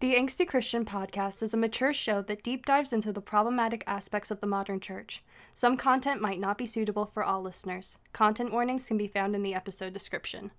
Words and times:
The 0.00 0.14
Angsty 0.14 0.48
Christian 0.48 0.86
podcast 0.86 1.42
is 1.42 1.52
a 1.52 1.58
mature 1.58 1.92
show 1.92 2.22
that 2.22 2.42
deep 2.42 2.64
dives 2.64 2.90
into 2.90 3.12
the 3.12 3.20
problematic 3.20 3.84
aspects 3.86 4.30
of 4.30 4.40
the 4.40 4.46
modern 4.46 4.80
church. 4.80 5.22
Some 5.52 5.76
content 5.76 6.22
might 6.22 6.40
not 6.40 6.56
be 6.56 6.64
suitable 6.64 7.04
for 7.04 7.22
all 7.22 7.42
listeners. 7.42 7.98
Content 8.14 8.50
warnings 8.50 8.88
can 8.88 8.96
be 8.96 9.08
found 9.08 9.34
in 9.34 9.42
the 9.42 9.52
episode 9.52 9.92
description. 9.92 10.52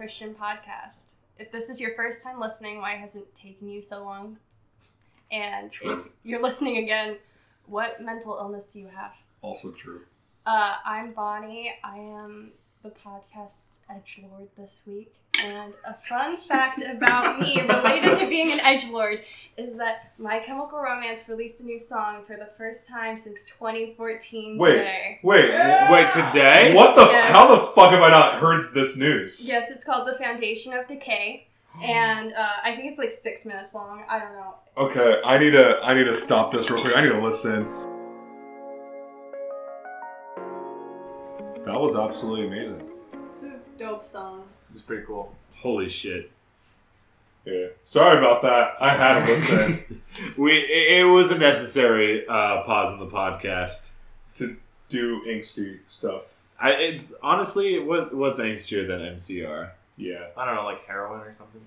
Christian 0.00 0.34
podcast. 0.34 1.16
If 1.38 1.52
this 1.52 1.68
is 1.68 1.78
your 1.78 1.94
first 1.94 2.24
time 2.24 2.40
listening, 2.40 2.78
why 2.78 2.92
hasn't 2.92 3.24
it 3.24 3.34
taken 3.34 3.68
you 3.68 3.82
so 3.82 4.02
long? 4.02 4.38
And 5.30 5.70
if 5.82 6.08
you're 6.22 6.40
listening 6.42 6.78
again, 6.78 7.18
what 7.66 8.00
mental 8.00 8.38
illness 8.40 8.72
do 8.72 8.78
you 8.78 8.88
have? 8.88 9.12
Also 9.42 9.72
true. 9.72 10.00
Uh, 10.46 10.76
I'm 10.86 11.12
Bonnie. 11.12 11.74
I 11.84 11.98
am 11.98 12.52
the 12.82 12.88
podcast's 12.88 13.82
edge 13.90 14.22
lord 14.30 14.48
this 14.56 14.84
week. 14.86 15.12
And 15.44 15.72
a 15.86 15.94
fun 16.04 16.36
fact 16.36 16.82
about 16.82 17.40
me 17.40 17.60
related 17.62 18.18
to 18.18 18.28
being 18.28 18.52
an 18.52 18.60
edge 18.60 18.88
lord 18.88 19.22
is 19.56 19.76
that 19.78 20.12
My 20.18 20.38
Chemical 20.40 20.78
Romance 20.78 21.28
released 21.28 21.60
a 21.62 21.64
new 21.64 21.78
song 21.78 22.24
for 22.26 22.36
the 22.36 22.48
first 22.58 22.88
time 22.88 23.16
since 23.16 23.44
2014 23.46 24.58
Wait. 24.58 24.72
today. 24.72 25.18
Wait, 25.22 25.50
Wait, 25.90 26.12
today? 26.12 26.74
what 26.74 26.94
the? 26.94 27.02
Yes. 27.06 27.32
How 27.32 27.54
the 27.54 27.72
fuck 27.74 27.92
have 27.92 28.02
I 28.02 28.10
not 28.10 28.34
heard 28.40 28.74
this 28.74 28.96
news? 28.96 29.46
Yes, 29.48 29.70
it's 29.70 29.84
called 29.84 30.06
The 30.06 30.14
Foundation 30.14 30.72
of 30.72 30.86
Decay. 30.86 31.46
And 31.82 32.34
uh, 32.34 32.48
I 32.64 32.74
think 32.74 32.90
it's 32.90 32.98
like 32.98 33.12
six 33.12 33.46
minutes 33.46 33.74
long. 33.74 34.04
I 34.08 34.18
don't 34.18 34.32
know. 34.32 34.56
Okay, 34.76 35.20
I 35.24 35.38
need 35.38 35.52
to. 35.52 35.78
I 35.82 35.94
need 35.94 36.04
to 36.04 36.14
stop 36.14 36.50
this 36.50 36.68
real 36.70 36.82
quick. 36.82 36.96
I 36.98 37.02
need 37.02 37.12
to 37.12 37.22
listen. 37.22 37.62
That 41.64 41.80
was 41.80 41.94
absolutely 41.94 42.48
amazing. 42.48 42.90
It's 43.24 43.44
a 43.44 43.52
dope 43.78 44.04
song. 44.04 44.44
It's 44.72 44.82
pretty 44.82 45.04
cool. 45.06 45.34
Holy 45.56 45.88
shit. 45.88 46.30
Yeah. 47.44 47.68
Sorry 47.84 48.18
about 48.18 48.42
that. 48.42 48.74
I 48.80 48.90
had 48.94 49.24
to 49.26 49.32
listen 49.32 50.02
We 50.36 50.52
it, 50.58 51.00
it 51.00 51.04
was 51.04 51.30
a 51.30 51.38
necessary 51.38 52.26
uh, 52.26 52.62
pause 52.62 52.92
in 52.92 52.98
the 53.00 53.06
podcast. 53.06 53.88
to 54.36 54.56
do 54.88 55.22
angsty 55.26 55.78
stuff. 55.86 56.36
I, 56.60 56.72
it's 56.72 57.14
honestly 57.22 57.78
what 57.78 58.14
what's 58.14 58.38
angstier 58.38 58.86
than 58.86 59.00
MCR? 59.16 59.70
Yeah. 59.96 60.26
I 60.36 60.44
don't 60.44 60.54
know, 60.56 60.64
like 60.64 60.84
heroin 60.86 61.20
or 61.20 61.32
something. 61.34 61.62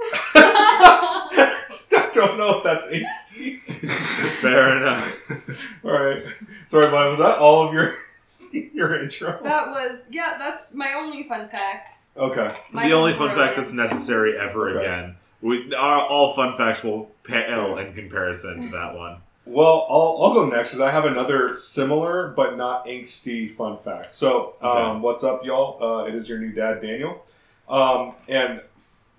I 0.34 2.10
don't 2.14 2.38
know 2.38 2.58
if 2.58 2.64
that's 2.64 2.86
angsty. 2.86 3.58
Fair 4.40 4.76
enough. 4.78 5.84
all 5.84 5.92
right. 5.92 6.24
Sorry, 6.66 6.86
Mike. 6.90 7.10
Was 7.10 7.18
that 7.18 7.38
all 7.38 7.66
of 7.66 7.72
your 7.74 7.96
your 8.74 9.00
intro? 9.02 9.38
That 9.42 9.70
was, 9.70 10.06
yeah, 10.10 10.36
that's 10.38 10.74
my 10.74 10.92
only 10.94 11.24
fun 11.24 11.48
fact. 11.48 11.94
Okay. 12.16 12.56
My 12.72 12.86
the 12.88 12.94
only 12.94 13.14
fun 13.14 13.34
fact 13.34 13.56
that's 13.56 13.72
necessary 13.72 14.38
ever 14.38 14.70
Okay. 14.70 14.80
again. 14.86 15.16
We 15.40 15.72
our, 15.74 16.02
all 16.04 16.34
fun 16.34 16.56
facts 16.56 16.82
will 16.82 17.12
pale 17.22 17.78
in 17.78 17.94
comparison 17.94 18.60
to 18.62 18.68
that 18.70 18.96
one. 18.96 19.18
Well, 19.44 19.86
I'll, 19.88 20.18
I'll 20.20 20.34
go 20.34 20.46
next 20.46 20.70
because 20.70 20.80
I 20.80 20.90
have 20.90 21.04
another 21.06 21.54
similar 21.54 22.28
but 22.36 22.56
not 22.56 22.86
angsty 22.86 23.54
fun 23.54 23.78
fact. 23.78 24.14
So, 24.14 24.54
um, 24.60 24.68
Okay. 24.70 25.00
what's 25.00 25.24
up, 25.24 25.44
y'all? 25.44 25.82
Uh, 25.82 26.04
it 26.06 26.14
is 26.14 26.28
your 26.28 26.38
new 26.38 26.52
dad, 26.52 26.82
Daniel. 26.82 27.24
Um, 27.68 28.14
and 28.28 28.60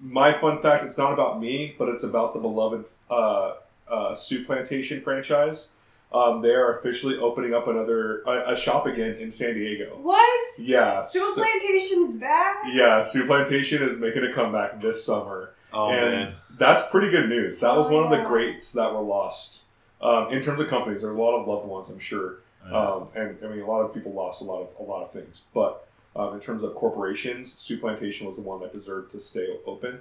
my 0.02 0.34
fun 0.40 0.62
fact, 0.62 0.84
it's 0.84 0.98
not 0.98 1.14
about 1.14 1.40
me, 1.42 1.74
but 1.80 1.90
it's 1.90 2.04
about 2.04 2.34
the 2.34 2.40
beloved 2.40 2.86
uh, 3.10 3.54
uh, 3.88 4.14
Soup 4.16 4.46
Plantation 4.46 5.02
franchise. 5.02 5.70
Um, 6.12 6.42
they 6.42 6.50
are 6.56 6.80
officially 6.80 7.18
opening 7.18 7.54
up 7.54 7.68
another 7.68 8.22
a, 8.22 8.54
a 8.54 8.58
shop 8.58 8.88
again 8.88 9.16
in 9.16 9.30
San 9.30 9.54
Diego. 9.54 9.98
What? 10.02 10.48
Yeah. 10.58 11.02
Soup 11.02 11.22
so- 11.36 11.42
Plantation's 11.42 12.16
back? 12.18 12.56
yeah, 12.72 13.04
Soup 13.04 13.28
Plantation 13.28 13.84
is 13.84 13.98
making 13.98 14.24
a 14.24 14.34
comeback 14.34 14.82
this 14.82 15.04
summer. 15.06 15.52
Oh 15.72 15.90
and 15.92 16.12
man. 16.12 16.34
that's 16.58 16.82
pretty 16.90 17.12
good 17.12 17.30
news. 17.30 17.60
That 17.60 17.76
was 17.78 17.88
Oh, 17.88 17.94
one 17.96 18.04
of 18.06 18.10
the 18.10 18.24
greats 18.28 18.74
that 18.74 18.92
were 18.92 19.02
lost. 19.02 19.62
Um, 20.02 20.32
in 20.32 20.42
terms 20.42 20.60
of 20.60 20.68
companies, 20.68 21.02
there 21.02 21.12
are 21.12 21.16
a 21.16 21.22
lot 21.22 21.40
of 21.40 21.48
loved 21.48 21.68
ones, 21.68 21.90
I'm 21.90 22.00
sure. 22.00 22.38
Uh, 22.72 22.98
Um, 22.98 23.08
and 23.16 23.38
I 23.44 23.48
mean, 23.50 23.62
a 23.62 23.68
lot 23.68 23.82
of 23.82 23.94
people 23.94 24.12
lost 24.12 24.42
a 24.42 24.46
lot 24.46 24.62
of 24.62 24.70
a 24.80 24.84
lot 24.90 25.04
of 25.04 25.12
things. 25.12 25.44
But 25.54 25.86
um, 26.16 26.34
in 26.34 26.40
terms 26.40 26.64
of 26.64 26.74
corporations, 26.74 27.54
Soup 27.54 27.80
Plantation 27.82 28.26
was 28.26 28.38
the 28.38 28.42
one 28.42 28.60
that 28.62 28.74
deserved 28.74 29.12
to 29.12 29.20
stay 29.20 29.48
open. 29.68 30.00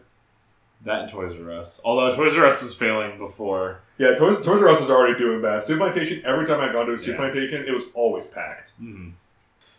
That 0.85 1.03
and 1.03 1.11
Toys 1.11 1.35
R 1.41 1.53
Us. 1.53 1.81
Although 1.85 2.15
Toys 2.15 2.37
R 2.37 2.47
Us 2.47 2.63
was 2.63 2.75
failing 2.75 3.19
before. 3.19 3.81
Yeah, 3.99 4.15
Toys, 4.15 4.37
Toys 4.45 4.63
R 4.63 4.69
Us 4.69 4.81
was 4.81 4.91
already 4.91 5.19
doing 5.19 5.43
bad. 5.43 5.63
Soup 5.63 5.79
Plantation, 5.79 6.23
every 6.25 6.47
time 6.47 6.61
I'd 6.61 6.73
gone 6.73 6.87
to 6.87 6.93
a 6.93 6.99
Soup 6.99 7.09
Yeah. 7.09 7.17
Plantation, 7.17 7.65
it 7.67 7.73
was 7.73 7.87
always 7.95 8.27
packed. 8.27 8.73
Mm-hmm. 8.81 9.11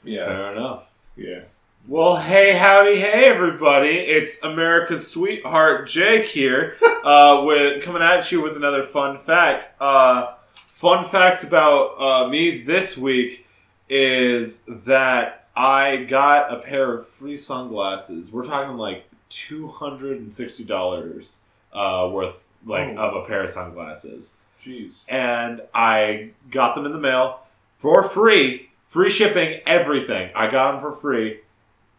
Yeah, 0.04 0.26
Fair 0.26 0.52
enough. 0.54 0.92
yeah. 1.16 1.42
Well, 1.88 2.18
hey, 2.18 2.58
howdy, 2.58 3.00
hey, 3.00 3.24
everybody! 3.26 3.90
It's 3.98 4.44
America's 4.44 5.10
sweetheart 5.10 5.88
Jake 5.88 6.26
here, 6.26 6.76
uh, 7.04 7.42
with 7.46 7.82
coming 7.84 8.02
at 8.02 8.32
you 8.32 8.42
with 8.42 8.56
another 8.58 8.84
fun 8.84 9.18
fact. 9.18 9.82
Uh, 9.82 10.34
fun 10.54 11.04
fact 11.06 11.44
about 11.44 11.96
uh, 12.00 12.28
me 12.30 12.62
this 12.64 12.98
week 12.98 13.48
is 13.90 14.66
that 14.66 15.48
I 15.56 15.98
got 16.08 16.54
a 16.54 16.58
pair 16.62 16.94
of 16.94 17.08
free 17.08 17.38
sunglasses. 17.38 18.32
We're 18.32 18.46
talking 18.46 18.78
like 18.78 19.09
two 19.30 19.68
hundred 19.68 20.18
and 20.20 20.32
sixty 20.32 20.64
dollars 20.64 21.44
uh, 21.74 22.10
worth, 22.12 22.46
like 22.66 22.96
Oh. 22.98 23.02
of 23.02 23.24
a 23.24 23.28
pair 23.28 23.44
of 23.44 23.50
sunglasses 23.52 24.40
Jeez. 24.62 25.06
and 25.08 25.62
I 25.74 26.32
got 26.50 26.76
them 26.76 26.86
in 26.86 26.92
the 26.92 26.98
mail 27.00 27.42
for 27.78 28.04
free, 28.04 28.70
free 28.88 29.10
shipping, 29.10 29.62
everything. 29.66 30.32
I 30.36 30.50
got 30.50 30.74
them 30.74 30.82
for 30.82 30.92
free. 30.92 31.40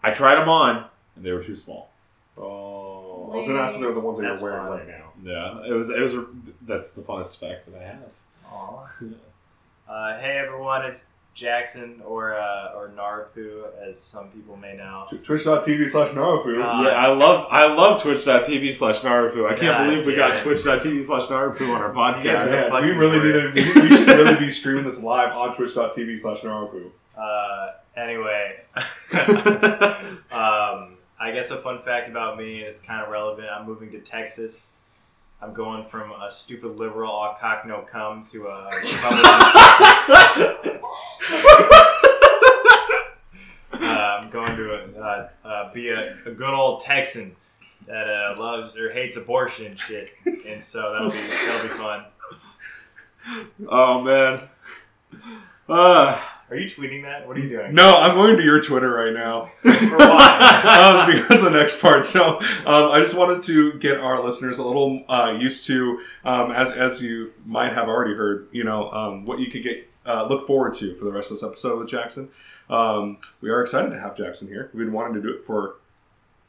I 0.02 0.10
tried 0.12 0.36
them 0.36 0.48
on, 0.48 0.86
and 1.16 1.24
they 1.24 1.32
were 1.32 1.42
too 1.42 1.56
small. 1.56 1.90
Oh, 2.36 3.30
I 3.32 3.36
was 3.36 3.46
gonna 3.46 3.60
ask 3.60 3.74
if 3.74 3.80
they're 3.80 3.92
the 3.92 4.00
ones 4.00 4.18
that 4.18 4.26
That's 4.26 4.40
you're 4.40 4.50
wearing 4.50 4.66
fine. 4.68 4.78
right 4.78 4.88
now. 4.88 5.12
Yeah, 5.22 5.70
it 5.70 5.72
was. 5.72 5.90
It 5.90 6.00
was. 6.00 6.14
That's 6.62 6.92
the 6.92 7.02
funnest 7.02 7.38
fact 7.38 7.70
that 7.70 7.80
I 7.80 7.84
have. 7.84 8.12
Aw. 8.52 8.88
Uh, 9.88 10.20
hey 10.20 10.40
everyone, 10.46 10.84
it's 10.84 11.06
Jackson 11.34 12.00
or 12.04 12.34
uh, 12.34 12.72
or 12.74 12.90
Narupoo, 12.96 13.64
as 13.80 14.00
some 14.00 14.28
people 14.28 14.56
may 14.56 14.76
know. 14.76 15.06
Twitch.tv 15.10 15.88
slash 15.88 16.08
Narufu. 16.10 16.56
God. 16.56 16.84
yeah, 16.84 16.90
I 16.90 17.12
love. 17.12 17.46
I 17.50 17.72
love 17.72 18.02
Twitch.tv 18.02 18.74
slash 18.74 19.00
Narupoo. 19.00 19.46
I 19.46 19.50
can't 19.50 19.60
God 19.78 19.84
believe 19.84 20.06
we 20.06 20.16
got 20.16 20.28
damn 20.30 20.38
it. 20.38 20.42
Twitch.tv 20.42 21.04
slash 21.04 21.24
Narupoo 21.28 21.74
on 21.74 21.82
our 21.82 21.92
podcast. 21.92 22.50
Yeah, 22.50 22.80
we 22.80 22.90
really 22.90 23.20
need 23.20 23.32
to. 23.32 23.52
We, 23.54 23.82
we 23.82 23.88
should 23.96 24.08
really 24.08 24.38
be 24.38 24.50
streaming 24.50 24.84
this 24.84 25.02
live 25.02 25.34
on 25.36 25.54
Twitch.tv 25.54 26.18
slash 26.18 26.40
Narufu. 26.40 26.90
Uh, 27.16 27.72
anyway, 27.96 28.56
um, 30.32 30.96
I 31.18 31.30
guess 31.32 31.50
a 31.50 31.56
fun 31.58 31.80
fact 31.82 32.08
about 32.08 32.38
me, 32.38 32.60
it's 32.60 32.82
kind 32.82 33.02
of 33.02 33.10
relevant. 33.10 33.48
I'm 33.48 33.66
moving 33.66 33.90
to 33.92 34.00
Texas. 34.00 34.72
I'm 35.42 35.54
going 35.54 35.84
from 35.84 36.12
a 36.12 36.30
stupid 36.30 36.76
liberal, 36.76 37.10
all 37.10 37.34
cock 37.40 37.64
no 37.66 37.80
cum, 37.80 38.26
to 38.26 38.46
a 38.48 38.66
Republican. 38.76 39.22
I'm 43.72 44.30
going 44.30 44.56
to 44.56 45.00
uh, 45.00 45.28
uh, 45.44 45.72
be 45.72 45.88
a, 45.90 46.16
a 46.26 46.30
good 46.30 46.54
old 46.54 46.80
Texan 46.80 47.36
that 47.86 48.08
uh, 48.08 48.34
loves 48.38 48.76
or 48.76 48.92
hates 48.92 49.16
abortion 49.16 49.66
and 49.66 49.78
shit, 49.78 50.10
and 50.46 50.62
so 50.62 50.92
that'll 50.92 51.10
be 51.10 51.18
that'll 51.18 51.62
be 51.62 51.68
fun. 51.74 52.04
oh 53.68 54.00
man. 54.02 54.40
Uh, 55.68 56.20
Are 56.50 56.56
you 56.56 56.66
tweeting 56.68 57.02
that? 57.02 57.26
What 57.28 57.36
are 57.36 57.40
you 57.40 57.48
doing? 57.48 57.74
No, 57.74 57.96
I'm 57.96 58.14
going 58.14 58.36
to 58.36 58.42
your 58.42 58.60
Twitter 58.62 58.90
right 58.90 59.12
now 59.12 59.42
um, 59.64 61.10
because 61.10 61.42
the 61.42 61.50
next 61.50 61.80
part. 61.80 62.04
So 62.04 62.38
um, 62.38 62.90
I 62.90 63.00
just 63.00 63.14
wanted 63.14 63.42
to 63.44 63.74
get 63.78 63.98
our 63.98 64.22
listeners 64.24 64.58
a 64.58 64.64
little 64.64 65.04
uh, 65.08 65.36
used 65.38 65.66
to, 65.66 66.00
um, 66.24 66.50
as 66.52 66.72
as 66.72 67.02
you 67.02 67.32
might 67.44 67.72
have 67.72 67.88
already 67.88 68.14
heard, 68.14 68.48
you 68.52 68.64
know, 68.64 68.90
um, 68.90 69.26
what 69.26 69.38
you 69.38 69.50
could 69.50 69.62
get 69.62 69.89
uh, 70.06 70.26
look 70.28 70.46
forward 70.46 70.74
to 70.74 70.94
for 70.94 71.04
the 71.04 71.12
rest 71.12 71.30
of 71.30 71.36
this 71.38 71.44
episode 71.44 71.78
with 71.78 71.88
Jackson. 71.88 72.28
Um, 72.68 73.18
we 73.40 73.50
are 73.50 73.62
excited 73.62 73.90
to 73.90 73.98
have 74.00 74.16
Jackson 74.16 74.48
here. 74.48 74.70
We've 74.72 74.86
been 74.86 74.92
wanting 74.92 75.14
to 75.14 75.20
do 75.22 75.34
it 75.34 75.44
for 75.44 75.76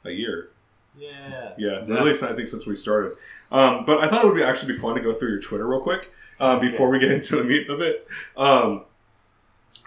a 0.05 0.11
year. 0.11 0.49
yeah. 0.97 1.53
Yeah, 1.57 1.83
Yeah. 1.85 1.93
really, 1.95 2.11
I 2.11 2.33
think 2.35 2.47
since 2.47 2.65
we 2.65 2.75
started. 2.75 3.17
Um, 3.51 3.85
but 3.85 3.99
I 3.99 4.09
thought 4.09 4.23
it 4.23 4.27
would 4.27 4.35
be 4.37 4.43
actually 4.43 4.73
be 4.73 4.79
fun 4.79 4.95
to 4.95 5.01
go 5.01 5.13
through 5.13 5.29
your 5.31 5.41
Twitter 5.41 5.67
real 5.67 5.81
quick 5.81 6.11
uh, 6.39 6.59
before 6.59 6.89
we 6.89 6.99
get 6.99 7.11
into 7.17 7.35
the 7.37 7.43
meat 7.43 7.69
of 7.69 7.81
it. 7.81 8.07
Um, 8.37 8.83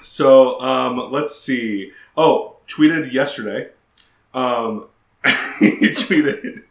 so 0.03 0.61
um, 0.61 1.11
let's 1.13 1.35
see. 1.35 1.93
Oh, 2.17 2.57
tweeted 2.69 3.13
yesterday. 3.13 3.71
Um, 4.35 4.87
he 5.59 5.71
tweeted. 5.91 6.65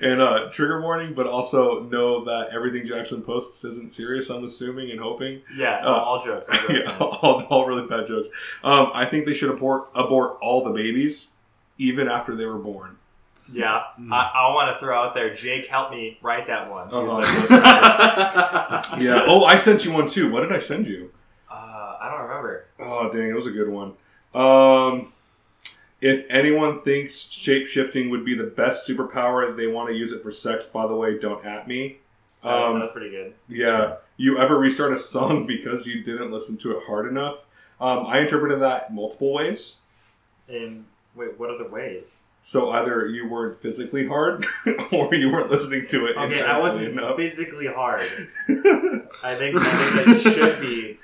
And 0.00 0.20
uh, 0.20 0.48
trigger 0.52 0.80
warning, 0.80 1.12
but 1.14 1.26
also 1.26 1.80
know 1.84 2.24
that 2.24 2.50
everything 2.52 2.86
Jackson 2.86 3.20
posts 3.22 3.64
isn't 3.64 3.92
serious. 3.92 4.30
I'm 4.30 4.44
assuming 4.44 4.90
and 4.90 5.00
hoping. 5.00 5.42
Yeah, 5.56 5.80
Uh, 5.84 5.90
all 5.90 6.24
jokes. 6.24 6.48
All 6.48 6.56
jokes 6.68 6.72
yeah, 6.84 6.96
all, 6.98 7.42
all 7.50 7.66
really 7.66 7.86
bad 7.88 8.06
jokes. 8.06 8.28
Um, 8.62 8.90
I 8.94 9.04
think 9.06 9.26
they 9.26 9.34
should 9.34 9.50
abort 9.50 9.88
abort 9.94 10.38
all 10.40 10.62
the 10.64 10.70
babies, 10.70 11.32
even 11.78 12.08
after 12.08 12.34
they 12.36 12.46
were 12.46 12.58
born. 12.58 12.96
yeah. 13.52 13.82
I, 14.10 14.30
I 14.34 14.54
want 14.54 14.74
to 14.74 14.78
throw 14.84 14.96
out 14.96 15.14
there. 15.14 15.34
Jake, 15.34 15.66
help 15.66 15.90
me 15.90 16.18
write 16.22 16.46
that 16.48 16.70
one. 16.70 16.88
My 16.88 17.22
ghostwriter. 17.22 19.02
Yeah. 19.02 19.22
Oh, 19.26 19.44
I 19.44 19.56
sent 19.56 19.84
you 19.84 19.92
one 19.92 20.06
too. 20.06 20.30
What 20.32 20.40
did 20.42 20.52
I 20.52 20.58
send 20.58 20.86
you? 20.86 21.10
uh, 21.50 21.96
I 22.00 22.08
don't 22.10 22.22
remember. 22.28 22.66
Oh, 22.78 23.10
dang, 23.10 23.28
it 23.28 23.34
was 23.34 23.46
a 23.46 23.50
good 23.50 23.68
one. 23.68 23.92
Um, 24.34 25.12
if 26.00 26.24
anyone 26.28 26.82
thinks 26.82 27.30
shape 27.30 27.66
shifting 27.66 28.10
would 28.10 28.24
be 28.24 28.34
the 28.34 28.44
best 28.44 28.88
superpower, 28.88 29.56
they 29.56 29.66
want 29.66 29.88
to 29.88 29.94
use 29.94 30.12
it 30.12 30.22
for 30.22 30.30
sex. 30.30 30.66
By 30.66 30.86
the 30.86 30.94
way, 30.94 31.18
don't 31.18 31.44
at 31.44 31.66
me. 31.66 31.98
That 32.42 32.54
was, 32.54 32.64
Um, 32.70 32.78
that 32.78 32.84
was 32.86 32.92
pretty 32.92 33.10
good. 33.10 33.34
Yeah. 33.48 33.96
You 34.16 34.38
ever 34.38 34.58
restart 34.58 34.92
a 34.92 34.98
song 34.98 35.46
because 35.48 35.86
you 35.86 36.02
didn't 36.02 36.30
listen 36.30 36.56
to 36.58 36.76
it 36.76 36.84
hard 36.86 37.06
enough? 37.08 37.44
Um, 37.80 38.06
I 38.06 38.20
interpreted 38.20 38.60
that 38.60 38.92
multiple 38.94 39.32
ways. 39.32 39.80
And 40.48 40.84
wait, 41.14 41.38
what 41.38 41.50
other 41.50 41.68
ways? 41.68 42.18
So 42.42 42.70
either 42.70 43.06
you 43.08 43.28
weren't 43.28 43.60
physically 43.60 44.06
hard, 44.06 44.46
or 44.92 45.12
you 45.14 45.32
weren't 45.32 45.50
listening 45.50 45.86
to 45.88 46.06
it 46.06 46.16
Okay, 46.16 46.22
intensely 46.34 46.46
I 46.46 46.60
wasn't 46.60 46.88
enough. 46.92 47.16
physically 47.16 47.66
hard. 47.66 48.02
I 48.48 49.34
think, 49.34 49.56
I 49.56 49.60
think 49.64 50.06
that 50.06 50.20
should 50.22 50.60
be 50.60 50.98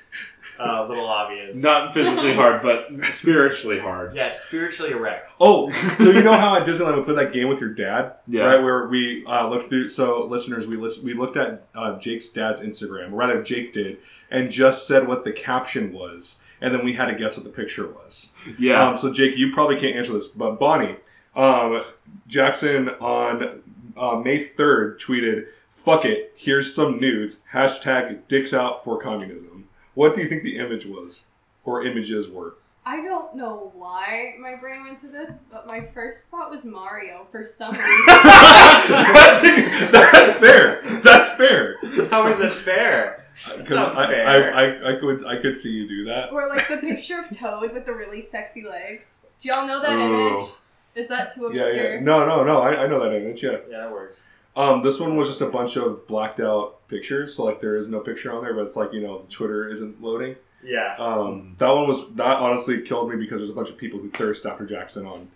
uh, 0.59 0.85
a 0.85 0.87
little 0.87 1.05
obvious. 1.07 1.61
Not 1.61 1.93
physically 1.93 2.33
hard, 2.41 2.61
but 2.61 2.87
spiritually 3.13 3.79
hard. 3.79 4.15
Yeah, 4.15 4.29
spiritually 4.29 4.91
erect. 4.91 5.31
oh, 5.39 5.71
so 5.97 6.11
you 6.11 6.23
know 6.23 6.33
how 6.37 6.55
at 6.57 6.67
Disneyland 6.67 6.97
we 6.97 7.03
put 7.03 7.15
that 7.15 7.33
game 7.33 7.49
with 7.49 7.59
your 7.59 7.73
dad, 7.73 8.13
Yeah. 8.27 8.43
right? 8.43 8.61
Where 8.63 8.87
we 8.87 9.25
uh, 9.25 9.47
looked 9.49 9.69
through. 9.69 9.89
So 9.89 10.25
listeners, 10.25 10.67
we 10.67 10.75
list, 10.77 11.03
we 11.03 11.13
looked 11.13 11.37
at 11.37 11.65
uh, 11.75 11.97
Jake's 11.99 12.29
dad's 12.29 12.61
Instagram, 12.61 13.11
or 13.11 13.15
rather 13.15 13.41
Jake 13.43 13.73
did, 13.73 13.97
and 14.29 14.51
just 14.51 14.87
said 14.87 15.07
what 15.07 15.25
the 15.25 15.31
caption 15.31 15.91
was, 15.93 16.39
and 16.61 16.73
then 16.73 16.83
we 16.85 16.93
had 16.93 17.05
to 17.07 17.15
guess 17.15 17.35
what 17.37 17.43
the 17.43 17.49
picture 17.51 17.87
was. 17.87 18.31
Yeah. 18.59 18.89
Um, 18.89 18.97
so 18.97 19.11
Jake, 19.11 19.37
you 19.37 19.51
probably 19.53 19.77
can't 19.79 19.95
answer 19.95 20.13
this, 20.13 20.29
but 20.29 20.59
Bonnie, 20.59 20.97
um, 21.35 21.83
Jackson 22.27 22.89
on 22.89 23.61
uh, 23.97 24.15
May 24.17 24.43
third 24.43 24.99
tweeted, 24.99 25.45
"Fuck 25.71 26.05
it, 26.05 26.31
here's 26.35 26.73
some 26.73 26.99
nudes." 26.99 27.41
Hashtag 27.53 28.27
dicks 28.27 28.53
out 28.53 28.83
for 28.83 28.99
communism. 28.99 29.62
What 29.95 30.13
do 30.13 30.21
you 30.21 30.27
think 30.27 30.43
the 30.43 30.57
image 30.57 30.85
was, 30.85 31.25
or 31.63 31.85
images 31.85 32.29
were? 32.29 32.55
I 32.85 32.97
don't 33.01 33.35
know 33.35 33.71
why 33.75 34.35
my 34.39 34.55
brain 34.55 34.83
went 34.83 34.99
to 34.99 35.07
this, 35.07 35.41
but 35.49 35.65
my 35.65 35.85
first 35.93 36.29
thought 36.29 36.49
was 36.49 36.65
Mario 36.65 37.25
for 37.31 37.45
some 37.45 37.71
reason. 37.71 37.85
that's, 38.07 39.91
that's 39.91 40.33
fair. 40.37 40.81
That's 41.01 41.31
fair. 41.35 41.77
How 42.11 42.27
is 42.27 42.39
that 42.39 42.51
fair? 42.51 43.25
Because 43.57 43.71
I. 43.77 44.13
I, 44.13 44.35
I, 44.35 44.95
I 44.95 44.99
could 44.99 45.25
I 45.25 45.41
could 45.41 45.55
see 45.57 45.71
you 45.71 45.87
do 45.87 46.05
that. 46.05 46.31
or 46.31 46.47
like 46.49 46.67
the 46.67 46.77
picture 46.77 47.19
of 47.19 47.35
Toad 47.37 47.71
with 47.71 47.85
the 47.85 47.93
really 47.93 48.21
sexy 48.21 48.63
legs. 48.63 49.25
Do 49.41 49.49
y'all 49.49 49.65
know 49.65 49.81
that 49.81 49.93
Ooh. 49.93 50.37
image? 50.37 50.49
Is 50.95 51.07
that 51.07 51.33
too 51.33 51.51
Yeah, 51.53 51.63
obscure? 51.63 51.93
yeah. 51.95 51.99
No, 52.01 52.25
no, 52.25 52.43
no. 52.43 52.61
I, 52.61 52.83
I 52.83 52.87
know 52.87 52.99
that 53.03 53.15
image. 53.15 53.41
Yeah. 53.43 53.57
Yeah, 53.69 53.79
that 53.79 53.91
works. 53.91 54.23
Um, 54.55 54.83
this 54.83 54.99
one 54.99 55.15
was 55.15 55.27
just 55.27 55.41
a 55.41 55.47
bunch 55.47 55.77
of 55.77 56.07
blacked 56.07 56.39
out 56.39 56.87
pictures. 56.87 57.35
So 57.35 57.45
like 57.45 57.59
there 57.59 57.75
is 57.75 57.87
no 57.87 57.99
picture 57.99 58.31
on 58.31 58.43
there, 58.43 58.53
but 58.53 58.65
it's 58.65 58.75
like 58.75 58.93
you 58.93 59.01
know 59.01 59.25
Twitter 59.29 59.69
isn't 59.69 60.01
loading. 60.01 60.35
Yeah. 60.63 60.95
Um, 60.97 61.55
that 61.57 61.69
one 61.69 61.87
was 61.87 62.09
that 62.13 62.37
honestly 62.37 62.81
killed 62.81 63.09
me 63.09 63.17
because 63.17 63.39
there's 63.39 63.49
a 63.49 63.53
bunch 63.53 63.69
of 63.69 63.77
people 63.77 63.99
who 63.99 64.09
thirst 64.09 64.45
after 64.45 64.65
Jackson 64.65 65.05
on 65.05 65.29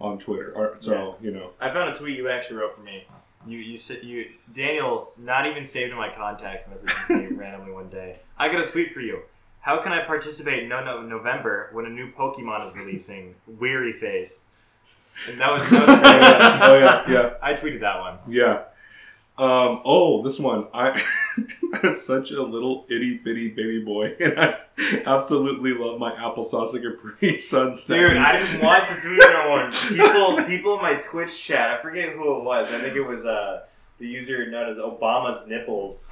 on 0.00 0.18
Twitter. 0.18 0.76
So 0.80 1.16
you 1.20 1.30
know, 1.30 1.50
I 1.60 1.70
found 1.70 1.94
a 1.94 1.98
tweet 1.98 2.16
you 2.16 2.28
actually 2.28 2.58
wrote 2.58 2.76
for 2.76 2.82
me. 2.82 3.04
You 3.46 3.58
you 3.58 3.76
said 3.76 4.02
you 4.02 4.26
Daniel 4.52 5.12
not 5.18 5.46
even 5.46 5.64
saved 5.64 5.92
in 5.92 5.96
my 5.96 6.10
contacts 6.10 6.68
messages 6.68 6.96
me 7.08 7.26
randomly 7.36 7.72
one 7.72 7.88
day. 7.88 8.18
I 8.38 8.48
got 8.48 8.60
a 8.60 8.66
tweet 8.66 8.92
for 8.92 9.00
you. 9.00 9.22
How 9.60 9.80
can 9.80 9.92
I 9.92 10.04
participate 10.04 10.64
in 10.64 10.68
no 10.68 10.84
no 10.84 11.02
November 11.02 11.70
when 11.72 11.86
a 11.86 11.90
new 11.90 12.10
Pokemon 12.12 12.68
is 12.68 12.76
releasing? 12.76 13.34
Weary 13.46 13.92
face. 13.92 14.42
And 15.28 15.40
that 15.40 15.52
was, 15.52 15.68
that 15.70 15.86
was 15.88 15.98
oh 16.62 16.78
yeah, 16.78 17.04
yeah, 17.10 17.34
I 17.42 17.52
tweeted 17.54 17.80
that 17.80 18.00
one. 18.00 18.18
yeah. 18.28 18.62
Um, 19.36 19.80
oh, 19.84 20.22
this 20.22 20.38
one. 20.38 20.68
I 20.72 21.02
I'm 21.82 21.98
such 21.98 22.30
a 22.30 22.40
little 22.40 22.86
itty 22.88 23.18
bitty 23.18 23.48
baby 23.50 23.82
boy, 23.84 24.14
and 24.20 24.38
I 24.38 24.58
absolutely 25.06 25.74
love 25.74 25.98
my 25.98 26.12
applesauce 26.12 26.72
and 26.74 26.84
Capri 26.84 27.38
Sun. 27.40 27.74
Dude, 27.88 28.16
I 28.16 28.38
didn't 28.38 28.60
want 28.62 28.86
to 28.86 28.94
tweet 28.94 29.18
that 29.20 29.48
one. 29.50 29.72
People 29.72 30.44
people 30.46 30.74
in 30.76 30.82
my 30.82 30.94
Twitch 31.02 31.42
chat, 31.42 31.70
I 31.72 31.82
forget 31.82 32.10
who 32.10 32.36
it 32.38 32.44
was. 32.44 32.72
I 32.72 32.78
think 32.80 32.94
it 32.94 33.02
was 33.02 33.26
uh 33.26 33.62
the 33.98 34.06
user 34.06 34.48
known 34.50 34.68
as 34.68 34.78
Obama's 34.78 35.48
nipples. 35.48 36.06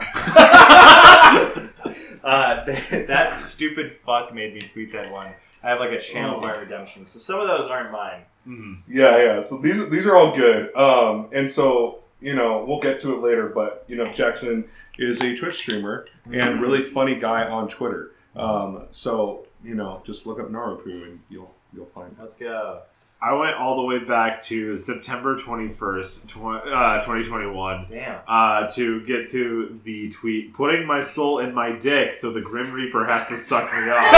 uh, 2.24 2.64
that 2.64 3.34
stupid 3.36 3.92
fuck 4.04 4.34
made 4.34 4.54
me 4.54 4.62
tweet 4.62 4.92
that 4.92 5.10
one. 5.12 5.28
I 5.62 5.68
have 5.70 5.80
like 5.80 5.90
a 5.92 6.00
channel 6.00 6.36
Oh. 6.36 6.40
point 6.40 6.58
redemption, 6.58 7.06
so 7.06 7.18
some 7.18 7.40
of 7.40 7.46
those 7.48 7.70
aren't 7.70 7.92
mine. 7.92 8.22
Mhm. 8.46 8.78
Yeah, 8.88 9.16
yeah. 9.22 9.42
So 9.42 9.58
these 9.58 9.88
these 9.88 10.06
are 10.06 10.16
all 10.16 10.34
good. 10.34 10.74
Um, 10.74 11.28
and 11.32 11.50
so 11.50 12.00
you 12.20 12.34
know 12.34 12.64
we'll 12.66 12.80
get 12.80 13.00
to 13.00 13.14
it 13.14 13.20
later, 13.20 13.48
but 13.48 13.84
you 13.88 13.96
know 13.96 14.10
Jackson 14.12 14.64
is 14.98 15.22
a 15.22 15.34
Twitch 15.36 15.54
streamer 15.56 16.06
and 16.30 16.60
really 16.60 16.82
funny 16.82 17.14
guy 17.18 17.44
on 17.48 17.68
Twitter. 17.68 18.10
Um, 18.36 18.84
so 18.90 19.46
you 19.64 19.74
know 19.74 20.02
just 20.04 20.26
look 20.26 20.40
up 20.40 20.48
Narupoo 20.50 21.02
and 21.04 21.20
you'll 21.30 21.54
you'll 21.74 21.86
find 21.86 22.10
him. 22.10 22.16
Let's 22.20 22.36
go. 22.36 22.80
I 23.24 23.32
went 23.34 23.54
all 23.54 23.76
the 23.76 23.84
way 23.84 24.00
back 24.00 24.42
to 24.46 24.76
September 24.76 25.36
21st, 25.38 26.26
tw- 26.26 26.38
uh, 26.66 26.98
2021. 27.04 27.86
Damn. 27.88 28.18
Uh, 28.26 28.66
to 28.70 29.00
get 29.06 29.28
to 29.30 29.78
the 29.84 30.10
tweet, 30.10 30.52
putting 30.54 30.84
my 30.88 30.98
soul 31.00 31.38
in 31.38 31.54
my 31.54 31.70
dick 31.70 32.14
so 32.14 32.32
the 32.32 32.40
Grim 32.40 32.72
Reaper 32.72 33.04
has 33.06 33.28
to 33.28 33.36
suck 33.36 33.72
me 33.72 33.78
off. 33.90 34.12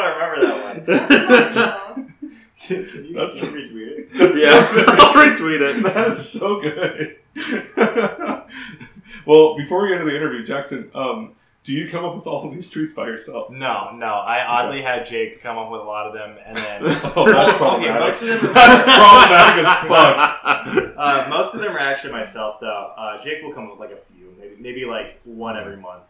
I 0.00 0.18
don't 0.18 0.30
remember 0.30 0.40
that 0.46 0.56
one. 0.86 1.54
So, 1.54 2.06
Can 2.66 3.04
you, 3.06 3.14
That's- 3.14 3.40
can 3.40 3.52
you 3.54 3.64
retweet 3.64 3.88
it? 3.98 4.08
yeah, 4.36 4.84
I'll 4.98 5.14
retweet 5.14 5.60
it. 5.62 5.82
That's 5.82 6.28
so 6.28 6.60
good. 6.60 7.16
well, 9.26 9.56
before 9.56 9.82
we 9.82 9.88
get 9.88 10.00
into 10.00 10.10
the 10.10 10.16
interview, 10.16 10.44
Jackson, 10.44 10.90
um, 10.94 11.32
do 11.64 11.72
you 11.72 11.88
come 11.88 12.04
up 12.04 12.14
with 12.16 12.26
all 12.26 12.46
of 12.46 12.52
these 12.54 12.68
truths 12.70 12.92
by 12.94 13.06
yourself? 13.06 13.50
No, 13.50 13.92
no. 13.94 14.06
I 14.14 14.44
oddly 14.44 14.82
had 14.82 15.06
Jake 15.06 15.42
come 15.42 15.56
up 15.58 15.70
with 15.70 15.80
a 15.80 15.84
lot 15.84 16.06
of 16.06 16.12
them, 16.14 16.36
and 16.44 16.56
then 16.56 16.80
Oh, 16.82 17.24
that's 17.26 17.48
Okay, 17.50 17.56
problematic. 17.58 18.00
most 18.00 18.22
of 18.22 18.28
them- 18.42 18.52
that's 18.54 18.98
problematic 18.98 19.64
as 19.64 19.88
fuck. 19.88 20.94
uh, 20.96 21.26
most 21.30 21.54
of 21.54 21.60
them 21.60 21.72
are 21.74 21.78
actually 21.78 22.12
myself, 22.12 22.60
though. 22.60 22.92
Uh, 22.96 23.22
Jake 23.22 23.42
will 23.42 23.52
come 23.52 23.64
up 23.70 23.78
with 23.78 23.90
like 23.90 23.98
a 23.98 24.00
few, 24.14 24.34
maybe 24.38 24.56
maybe 24.58 24.84
like 24.84 25.20
one 25.24 25.56
every 25.56 25.76
month. 25.76 26.02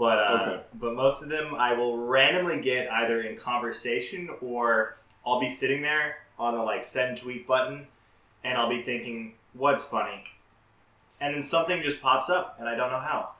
But 0.00 0.18
uh, 0.18 0.32
Okay. 0.48 0.62
but 0.80 0.94
most 0.94 1.22
of 1.22 1.28
them 1.28 1.54
I 1.54 1.74
will 1.74 1.98
randomly 1.98 2.58
get 2.62 2.90
either 2.90 3.20
in 3.20 3.36
conversation 3.36 4.30
or 4.40 4.96
I'll 5.26 5.38
be 5.40 5.50
sitting 5.50 5.82
there 5.82 6.16
on 6.38 6.54
the 6.54 6.62
like 6.62 6.84
send 6.84 7.18
tweet 7.18 7.46
button, 7.46 7.86
and 8.42 8.56
I'll 8.56 8.70
be 8.70 8.80
thinking, 8.82 9.34
"What's 9.52 9.84
funny?" 9.84 10.24
And 11.20 11.34
then 11.34 11.42
something 11.42 11.82
just 11.82 12.00
pops 12.00 12.30
up, 12.30 12.56
and 12.58 12.66
I 12.66 12.74
don't 12.76 12.90
know 12.90 12.98
how. 12.98 13.32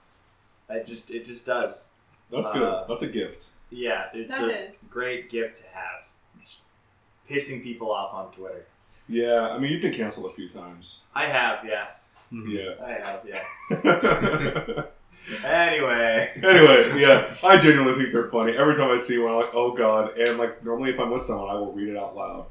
It 0.69 0.85
just 0.85 1.09
it 1.09 1.25
just 1.25 1.47
does. 1.47 1.89
That's 2.29 2.51
good. 2.53 2.61
Uh, 2.61 2.85
That's 2.87 3.01
a 3.01 3.07
gift. 3.07 3.49
Yeah, 3.71 4.09
it's 4.13 4.37
That 4.37 4.47
a 4.49 4.67
is. 4.67 4.87
great 4.91 5.31
gift 5.31 5.57
to 5.63 5.63
have. 5.73 6.05
Pissing 7.27 7.63
people 7.63 7.91
off 7.91 8.13
on 8.13 8.31
Twitter. 8.33 8.65
Yeah, 9.09 9.49
I 9.49 9.57
mean, 9.57 9.71
you've 9.71 9.81
been 9.81 9.93
canceled 9.93 10.27
a 10.29 10.33
few 10.35 10.47
times. 10.47 11.01
I 11.15 11.25
have, 11.25 11.65
yeah. 11.65 11.87
Yeah. 12.31 12.73
I 12.85 12.91
have, 12.91 13.25
yeah. 13.25 14.83
Anyway. 15.43 16.31
anyway, 16.35 16.99
yeah, 17.01 17.33
I 17.43 17.57
genuinely 17.57 18.01
think 18.01 18.13
they're 18.13 18.29
funny. 18.29 18.55
Every 18.57 18.75
time 18.75 18.91
I 18.91 18.97
see 18.97 19.17
one, 19.19 19.31
I'm 19.33 19.37
like, 19.39 19.53
oh 19.53 19.71
god. 19.75 20.17
And 20.17 20.37
like, 20.37 20.63
normally 20.63 20.91
if 20.91 20.99
I'm 20.99 21.11
with 21.11 21.23
someone, 21.23 21.49
I 21.49 21.53
will 21.55 21.71
read 21.73 21.89
it 21.89 21.97
out 21.97 22.15
loud. 22.15 22.45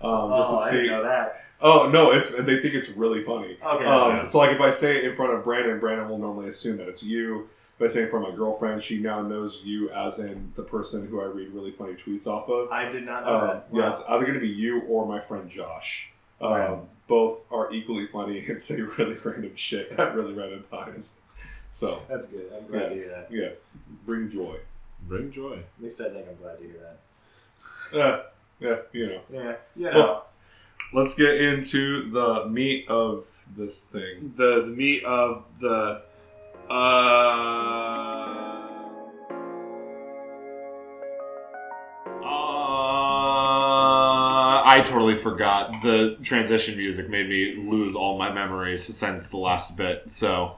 Um, 0.00 0.38
just 0.38 0.50
oh, 0.52 0.58
to 0.58 0.62
I 0.64 0.70
see. 0.70 0.76
didn't 0.76 0.90
know 0.92 1.02
that. 1.04 1.42
Oh 1.60 1.88
no, 1.90 2.10
it's 2.12 2.32
and 2.32 2.46
they 2.46 2.60
think 2.60 2.74
it's 2.74 2.90
really 2.90 3.22
funny. 3.22 3.56
Okay, 3.64 3.84
that's 3.84 4.04
Um, 4.22 4.28
so 4.28 4.38
like 4.38 4.50
if 4.54 4.60
I 4.60 4.70
say 4.70 4.98
it 4.98 5.04
in 5.04 5.16
front 5.16 5.32
of 5.32 5.42
Brandon, 5.44 5.78
Brandon 5.80 6.08
will 6.08 6.18
normally 6.18 6.48
assume 6.48 6.76
that 6.78 6.88
it's 6.88 7.02
you. 7.02 7.48
If 7.78 7.90
I 7.90 7.92
say 7.92 8.00
it 8.00 8.04
in 8.04 8.10
front 8.10 8.26
of 8.26 8.32
my 8.32 8.36
girlfriend, 8.36 8.82
she 8.82 8.98
now 8.98 9.20
knows 9.22 9.62
you 9.64 9.90
as 9.90 10.18
in 10.18 10.52
the 10.56 10.62
person 10.62 11.06
who 11.08 11.20
I 11.20 11.24
read 11.26 11.48
really 11.50 11.70
funny 11.72 11.92
tweets 11.94 12.26
off 12.26 12.48
of. 12.48 12.70
I 12.70 12.90
did 12.90 13.04
not 13.04 13.24
know 13.24 13.34
Um, 13.34 13.46
that. 13.48 13.66
yeah, 13.72 13.82
Wow. 13.82 13.88
it's 13.88 14.02
either 14.08 14.22
going 14.24 14.34
to 14.34 14.40
be 14.40 14.48
you 14.48 14.80
or 14.82 15.06
my 15.06 15.20
friend 15.20 15.48
Josh. 15.50 16.10
Um, 16.40 16.50
Right. 16.52 16.78
Both 17.08 17.46
are 17.52 17.70
equally 17.72 18.06
funny 18.06 18.44
and 18.48 18.60
say 18.60 18.80
really 18.82 19.16
random 19.22 19.52
shit 19.54 19.92
at 19.92 20.14
really 20.14 20.32
random 20.32 20.64
times. 20.70 21.16
So 21.76 22.00
That's 22.08 22.28
good. 22.28 22.50
I'm 22.56 22.66
glad 22.68 22.88
to 22.88 22.94
hear 22.94 23.08
that. 23.10 23.28
yeah, 23.30 23.50
bring 24.06 24.30
joy. 24.30 24.56
Bring 25.06 25.30
joy. 25.30 25.58
At 25.76 25.84
least 25.84 26.00
I 26.00 26.08
think 26.08 26.26
I'm 26.26 26.36
glad 26.36 26.56
to 26.58 26.64
hear 26.64 26.80
that. 27.92 28.00
Uh, 28.00 28.22
yeah, 28.60 28.76
you 28.94 29.06
know. 29.08 29.20
Yeah. 29.30 29.56
You 29.76 29.90
Well- 29.94 30.26
Let's 30.94 31.14
get 31.14 31.38
into 31.38 32.08
the 32.10 32.46
meat 32.46 32.88
of 32.88 33.44
this 33.54 33.84
thing. 33.84 34.32
The, 34.36 34.62
the 34.62 34.68
meat 34.68 35.04
of 35.04 35.44
the. 35.60 36.00
Uh. 36.70 36.72
Uh, 42.22 42.26
I 44.62 44.78
I 44.78 44.80
totally 44.82 45.16
forgot. 45.16 45.70
The 45.82 46.16
transition 46.22 46.76
music 46.76 47.08
made 47.08 47.28
me 47.28 47.56
lose 47.56 47.94
all 47.94 48.18
my 48.18 48.32
memories 48.32 48.84
since 48.96 49.28
the 49.28 49.38
last 49.38 49.76
bit. 49.76 50.10
So, 50.10 50.56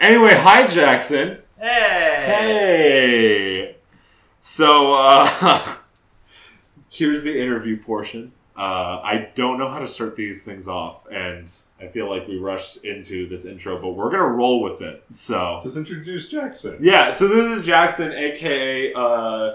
anyway, 0.00 0.34
hi 0.34 0.66
Jackson. 0.66 1.38
Hey. 1.58 2.24
Hey. 2.26 3.76
So, 4.40 4.94
uh, 4.94 5.76
here's 6.90 7.22
the 7.22 7.40
interview 7.40 7.82
portion. 7.82 8.32
Uh, 8.56 9.00
I 9.02 9.30
don't 9.34 9.58
know 9.58 9.68
how 9.68 9.78
to 9.80 9.88
start 9.88 10.16
these 10.16 10.44
things 10.44 10.68
off, 10.68 11.06
and 11.10 11.50
I 11.80 11.88
feel 11.88 12.08
like 12.08 12.28
we 12.28 12.36
rushed 12.38 12.84
into 12.84 13.28
this 13.28 13.46
intro, 13.46 13.80
but 13.80 13.90
we're 13.90 14.10
gonna 14.10 14.28
roll 14.28 14.62
with 14.62 14.80
it. 14.80 15.02
So, 15.12 15.60
Just 15.62 15.76
introduce 15.76 16.30
Jackson. 16.30 16.78
yeah. 16.80 17.10
So 17.10 17.26
this 17.26 17.58
is 17.58 17.66
Jackson, 17.66 18.12
aka 18.12 18.92
uh, 18.94 19.52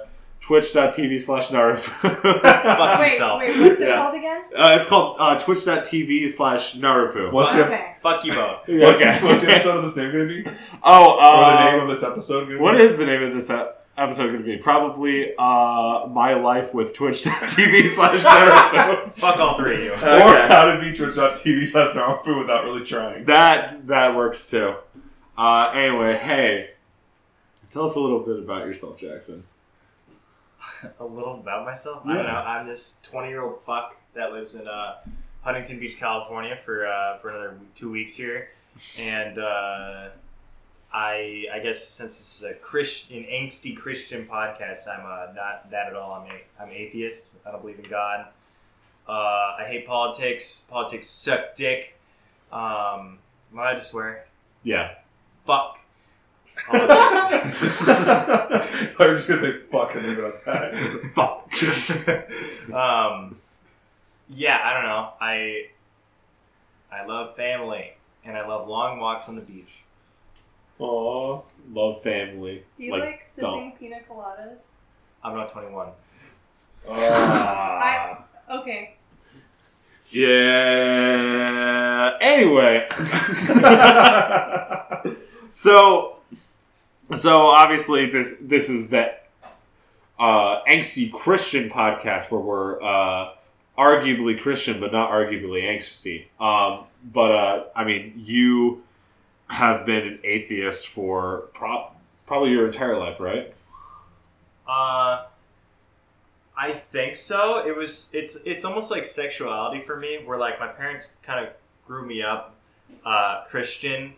Twitch.tv 0.49 1.21
slash 1.21 1.49
Naruto. 1.49 1.77
Fuck 2.41 2.99
wait, 2.99 3.11
yourself. 3.11 3.37
wait, 3.39 3.49
what's 3.59 3.79
it 3.79 3.87
Yeah. 3.87 3.95
called 3.97 4.15
again? 4.15 4.41
Uh, 4.55 4.73
it's 4.75 4.87
called 4.87 5.15
uh, 5.19 5.37
twitch.tv 5.37 6.27
slash 6.27 6.75
Naruto. 6.75 7.31
What's, 7.31 7.53
the, 7.53 7.65
Okay. 7.67 7.93
Fuck 8.01 8.25
you 8.25 8.33
both. 8.33 8.61
what's, 8.67 8.99
Okay. 8.99 9.19
the, 9.19 9.25
what's 9.27 9.43
the 9.43 9.51
episode 9.53 9.77
of 9.77 9.83
this 9.83 9.95
name 9.95 10.11
going 10.11 10.27
to 10.27 10.43
be? 10.43 10.49
Oh, 10.81 11.17
or 11.17 11.21
uh, 11.21 11.51
the 11.65 11.71
name 11.71 11.79
of 11.83 11.87
this 11.87 12.01
episode 12.01 12.45
going 12.45 12.57
to 12.57 12.63
what 12.63 12.71
be? 12.77 12.81
is 12.81 12.97
the 12.97 13.05
name 13.05 13.21
of 13.21 13.31
this 13.35 13.47
ep- 13.51 13.85
episode 13.95 14.29
going 14.29 14.39
to 14.39 14.43
be? 14.43 14.57
Probably 14.57 15.35
uh, 15.37 16.07
My 16.07 16.33
Life 16.33 16.73
with 16.73 16.95
Twitch.tv 16.95 17.89
slash 17.89 18.21
Naruto. 18.23 19.13
Fuck 19.13 19.37
all 19.37 19.55
three 19.55 19.75
of 19.75 19.83
you. 19.83 19.91
Or 19.91 19.97
Okay. 19.97 20.47
how 20.47 20.65
to 20.73 20.79
be 20.81 20.93
twitch.tv 20.97 21.67
slash 21.67 21.93
Naruto 21.95 22.39
without 22.39 22.63
really 22.63 22.83
trying. 22.83 23.25
That, 23.25 23.85
that 23.85 24.15
works 24.15 24.49
too. 24.49 24.73
Uh, 25.37 25.69
anyway, 25.75 26.17
hey. 26.17 26.71
Tell 27.69 27.83
us 27.85 27.93
a 27.95 27.99
little 27.99 28.21
bit 28.21 28.39
about 28.39 28.65
yourself, 28.65 28.99
Jackson. 28.99 29.43
a 30.99 31.05
little 31.05 31.35
about 31.35 31.65
myself. 31.65 32.03
I 32.05 32.13
don't 32.15 32.25
know. 32.25 32.31
I'm 32.31 32.67
this 32.67 32.99
20 33.03 33.29
year 33.29 33.41
old 33.41 33.61
fuck 33.65 33.95
that 34.13 34.31
lives 34.33 34.55
in 34.55 34.67
uh, 34.67 34.95
Huntington 35.41 35.79
Beach, 35.79 35.97
California 35.97 36.57
for 36.63 36.87
uh, 36.87 37.17
for 37.17 37.29
another 37.29 37.57
two 37.75 37.91
weeks 37.91 38.15
here, 38.15 38.49
and 38.97 39.37
uh, 39.37 40.09
I 40.93 41.45
I 41.53 41.59
guess 41.59 41.83
since 41.85 42.17
this 42.17 42.37
is 42.37 42.43
a 42.43 42.53
Christian 42.55 43.23
angsty 43.23 43.75
Christian 43.75 44.25
podcast, 44.25 44.87
I'm 44.87 45.05
uh, 45.05 45.33
not 45.33 45.69
that 45.71 45.87
at 45.87 45.95
all. 45.95 46.13
I'm 46.13 46.31
a, 46.31 46.63
I'm 46.63 46.71
atheist. 46.71 47.35
I 47.45 47.51
don't 47.51 47.61
believe 47.61 47.79
in 47.79 47.89
God. 47.89 48.27
Uh, 49.07 49.55
I 49.59 49.65
hate 49.67 49.87
politics. 49.87 50.67
Politics 50.69 51.09
suck 51.09 51.55
dick. 51.55 51.97
Um, 52.51 53.19
am 53.51 53.57
I 53.57 53.63
allowed 53.63 53.73
to 53.75 53.81
swear? 53.81 54.25
Yeah. 54.63 54.95
Fuck. 55.45 55.78
Politics. 56.67 57.79
I 58.99 58.99
was 58.99 59.25
just 59.25 59.29
going 59.29 59.39
to 59.39 59.45
say 59.45 59.53
fuck 59.71 59.95
and 59.95 60.03
leave 60.05 60.19
it 60.19 60.25
at 60.25 60.45
that. 60.45 60.75
Fuck. 61.15 61.49
um, 62.73 63.37
yeah, 64.27 64.59
I 64.63 64.73
don't 64.73 64.83
know. 64.83 65.13
I 65.19 65.69
I 66.91 67.05
love 67.05 67.35
family 67.35 67.93
and 68.23 68.37
I 68.37 68.45
love 68.47 68.67
long 68.67 68.99
walks 68.99 69.27
on 69.29 69.35
the 69.35 69.41
beach. 69.41 69.83
Aww. 70.79 71.43
Love 71.71 72.01
family. 72.03 72.63
Do 72.77 72.83
you 72.83 72.91
Like, 72.93 73.03
like, 73.03 73.21
sipping 73.25 73.73
pina 73.79 73.99
coladas? 74.09 74.71
I'm 75.23 75.35
not 75.35 75.49
21. 75.49 75.89
Ah. 76.89 78.23
Okay. 78.49 78.95
Yeah. 80.09 82.17
Anyway. 82.21 82.87
so 85.51 86.18
so 87.13 87.47
obviously 87.47 88.09
this 88.09 88.37
this 88.41 88.69
is 88.69 88.89
the 88.89 89.13
uh, 90.19 90.63
angsty 90.67 91.11
Christian 91.11 91.69
podcast 91.69 92.29
where 92.29 92.41
we're 92.41 92.81
uh, 92.81 93.33
arguably 93.77 94.39
Christian 94.39 94.79
but 94.79 94.91
not 94.91 95.11
arguably 95.11 95.63
angsty. 95.63 96.25
Um, 96.39 96.85
but 97.03 97.31
uh, 97.31 97.63
I 97.75 97.83
mean, 97.85 98.13
you 98.17 98.83
have 99.47 99.85
been 99.85 100.07
an 100.07 100.19
atheist 100.23 100.87
for 100.87 101.49
pro- 101.53 101.91
probably 102.27 102.51
your 102.51 102.67
entire 102.67 102.97
life, 102.97 103.19
right? 103.19 103.53
Uh, 104.67 105.25
I 106.55 106.71
think 106.91 107.15
so. 107.15 107.65
It 107.65 107.75
was. 107.75 108.11
It's. 108.13 108.35
It's 108.45 108.65
almost 108.65 108.91
like 108.91 109.05
sexuality 109.05 109.81
for 109.81 109.95
me, 109.95 110.19
where 110.25 110.37
like 110.37 110.59
my 110.59 110.67
parents 110.67 111.15
kind 111.23 111.45
of 111.45 111.53
grew 111.87 112.05
me 112.05 112.21
up 112.21 112.55
uh, 113.05 113.45
Christian, 113.49 114.13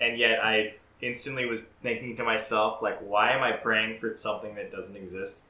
and 0.00 0.18
yet 0.18 0.40
I 0.44 0.74
instantly 1.00 1.46
was 1.46 1.62
thinking 1.82 2.16
to 2.16 2.24
myself, 2.24 2.82
like, 2.82 2.98
why 3.00 3.32
am 3.32 3.42
I 3.42 3.52
praying 3.52 3.98
for 3.98 4.14
something 4.14 4.54
that 4.54 4.72
doesn't 4.72 4.96
exist? 4.96 5.42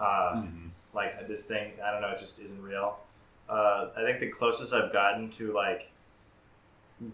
Uh, 0.00 0.42
like 0.94 1.28
this 1.28 1.44
thing, 1.46 1.72
I 1.84 1.90
don't 1.90 2.00
know, 2.02 2.10
it 2.10 2.18
just 2.18 2.40
isn't 2.40 2.62
real. 2.62 2.98
Uh, 3.48 3.88
I 3.96 4.02
think 4.02 4.20
the 4.20 4.28
closest 4.28 4.72
I've 4.72 4.92
gotten 4.92 5.30
to 5.30 5.52
like 5.52 5.90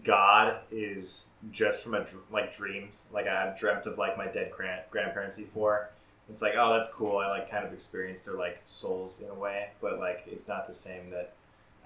God 0.03 0.57
is 0.71 1.33
just 1.51 1.83
from 1.83 1.93
a 1.95 1.99
dr- 1.99 2.23
like 2.31 2.55
dreams. 2.55 3.05
Like 3.11 3.27
I've 3.27 3.57
dreamt 3.57 3.85
of 3.85 3.97
like 3.97 4.17
my 4.17 4.27
dead 4.27 4.51
grand- 4.55 4.83
grandparents 4.91 5.37
before. 5.37 5.89
It's 6.29 6.41
like, 6.41 6.53
oh, 6.55 6.73
that's 6.73 6.91
cool. 6.93 7.17
I 7.17 7.27
like 7.27 7.49
kind 7.49 7.65
of 7.65 7.73
experienced 7.73 8.25
their 8.25 8.35
like 8.35 8.61
souls 8.65 9.21
in 9.21 9.29
a 9.29 9.33
way, 9.33 9.69
but 9.81 9.99
like 9.99 10.23
it's 10.27 10.47
not 10.47 10.67
the 10.67 10.73
same 10.73 11.09
that 11.09 11.33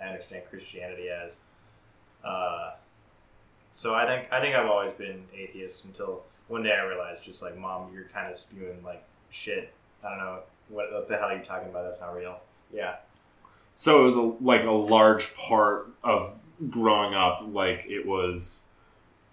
I 0.01 0.07
understand 0.07 0.43
Christianity 0.49 1.09
as. 1.09 1.39
Uh, 2.23 2.71
so 3.73 3.95
I 3.95 4.05
think 4.05 4.31
I 4.31 4.39
think 4.39 4.55
I've 4.55 4.69
always 4.69 4.93
been 4.93 5.23
atheist 5.35 5.85
until 5.85 6.21
one 6.47 6.61
day 6.61 6.71
I 6.71 6.83
realized, 6.83 7.23
just 7.23 7.41
like, 7.41 7.57
mom, 7.57 7.91
you're 7.91 8.03
kind 8.03 8.29
of 8.29 8.37
spewing 8.37 8.83
like 8.85 9.03
shit. 9.31 9.73
I 10.05 10.09
don't 10.09 10.19
know 10.19 10.39
what, 10.69 10.93
what 10.93 11.07
the 11.09 11.17
hell 11.17 11.29
you're 11.29 11.39
you 11.39 11.43
talking 11.43 11.69
about. 11.69 11.83
That's 11.83 11.99
not 11.99 12.15
real. 12.15 12.39
Yeah. 12.71 12.97
So 13.73 14.01
it 14.01 14.03
was 14.03 14.15
a, 14.15 14.21
like 14.21 14.63
a 14.63 14.71
large 14.71 15.35
part 15.35 15.87
of 16.03 16.35
growing 16.69 17.15
up. 17.15 17.43
Like 17.51 17.85
it 17.87 18.05
was. 18.05 18.67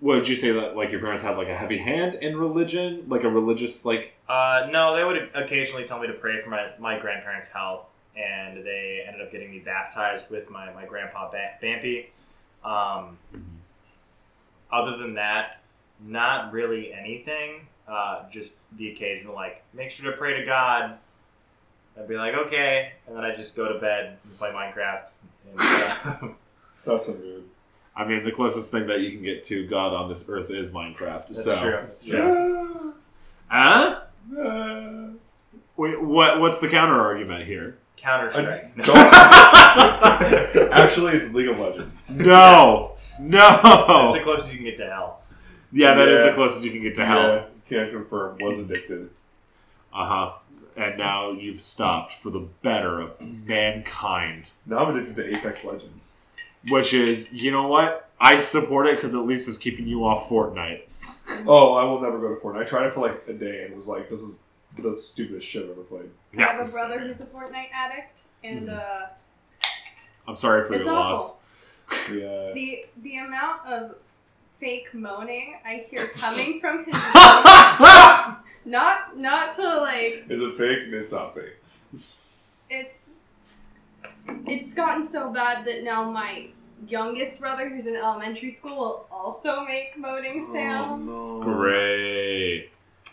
What 0.00 0.16
would 0.16 0.28
you 0.28 0.36
say 0.36 0.52
that 0.52 0.74
like 0.74 0.90
your 0.90 1.00
parents 1.00 1.22
had 1.22 1.36
like 1.36 1.48
a 1.48 1.56
heavy 1.56 1.76
hand 1.76 2.14
in 2.14 2.38
religion, 2.38 3.04
like 3.08 3.22
a 3.22 3.28
religious 3.28 3.84
like? 3.84 4.14
Uh, 4.26 4.68
no, 4.70 4.96
they 4.96 5.04
would 5.04 5.28
occasionally 5.34 5.84
tell 5.84 6.00
me 6.00 6.06
to 6.06 6.14
pray 6.14 6.40
for 6.40 6.48
my, 6.48 6.70
my 6.78 6.98
grandparents' 6.98 7.52
health, 7.52 7.84
and 8.16 8.64
they 8.64 9.04
ended 9.06 9.20
up 9.20 9.30
getting 9.30 9.50
me 9.50 9.58
baptized 9.58 10.30
with 10.30 10.48
my, 10.48 10.72
my 10.72 10.86
grandpa 10.86 11.30
ba- 11.30 11.58
Bampy. 11.62 12.06
Um, 12.64 13.18
other 14.72 14.96
than 14.96 15.14
that, 15.14 15.60
not 16.00 16.52
really 16.52 16.92
anything. 16.92 17.66
Uh, 17.88 18.24
just 18.30 18.58
the 18.76 18.90
occasional, 18.92 19.34
like, 19.34 19.64
make 19.74 19.90
sure 19.90 20.10
to 20.10 20.16
pray 20.16 20.38
to 20.38 20.46
God. 20.46 20.96
I'd 21.98 22.08
be 22.08 22.16
like, 22.16 22.34
okay, 22.34 22.92
and 23.06 23.16
then 23.16 23.24
I 23.24 23.34
just 23.34 23.56
go 23.56 23.72
to 23.72 23.78
bed 23.80 24.16
and 24.22 24.38
play 24.38 24.50
Minecraft. 24.50 25.10
And, 25.50 25.60
uh, 25.60 26.28
That's 26.86 27.08
a 27.08 27.14
mood. 27.14 27.44
I 27.96 28.04
mean, 28.04 28.24
the 28.24 28.32
closest 28.32 28.70
thing 28.70 28.86
that 28.86 29.00
you 29.00 29.10
can 29.10 29.22
get 29.22 29.42
to 29.44 29.66
God 29.66 29.92
on 29.92 30.08
this 30.08 30.24
earth 30.28 30.50
is 30.50 30.72
Minecraft. 30.72 31.26
that's 31.26 31.44
so, 31.44 31.60
true. 31.60 31.72
That's 31.72 32.04
true. 32.04 32.94
huh? 33.48 34.00
Uh, 34.38 35.08
Wait, 35.76 36.00
what? 36.00 36.40
What's 36.40 36.60
the 36.60 36.68
counter 36.68 37.00
argument 37.00 37.46
here? 37.46 37.78
Counter 37.96 38.30
Strike. 38.30 38.86
don't. 38.86 38.96
Actually, 40.72 41.14
it's 41.14 41.32
League 41.32 41.48
of 41.48 41.58
Legends. 41.58 42.16
No, 42.18 42.96
That's 43.28 43.62
no. 43.88 44.12
the 44.12 44.20
closest 44.20 44.52
you 44.52 44.58
can 44.58 44.66
get 44.66 44.76
to 44.78 44.86
hell. 44.86 45.20
Yeah, 45.72 45.94
that 45.94 46.08
is 46.08 46.20
Yeah. 46.20 46.26
the 46.26 46.32
closest 46.34 46.64
you 46.64 46.70
can 46.70 46.82
get 46.82 46.94
to 46.96 47.04
hell. 47.06 47.46
Yeah, 47.68 47.84
can 47.84 47.90
confirm. 47.90 48.38
Was 48.40 48.58
addicted. 48.58 49.10
Uh 49.92 50.06
huh. 50.06 50.32
And 50.76 50.96
now 50.98 51.32
you've 51.32 51.60
stopped 51.60 52.12
for 52.12 52.30
the 52.30 52.40
better 52.62 53.00
of 53.00 53.20
mankind. 53.20 54.52
Now 54.66 54.84
I'm 54.86 54.96
addicted 54.96 55.16
to 55.16 55.36
Apex 55.36 55.64
Legends. 55.64 56.18
Which 56.68 56.92
is, 56.94 57.32
you 57.34 57.50
know 57.50 57.66
what? 57.66 58.08
I 58.20 58.40
support 58.40 58.86
it 58.86 58.96
because 58.96 59.14
at 59.14 59.20
least 59.20 59.48
it's 59.48 59.58
keeping 59.58 59.86
you 59.86 60.04
off 60.04 60.28
Fortnite. 60.28 60.82
Oh, 61.46 61.74
I 61.74 61.84
will 61.84 62.00
never 62.00 62.18
go 62.18 62.34
to 62.34 62.40
Fortnite. 62.40 62.60
I 62.62 62.64
tried 62.64 62.86
it 62.86 62.94
for 62.94 63.00
like 63.00 63.22
a 63.28 63.32
day 63.32 63.64
and 63.64 63.76
was 63.76 63.86
like, 63.88 64.10
this 64.10 64.20
is 64.20 64.42
the 64.76 64.96
stupidest 64.96 65.46
shit 65.48 65.64
I've 65.64 65.70
ever 65.70 65.82
played. 65.82 66.10
I 66.36 66.42
have 66.42 66.60
a 66.68 66.70
brother 66.70 66.98
who's 67.00 67.20
a 67.20 67.26
Fortnite 67.26 67.70
addict, 67.72 68.20
and 68.44 68.68
Mhm. 68.68 68.78
uh, 68.78 69.06
I'm 70.28 70.36
sorry 70.36 70.66
for 70.66 70.74
it's 70.74 70.86
your 70.86 70.94
awful. 70.94 71.12
loss. 71.12 71.40
Yeah. 72.12 72.52
The 72.54 72.84
the 73.02 73.16
amount 73.18 73.66
of 73.66 73.96
fake 74.58 74.92
moaning 74.94 75.56
I 75.64 75.86
hear 75.90 76.06
coming 76.08 76.60
from 76.60 76.84
his 76.84 76.94
mouth, 77.14 78.36
not 78.64 79.16
not 79.16 79.54
to 79.56 79.80
like 79.80 80.24
Is 80.28 80.40
it 80.40 80.56
fake? 80.58 80.78
It's 80.92 81.12
not 81.12 81.34
fake. 81.34 81.56
it's 82.68 83.08
it's 84.46 84.74
gotten 84.74 85.02
so 85.02 85.32
bad 85.32 85.64
that 85.66 85.82
now 85.82 86.10
my 86.10 86.48
youngest 86.88 87.40
brother 87.40 87.68
who's 87.68 87.86
in 87.86 87.96
elementary 87.96 88.50
school 88.50 88.76
will 88.76 89.06
also 89.10 89.64
make 89.64 89.96
moaning 89.98 90.44
sounds. 90.52 91.10
Great. 91.44 92.70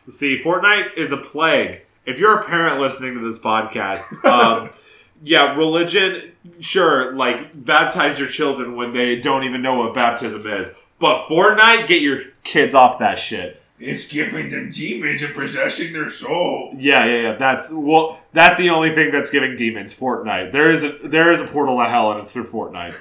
See, 0.10 0.42
Fortnite 0.42 0.96
is 0.96 1.12
a 1.12 1.18
plague. 1.18 1.82
If 2.06 2.20
you're 2.20 2.40
a 2.40 2.44
parent 2.46 2.80
listening 2.80 3.16
to 3.16 3.20
this 3.20 3.40
podcast, 3.40 4.24
um, 4.24 4.70
yeah, 5.24 5.56
religion, 5.56 6.32
sure, 6.60 7.14
like 7.14 7.66
baptize 7.66 8.20
your 8.20 8.28
children 8.28 8.76
when 8.76 8.94
they 8.94 9.20
don't 9.20 9.44
even 9.44 9.62
know 9.62 9.76
what 9.76 9.94
baptism 9.94 10.46
is. 10.48 10.76
But 11.00 11.28
Fortnite, 11.28 11.88
get 11.88 12.02
your 12.02 12.24
kids 12.44 12.74
off 12.74 13.00
that 13.00 13.20
shit. 13.20 13.62
It's 13.80 14.08
giving 14.08 14.50
them 14.50 14.72
demons 14.72 15.22
and 15.22 15.36
possessing 15.36 15.94
their 15.94 16.10
soul. 16.10 16.74
Yeah, 16.78 17.06
yeah, 17.06 17.22
yeah. 17.22 17.34
That's 17.34 17.72
well. 17.72 18.20
That's 18.34 18.58
the 18.58 18.72
only 18.72 18.96
thing 18.96 19.12
that's 19.12 19.30
giving 19.30 19.56
demons 19.56 19.98
Fortnite. 19.98 20.52
There 20.52 20.72
is 20.72 20.84
a 20.84 20.98
there 21.04 21.32
is 21.32 21.42
a 21.42 21.46
portal 21.46 21.78
to 21.78 21.86
hell, 21.86 22.12
and 22.12 22.22
it's 22.22 22.34
through 22.34 22.48
Fortnite. 22.48 22.96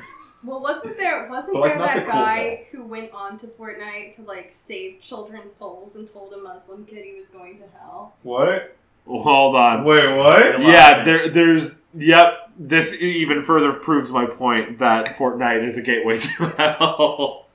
Well, 0.45 0.61
wasn't 0.61 0.97
there 0.97 1.29
wasn't 1.29 1.55
But, 1.55 1.61
like, 1.61 1.79
there 1.79 1.87
that 1.87 1.95
the 1.95 2.03
cool 2.03 2.21
guy 2.21 2.67
who 2.71 2.85
went 2.85 3.11
on 3.13 3.39
to 3.39 3.47
Fortnite 3.47 4.15
to 4.17 4.23
like 4.23 4.53
save 4.53 5.01
children's 5.01 5.53
souls 5.53 5.97
and 5.97 6.11
told 6.13 6.33
a 6.35 6.39
Muslim 6.39 6.85
kid 6.85 7.05
he 7.05 7.15
was 7.15 7.31
going 7.31 7.59
to 7.59 7.65
hell? 7.81 8.15
What? 8.23 8.77
Well, 9.07 9.23
hold 9.23 9.57
on. 9.57 9.85
Wait, 9.85 10.17
what? 10.17 10.61
Yeah, 10.61 11.03
there, 11.05 11.29
there's. 11.29 11.81
Yep. 11.95 12.43
This 12.59 13.01
even 13.03 13.43
further 13.43 13.73
proves 13.73 14.11
my 14.11 14.27
point 14.27 14.79
that 14.79 15.17
Fortnite 15.17 15.65
is 15.65 15.77
a 15.79 15.83
gateway 15.83 16.17
to 16.19 16.47
hell. 16.57 17.47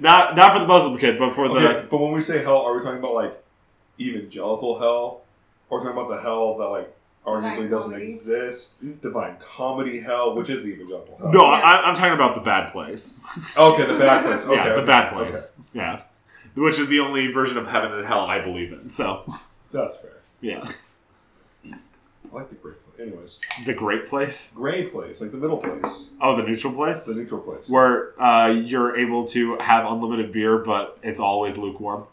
not 0.00 0.34
not 0.36 0.52
for 0.54 0.58
the 0.60 0.66
Muslim 0.66 0.96
kid, 0.98 1.18
but 1.18 1.34
for 1.34 1.48
the. 1.48 1.54
Okay, 1.56 1.86
but 1.90 1.98
when 1.98 2.12
we 2.12 2.20
say 2.20 2.42
hell, 2.42 2.58
are 2.62 2.74
we 2.76 2.82
talking 2.82 2.98
about 2.98 3.14
like 3.14 3.42
evangelical 4.00 4.78
hell, 4.78 5.22
or 5.70 5.80
talking 5.80 5.92
about 5.92 6.08
the 6.08 6.20
hell 6.20 6.56
that 6.58 6.64
like 6.66 6.96
arguably 7.26 7.56
Divine 7.64 7.70
doesn't 7.70 7.90
comedy. 7.90 8.06
exist? 8.06 9.00
Divine 9.02 9.36
comedy 9.38 10.00
hell, 10.00 10.34
which 10.34 10.48
is 10.48 10.62
the 10.62 10.70
evangelical 10.70 11.18
hell? 11.18 11.30
No, 11.32 11.42
Yeah. 11.44 11.48
I, 11.60 11.88
I'm 11.88 11.94
talking 11.94 12.14
about 12.14 12.34
the 12.34 12.40
bad 12.40 12.72
place. 12.72 13.22
Okay, 13.56 13.86
the 13.86 13.98
bad 13.98 14.24
place. 14.24 14.44
Okay, 14.46 14.54
yeah, 14.56 14.64
the 14.68 14.74
okay, 14.76 14.86
bad 14.86 15.12
place. 15.12 15.60
Yeah, 15.74 16.02
which 16.54 16.78
is 16.78 16.88
the 16.88 17.00
only 17.00 17.30
version 17.32 17.58
of 17.58 17.66
heaven 17.68 17.92
and 17.92 18.06
hell 18.06 18.20
I 18.20 18.40
believe 18.40 18.72
in. 18.72 18.88
So. 18.90 19.30
That's 19.72 19.96
fair. 19.98 20.10
Yeah, 20.40 20.68
I 21.64 22.34
like 22.34 22.48
the 22.50 22.54
great 22.56 22.76
place. 22.84 23.08
Anyways, 23.08 23.40
the 23.66 23.74
great 23.74 24.06
place. 24.06 24.54
gray 24.54 24.86
place, 24.88 25.20
like 25.20 25.30
the 25.30 25.36
middle 25.36 25.58
place, 25.58 26.10
Oh, 26.20 26.34
the 26.36 26.42
neutral 26.42 26.72
place. 26.72 27.06
the 27.06 27.20
neutral 27.20 27.40
place. 27.40 27.68
where 27.68 28.20
uh, 28.20 28.48
you're 28.48 28.96
able 28.96 29.26
to 29.28 29.56
have 29.58 29.84
unlimited 29.90 30.32
beer, 30.32 30.58
but 30.58 30.98
it's 31.02 31.20
always 31.20 31.56
lukewarm. 31.58 32.04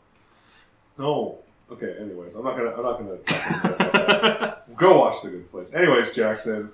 No. 0.98 1.40
Okay. 1.72 1.96
Anyways, 2.00 2.36
I'm 2.36 2.44
not 2.44 2.56
gonna. 2.58 2.72
I'm 2.72 2.84
not 2.84 3.00
gonna. 3.00 3.18
talk 3.18 3.64
about 3.64 3.92
that. 3.94 4.76
Go 4.78 5.00
watch 5.00 5.22
the 5.24 5.30
good 5.30 5.50
place. 5.52 5.74
Anyways, 5.74 6.14
Jackson. 6.14 6.72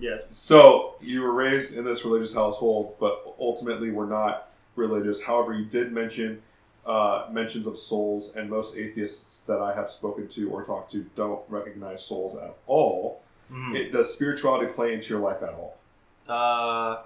Yes. 0.00 0.24
So 0.30 0.94
you 1.00 1.22
were 1.22 1.32
raised 1.32 1.76
in 1.76 1.84
this 1.84 2.04
religious 2.04 2.34
household, 2.34 2.96
but 3.00 3.34
ultimately 3.38 3.90
were 3.90 4.06
not 4.06 4.48
religious. 4.76 5.22
However, 5.22 5.52
you 5.54 5.64
did 5.64 5.92
mention 5.92 6.42
uh, 6.88 7.26
mentions 7.30 7.66
of 7.66 7.78
souls, 7.78 8.34
and 8.34 8.48
most 8.48 8.76
atheists 8.76 9.42
that 9.42 9.60
I 9.60 9.74
have 9.74 9.90
spoken 9.90 10.26
to 10.28 10.50
or 10.50 10.64
talked 10.64 10.90
to 10.92 11.04
don't 11.14 11.42
recognize 11.48 12.04
souls 12.04 12.34
at 12.36 12.56
all. 12.66 13.22
Mhm. 13.52 13.74
It, 13.76 13.92
does 13.92 14.12
spirituality 14.14 14.72
play 14.72 14.94
into 14.94 15.10
your 15.10 15.20
life 15.20 15.42
at 15.42 15.50
all? 15.50 15.76
Uh, 16.26 17.02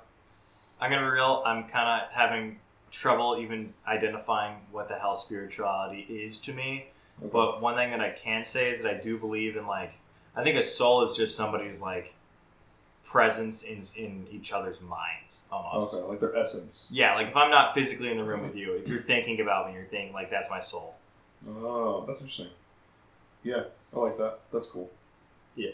I'm 0.81 0.91
gonna 0.91 1.03
be 1.03 1.11
real. 1.11 1.43
I'm 1.45 1.65
kind 1.65 2.03
of 2.03 2.13
having 2.13 2.61
trouble 2.93 3.39
even 3.41 3.75
identifying 3.87 4.57
what 4.71 4.89
the 4.89 4.95
hell 4.95 5.17
spirituality 5.17 6.01
is 6.03 6.39
to 6.41 6.53
me. 6.53 6.87
Okay. 7.21 7.31
But 7.33 7.61
one 7.61 7.75
thing 7.75 7.91
that 7.91 8.01
I 8.01 8.11
can 8.11 8.45
say 8.45 8.71
is 8.71 8.83
that 8.83 8.91
I 8.95 9.01
do 9.01 9.19
believe 9.19 9.57
in 9.57 9.67
like 9.67 9.95
I 10.37 10.43
think 10.43 10.57
a 10.57 10.63
soul 10.63 11.03
is 11.03 11.13
just 11.15 11.37
somebody's 11.37 11.81
like 11.81 12.15
presence 13.13 13.63
in 13.63 13.83
in 14.03 14.27
each 14.31 14.53
other's 14.53 14.81
minds 14.81 15.45
almost. 15.53 15.93
okay, 15.93 16.03
like 16.09 16.19
their 16.19 16.35
essence. 16.35 16.91
Yeah, 16.93 17.15
like 17.15 17.29
if 17.29 17.37
I'm 17.37 17.51
not 17.51 17.75
physically 17.75 18.11
in 18.11 18.17
the 18.17 18.25
room 18.25 18.43
with 18.43 18.57
you, 18.57 18.73
if 18.73 18.89
you're 18.89 19.03
thinking 19.03 19.41
about 19.41 19.69
me, 19.69 19.75
you're 19.75 19.85
thinking 19.85 20.15
like 20.15 20.31
that's 20.31 20.51
my 20.51 20.61
soul. 20.61 20.95
Oh, 21.47 22.05
that's 22.07 22.21
interesting. 22.21 22.49
Yeah, 23.45 23.65
I 23.95 23.99
like 23.99 24.17
that. 24.17 24.39
That's 24.51 24.67
cool. 24.67 24.91
Yeah. 25.55 25.73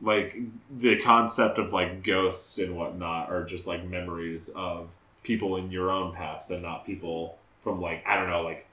Like 0.00 0.36
the 0.70 1.00
concept 1.00 1.58
of 1.58 1.72
like 1.72 2.04
ghosts 2.04 2.58
and 2.58 2.76
whatnot 2.76 3.30
are 3.30 3.42
just 3.44 3.66
like 3.66 3.84
memories 3.84 4.48
of 4.50 4.90
people 5.24 5.56
in 5.56 5.72
your 5.72 5.90
own 5.90 6.14
past 6.14 6.52
and 6.52 6.62
not 6.62 6.86
people 6.86 7.38
from 7.60 7.80
like 7.80 8.06
I 8.06 8.14
don't 8.16 8.30
know 8.30 8.44
like 8.44 8.66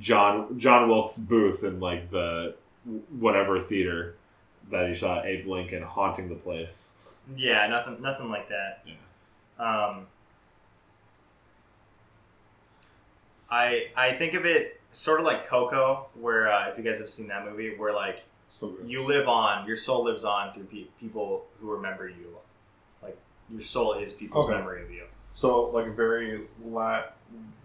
John 0.00 0.58
John 0.58 0.88
Wilkes 0.88 1.16
Booth 1.16 1.62
and 1.62 1.80
like 1.80 2.10
the 2.10 2.56
whatever 3.20 3.60
theater 3.60 4.16
that 4.70 4.88
he 4.88 4.94
shot 4.94 5.26
Abe 5.26 5.46
Lincoln 5.46 5.82
haunting 5.82 6.28
the 6.28 6.34
place. 6.34 6.94
Yeah, 7.36 7.66
nothing, 7.68 8.00
nothing 8.02 8.28
like 8.30 8.48
that. 8.48 8.84
Yeah. 8.86 8.94
Um, 9.58 10.06
I 13.50 13.88
I 13.96 14.14
think 14.14 14.34
of 14.34 14.44
it 14.46 14.80
sort 14.92 15.20
of 15.20 15.26
like 15.26 15.46
Coco, 15.46 16.06
where 16.14 16.50
uh, 16.52 16.68
if 16.70 16.78
you 16.78 16.84
guys 16.84 16.98
have 17.00 17.10
seen 17.10 17.28
that 17.28 17.44
movie, 17.44 17.76
where 17.76 17.92
like 17.92 18.24
So 18.48 18.74
you 18.86 19.02
live 19.04 19.28
on, 19.28 19.66
your 19.66 19.76
soul 19.76 20.04
lives 20.04 20.24
on 20.24 20.52
through 20.52 20.64
pe- 20.64 20.86
people 21.00 21.46
who 21.60 21.70
remember 21.70 22.08
you. 22.08 22.36
Like 23.02 23.16
your 23.50 23.60
soul 23.62 23.94
is 23.94 24.12
people's 24.12 24.46
Okay. 24.46 24.54
memory 24.58 24.82
of 24.82 24.90
you. 24.90 25.04
So, 25.34 25.70
like 25.70 25.86
a 25.86 25.90
very 25.92 26.42
Lat- 26.62 27.16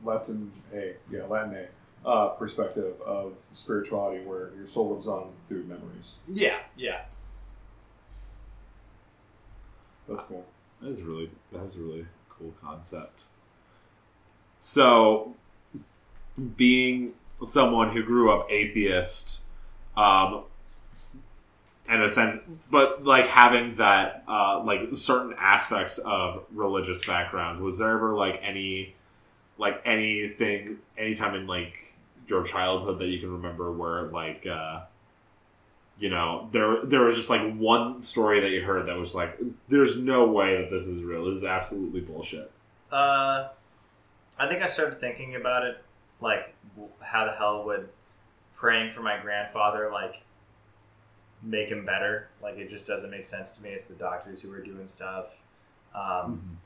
Latin 0.05 0.51
A, 0.73 0.93
yeah, 1.11 1.25
Latin 1.25 1.53
A 1.55 1.67
uh, 2.07 2.29
perspective 2.29 2.93
of 3.05 3.33
spirituality, 3.51 4.23
where 4.23 4.51
your 4.57 4.65
soul 4.65 4.93
lives 4.93 5.07
on 5.07 5.29
through 5.49 5.65
memories. 5.65 6.15
Yeah, 6.27 6.59
yeah. 6.77 7.01
That's 10.07 10.23
cool. 10.23 10.45
That 10.81 10.89
is 10.89 11.01
really 11.01 11.29
that 11.51 11.65
is 11.65 11.75
a 11.75 11.79
really 11.79 12.05
cool 12.29 12.53
concept. 12.61 13.25
So, 14.59 15.35
being 16.55 17.13
someone 17.43 17.91
who 17.91 18.03
grew 18.03 18.31
up 18.31 18.47
atheist, 18.49 19.43
um, 19.97 20.43
and 21.89 22.01
a 22.01 22.07
sense, 22.07 22.41
but 22.71 23.03
like 23.03 23.27
having 23.27 23.75
that, 23.75 24.23
uh, 24.29 24.63
like 24.63 24.95
certain 24.95 25.35
aspects 25.37 25.97
of 25.97 26.45
religious 26.53 27.05
background, 27.05 27.59
was 27.59 27.79
there 27.79 27.91
ever 27.91 28.15
like 28.15 28.39
any, 28.41 28.95
like 29.57 29.81
anything, 29.83 30.77
anytime 30.97 31.35
in 31.35 31.47
like 31.47 31.86
your 32.27 32.43
childhood 32.43 32.99
that 32.99 33.07
you 33.07 33.19
can 33.19 33.31
remember 33.31 33.71
where 33.71 34.03
like, 34.03 34.45
uh, 34.45 34.81
you 35.99 36.09
know, 36.09 36.47
there 36.51 36.85
there 36.85 37.01
was 37.01 37.15
just 37.15 37.29
like 37.29 37.55
one 37.55 38.01
story 38.01 38.39
that 38.41 38.49
you 38.49 38.61
heard 38.61 38.87
that 38.87 38.97
was 38.97 39.15
like, 39.15 39.37
there's 39.67 40.01
no 40.01 40.27
way 40.27 40.61
that 40.61 40.69
this 40.69 40.87
is 40.87 41.03
real. 41.03 41.25
This 41.25 41.37
is 41.37 41.43
absolutely 41.43 42.01
bullshit. 42.01 42.51
Uh, 42.91 43.49
I 44.39 44.47
think 44.47 44.61
I 44.61 44.67
started 44.67 44.99
thinking 44.99 45.35
about 45.35 45.65
it, 45.65 45.83
like 46.21 46.53
how 46.99 47.25
the 47.25 47.31
hell 47.31 47.65
would 47.65 47.89
praying 48.55 48.91
for 48.91 49.01
my 49.01 49.17
grandfather 49.19 49.89
like 49.91 50.21
make 51.41 51.69
him 51.69 51.85
better? 51.85 52.29
Like 52.41 52.57
it 52.57 52.69
just 52.69 52.87
doesn't 52.87 53.09
make 53.09 53.25
sense 53.25 53.57
to 53.57 53.63
me. 53.63 53.69
It's 53.69 53.85
the 53.85 53.95
doctors 53.95 54.41
who 54.41 54.51
are 54.53 54.61
doing 54.61 54.87
stuff. 54.87 55.27
Um, 55.95 56.57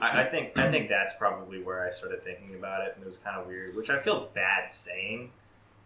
I, 0.00 0.22
I 0.22 0.24
think 0.24 0.56
I 0.56 0.70
think 0.70 0.88
that's 0.88 1.14
probably 1.16 1.62
where 1.62 1.86
I 1.86 1.90
started 1.90 2.22
thinking 2.22 2.54
about 2.54 2.86
it, 2.86 2.92
and 2.94 3.02
it 3.02 3.06
was 3.06 3.18
kind 3.18 3.38
of 3.38 3.46
weird, 3.46 3.74
which 3.76 3.90
I 3.90 3.98
feel 4.00 4.28
bad 4.34 4.72
saying. 4.72 5.30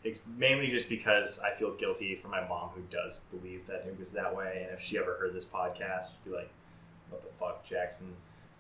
It's 0.03 0.27
mainly 0.39 0.69
just 0.69 0.89
because 0.89 1.41
I 1.41 1.51
feel 1.59 1.75
guilty 1.75 2.17
for 2.17 2.29
my 2.29 2.47
mom, 2.49 2.71
who 2.71 2.81
does 2.91 3.27
believe 3.31 3.67
that 3.67 3.85
it 3.87 3.99
was 3.99 4.13
that 4.13 4.35
way, 4.35 4.67
and 4.67 4.79
if 4.79 4.83
she 4.83 4.97
ever 4.97 5.17
heard 5.17 5.35
this 5.35 5.45
podcast, 5.45 6.13
she'd 6.13 6.31
be 6.31 6.37
like, 6.37 6.51
"What 7.11 7.23
the 7.23 7.31
fuck, 7.39 7.67
Jackson?" 7.67 8.15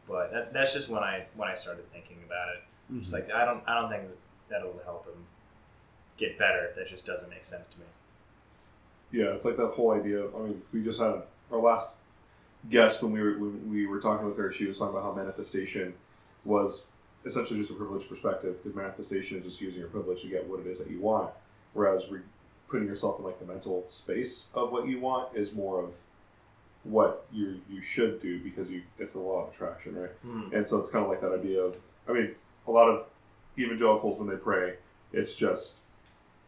But 0.08 0.32
that, 0.32 0.52
that's 0.52 0.74
just 0.74 0.88
when 0.88 1.02
I 1.02 1.26
when 1.36 1.48
I 1.48 1.54
started 1.54 1.90
thinking 1.92 2.18
about 2.26 2.48
it. 2.56 2.98
It's 2.98 3.08
mm-hmm. 3.08 3.16
like 3.16 3.32
I 3.32 3.44
don't 3.44 3.62
I 3.66 3.80
don't 3.80 3.90
think 3.90 4.02
that 4.08 4.16
that'll 4.50 4.80
help 4.84 5.06
him 5.06 5.24
get 6.18 6.38
better. 6.38 6.72
That 6.76 6.88
just 6.88 7.06
doesn't 7.06 7.30
make 7.30 7.44
sense 7.44 7.68
to 7.68 7.78
me. 7.78 7.86
Yeah, 9.12 9.32
it's 9.34 9.44
like 9.44 9.56
that 9.56 9.68
whole 9.68 9.92
idea. 9.92 10.26
I 10.26 10.38
mean, 10.40 10.62
we 10.72 10.82
just 10.82 11.00
had 11.00 11.22
our 11.50 11.58
last 11.58 11.98
guest 12.68 13.02
when 13.02 13.12
we 13.12 13.20
were 13.20 13.38
when 13.38 13.70
we 13.70 13.86
were 13.86 14.00
talking 14.00 14.26
with 14.26 14.36
her. 14.36 14.52
She 14.52 14.66
was 14.66 14.78
talking 14.78 14.96
about 14.96 15.04
how 15.04 15.14
manifestation 15.14 15.94
was 16.44 16.86
essentially 17.24 17.58
just 17.58 17.70
a 17.70 17.74
privileged 17.74 18.08
perspective 18.08 18.56
because 18.62 18.76
manifestation 18.76 19.38
is 19.38 19.44
just 19.44 19.60
using 19.60 19.80
your 19.80 19.90
privilege 19.90 20.22
to 20.22 20.28
get 20.28 20.48
what 20.48 20.60
it 20.60 20.66
is 20.66 20.78
that 20.78 20.90
you 20.90 21.00
want, 21.00 21.30
whereas 21.74 22.10
re- 22.10 22.20
putting 22.68 22.86
yourself 22.86 23.18
in 23.18 23.24
like 23.24 23.38
the 23.38 23.44
mental 23.44 23.84
space 23.88 24.50
of 24.54 24.72
what 24.72 24.86
you 24.86 25.00
want 25.00 25.36
is 25.36 25.52
more 25.52 25.82
of 25.82 25.96
what 26.84 27.26
you 27.32 27.60
you 27.68 27.82
should 27.82 28.22
do 28.22 28.40
because 28.40 28.70
you 28.70 28.82
it's 28.98 29.12
the 29.12 29.20
law 29.20 29.44
of 29.44 29.54
attraction, 29.54 29.96
right? 29.96 30.10
Hmm. 30.22 30.54
And 30.54 30.66
so 30.66 30.78
it's 30.78 30.88
kind 30.88 31.04
of 31.04 31.10
like 31.10 31.20
that 31.20 31.32
idea 31.32 31.60
of, 31.60 31.78
I 32.08 32.12
mean, 32.12 32.34
a 32.66 32.70
lot 32.70 32.88
of 32.88 33.04
evangelicals 33.58 34.18
when 34.18 34.28
they 34.28 34.36
pray, 34.36 34.74
it's 35.12 35.34
just 35.34 35.78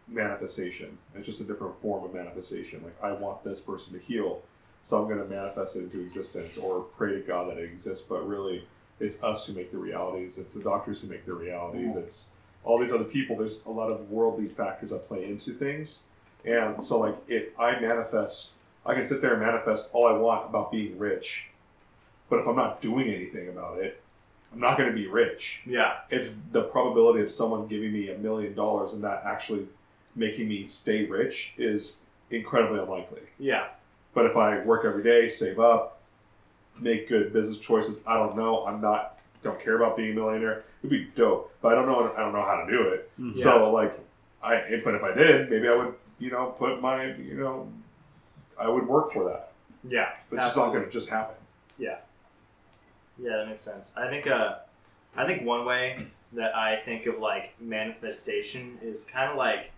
manifestation. 0.08 0.98
It's 1.14 1.26
just 1.26 1.40
a 1.40 1.44
different 1.44 1.80
form 1.80 2.04
of 2.04 2.14
manifestation. 2.14 2.82
Like 2.82 2.96
I 3.02 3.12
want 3.12 3.44
this 3.44 3.60
person 3.60 3.98
to 3.98 3.98
heal, 3.98 4.42
so 4.82 5.00
I'm 5.00 5.08
going 5.08 5.22
to 5.22 5.34
manifest 5.34 5.76
it 5.76 5.84
into 5.84 6.00
existence 6.00 6.58
or 6.58 6.80
pray 6.80 7.12
to 7.12 7.20
God 7.20 7.50
that 7.50 7.58
it 7.58 7.64
exists. 7.64 8.06
But 8.06 8.26
really, 8.26 8.66
it's 9.00 9.22
us 9.22 9.46
who 9.46 9.54
make 9.54 9.70
the 9.70 9.78
realities. 9.78 10.38
It's 10.38 10.52
the 10.52 10.62
doctors 10.62 11.00
who 11.00 11.08
make 11.08 11.24
the 11.24 11.34
realities. 11.34 11.94
It's 11.96 12.26
all 12.64 12.78
these 12.78 12.92
other 12.92 13.04
people. 13.04 13.36
There's 13.36 13.64
a 13.64 13.70
lot 13.70 13.90
of 13.90 14.10
worldly 14.10 14.48
factors 14.48 14.90
that 14.90 15.08
play 15.08 15.24
into 15.24 15.52
things. 15.52 16.04
And 16.44 16.82
so, 16.82 16.98
like, 16.98 17.16
if 17.28 17.58
I 17.58 17.78
manifest, 17.78 18.52
I 18.84 18.94
can 18.94 19.06
sit 19.06 19.20
there 19.20 19.34
and 19.34 19.42
manifest 19.42 19.90
all 19.92 20.06
I 20.06 20.12
want 20.12 20.48
about 20.48 20.72
being 20.72 20.98
rich. 20.98 21.50
But 22.28 22.40
if 22.40 22.48
I'm 22.48 22.56
not 22.56 22.80
doing 22.80 23.08
anything 23.08 23.48
about 23.48 23.78
it, 23.78 24.02
I'm 24.52 24.60
not 24.60 24.76
going 24.76 24.88
to 24.88 24.94
be 24.94 25.06
rich. 25.06 25.62
Yeah. 25.64 25.98
It's 26.10 26.34
the 26.50 26.62
probability 26.62 27.22
of 27.22 27.30
someone 27.30 27.66
giving 27.68 27.92
me 27.92 28.10
a 28.10 28.18
million 28.18 28.54
dollars 28.54 28.92
and 28.92 29.02
that 29.04 29.22
actually 29.24 29.66
making 30.14 30.48
me 30.48 30.66
stay 30.66 31.06
rich 31.06 31.54
is 31.56 31.96
incredibly 32.30 32.80
unlikely. 32.80 33.22
Yeah. 33.38 33.68
But 34.14 34.26
if 34.26 34.36
I 34.36 34.58
work 34.62 34.84
every 34.84 35.02
day, 35.02 35.28
save 35.28 35.58
up, 35.58 36.00
make 36.78 37.08
good 37.08 37.32
business 37.32 37.58
choices, 37.58 38.02
I 38.06 38.14
don't 38.16 38.36
know, 38.36 38.66
I'm 38.66 38.80
not 38.80 39.18
don't 39.42 39.60
care 39.60 39.74
about 39.76 39.96
being 39.96 40.12
a 40.12 40.14
millionaire. 40.14 40.62
It'd 40.82 40.90
be 40.90 41.08
dope, 41.16 41.52
but 41.60 41.72
I 41.72 41.74
don't 41.74 41.86
know. 41.86 42.12
I 42.16 42.20
don't 42.20 42.32
know 42.32 42.42
how 42.42 42.64
to 42.64 42.70
do 42.70 42.88
it. 42.90 43.10
Mhm. 43.18 43.38
So 43.38 43.70
like, 43.72 43.98
I 44.42 44.54
if, 44.56 44.84
but 44.84 44.94
if 44.94 45.02
I 45.02 45.12
did, 45.14 45.50
maybe 45.50 45.66
I 45.68 45.74
would 45.74 45.94
you 46.20 46.30
know 46.30 46.54
put 46.58 46.80
my 46.80 47.06
you 47.14 47.34
know 47.34 47.68
I 48.58 48.68
would 48.68 48.86
work 48.86 49.10
for 49.12 49.24
that. 49.24 49.50
Yeah, 49.84 50.10
But 50.30 50.36
it's 50.44 50.56
not 50.56 50.70
going 50.72 50.84
to 50.84 50.90
just 50.90 51.10
happen. 51.10 51.34
Yeah, 51.76 51.96
yeah, 53.18 53.38
that 53.38 53.48
makes 53.48 53.62
sense. 53.62 53.92
I 53.96 54.08
think 54.08 54.28
uh, 54.28 54.58
I 55.16 55.26
think 55.26 55.42
one 55.44 55.64
way 55.64 56.06
that 56.34 56.54
I 56.54 56.76
think 56.84 57.06
of 57.06 57.18
like 57.18 57.60
manifestation 57.60 58.78
is 58.80 59.04
kind 59.04 59.28
of 59.30 59.36
like 59.36 59.72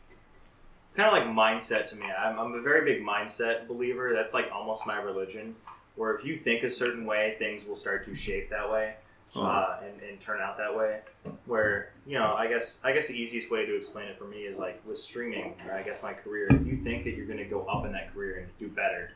it's 0.94 1.00
kind 1.00 1.08
of 1.08 1.12
like 1.12 1.36
mindset 1.36 1.88
to 1.88 1.96
me. 1.96 2.06
I'm, 2.06 2.38
I'm 2.38 2.52
a 2.54 2.60
very 2.60 2.84
big 2.84 3.04
mindset 3.04 3.66
believer. 3.66 4.12
That's 4.14 4.32
like 4.32 4.48
almost 4.52 4.86
my 4.86 4.96
religion. 4.98 5.56
Where 5.96 6.14
if 6.14 6.24
you 6.24 6.36
think 6.36 6.62
a 6.62 6.70
certain 6.70 7.04
way, 7.04 7.34
things 7.36 7.66
will 7.66 7.74
start 7.74 8.04
to 8.06 8.14
shape 8.14 8.48
that 8.50 8.70
way 8.70 8.94
uh, 9.34 9.78
and, 9.82 10.00
and 10.08 10.20
turn 10.20 10.40
out 10.40 10.56
that 10.58 10.76
way. 10.76 11.00
Where 11.46 11.90
you 12.06 12.16
know, 12.16 12.34
I 12.34 12.46
guess 12.46 12.80
I 12.84 12.92
guess 12.92 13.08
the 13.08 13.20
easiest 13.20 13.50
way 13.50 13.66
to 13.66 13.76
explain 13.76 14.06
it 14.06 14.16
for 14.16 14.26
me 14.26 14.42
is 14.42 14.60
like 14.60 14.80
with 14.86 14.98
streaming. 14.98 15.56
Or 15.68 15.74
I 15.74 15.82
guess 15.82 16.04
my 16.04 16.12
career. 16.12 16.46
If 16.50 16.64
you 16.64 16.76
think 16.76 17.02
that 17.02 17.16
you're 17.16 17.26
going 17.26 17.38
to 17.38 17.44
go 17.44 17.62
up 17.62 17.84
in 17.84 17.90
that 17.90 18.14
career 18.14 18.38
and 18.38 18.48
do 18.60 18.68
better, 18.68 19.10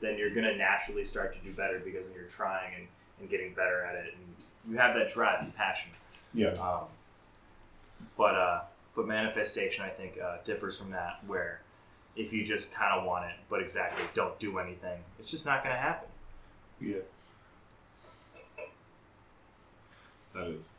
then 0.00 0.16
you're 0.18 0.30
going 0.30 0.46
to 0.46 0.54
naturally 0.56 1.04
start 1.04 1.34
to 1.34 1.40
do 1.40 1.52
better 1.54 1.80
because 1.84 2.06
you're 2.14 2.28
trying 2.28 2.72
and, 2.76 2.86
and 3.18 3.28
getting 3.28 3.52
better 3.52 3.82
at 3.82 3.96
it, 3.96 4.14
and 4.14 4.72
you 4.72 4.78
have 4.78 4.94
that 4.94 5.10
drive 5.10 5.42
and 5.42 5.52
passion. 5.56 5.90
Yeah. 6.32 6.50
Um, 6.50 6.86
but 8.16 8.36
uh, 8.36 8.60
but 8.96 9.06
manifestation, 9.06 9.84
I 9.84 9.90
think, 9.90 10.18
uh, 10.18 10.38
differs 10.42 10.78
from 10.78 10.90
that. 10.90 11.20
Where 11.26 11.60
if 12.16 12.32
you 12.32 12.44
just 12.44 12.74
kind 12.74 12.98
of 12.98 13.04
want 13.04 13.26
it, 13.26 13.36
but 13.48 13.60
exactly 13.60 14.04
don't 14.14 14.38
do 14.40 14.58
anything, 14.58 14.98
it's 15.20 15.30
just 15.30 15.46
not 15.46 15.62
going 15.62 15.74
to 15.74 15.80
happen. 15.80 16.08
Yeah. 16.80 16.96
That 20.34 20.48
is. 20.48 20.72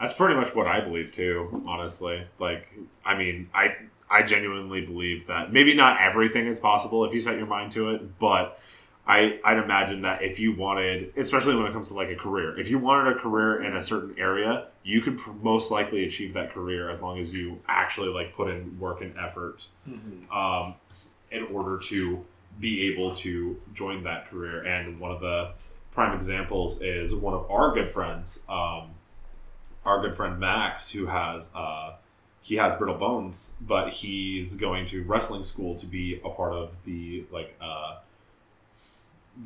That's 0.00 0.12
pretty 0.12 0.34
much 0.34 0.54
what 0.54 0.66
I 0.66 0.80
believe 0.80 1.12
too, 1.12 1.62
honestly. 1.66 2.24
Like, 2.38 2.68
I 3.04 3.16
mean, 3.16 3.50
I 3.52 3.74
I 4.10 4.22
genuinely 4.22 4.80
believe 4.80 5.26
that 5.26 5.52
maybe 5.52 5.74
not 5.74 6.00
everything 6.00 6.46
is 6.46 6.60
possible 6.60 7.04
if 7.04 7.12
you 7.12 7.20
set 7.20 7.36
your 7.36 7.46
mind 7.46 7.72
to 7.72 7.90
it, 7.90 8.18
but 8.18 8.60
I 9.06 9.40
I'd 9.44 9.58
imagine 9.58 10.02
that 10.02 10.22
if 10.22 10.38
you 10.38 10.54
wanted, 10.54 11.12
especially 11.16 11.56
when 11.56 11.66
it 11.66 11.72
comes 11.72 11.88
to 11.88 11.94
like 11.94 12.10
a 12.10 12.16
career, 12.16 12.58
if 12.58 12.68
you 12.68 12.78
wanted 12.78 13.16
a 13.16 13.18
career 13.18 13.62
in 13.62 13.76
a 13.76 13.82
certain 13.82 14.14
area, 14.18 14.66
you 14.88 15.02
could 15.02 15.18
pr- 15.18 15.32
most 15.42 15.70
likely 15.70 16.06
achieve 16.06 16.32
that 16.32 16.50
career 16.54 16.88
as 16.88 17.02
long 17.02 17.18
as 17.18 17.34
you 17.34 17.60
actually 17.68 18.08
like 18.08 18.34
put 18.34 18.48
in 18.48 18.80
work 18.80 19.02
and 19.02 19.14
effort 19.18 19.66
um, 20.32 20.74
in 21.30 21.42
order 21.52 21.76
to 21.76 22.24
be 22.58 22.90
able 22.90 23.14
to 23.14 23.60
join 23.74 24.02
that 24.04 24.30
career. 24.30 24.64
And 24.64 24.98
one 24.98 25.10
of 25.10 25.20
the 25.20 25.50
prime 25.92 26.16
examples 26.16 26.80
is 26.80 27.14
one 27.14 27.34
of 27.34 27.50
our 27.50 27.74
good 27.74 27.90
friends, 27.90 28.46
um, 28.48 28.92
our 29.84 30.00
good 30.00 30.16
friend 30.16 30.40
Max, 30.40 30.90
who 30.92 31.04
has 31.04 31.52
uh, 31.54 31.96
he 32.40 32.54
has 32.54 32.74
brittle 32.74 32.96
bones, 32.96 33.58
but 33.60 33.92
he's 33.92 34.54
going 34.54 34.86
to 34.86 35.02
wrestling 35.02 35.44
school 35.44 35.74
to 35.74 35.84
be 35.84 36.18
a 36.24 36.30
part 36.30 36.54
of 36.54 36.74
the 36.86 37.26
like 37.30 37.54
uh, 37.60 37.96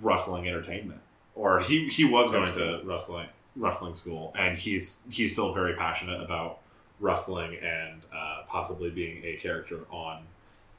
wrestling 0.01 0.47
entertainment. 0.47 1.01
Or 1.35 1.59
he, 1.59 1.89
he 1.89 2.05
was 2.05 2.31
going 2.31 2.47
to 2.53 2.83
wrestling 2.85 3.27
wrestling 3.57 3.95
school, 3.95 4.33
and 4.39 4.57
he's 4.59 5.05
he's 5.11 5.33
still 5.33 5.53
very 5.55 5.75
passionate 5.75 6.23
about 6.23 6.59
wrestling 7.01 7.57
and 7.63 8.03
uh, 8.15 8.43
possibly 8.49 8.91
being 8.91 9.23
a 9.25 9.37
character 9.37 9.81
on 9.91 10.23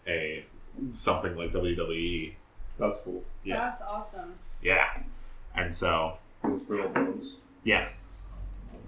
a 0.08 0.46
something 0.90 1.36
like 1.36 1.52
WWE. 1.52 2.34
That's 2.80 3.00
cool. 3.02 3.24
Yeah. 3.44 3.58
That's 3.58 3.82
awesome. 3.82 4.36
Yeah, 4.62 4.88
and 5.56 5.74
so 5.76 6.18
Those 6.44 6.64
brittle 6.64 6.90
bones. 6.90 7.36
yeah, 7.64 7.90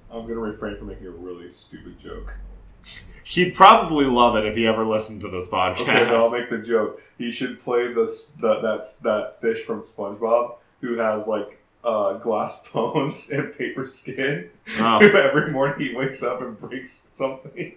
I'm 0.10 0.22
going 0.22 0.36
to 0.36 0.40
refrain 0.40 0.78
from 0.78 0.88
making 0.88 1.08
a 1.08 1.12
really 1.12 1.52
stupid 1.52 2.00
joke. 2.00 2.34
he'd 3.26 3.54
probably 3.54 4.06
love 4.06 4.36
it 4.38 4.46
if 4.46 4.56
he 4.56 4.66
ever 4.66 4.86
listened 4.86 5.22
to 5.22 5.30
this 5.30 5.50
podcast. 5.50 5.82
Okay, 5.82 6.06
I'll 6.06 6.32
make 6.32 6.50
the 6.50 6.60
joke. 6.60 7.02
He 7.18 7.32
should 7.32 7.60
play 7.60 7.92
this 7.92 8.28
that 8.42 8.62
that's 8.62 8.98
that 9.00 9.42
fish 9.42 9.64
from 9.64 9.82
SpongeBob 9.82 10.56
who 10.82 10.98
has 10.98 11.28
like 11.28 11.60
uh, 11.86 12.14
glass 12.14 12.68
bones 12.74 13.30
and 13.32 13.56
paper 13.58 13.86
skin. 13.86 14.50
Oh. 14.80 14.98
Every 15.02 15.52
morning 15.52 15.88
he 15.90 15.96
wakes 15.96 16.24
up 16.24 16.42
and 16.42 16.58
breaks 16.58 17.10
something. 17.14 17.74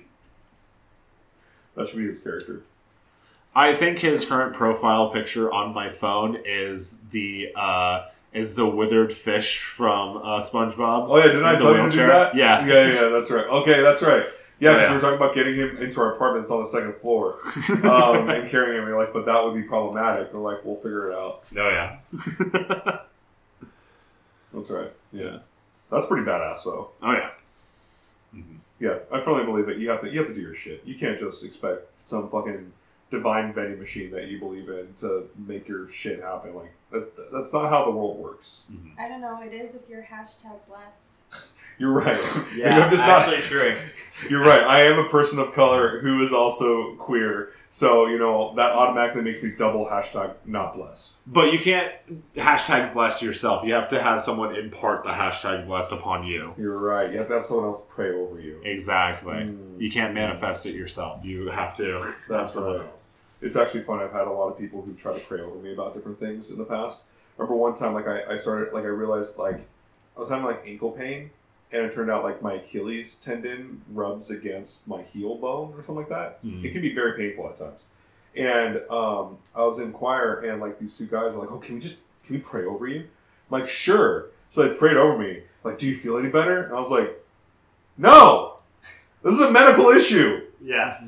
That 1.76 1.86
should 1.86 1.98
be 1.98 2.06
his 2.06 2.18
character. 2.18 2.62
I 3.54 3.74
think 3.74 3.98
his 4.00 4.24
current 4.24 4.54
profile 4.54 5.10
picture 5.10 5.52
on 5.52 5.74
my 5.74 5.88
phone 5.90 6.38
is 6.44 7.02
the 7.10 7.52
uh, 7.56 8.06
is 8.32 8.54
the 8.54 8.66
withered 8.66 9.12
fish 9.12 9.60
from 9.62 10.18
uh, 10.18 10.38
SpongeBob. 10.38 11.06
Oh 11.08 11.16
yeah, 11.16 11.24
didn't 11.24 11.44
I 11.44 11.56
tell 11.56 11.74
you 11.76 11.82
to 11.82 11.90
do 11.90 12.06
that? 12.06 12.34
Yeah. 12.36 12.64
yeah, 12.66 12.86
yeah. 12.86 13.08
That's 13.08 13.30
right. 13.30 13.46
Okay, 13.46 13.80
that's 13.82 14.02
right. 14.02 14.26
Yeah, 14.60 14.70
Oh, 14.70 14.74
because 14.74 14.82
yeah. 14.82 14.88
we 14.90 14.94
were 14.96 15.00
talking 15.00 15.16
about 15.16 15.34
getting 15.34 15.54
him 15.54 15.76
into 15.78 16.00
our 16.00 16.14
apartment. 16.14 16.42
It's 16.42 16.50
on 16.50 16.60
the 16.60 16.66
second 16.66 16.96
floor, 16.96 17.38
um, 17.84 18.28
and 18.28 18.48
carrying 18.50 18.82
him. 18.82 18.88
We're 18.88 18.96
like, 18.96 19.12
but 19.12 19.24
that 19.26 19.42
would 19.44 19.54
be 19.54 19.62
problematic. 19.62 20.32
They're 20.32 20.40
like, 20.40 20.64
we'll 20.64 20.76
figure 20.76 21.10
it 21.10 21.14
out. 21.16 21.44
Oh 21.56 21.68
yeah. 21.70 22.98
That's 24.58 24.70
right. 24.70 24.92
Yeah, 25.12 25.38
that's 25.90 26.06
pretty 26.06 26.26
badass 26.26 26.64
though. 26.64 26.90
oh 27.02 27.12
yeah. 27.12 27.30
Mm-hmm. 28.34 28.56
Yeah, 28.80 28.98
I 29.12 29.20
firmly 29.20 29.44
believe 29.44 29.66
that 29.66 29.78
you 29.78 29.88
have 29.90 30.00
to 30.02 30.10
you 30.10 30.18
have 30.18 30.28
to 30.28 30.34
do 30.34 30.40
your 30.40 30.54
shit. 30.54 30.82
You 30.84 30.96
can't 30.98 31.18
just 31.18 31.44
expect 31.44 31.86
some 32.06 32.28
fucking 32.28 32.72
divine 33.10 33.52
vending 33.54 33.78
machine 33.80 34.10
that 34.10 34.28
you 34.28 34.38
believe 34.38 34.68
in 34.68 34.92
to 34.98 35.28
make 35.46 35.66
your 35.66 35.88
shit 35.88 36.20
happen. 36.22 36.54
Like 36.54 36.74
that, 36.90 37.32
that's 37.32 37.52
not 37.52 37.70
how 37.70 37.84
the 37.84 37.90
world 37.90 38.18
works. 38.18 38.66
Mm-hmm. 38.70 39.00
I 39.00 39.08
don't 39.08 39.20
know. 39.20 39.40
It 39.42 39.52
is 39.54 39.74
if 39.74 39.88
you're 39.88 40.02
hashtag 40.02 40.58
blessed. 40.68 41.16
You're 41.78 41.92
right. 41.92 42.20
Yeah, 42.56 42.76
I'm 42.76 42.90
just 42.90 43.06
not. 43.06 43.20
actually 43.20 43.42
true. 43.42 43.78
You're 44.28 44.44
right. 44.44 44.64
I 44.64 44.82
am 44.84 44.98
a 44.98 45.08
person 45.08 45.38
of 45.38 45.54
color 45.54 46.00
who 46.00 46.22
is 46.22 46.32
also 46.32 46.96
queer, 46.96 47.52
so 47.68 48.06
you 48.08 48.18
know 48.18 48.52
that 48.56 48.72
automatically 48.72 49.22
makes 49.22 49.42
me 49.42 49.52
double 49.56 49.86
hashtag 49.86 50.34
not 50.44 50.74
blessed. 50.74 51.18
But 51.26 51.52
you 51.52 51.60
can't 51.60 51.92
hashtag 52.34 52.92
blessed 52.92 53.22
yourself. 53.22 53.64
You 53.64 53.74
have 53.74 53.88
to 53.88 54.02
have 54.02 54.20
someone 54.20 54.56
impart 54.56 55.04
the 55.04 55.10
hashtag 55.10 55.66
blessed 55.66 55.92
upon 55.92 56.26
you. 56.26 56.54
You're 56.58 56.78
right. 56.78 57.12
You 57.12 57.18
have 57.18 57.28
to 57.28 57.34
have 57.34 57.44
someone 57.44 57.66
else 57.66 57.86
pray 57.88 58.10
over 58.10 58.40
you. 58.40 58.60
Exactly. 58.64 59.34
Mm. 59.34 59.80
You 59.80 59.90
can't 59.90 60.14
manifest 60.14 60.66
it 60.66 60.74
yourself. 60.74 61.24
You 61.24 61.48
have 61.48 61.76
to 61.76 62.12
have 62.28 62.50
someone 62.50 62.80
right. 62.80 62.88
else. 62.88 63.20
It's 63.40 63.54
actually 63.54 63.82
fun. 63.82 64.00
I've 64.00 64.12
had 64.12 64.26
a 64.26 64.32
lot 64.32 64.48
of 64.48 64.58
people 64.58 64.82
who 64.82 64.94
try 64.94 65.14
to 65.14 65.20
pray 65.20 65.40
over 65.40 65.56
me 65.58 65.72
about 65.72 65.94
different 65.94 66.18
things 66.18 66.50
in 66.50 66.58
the 66.58 66.64
past. 66.64 67.04
remember 67.36 67.54
one 67.54 67.76
time, 67.76 67.94
like 67.94 68.08
I, 68.08 68.32
I 68.32 68.36
started, 68.36 68.74
like 68.74 68.82
I 68.82 68.88
realized, 68.88 69.38
like 69.38 69.68
I 70.16 70.20
was 70.20 70.28
having 70.28 70.44
like 70.44 70.64
ankle 70.66 70.90
pain, 70.90 71.30
and 71.72 71.84
it 71.84 71.92
turned 71.92 72.10
out 72.10 72.24
like 72.24 72.40
my 72.42 72.54
Achilles 72.54 73.14
tendon 73.16 73.82
rubs 73.92 74.30
against 74.30 74.88
my 74.88 75.02
heel 75.02 75.36
bone 75.36 75.72
or 75.72 75.76
something 75.84 75.96
like 75.96 76.08
that. 76.08 76.42
Mhm. 76.42 76.64
It 76.64 76.72
can 76.72 76.80
be 76.82 76.94
very 76.94 77.16
painful 77.16 77.48
at 77.50 77.56
times. 77.56 77.84
And 78.36 78.82
um, 78.90 79.38
I 79.54 79.64
was 79.64 79.78
in 79.78 79.92
choir, 79.92 80.40
and 80.40 80.60
like 80.60 80.78
these 80.78 80.96
two 80.96 81.06
guys 81.06 81.32
were 81.32 81.40
like, 81.40 81.50
"Oh, 81.50 81.58
can 81.58 81.74
we 81.76 81.80
just 81.80 82.02
can 82.24 82.36
we 82.36 82.40
pray 82.40 82.64
over 82.64 82.86
you?" 82.86 83.00
I'm 83.50 83.60
like, 83.60 83.68
"Sure." 83.68 84.26
So 84.50 84.66
they 84.66 84.74
prayed 84.74 84.96
over 84.96 85.18
me. 85.18 85.42
Like, 85.64 85.76
do 85.78 85.86
you 85.86 85.94
feel 85.94 86.16
any 86.18 86.30
better? 86.30 86.62
And 86.62 86.74
I 86.74 86.78
was 86.80 86.90
like, 86.90 87.22
"No, 87.96 88.58
this 89.22 89.34
is 89.34 89.40
a 89.40 89.50
medical 89.50 89.88
issue. 89.90 90.42
Yeah. 90.62 91.00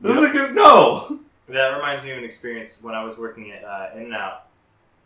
This 0.00 0.16
isn't 0.16 0.32
good. 0.32 0.54
No." 0.54 1.20
That 1.48 1.68
reminds 1.74 2.04
me 2.04 2.10
of 2.10 2.18
an 2.18 2.24
experience 2.24 2.82
when 2.82 2.94
I 2.94 3.02
was 3.02 3.16
working 3.16 3.50
at 3.52 3.64
uh, 3.64 3.88
In 3.94 4.02
and 4.04 4.14
Out. 4.14 4.46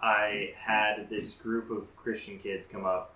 I 0.02 0.54
had 0.56 1.08
this 1.08 1.34
group 1.40 1.70
of 1.70 1.94
Christian 1.96 2.38
kids 2.38 2.66
come 2.66 2.84
up, 2.84 3.14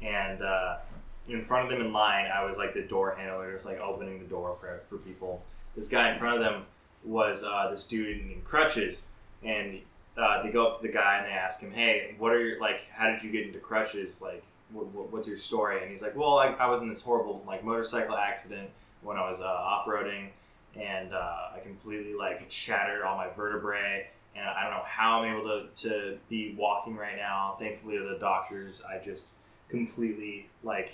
and 0.00 0.40
uh, 0.42 0.78
in 1.28 1.44
front 1.44 1.64
of 1.64 1.70
them 1.70 1.86
in 1.86 1.92
line, 1.92 2.26
I 2.26 2.44
was 2.44 2.56
like 2.56 2.74
the 2.74 2.82
door 2.82 3.14
handler, 3.14 3.52
just 3.52 3.66
like 3.66 3.78
opening 3.78 4.18
the 4.18 4.26
door 4.26 4.56
for, 4.60 4.82
for 4.88 4.98
people. 4.98 5.44
This 5.76 5.88
guy 5.88 6.12
in 6.12 6.18
front 6.18 6.36
of 6.36 6.42
them 6.42 6.64
was 7.04 7.44
uh, 7.44 7.68
this 7.70 7.86
dude 7.86 8.18
in 8.18 8.42
crutches, 8.44 9.10
and 9.42 9.80
uh, 10.16 10.42
they 10.42 10.50
go 10.50 10.66
up 10.66 10.76
to 10.76 10.82
the 10.86 10.92
guy 10.92 11.18
and 11.18 11.26
they 11.26 11.32
ask 11.32 11.60
him, 11.60 11.72
"Hey, 11.72 12.14
what 12.18 12.32
are 12.32 12.44
your 12.44 12.60
like? 12.60 12.82
How 12.92 13.10
did 13.10 13.22
you 13.22 13.30
get 13.30 13.46
into 13.46 13.58
crutches? 13.58 14.20
Like, 14.20 14.42
what, 14.72 14.86
what's 15.12 15.28
your 15.28 15.38
story?" 15.38 15.80
And 15.80 15.90
he's 15.90 16.02
like, 16.02 16.16
"Well, 16.16 16.38
I, 16.38 16.48
I 16.48 16.66
was 16.66 16.82
in 16.82 16.88
this 16.88 17.02
horrible 17.02 17.42
like 17.46 17.64
motorcycle 17.64 18.16
accident 18.16 18.68
when 19.02 19.16
I 19.16 19.28
was 19.28 19.40
uh, 19.40 19.46
off 19.46 19.86
roading." 19.86 20.28
and 20.74 21.12
uh, 21.12 21.50
I 21.54 21.60
completely 21.62 22.14
like 22.14 22.44
shattered 22.48 23.02
all 23.02 23.16
my 23.16 23.28
vertebrae, 23.36 24.06
and 24.34 24.44
I 24.44 24.62
don't 24.62 24.72
know 24.72 24.84
how 24.84 25.20
I'm 25.20 25.36
able 25.36 25.44
to, 25.44 25.88
to 25.88 26.18
be 26.28 26.54
walking 26.56 26.96
right 26.96 27.16
now. 27.16 27.56
Thankfully, 27.58 27.98
the 27.98 28.18
doctors, 28.18 28.82
I 28.84 28.98
just 28.98 29.28
completely 29.68 30.48
like 30.62 30.92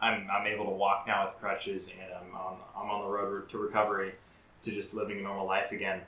I'm, 0.00 0.28
I'm 0.30 0.46
able 0.46 0.64
to 0.66 0.70
walk 0.70 1.06
now 1.06 1.26
with 1.26 1.40
crutches, 1.40 1.88
and 2.00 2.12
I'm 2.12 2.34
on 2.36 2.56
I'm 2.76 2.90
on 2.90 3.02
the 3.02 3.08
road 3.10 3.48
to 3.50 3.58
recovery, 3.58 4.14
to 4.62 4.70
just 4.70 4.94
living 4.94 5.18
a 5.18 5.22
normal 5.22 5.46
life 5.46 5.72
again. 5.72 6.00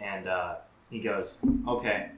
And 0.00 0.28
uh, 0.28 0.56
he 0.90 1.00
goes, 1.00 1.40
okay, 1.66 2.10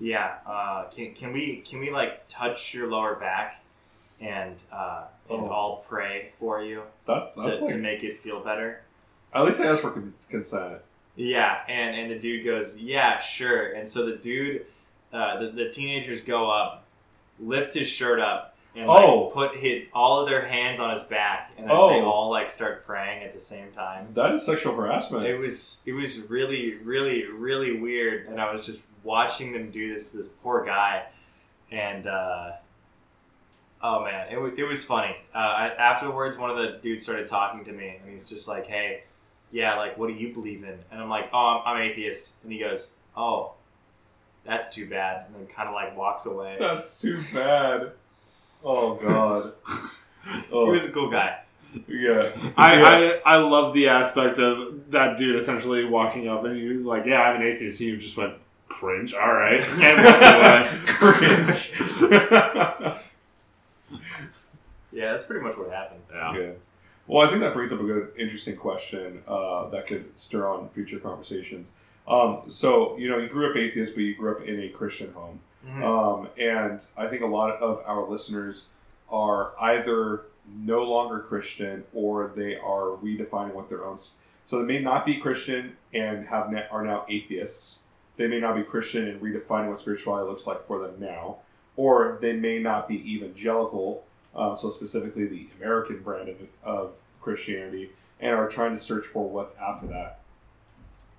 yeah, 0.00 0.36
uh, 0.46 0.84
can, 0.84 1.14
can 1.14 1.32
we 1.32 1.62
can 1.66 1.80
we 1.80 1.90
like 1.90 2.26
touch 2.28 2.74
your 2.74 2.88
lower 2.88 3.14
back, 3.16 3.62
and 4.20 4.56
uh, 4.72 5.04
and 5.30 5.40
Oh. 5.42 5.46
I'll 5.50 5.84
pray 5.88 6.30
for 6.40 6.62
you 6.62 6.82
That's 7.06 7.34
to, 7.34 7.40
that's 7.42 7.58
to 7.60 7.66
like 7.66 7.76
make 7.76 8.02
it 8.02 8.20
feel 8.22 8.40
better. 8.42 8.80
at 9.34 9.44
least 9.44 9.60
I 9.60 9.66
asked 9.66 9.82
for 9.82 10.02
consent. 10.30 10.78
Yeah, 11.16 11.58
and 11.68 11.94
and 11.96 12.10
the 12.10 12.18
dude 12.18 12.44
goes, 12.46 12.78
yeah, 12.80 13.18
sure. 13.20 13.72
And 13.72 13.86
so 13.86 14.06
the 14.06 14.16
dude, 14.16 14.64
uh, 15.12 15.38
the 15.40 15.50
the 15.50 15.68
teenagers 15.70 16.20
go 16.22 16.50
up, 16.50 16.84
lift 17.38 17.74
his 17.74 17.88
shirt 17.88 18.20
up, 18.20 18.56
and 18.76 18.88
Oh. 18.88 19.24
like, 19.24 19.34
put 19.34 19.56
his, 19.60 19.84
all 19.92 20.20
of 20.20 20.28
their 20.28 20.44
hands 20.44 20.78
on 20.80 20.90
his 20.90 21.02
back, 21.02 21.52
and 21.56 21.68
then 21.68 21.76
Oh. 21.76 21.88
they 21.90 22.00
all 22.00 22.30
like 22.30 22.48
start 22.50 22.84
praying 22.86 23.24
at 23.24 23.34
the 23.34 23.40
same 23.40 23.72
time. 23.72 24.08
That 24.14 24.32
is 24.34 24.44
sexual 24.44 24.74
harassment. 24.74 25.26
It 25.26 25.36
was 25.38 25.82
it 25.86 25.92
was 25.92 26.20
really 26.30 26.74
really 26.76 27.26
really 27.26 27.78
weird, 27.80 28.26
and 28.28 28.40
I 28.40 28.50
was 28.52 28.64
just 28.66 28.82
watching 29.04 29.52
them 29.52 29.70
do 29.70 29.92
this 29.92 30.10
to 30.12 30.18
this 30.18 30.28
poor 30.28 30.64
guy, 30.64 31.06
and 31.72 32.06
uh, 32.06 32.50
oh 33.82 34.04
man, 34.04 34.28
it 34.30 34.40
was 34.40 34.52
it 34.56 34.64
was 34.64 34.84
funny. 34.84 35.16
Uh, 35.34 35.38
I, 35.38 35.68
afterwards, 35.74 36.36
one 36.38 36.50
of 36.50 36.56
the 36.56 36.78
dudes 36.82 37.02
started 37.02 37.28
talking 37.28 37.64
to 37.64 37.72
me, 37.72 37.96
and 38.02 38.10
he's 38.12 38.28
just 38.28 38.48
like, 38.48 38.66
"Hey, 38.66 39.04
yeah, 39.50 39.76
like, 39.76 39.96
what 39.98 40.08
do 40.08 40.14
you 40.14 40.32
believe 40.34 40.62
in?" 40.64 40.78
And 40.90 41.00
I'm 41.00 41.08
like, 41.08 41.30
"Oh, 41.32 41.62
I'm, 41.64 41.76
I'm 41.76 41.82
atheist," 41.90 42.34
and 42.42 42.52
he 42.52 42.58
goes, 42.58 42.94
"Oh, 43.16 43.52
that's 44.44 44.74
too 44.74 44.88
bad," 44.88 45.26
and 45.26 45.34
then 45.36 45.46
kind 45.54 45.68
of 45.68 45.74
like 45.74 45.96
walks 45.96 46.26
away. 46.26 46.56
That's 46.58 47.00
too 47.00 47.22
bad. 47.32 47.92
Oh 48.64 48.94
god. 48.96 49.52
Oh 50.52 50.64
He 50.66 50.70
was 50.72 50.86
a 50.86 50.92
cool 50.92 51.10
guy. 51.10 51.38
yeah. 51.86 52.32
I, 52.56 52.80
Yeah. 52.80 53.18
I 53.24 53.34
I 53.34 53.36
love 53.38 53.74
the 53.74 53.88
aspect 53.88 54.38
of 54.38 54.90
that 54.90 55.16
dude 55.18 55.36
essentially 55.36 55.84
walking 55.84 56.28
up 56.28 56.44
and 56.44 56.56
he 56.56 56.68
was 56.68 56.84
like, 56.86 57.04
"Yeah, 57.06 57.20
I'm 57.22 57.40
an 57.40 57.46
atheist." 57.46 57.80
And 57.80 57.88
you 57.88 57.96
just 57.96 58.16
went 58.16 58.34
cringe. 58.68 59.14
All 59.14 59.32
right, 59.32 59.60
and 59.62 60.76
walked. 60.82 60.86
Cringe. 60.86 61.72
Yeah, 64.90 65.12
that's 65.12 65.24
pretty 65.24 65.44
much 65.44 65.56
what 65.56 65.70
happened. 65.70 66.00
yeah. 66.12 66.36
Yeah. 66.36 66.50
Well, 67.06 67.26
I 67.26 67.30
think 67.30 67.40
that 67.42 67.54
brings 67.54 67.72
up 67.72 67.80
a 67.80 67.84
good, 67.84 68.10
interesting 68.18 68.56
question 68.56 69.22
uh, 69.28 69.68
that 69.68 69.86
could 69.86 70.18
stir 70.18 70.46
on 70.48 70.68
future 70.70 70.98
conversations. 70.98 71.70
Um, 72.06 72.42
so, 72.48 72.96
you 72.98 73.08
know, 73.08 73.18
you 73.18 73.28
grew 73.28 73.50
up 73.50 73.56
atheist, 73.56 73.94
but 73.94 74.02
you 74.02 74.14
grew 74.16 74.32
up 74.36 74.42
in 74.46 74.60
a 74.60 74.68
Christian 74.70 75.12
home. 75.12 75.40
Mhm. 75.68 75.82
Um, 75.82 76.28
and 76.38 76.84
I 76.96 77.06
think 77.08 77.22
a 77.22 77.26
lot 77.26 77.56
of 77.60 77.82
our 77.86 78.06
listeners 78.08 78.68
are 79.10 79.52
either 79.60 80.22
no 80.46 80.82
longer 80.82 81.20
Christian 81.20 81.84
or 81.92 82.32
they 82.34 82.56
are 82.56 82.96
redefining 83.02 83.52
what 83.52 83.68
their 83.68 83.84
own. 83.84 83.98
So 84.46 84.58
they 84.58 84.64
may 84.64 84.80
not 84.80 85.04
be 85.04 85.18
Christian 85.18 85.76
and 85.92 86.26
have 86.28 86.50
na- 86.50 86.62
are 86.70 86.84
now 86.84 87.04
atheists. 87.08 87.80
They 88.16 88.26
may 88.26 88.40
not 88.40 88.56
be 88.56 88.62
Christian 88.62 89.06
and 89.08 89.20
redefining 89.20 89.68
what 89.68 89.78
spirituality 89.78 90.28
looks 90.28 90.46
like 90.46 90.66
for 90.66 90.78
them 90.78 90.96
now, 90.98 91.38
or 91.76 92.18
they 92.20 92.32
may 92.32 92.58
not 92.58 92.88
be 92.88 92.96
evangelical. 93.14 94.04
Um, 94.34 94.56
so 94.56 94.68
specifically 94.70 95.26
the 95.26 95.48
American 95.58 96.00
brand 96.02 96.28
of, 96.28 96.36
of 96.62 97.02
Christianity, 97.20 97.90
and 98.20 98.34
are 98.34 98.48
trying 98.48 98.72
to 98.72 98.78
search 98.78 99.04
for 99.06 99.28
what's 99.28 99.52
after 99.58 99.86
that, 99.88 100.20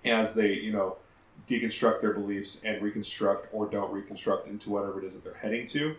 as 0.06 0.34
they 0.34 0.54
you 0.54 0.72
know 0.72 0.98
deconstruct 1.48 2.02
their 2.02 2.14
beliefs 2.14 2.62
and 2.64 2.82
reconstruct 2.82 3.48
or 3.54 3.68
don't 3.68 3.92
reconstruct 3.92 4.48
into 4.48 4.70
whatever 4.70 5.00
it 5.00 5.06
is 5.06 5.14
that 5.14 5.24
they're 5.24 5.34
heading 5.34 5.68
to. 5.68 5.96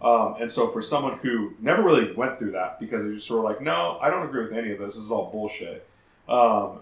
Um, 0.00 0.36
and 0.40 0.50
so 0.50 0.68
for 0.68 0.80
someone 0.82 1.18
who 1.18 1.54
never 1.60 1.82
really 1.82 2.12
went 2.12 2.38
through 2.38 2.52
that 2.52 2.78
because 2.80 3.02
they're 3.02 3.14
just 3.14 3.26
sort 3.26 3.40
of 3.40 3.44
like, 3.44 3.60
no, 3.60 3.98
I 4.00 4.10
don't 4.10 4.26
agree 4.26 4.44
with 4.44 4.52
any 4.52 4.72
of 4.72 4.78
this. 4.78 4.94
This 4.94 5.04
is 5.04 5.10
all 5.10 5.30
bullshit. 5.30 5.86
Um, 6.28 6.80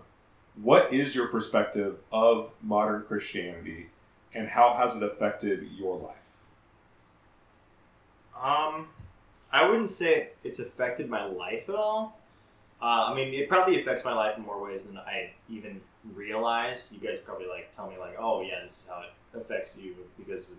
what 0.62 0.92
is 0.92 1.14
your 1.14 1.28
perspective 1.28 1.96
of 2.12 2.52
modern 2.60 3.02
Christianity, 3.02 3.88
and 4.34 4.48
how 4.48 4.74
has 4.74 4.94
it 4.96 5.02
affected 5.02 5.66
your 5.78 5.96
life? 5.96 6.36
Um, 8.36 8.88
I 9.50 9.68
wouldn't 9.68 9.90
say 9.90 10.30
it's 10.44 10.58
affected 10.58 11.08
my 11.08 11.24
life 11.24 11.68
at 11.68 11.74
all. 11.74 12.18
Uh, 12.82 13.10
I 13.10 13.14
mean, 13.14 13.32
it 13.32 13.48
probably 13.48 13.80
affects 13.80 14.04
my 14.04 14.12
life 14.12 14.36
in 14.36 14.44
more 14.44 14.62
ways 14.62 14.84
than 14.84 14.98
I 14.98 15.30
even 15.48 15.80
realize. 16.14 16.92
You 16.92 17.06
guys 17.06 17.18
probably 17.20 17.46
like 17.46 17.74
tell 17.76 17.88
me 17.88 17.96
like, 17.98 18.16
oh 18.18 18.42
yeah, 18.42 18.60
this 18.62 18.72
is 18.72 18.90
how 18.90 19.02
it 19.02 19.40
affects 19.40 19.80
you 19.80 19.94
because 20.18 20.54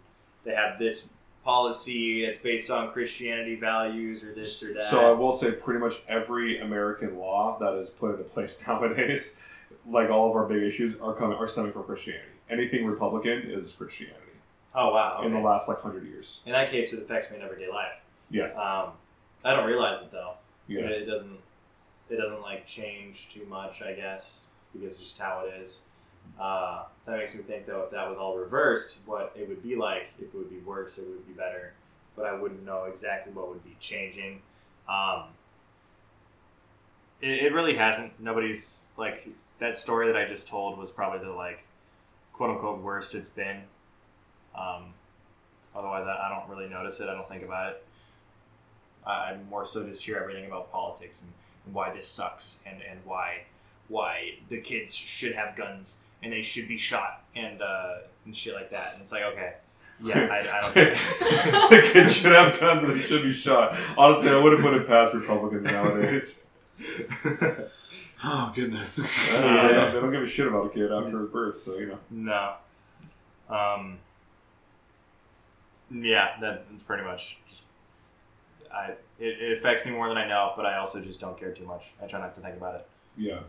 they 0.45 0.55
have 0.55 0.79
this 0.79 1.09
policy. 1.43 2.23
It's 2.23 2.39
based 2.39 2.71
on 2.71 2.91
Christianity 2.91 3.55
values 3.55 4.23
or 4.23 4.33
this 4.33 4.63
or 4.63 4.73
that. 4.73 4.89
So 4.89 5.05
I 5.05 5.11
will 5.11 5.33
say, 5.33 5.51
pretty 5.51 5.81
much 5.81 6.01
every 6.07 6.59
American 6.59 7.17
law 7.17 7.57
that 7.59 7.73
is 7.75 7.89
put 7.89 8.11
into 8.11 8.23
place 8.23 8.63
nowadays, 8.67 9.39
like 9.85 10.09
all 10.09 10.29
of 10.29 10.35
our 10.37 10.45
big 10.45 10.63
issues, 10.63 10.97
are 10.99 11.13
coming 11.13 11.37
are 11.37 11.47
stemming 11.47 11.73
from 11.73 11.83
Christianity. 11.83 12.29
Anything 12.49 12.85
Republican 12.85 13.49
is 13.49 13.73
Christianity 13.73 14.19
oh 14.75 14.93
wow. 14.93 15.17
Okay. 15.19 15.27
in 15.27 15.33
the 15.33 15.39
last 15.39 15.67
like 15.67 15.79
hundred 15.79 16.05
years. 16.05 16.41
In 16.45 16.51
that 16.53 16.71
case, 16.71 16.93
it 16.93 17.01
affects 17.01 17.31
me 17.31 17.37
in 17.37 17.43
everyday 17.43 17.69
life. 17.69 17.93
Yeah. 18.29 18.51
Um, 18.53 18.93
I 19.43 19.55
don't 19.55 19.65
realize 19.65 20.01
it 20.01 20.11
though. 20.11 20.33
Yeah, 20.67 20.81
it 20.81 21.05
doesn't. 21.05 21.37
It 22.09 22.17
doesn't 22.17 22.41
like 22.41 22.67
change 22.67 23.33
too 23.33 23.45
much, 23.45 23.81
I 23.81 23.93
guess, 23.93 24.43
because 24.73 24.93
it's 24.93 25.01
just 25.01 25.19
how 25.19 25.45
it 25.45 25.61
is. 25.61 25.83
Uh, 26.39 26.83
that 27.05 27.17
makes 27.17 27.35
me 27.35 27.43
think 27.43 27.65
though, 27.65 27.81
if 27.81 27.91
that 27.91 28.09
was 28.09 28.17
all 28.17 28.37
reversed, 28.37 28.97
what 29.05 29.33
it 29.35 29.47
would 29.47 29.61
be 29.63 29.75
like, 29.75 30.07
if 30.19 30.25
it 30.25 30.35
would 30.35 30.49
be 30.49 30.59
worse 30.59 30.97
or 30.97 31.03
it 31.03 31.09
would 31.09 31.27
be 31.27 31.33
better. 31.33 31.73
But 32.15 32.25
I 32.25 32.33
wouldn't 32.33 32.65
know 32.65 32.85
exactly 32.85 33.33
what 33.33 33.49
would 33.49 33.63
be 33.63 33.75
changing. 33.79 34.41
Um, 34.87 35.23
it, 37.21 37.45
it 37.45 37.53
really 37.53 37.75
hasn't. 37.75 38.19
Nobody's 38.19 38.87
like 38.97 39.27
that 39.59 39.77
story 39.77 40.07
that 40.07 40.17
I 40.17 40.27
just 40.27 40.47
told 40.47 40.77
was 40.77 40.91
probably 40.91 41.25
the 41.25 41.33
like 41.33 41.63
quote 42.33 42.51
unquote 42.51 42.81
worst 42.81 43.15
it's 43.15 43.29
been. 43.29 43.61
Um, 44.55 44.93
otherwise, 45.75 46.05
I, 46.07 46.27
I 46.27 46.29
don't 46.29 46.49
really 46.49 46.69
notice 46.69 46.99
it. 46.99 47.09
I 47.09 47.13
don't 47.13 47.29
think 47.29 47.43
about 47.43 47.71
it. 47.71 47.85
I 49.05 49.11
I 49.11 49.37
more 49.49 49.65
so 49.65 49.85
just 49.85 50.03
hear 50.03 50.17
everything 50.17 50.45
about 50.45 50.71
politics 50.71 51.23
and, 51.23 51.31
and 51.65 51.73
why 51.73 51.93
this 51.93 52.07
sucks 52.07 52.61
and, 52.65 52.81
and 52.89 52.99
why 53.05 53.43
why 53.87 54.35
the 54.49 54.57
kids 54.57 54.93
should 54.93 55.35
have 55.35 55.55
guns 55.55 56.03
and 56.21 56.31
they 56.31 56.41
should 56.41 56.67
be 56.67 56.77
shot 56.77 57.23
and 57.35 57.61
uh, 57.61 57.95
and 58.25 58.35
shit 58.35 58.55
like 58.55 58.71
that. 58.71 58.93
And 58.93 59.01
it's 59.01 59.11
like, 59.11 59.23
okay, 59.23 59.53
yeah, 60.01 60.27
I, 60.31 60.57
I 60.57 60.61
don't. 60.61 60.73
the 61.69 61.89
kids 61.91 62.13
should 62.15 62.31
have 62.31 62.59
guns 62.59 62.83
and 62.83 62.93
they 62.93 62.99
should 62.99 63.23
be 63.23 63.33
shot. 63.33 63.77
Honestly, 63.97 64.29
I 64.29 64.41
wouldn't 64.41 64.61
put 64.61 64.73
it 64.73 64.87
past 64.87 65.13
Republicans 65.13 65.65
nowadays. 65.65 66.45
Oh 68.23 68.51
goodness. 68.55 68.99
Uh, 68.99 69.03
they, 69.67 69.73
don't, 69.73 69.93
they 69.93 69.99
don't 69.99 70.11
give 70.11 70.23
a 70.23 70.27
shit 70.27 70.47
about 70.47 70.67
a 70.67 70.69
kid 70.69 70.91
after 70.91 71.19
his 71.19 71.29
birth, 71.29 71.57
so 71.57 71.77
you 71.77 71.87
know. 71.87 71.99
no. 73.49 73.53
Um. 73.55 73.99
Yeah, 75.91 76.29
that's 76.39 76.83
pretty 76.83 77.03
much. 77.03 77.37
Just, 77.49 77.62
I 78.73 78.91
it, 79.19 79.41
it 79.41 79.57
affects 79.59 79.85
me 79.85 79.91
more 79.91 80.07
than 80.09 80.17
I 80.17 80.27
know, 80.27 80.53
but 80.55 80.65
I 80.65 80.77
also 80.77 81.01
just 81.01 81.19
don't 81.21 81.37
care 81.39 81.51
too 81.51 81.65
much. 81.65 81.91
I 82.01 82.07
try 82.07 82.19
not 82.19 82.35
to 82.35 82.41
think 82.41 82.57
about 82.57 82.75
it. 82.75 82.87
Yeah, 83.17 83.39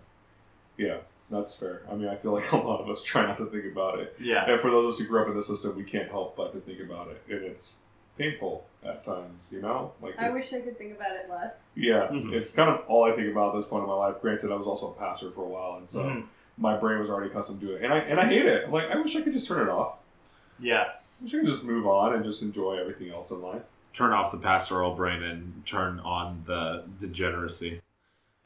yeah, 0.76 0.98
that's 1.30 1.56
fair. 1.56 1.82
I 1.90 1.94
mean, 1.94 2.08
I 2.08 2.16
feel 2.16 2.32
like 2.32 2.50
a 2.52 2.56
lot 2.56 2.80
of 2.80 2.88
us 2.88 3.02
try 3.02 3.24
not 3.26 3.38
to 3.38 3.46
think 3.46 3.64
about 3.64 3.98
it. 4.00 4.14
Yeah. 4.20 4.44
And 4.50 4.60
for 4.60 4.70
those 4.70 4.84
of 4.84 4.88
us 4.90 4.98
who 4.98 5.06
grew 5.06 5.22
up 5.22 5.28
in 5.28 5.34
the 5.34 5.42
system, 5.42 5.76
we 5.76 5.84
can't 5.84 6.10
help 6.10 6.37
but 6.37 6.52
to 6.52 6.60
think 6.60 6.80
about 6.80 7.08
it, 7.08 7.22
and 7.28 7.42
it's 7.44 7.78
painful 8.18 8.64
at 8.84 9.04
times. 9.04 9.48
You 9.50 9.60
know, 9.62 9.92
like 10.02 10.18
I 10.18 10.30
wish 10.30 10.52
I 10.52 10.60
could 10.60 10.76
think 10.78 10.94
about 10.96 11.12
it 11.16 11.28
less. 11.30 11.70
Yeah, 11.74 12.08
Mhm. 12.08 12.32
it's 12.32 12.52
kind 12.52 12.68
of 12.70 12.84
all 12.87 13.04
I 13.04 13.12
think 13.12 13.30
about 13.32 13.54
at 13.54 13.58
this 13.60 13.66
point 13.66 13.82
in 13.84 13.88
my 13.88 13.94
life. 13.96 14.16
Granted, 14.20 14.52
I 14.52 14.56
was 14.56 14.66
also 14.66 14.90
a 14.90 14.94
pastor 14.94 15.30
for 15.30 15.42
a 15.44 15.48
while, 15.48 15.76
and 15.78 15.88
so 15.88 16.00
Mhm. 16.04 16.26
my 16.58 16.76
brain 16.76 17.00
was 17.00 17.08
already 17.10 17.30
accustomed 17.30 17.60
to 17.62 17.74
it, 17.76 17.82
and 17.82 17.92
I 17.92 17.98
and 17.98 18.20
I 18.20 18.26
hate 18.26 18.46
it. 18.46 18.64
I'm 18.66 18.70
like, 18.72 18.90
I 18.90 18.96
wish 19.00 19.16
I 19.16 19.22
could 19.22 19.32
just 19.32 19.48
turn 19.48 19.66
it 19.66 19.70
off. 19.70 19.96
Yeah. 20.60 20.82
I 21.20 21.22
wish 21.24 21.34
I 21.34 21.38
could 21.38 21.46
just 21.46 21.64
move 21.66 21.87
on 21.87 22.14
and 22.14 22.22
just 22.24 22.42
enjoy 22.42 22.76
everything 22.78 23.10
else 23.10 23.30
in 23.30 23.40
life. 23.40 23.62
Turn 23.94 24.12
off 24.12 24.33
the 24.33 24.38
pastoral 24.38 24.94
brain 24.94 25.22
and 25.22 25.64
turn 25.64 26.00
on 26.00 26.42
the 26.46 26.85
degeneracy 27.00 27.80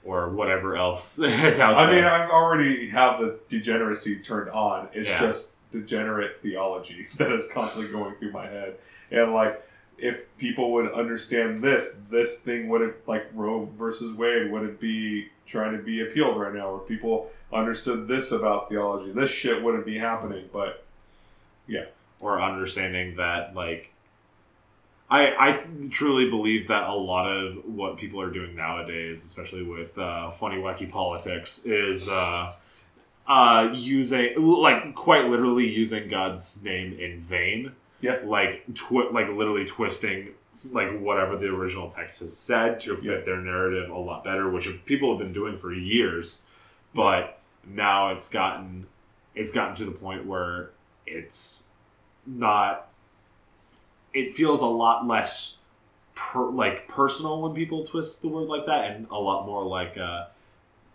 or 0.04 0.28
whatever 0.28 0.76
else 0.76 1.18
is 1.18 1.58
out 1.58 1.74
I 1.74 1.86
there. 1.86 1.94
mean, 1.96 2.04
I 2.04 2.28
already 2.30 2.88
have 2.90 3.18
the 3.18 3.38
degeneracy 3.48 4.20
turned 4.20 4.50
on. 4.50 4.88
It's 4.92 5.08
Yeah. 5.08 5.20
just 5.20 5.52
degenerate 5.72 6.40
theology 6.42 7.08
that 7.16 7.32
is 7.32 7.48
constantly 7.52 7.90
going 7.90 8.14
through 8.16 8.32
my 8.32 8.46
head. 8.46 8.76
And 9.10 9.32
like, 9.34 9.64
if 9.96 10.26
people 10.38 10.70
would 10.74 10.92
understand 10.92 11.60
this, 11.64 11.98
this 12.08 12.40
thing 12.40 12.68
wouldn't 12.68 12.94
like 13.08 13.26
Roe 13.34 13.68
versus 13.76 14.14
Wade 14.14 14.52
wouldn't 14.52 14.78
be 14.78 15.28
trying 15.46 15.76
to 15.76 15.82
be 15.82 16.02
appealed 16.02 16.38
right 16.38 16.54
now. 16.54 16.76
If 16.76 16.86
people 16.88 17.30
understood 17.52 18.06
this 18.06 18.30
about 18.30 18.68
theology, 18.68 19.10
this 19.10 19.30
shit 19.30 19.60
wouldn't 19.62 19.84
be 19.86 19.98
happening. 19.98 20.48
But 20.52 20.84
yeah. 21.66 21.86
or 22.20 22.40
understanding 22.40 23.16
that 23.16 23.56
like 23.56 23.92
I, 25.10 25.34
I 25.38 25.64
truly 25.90 26.28
believe 26.28 26.68
that 26.68 26.88
a 26.88 26.94
lot 26.94 27.26
of 27.30 27.64
what 27.64 27.96
people 27.96 28.20
are 28.20 28.30
doing 28.30 28.54
nowadays, 28.54 29.24
especially 29.24 29.62
with 29.62 29.96
uh, 29.98 30.30
funny 30.32 30.56
wacky 30.56 30.90
politics, 30.90 31.64
is 31.64 32.08
uh, 32.10 32.52
uh, 33.26 33.70
using 33.74 34.34
like 34.36 34.94
quite 34.94 35.26
literally 35.26 35.66
using 35.68 36.08
God's 36.08 36.62
name 36.62 36.98
in 36.98 37.20
vain. 37.20 37.72
Yeah. 38.00 38.18
like 38.24 38.62
twi- 38.74 39.10
like 39.10 39.28
literally 39.28 39.64
twisting 39.64 40.28
like 40.70 41.00
whatever 41.00 41.36
the 41.36 41.46
original 41.46 41.90
text 41.90 42.20
has 42.20 42.36
said 42.36 42.78
to 42.80 42.94
fit 42.96 43.04
Yeah. 43.04 43.24
their 43.24 43.38
narrative 43.40 43.90
a 43.90 43.98
lot 43.98 44.22
better, 44.22 44.48
which 44.48 44.68
people 44.84 45.10
have 45.10 45.18
been 45.18 45.32
doing 45.32 45.58
for 45.58 45.72
years. 45.72 46.44
But 46.94 47.38
now 47.66 48.10
it's 48.10 48.28
gotten 48.28 48.86
it's 49.34 49.50
gotten 49.52 49.74
to 49.76 49.84
the 49.84 49.90
point 49.90 50.26
where 50.26 50.70
it's 51.06 51.68
not 52.26 52.88
it 54.14 54.34
feels 54.34 54.60
a 54.60 54.66
lot 54.66 55.06
less 55.06 55.58
per, 56.14 56.46
like 56.50 56.88
personal 56.88 57.42
when 57.42 57.54
people 57.54 57.84
twist 57.84 58.22
the 58.22 58.28
word 58.28 58.48
like 58.48 58.66
that 58.66 58.90
and 58.90 59.06
a 59.10 59.18
lot 59.18 59.46
more 59.46 59.64
like 59.64 59.96
uh, 59.98 60.26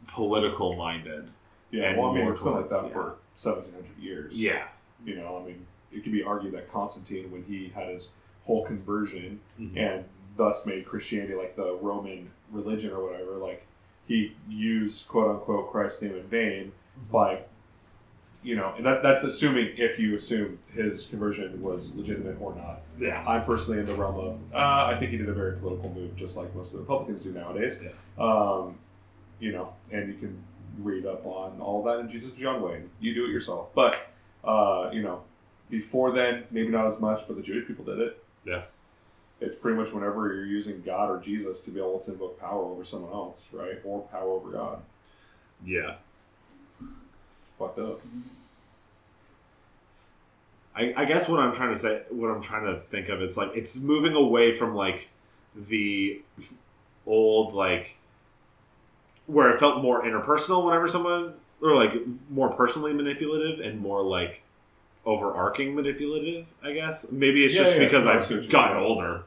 political 0.07 0.75
minded 0.75 1.29
yeah, 1.71 1.85
And 1.89 1.97
well, 1.97 2.11
I 2.11 2.13
mean, 2.15 2.27
it's 2.27 2.41
been 2.43 2.53
like 2.53 2.69
that 2.69 2.85
yeah. 2.87 2.93
for 2.93 3.15
seventeen 3.33 3.73
hundred 3.73 3.97
years. 3.99 4.39
yeah 4.41 4.65
you 5.05 5.15
know, 5.15 5.37
I 5.41 5.45
mean, 5.45 5.65
it 5.91 6.01
could 6.03 6.13
be 6.13 6.23
argued 6.23 6.53
that 6.53 6.71
Constantine, 6.71 7.29
when 7.31 7.43
he 7.43 7.69
had 7.75 7.89
his 7.89 8.09
whole 8.45 8.63
conversion 8.65 9.39
Mhm. 9.59 9.77
and 9.77 10.05
thus 10.37 10.65
made 10.65 10.85
Christianity 10.85 11.35
like 11.35 11.55
the 11.55 11.73
Roman 11.81 12.31
religion 12.51 12.91
or 12.91 13.03
whatever. 13.03 13.31
Like 13.33 13.65
he 14.07 14.35
used 14.49 15.07
quote 15.07 15.29
unquote 15.31 15.71
Christ's 15.71 16.01
name 16.03 16.15
in 16.15 16.23
vain 16.23 16.71
by, 17.11 17.41
you 18.43 18.55
know, 18.55 18.73
and 18.75 18.85
that, 18.85 19.01
that's 19.01 19.23
assuming 19.23 19.71
if 19.77 19.97
you 19.97 20.15
assume 20.15 20.59
his 20.73 21.05
conversion 21.07 21.61
was 21.61 21.95
legitimate 21.95 22.37
or 22.39 22.53
not. 22.55 22.81
Yeah. 22.99 23.23
I'm 23.25 23.43
personally 23.43 23.79
in 23.79 23.85
the 23.85 23.95
realm 23.95 24.17
of 24.17 24.39
uh, 24.53 24.87
I 24.93 24.97
think 24.99 25.11
he 25.11 25.17
did 25.17 25.29
a 25.29 25.33
very 25.33 25.57
political 25.57 25.89
move, 25.89 26.15
just 26.15 26.37
like 26.37 26.53
most 26.55 26.73
of 26.73 26.73
the 26.73 26.79
Republicans 26.79 27.23
do 27.23 27.31
nowadays. 27.31 27.79
Um, 28.17 28.77
you 29.39 29.51
know, 29.51 29.73
and 29.91 30.13
you 30.13 30.19
can 30.19 30.37
read 30.79 31.05
up 31.05 31.25
on 31.25 31.59
all 31.61 31.83
that 31.83 31.99
in 31.99 32.09
Jesus 32.09 32.31
John 32.31 32.61
Wayne. 32.61 32.89
You 32.99 33.13
do 33.13 33.25
it 33.25 33.29
yourself, 33.29 33.73
but 33.73 34.09
uh, 34.43 34.89
you 34.91 35.01
know, 35.01 35.21
before 35.69 36.11
then, 36.11 36.43
maybe 36.51 36.69
not 36.69 36.87
as 36.87 36.99
much, 36.99 37.21
but 37.27 37.35
the 37.37 37.41
Jewish 37.41 37.67
people 37.67 37.85
did 37.85 37.99
it. 37.99 38.23
Yeah. 38.45 38.63
It's 39.39 39.55
pretty 39.55 39.77
much 39.77 39.91
whenever 39.91 40.33
you're 40.33 40.45
using 40.45 40.81
God 40.81 41.09
or 41.09 41.19
Jesus 41.19 41.61
to 41.61 41.71
be 41.71 41.79
able 41.79 41.99
to 41.99 42.11
invoke 42.11 42.39
power 42.39 42.63
over 42.63 42.83
someone 42.83 43.11
else, 43.11 43.49
right, 43.53 43.79
or 43.83 44.01
power 44.03 44.29
over 44.29 44.51
God. 44.51 44.81
Yeah. 45.65 45.95
Fucked 47.57 47.79
up. 47.79 48.01
I, 50.75 50.93
I 50.97 51.05
guess 51.05 51.29
what 51.29 51.39
I'm 51.39 51.53
trying 51.53 51.69
to 51.71 51.75
say, 51.79 52.01
what 52.09 52.29
I'm 52.31 52.41
trying 52.41 52.65
to 52.65 52.79
think 52.81 53.09
of, 53.09 53.21
it's 53.21 53.37
like 53.37 53.51
it's 53.55 53.79
moving 53.81 54.15
away 54.15 54.55
from 54.55 54.73
like 54.75 55.09
the 55.55 56.21
old 57.05 57.53
like 57.53 57.95
where 59.27 59.49
it 59.51 59.59
felt 59.59 59.81
more 59.83 60.03
interpersonal 60.03 60.65
whenever 60.65 60.87
someone 60.87 61.35
or 61.61 61.75
like 61.75 61.93
more 62.29 62.49
personally 62.49 62.91
manipulative 62.91 63.59
and 63.59 63.79
more 63.79 64.01
like 64.01 64.41
overarching 65.05 65.75
manipulative. 65.75 66.47
I 66.63 66.73
guess 66.73 67.11
maybe 67.11 67.45
it's 67.45 67.53
Yeah, 67.53 67.63
just 67.63 67.75
yeah, 67.77 67.83
because 67.83 68.07
I 68.07 68.13
I've 68.15 68.25
see 68.25 68.35
what 68.35 68.43
you 68.45 68.49
gotten 68.51 68.77
mean. 68.77 68.85
older. 68.85 69.23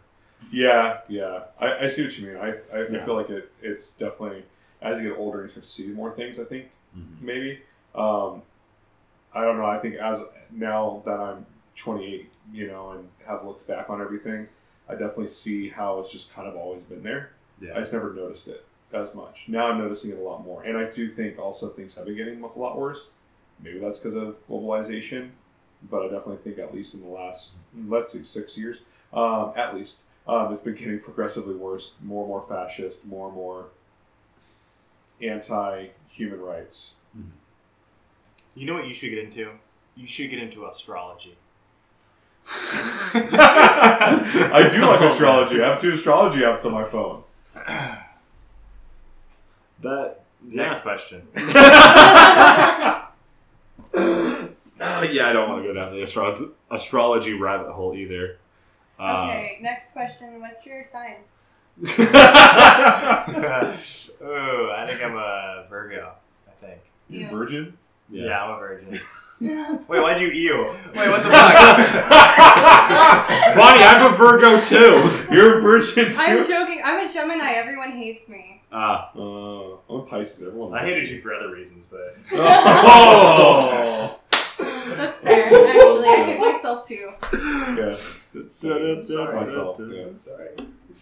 Yeah, 0.51 0.99
yeah. 1.09 1.43
I, 1.61 1.85
I 1.85 1.87
see 1.89 2.03
what 2.05 2.19
you 2.19 2.27
mean. 2.29 2.37
I, 2.37 2.49
I, 2.77 2.87
I 2.97 3.05
feel 3.05 3.15
like 3.15 3.31
it, 3.31 3.51
it's 3.63 3.93
definitely 3.93 4.43
as 4.83 4.99
you 5.01 5.11
get 5.11 5.19
older, 5.19 5.43
you 5.43 5.49
start 5.49 5.63
to 5.65 5.69
see 5.71 5.87
more 5.89 6.13
things. 6.13 6.41
I 6.41 6.45
think 6.45 6.67
Mhm. 6.99 7.21
maybe. 7.21 7.61
Um, 7.97 8.43
I 9.35 9.45
don't 9.45 9.59
know. 9.59 9.67
I 9.67 9.79
think 9.79 9.97
as 9.97 10.23
now 10.51 11.03
that 11.05 11.19
I'm 11.19 11.47
28, 11.77 12.31
you 12.53 12.67
know, 12.69 12.91
and 12.93 13.09
have 13.27 13.45
looked 13.45 13.67
back 13.67 13.91
on 13.91 14.01
everything, 14.01 14.49
I 14.89 14.93
definitely 14.93 15.29
see 15.29 15.69
how 15.69 15.99
it's 15.99 16.11
just 16.11 16.33
kind 16.33 16.47
of 16.49 16.57
always 16.57 16.83
been 16.83 17.03
there. 17.03 17.31
I 17.75 17.79
just 17.81 17.93
never 17.93 18.13
noticed 18.13 18.49
it 18.49 18.65
as 18.93 19.15
much. 19.15 19.49
Now 19.49 19.71
I'm 19.71 19.79
noticing 19.79 20.13
it 20.13 20.19
a 20.19 20.23
lot 20.23 20.45
more, 20.45 20.63
and 20.63 20.77
I 20.79 20.91
do 20.91 21.09
think 21.11 21.39
also 21.39 21.69
things 21.69 21.95
have 21.97 22.07
been 22.07 22.17
getting 22.17 22.43
a 22.43 22.59
lot 22.59 22.79
worse. 22.79 23.11
Maybe 23.63 23.79
that's 23.79 23.99
because 23.99 24.15
of 24.15 24.37
globalization, 24.49 25.31
but 25.91 26.03
I 26.03 26.05
definitely 26.05 26.37
think 26.37 26.59
at 26.59 26.75
least 26.75 26.95
in 26.95 27.01
the 27.01 27.09
last 27.09 27.55
let's 27.87 28.13
say 28.13 28.23
six 28.23 28.57
years, 28.57 28.85
um, 29.13 29.53
at 29.57 29.75
least, 29.75 30.01
um, 30.29 30.53
it's 30.53 30.63
been 30.63 30.75
getting 30.75 31.01
progressively 31.01 31.55
worse. 31.55 31.95
More 32.03 32.23
and 32.23 32.29
more 32.29 32.43
fascist, 32.43 33.07
more 33.07 33.27
and 33.29 33.35
more 33.35 33.67
anti-human 35.23 36.41
rights. 36.41 36.95
You 38.57 38.67
know 38.67 38.75
what 38.75 38.89
you 38.89 38.95
should 38.95 39.11
get 39.11 39.19
into? 39.19 39.51
You 39.95 40.07
should 40.07 40.31
get 40.31 40.41
into 40.41 40.67
astrology. 40.67 41.37
I 42.49 44.69
do 44.71 44.81
like 44.81 45.01
astrology. 45.13 45.63
I 45.63 45.69
have 45.69 45.81
two 45.81 45.93
astrology 45.93 46.41
apps 46.41 46.65
on 46.67 46.73
my 46.73 46.85
phone. 46.85 47.23
That 49.83 50.23
Next 50.43 50.83
question. 50.83 51.23
yeah, 51.35 53.07
I 53.95 55.33
don't 55.33 55.49
want 55.49 55.63
to 55.63 55.69
go 55.69 55.75
down 55.75 55.93
the 55.93 56.03
astro- 56.03 56.53
astrology 56.71 57.33
rabbit 57.33 57.73
hole 57.73 57.95
either. 57.95 58.39
Uh, 58.99 59.27
okay, 59.29 59.59
next 59.61 59.93
question. 59.93 60.41
What's 60.41 60.65
your 60.65 60.85
sign? 60.85 61.17
oh, 61.89 61.93
I 64.75 64.87
think 64.87 65.03
I'm 65.03 65.17
a 65.17 65.67
Virgo. 65.69 66.13
I 66.49 66.65
think. 66.65 66.81
You 67.09 67.21
Ew. 67.21 67.31
virgin? 67.31 67.77
Yeah, 68.11 68.43
I'm 68.43 68.57
a 68.57 68.59
virgin. 68.59 69.01
Wait, 69.41 70.01
why'd 70.01 70.19
you 70.21 70.29
ew? 70.29 70.75
Wait, 70.95 71.09
what 71.11 71.23
the 71.23 71.29
fuck? 71.29 71.57
Bonnie, 73.57 73.85
I'm 73.85 74.13
a 74.13 74.17
Virgo 74.17 74.61
too. 74.63 75.27
You're 75.35 75.59
a 75.59 75.63
virgin 75.63 76.07
too. 76.11 76.17
I'm 76.19 76.43
joking. 76.47 76.81
I'm 76.83 77.07
a 77.07 77.13
Gemini. 77.13 77.53
Everyone 77.53 77.93
hates 77.93 78.29
me. 78.31 78.63
Uh, 78.73 79.09
Uh, 79.15 79.77
I'm 79.91 80.01
a 80.01 80.03
Pisces. 80.09 80.43
Everyone. 80.47 80.73
I 80.75 80.85
hated 80.85 81.05
me. 81.05 81.11
you 81.17 81.21
for 81.23 81.35
other 81.35 81.51
reasons, 81.53 81.85
but 81.87 82.17
Oh. 82.33 84.19
That's 84.59 85.21
fair. 85.21 85.45
Actually, 85.45 86.09
I 86.09 86.25
hate 86.25 86.41
myself 86.41 86.89
too. 86.89 87.11
yeah. 87.33 87.97
I'm 88.35 88.51
sorry. 88.51 88.97
Myself. 89.35 89.77
Yeah. 89.81 90.07
I'm 90.07 90.17
sorry. 90.17 90.49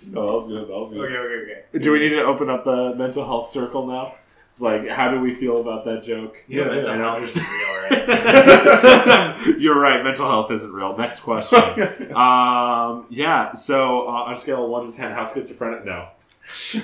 No, 0.07 0.27
that 0.27 0.33
was 0.33 0.47
good. 0.49 0.67
That 0.69 0.75
was 0.75 0.91
good. 0.91 1.05
Okay, 1.05 1.17
okay, 1.17 1.63
okay. 1.73 1.79
do 1.79 1.93
we 1.93 1.99
need 2.01 2.11
to 2.11 2.25
open 2.25 2.51
up 2.51 2.65
the 2.65 2.95
mental 2.97 3.25
health 3.25 3.49
circle 3.51 3.87
now? 3.87 4.15
It's 4.55 4.61
like, 4.61 4.87
how 4.87 5.11
do 5.11 5.19
we 5.19 5.35
feel 5.35 5.61
about 5.61 5.85
that 5.87 6.05
joke? 6.05 6.37
Yeah, 6.47 6.67
mental 6.67 6.95
health 6.95 7.25
isn't 7.25 7.43
real, 7.45 7.91
right? 7.91 9.37
You're 9.59 9.77
right. 9.77 10.05
Mental 10.05 10.29
health 10.29 10.53
isn't 10.53 10.73
real. 10.73 10.97
Next 10.97 11.21
question. 11.21 11.59
um, 12.15 13.07
yeah. 13.11 13.53
So 13.55 14.03
uh, 14.07 14.23
on 14.27 14.33
a 14.33 14.37
scale 14.37 14.63
of 14.63 14.71
one 14.71 14.89
to 14.89 14.97
ten, 14.97 15.11
how 15.11 15.25
schizophrenic? 15.25 15.85
No, 15.85 16.07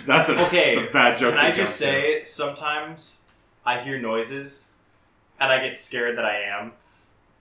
that's 0.04 0.28
a 0.30 0.46
Okay, 0.46 0.74
that's 0.74 0.88
a 0.88 0.92
bad 0.92 1.18
joke. 1.20 1.34
Can 1.36 1.46
I 1.46 1.52
just 1.52 1.80
jump 1.80 1.92
to. 1.92 2.02
say, 2.02 2.22
sometimes 2.24 3.26
I 3.64 3.78
hear 3.78 4.00
noises 4.00 4.72
and 5.38 5.52
I 5.52 5.64
get 5.64 5.76
scared 5.76 6.18
that 6.18 6.24
I 6.24 6.40
am. 6.40 6.72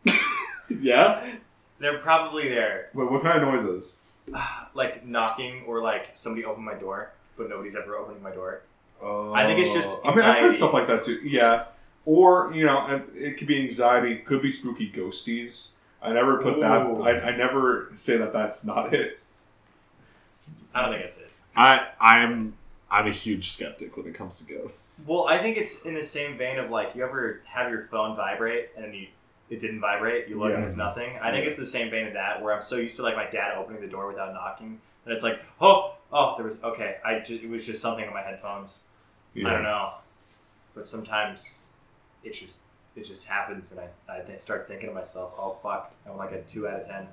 Yeah. 0.79 1.25
They're 1.79 1.97
probably 1.97 2.49
there, 2.49 2.89
Wait, 2.93 3.09
what 3.09 3.23
kind 3.23 3.41
of 3.41 3.49
noises? 3.49 4.01
like 4.75 5.03
knocking 5.03 5.63
or 5.65 5.81
like 5.81 6.09
somebody 6.13 6.45
opened 6.45 6.67
my 6.67 6.75
door, 6.75 7.13
but 7.35 7.49
nobody's 7.49 7.75
ever 7.75 7.95
opening 7.95 8.21
my 8.21 8.29
door. 8.29 8.61
Oh. 9.01 9.33
I 9.33 9.45
think 9.45 9.59
it's 9.59 9.73
just 9.73 9.87
oh. 9.89 10.01
I 10.03 10.15
mean, 10.15 10.25
I've 10.25 10.39
heard 10.39 10.53
stuff 10.53 10.73
like 10.73 10.87
that 10.87 11.03
too. 11.03 11.19
Yeah. 11.23 11.65
Or 12.05 12.51
you 12.53 12.65
know, 12.65 13.03
it 13.13 13.37
could 13.37 13.47
be 13.47 13.61
anxiety. 13.61 14.17
Could 14.17 14.41
be 14.41 14.51
spooky 14.51 14.91
ghosties. 14.91 15.71
I 16.01 16.13
never 16.13 16.41
put 16.41 16.59
that. 16.61 16.71
I, 16.71 17.19
I 17.31 17.35
never 17.37 17.91
say 17.95 18.17
that 18.17 18.31
that's 18.33 18.63
not 18.63 18.93
it. 18.93 19.19
I 20.73 20.81
don't 20.81 20.91
think 20.91 21.03
that's 21.03 21.17
it. 21.17 21.31
I 21.55 21.87
I'm 21.99 22.53
I'm 22.91 23.07
a 23.07 23.11
huge 23.11 23.51
skeptic 23.51 23.95
when 23.97 24.07
it 24.07 24.13
comes 24.15 24.39
to 24.39 24.53
ghosts. 24.53 25.05
Well, 25.09 25.27
I 25.27 25.39
think 25.39 25.57
it's 25.57 25.85
in 25.85 25.93
the 25.93 26.03
same 26.03 26.37
vein 26.37 26.57
of 26.57 26.69
like 26.69 26.95
you 26.95 27.03
ever 27.03 27.41
have 27.45 27.69
your 27.69 27.83
phone 27.87 28.15
vibrate 28.15 28.69
and 28.77 28.93
you 28.95 29.07
it 29.49 29.59
didn't 29.59 29.79
vibrate, 29.81 30.27
you 30.27 30.39
look 30.39 30.49
Yeah. 30.49 30.55
and 30.55 30.63
there's 30.63 30.77
nothing. 30.77 31.17
I 31.21 31.31
think 31.31 31.45
it's 31.47 31.57
the 31.57 31.65
same 31.65 31.89
vein 31.89 32.07
of 32.07 32.13
that 32.13 32.41
where 32.41 32.53
I'm 32.53 32.61
so 32.61 32.75
used 32.77 32.95
to 32.97 33.03
like 33.03 33.15
my 33.15 33.29
dad 33.29 33.57
opening 33.57 33.81
the 33.81 33.87
door 33.87 34.07
without 34.07 34.33
knocking 34.33 34.79
and 35.05 35.13
it's 35.13 35.23
like 35.23 35.41
oh 35.59 35.95
oh 36.13 36.35
there 36.37 36.45
was 36.45 36.57
okay 36.63 36.97
I 37.03 37.19
ju- 37.19 37.39
it 37.43 37.49
was 37.49 37.65
just 37.65 37.81
something 37.81 38.07
on 38.07 38.13
my 38.13 38.21
headphones. 38.21 38.85
I 39.37 39.41
don't 39.41 39.63
know, 39.63 39.93
but 40.75 40.85
sometimes 40.85 41.61
it 42.23 42.33
just 42.33 42.63
it 42.95 43.03
just 43.05 43.25
happens 43.25 43.71
and 43.71 43.79
I, 44.09 44.21
I 44.33 44.37
start 44.37 44.67
thinking 44.67 44.89
to 44.89 44.95
myself 44.95 45.33
oh 45.37 45.57
fuck 45.63 45.93
I'm 46.09 46.17
like 46.17 46.31
a 46.33 46.41
two 46.41 46.67
out 46.67 46.81
of 46.81 46.87
ten. 46.87 47.07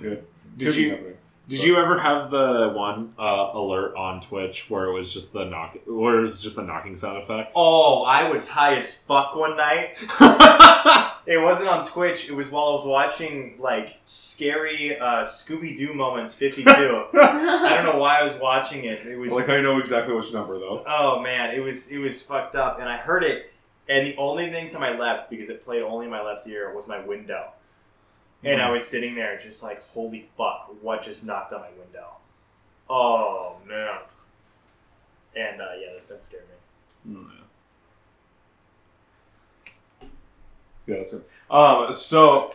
Good. 0.00 0.24
Did 0.56 0.66
Could 0.66 0.76
be 0.76 0.82
you- 0.82 1.16
happening. 1.48 1.60
Did 1.60 1.66
you 1.66 1.76
ever 1.78 1.98
have 1.98 2.30
the 2.30 2.72
one 2.74 3.14
uh, 3.18 3.50
alert 3.54 3.96
on 3.96 4.20
Twitch 4.20 4.68
where 4.68 4.84
it 4.84 4.92
was 4.92 5.12
just 5.12 5.32
the 5.32 5.44
knock, 5.44 5.76
where 5.86 6.18
it 6.18 6.20
was 6.20 6.42
just 6.42 6.56
the 6.56 6.62
knocking 6.62 6.96
sound 6.96 7.18
effect? 7.18 7.52
Oh, 7.56 8.02
I 8.04 8.28
was 8.30 8.48
high 8.48 8.76
as 8.76 8.98
fuck 8.98 9.34
one 9.34 9.56
night. 9.56 9.96
It 11.28 11.36
wasn't 11.42 11.68
on 11.68 11.84
Twitch. 11.84 12.30
It 12.30 12.32
was 12.34 12.48
while 12.50 12.68
I 12.68 12.70
was 12.70 12.86
watching 12.86 13.56
like 13.60 13.98
scary 14.06 14.98
uh, 14.98 15.24
Scooby 15.26 15.76
Doo 15.76 15.92
moments 15.92 16.34
52. 16.34 16.70
I 16.70 17.74
don't 17.74 17.84
know 17.84 17.98
why 18.00 18.18
I 18.20 18.22
was 18.22 18.38
watching 18.40 18.86
it. 18.86 19.06
It 19.06 19.18
was 19.18 19.32
Like 19.34 19.50
I 19.50 19.60
know 19.60 19.78
exactly 19.78 20.14
which 20.14 20.32
number 20.32 20.58
though. 20.58 20.82
oh 20.86 21.20
man, 21.20 21.54
it 21.54 21.60
was 21.60 21.90
it 21.92 21.98
was 21.98 22.22
fucked 22.22 22.56
up, 22.56 22.80
and 22.80 22.88
I 22.88 22.96
heard 22.96 23.24
it, 23.24 23.52
and 23.90 24.06
the 24.06 24.16
only 24.16 24.48
thing 24.48 24.70
to 24.70 24.78
my 24.78 24.96
left 24.98 25.28
because 25.28 25.50
it 25.50 25.66
played 25.66 25.82
only 25.82 26.06
in 26.06 26.10
my 26.10 26.22
left 26.22 26.46
ear 26.46 26.74
was 26.74 26.88
my 26.88 27.04
window, 27.04 27.50
and 28.44 28.62
I 28.62 28.70
was 28.70 28.86
sitting 28.86 29.14
there 29.14 29.38
just 29.38 29.62
like 29.62 29.82
holy 29.88 30.28
fuck, 30.36 30.70
what 30.80 31.02
just 31.02 31.26
knocked 31.26 31.52
on 31.52 31.60
my 31.60 31.70
window? 31.78 32.08
Oh 32.90 33.56
man, 33.66 33.98
and 35.36 35.60
uh, 35.60 35.66
yeah, 35.80 35.92
that, 35.94 36.08
that 36.08 36.24
scared 36.24 36.44
me. 37.06 37.16
Oh, 37.16 37.30
Yeah, 40.86 40.96
that's 40.98 41.12
it. 41.12 41.28
Um, 41.50 41.92
so, 41.92 42.54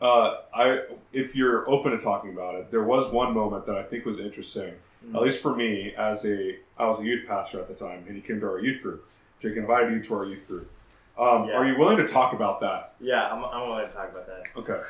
uh, 0.00 0.36
I 0.54 0.82
if 1.12 1.34
you're 1.34 1.68
open 1.68 1.92
to 1.92 1.98
talking 1.98 2.30
about 2.32 2.54
it, 2.56 2.70
there 2.70 2.82
was 2.84 3.10
one 3.10 3.32
moment 3.34 3.66
that 3.66 3.76
I 3.76 3.82
think 3.82 4.04
was 4.04 4.18
interesting, 4.20 4.74
Mm. 5.06 5.16
at 5.16 5.22
least 5.22 5.42
for 5.42 5.54
me, 5.54 5.92
as 5.98 6.24
a 6.24 6.56
I 6.78 6.86
was 6.86 7.00
a 7.00 7.04
youth 7.04 7.26
pastor 7.26 7.60
at 7.60 7.68
the 7.68 7.74
time, 7.74 8.04
and 8.06 8.16
he 8.16 8.22
came 8.22 8.40
to 8.40 8.46
our 8.46 8.58
youth 8.58 8.80
group. 8.82 9.06
Jake 9.40 9.56
invited 9.56 9.92
you 9.92 10.02
to 10.02 10.14
our 10.14 10.24
youth 10.24 10.46
group. 10.48 10.70
Um, 11.16 11.48
Yeah. 11.48 11.54
Are 11.54 11.64
you 11.66 11.78
willing 11.78 11.96
to 11.98 12.06
talk 12.06 12.32
about 12.32 12.60
that? 12.60 12.94
Yeah, 13.00 13.30
I'm, 13.32 13.44
I'm 13.44 13.68
willing 13.68 13.86
to 13.86 13.92
talk 13.92 14.10
about 14.10 14.26
that. 14.26 14.42
Okay. 14.56 14.80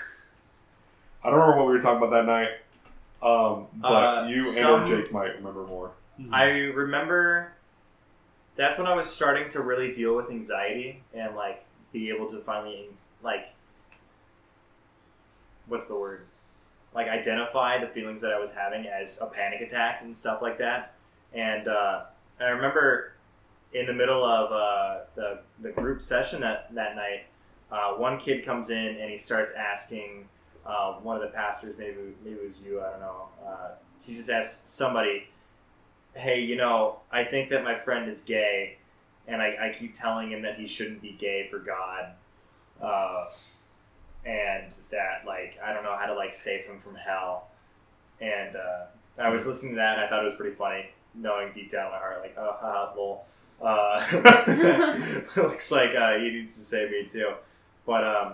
I 1.22 1.30
don't 1.30 1.38
remember 1.38 1.56
what 1.58 1.66
we 1.66 1.72
were 1.74 1.80
talking 1.80 1.98
about 2.06 2.10
that 2.10 2.26
night, 2.26 2.48
um, 3.22 3.66
but 3.74 3.88
Uh, 3.88 4.26
you 4.28 4.40
some- 4.40 4.82
and 4.82 4.92
or 4.92 4.96
Jake 5.02 5.12
might 5.12 5.34
remember 5.36 5.62
more. 5.64 5.92
I 6.32 6.44
remember 6.44 7.52
that's 8.56 8.78
when 8.78 8.86
I 8.86 8.94
was 8.94 9.10
starting 9.12 9.48
to 9.50 9.62
really 9.62 9.92
deal 9.92 10.14
with 10.14 10.30
anxiety 10.30 11.02
and 11.12 11.34
like 11.34 11.64
be 11.92 12.08
able 12.10 12.28
to 12.30 12.38
finally 12.40 12.88
like 13.22 13.48
what's 15.66 15.88
the 15.88 15.96
word? 15.96 16.26
like 16.94 17.08
identify 17.08 17.76
the 17.80 17.88
feelings 17.88 18.20
that 18.20 18.32
I 18.32 18.38
was 18.38 18.52
having 18.54 18.86
as 18.86 19.20
a 19.20 19.26
panic 19.26 19.60
attack 19.60 20.02
and 20.02 20.16
stuff 20.16 20.40
like 20.40 20.58
that. 20.58 20.92
And 21.32 21.66
uh, 21.66 22.02
I 22.38 22.44
remember 22.44 23.13
in 23.74 23.86
the 23.86 23.92
middle 23.92 24.24
of 24.24 24.52
uh, 24.52 25.00
the 25.16 25.40
the 25.60 25.70
group 25.70 26.00
session 26.00 26.40
that 26.40 26.72
that 26.74 26.96
night, 26.96 27.26
uh, 27.70 27.92
one 27.94 28.18
kid 28.18 28.44
comes 28.44 28.70
in 28.70 28.96
and 29.00 29.10
he 29.10 29.18
starts 29.18 29.52
asking 29.52 30.28
uh, 30.64 30.94
one 30.94 31.16
of 31.16 31.22
the 31.22 31.28
pastors, 31.28 31.74
maybe 31.76 31.96
maybe 32.24 32.36
it 32.36 32.42
was 32.42 32.60
you, 32.62 32.80
I 32.80 32.90
don't 32.90 33.00
know. 33.00 33.28
Uh, 33.44 33.68
he 34.04 34.14
just 34.14 34.30
asked 34.30 34.66
somebody, 34.66 35.28
"Hey, 36.14 36.40
you 36.40 36.56
know, 36.56 37.00
I 37.10 37.24
think 37.24 37.50
that 37.50 37.64
my 37.64 37.78
friend 37.78 38.08
is 38.08 38.22
gay." 38.22 38.78
And 39.26 39.40
I, 39.40 39.70
I 39.70 39.74
keep 39.76 39.94
telling 39.94 40.30
him 40.30 40.42
that 40.42 40.58
he 40.58 40.66
shouldn't 40.66 41.00
be 41.00 41.16
gay 41.18 41.48
for 41.50 41.58
God. 41.58 42.12
Uh, 42.78 43.24
and 44.26 44.70
that 44.90 45.22
like 45.26 45.58
I 45.64 45.72
don't 45.72 45.82
know 45.82 45.96
how 45.98 46.06
to 46.06 46.14
like 46.14 46.34
save 46.34 46.64
him 46.64 46.78
from 46.78 46.94
hell. 46.94 47.48
And 48.20 48.56
uh, 48.56 48.84
I 49.18 49.28
was 49.30 49.46
listening 49.46 49.72
to 49.72 49.76
that 49.76 49.96
and 49.96 50.04
I 50.04 50.08
thought 50.08 50.22
it 50.22 50.26
was 50.26 50.34
pretty 50.34 50.54
funny, 50.54 50.90
knowing 51.14 51.52
deep 51.52 51.70
down 51.70 51.86
in 51.86 51.92
my 51.92 51.98
heart 51.98 52.20
like 52.20 52.36
oh 52.38 52.56
haha. 52.60 53.16
Uh, 53.64 55.22
looks 55.36 55.70
like 55.72 55.94
uh, 55.94 56.18
he 56.18 56.30
needs 56.30 56.54
to 56.56 56.60
save 56.60 56.90
me 56.90 57.06
too. 57.08 57.32
But 57.86 58.04
um, 58.04 58.32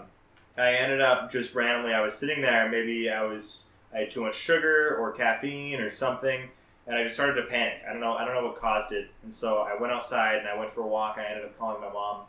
I 0.58 0.72
ended 0.72 1.00
up 1.00 1.30
just 1.30 1.54
randomly. 1.54 1.92
I 1.92 2.00
was 2.00 2.14
sitting 2.14 2.42
there. 2.42 2.68
Maybe 2.68 3.08
I 3.08 3.22
was 3.22 3.68
I 3.94 4.00
had 4.00 4.10
too 4.10 4.22
much 4.22 4.36
sugar 4.36 4.96
or 4.98 5.12
caffeine 5.12 5.80
or 5.80 5.90
something, 5.90 6.48
and 6.86 6.96
I 6.96 7.04
just 7.04 7.14
started 7.14 7.40
to 7.40 7.46
panic. 7.48 7.82
I 7.88 7.92
don't 7.92 8.00
know. 8.00 8.14
I 8.14 8.24
don't 8.24 8.34
know 8.34 8.46
what 8.48 8.60
caused 8.60 8.92
it. 8.92 9.08
And 9.22 9.34
so 9.34 9.58
I 9.58 9.80
went 9.80 9.92
outside 9.92 10.38
and 10.38 10.48
I 10.48 10.58
went 10.58 10.74
for 10.74 10.82
a 10.82 10.86
walk. 10.86 11.16
I 11.18 11.26
ended 11.26 11.44
up 11.44 11.58
calling 11.58 11.80
my 11.80 11.92
mom 11.92 12.22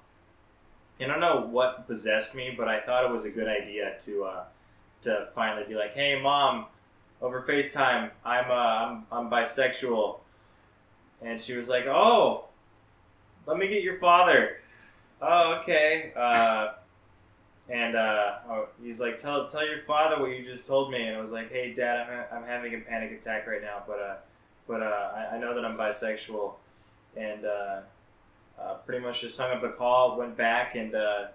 and 1.02 1.12
I 1.12 1.16
don't 1.16 1.22
know 1.22 1.48
what 1.48 1.88
possessed 1.88 2.36
me, 2.36 2.54
but 2.56 2.68
I 2.68 2.80
thought 2.80 3.04
it 3.04 3.12
was 3.12 3.26
a 3.26 3.32
good 3.32 3.48
idea 3.48 3.96
to 4.02 4.24
uh, 4.24 4.44
to 5.04 5.30
finally 5.34 5.66
be 5.68 5.76
like, 5.76 5.94
"Hey, 5.94 6.20
mom, 6.22 6.68
over 7.22 7.42
FaceTime, 7.42 8.12
I'm 8.24 8.52
uh, 8.52 8.54
I'm 8.54 9.06
I'm 9.12 9.30
bisexual," 9.30 10.20
and 11.22 11.42
she 11.42 11.56
was 11.56 11.70
like, 11.70 11.86
"Oh, 11.88 12.46
let 13.52 13.60
me 13.60 13.68
get 13.68 13.84
your 13.84 13.98
father." 13.98 14.58
Oh, 15.22 15.60
okay. 15.62 16.12
Uh, 16.16 16.70
and 17.70 17.96
uh, 17.96 18.34
oh, 18.50 18.68
he's 18.84 19.00
like, 19.00 19.18
"Tell 19.18 19.48
tell 19.48 19.66
your 19.66 19.80
father 19.80 20.20
what 20.20 20.32
you 20.32 20.44
just 20.44 20.68
told 20.68 20.92
me," 20.92 21.04
and 21.04 21.16
I 21.16 21.22
was 21.22 21.32
like, 21.32 21.52
"Hey, 21.52 21.74
Dad, 21.74 22.28
I'm, 22.32 22.38
I'm 22.38 22.48
having 22.48 22.74
a 22.74 22.80
panic 22.80 23.12
attack 23.12 23.48
right 23.48 23.62
now, 23.62 23.84
but 23.88 24.00
uh, 24.00 24.16
but 24.68 24.82
uh, 24.82 25.12
I, 25.16 25.36
I 25.36 25.40
know 25.40 25.54
that 25.54 25.64
I'm 25.64 25.78
bisexual," 25.78 26.54
and 27.16 27.46
uh, 27.46 27.80
uh, 28.60 28.74
pretty 28.86 29.04
much 29.04 29.22
just 29.22 29.38
hung 29.38 29.52
up 29.52 29.62
the 29.62 29.70
call, 29.70 30.18
went 30.18 30.36
back, 30.36 30.76
and 30.76 30.96
uh, 30.96 31.28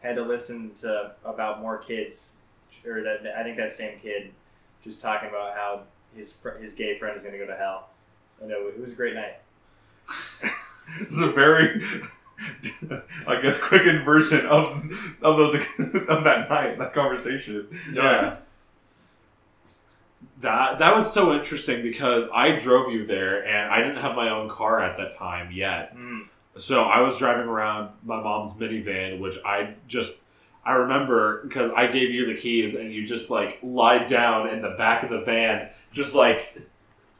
had 0.00 0.16
to 0.16 0.22
listen 0.22 0.72
to 0.80 1.12
about 1.24 1.60
more 1.60 1.78
kids, 1.78 2.36
or 2.86 3.02
that 3.02 3.26
I 3.36 3.42
think 3.42 3.56
that 3.58 3.70
same 3.70 3.98
kid, 3.98 4.30
just 4.82 5.02
talking 5.02 5.28
about 5.28 5.54
how 5.54 5.82
his 6.16 6.36
his 6.60 6.74
gay 6.74 6.98
friend 6.98 7.16
is 7.16 7.22
going 7.22 7.32
to 7.32 7.38
go 7.38 7.46
to 7.46 7.56
hell. 7.56 7.88
And 8.40 8.50
it 8.50 8.80
was 8.80 8.92
a 8.92 8.96
great 8.96 9.14
night. 9.14 9.36
this 11.12 11.18
is 11.18 11.28
a 11.28 11.32
very, 11.32 11.82
I 13.26 13.40
guess, 13.40 13.58
quickened 13.58 14.04
version 14.04 14.46
of 14.46 14.84
of 15.22 15.36
those 15.36 15.54
of 16.08 16.24
that 16.24 16.48
night, 16.48 16.78
that 16.78 16.94
conversation. 16.94 17.68
Yeah. 17.92 18.36
That 20.40 20.78
that 20.78 20.94
was 20.94 21.12
so 21.12 21.34
interesting 21.34 21.82
because 21.82 22.28
I 22.32 22.56
drove 22.58 22.92
you 22.92 23.06
there 23.06 23.46
and 23.46 23.70
I 23.70 23.82
didn't 23.82 24.02
have 24.02 24.16
my 24.16 24.30
own 24.30 24.48
car 24.48 24.80
at 24.80 24.96
that 24.96 25.16
time 25.16 25.52
yet. 25.52 25.94
Mm. 25.94 26.28
So 26.56 26.82
I 26.82 27.00
was 27.00 27.18
driving 27.18 27.46
around 27.46 27.90
my 28.02 28.20
mom's 28.20 28.54
minivan, 28.54 29.20
which 29.20 29.36
I 29.44 29.74
just 29.86 30.22
I 30.64 30.74
remember 30.74 31.42
because 31.44 31.70
I 31.76 31.88
gave 31.88 32.10
you 32.10 32.26
the 32.26 32.40
keys 32.40 32.74
and 32.74 32.92
you 32.92 33.06
just 33.06 33.30
like 33.30 33.58
lied 33.62 34.06
down 34.06 34.48
in 34.48 34.62
the 34.62 34.70
back 34.70 35.02
of 35.02 35.10
the 35.10 35.20
van, 35.20 35.68
just 35.92 36.14
like 36.14 36.56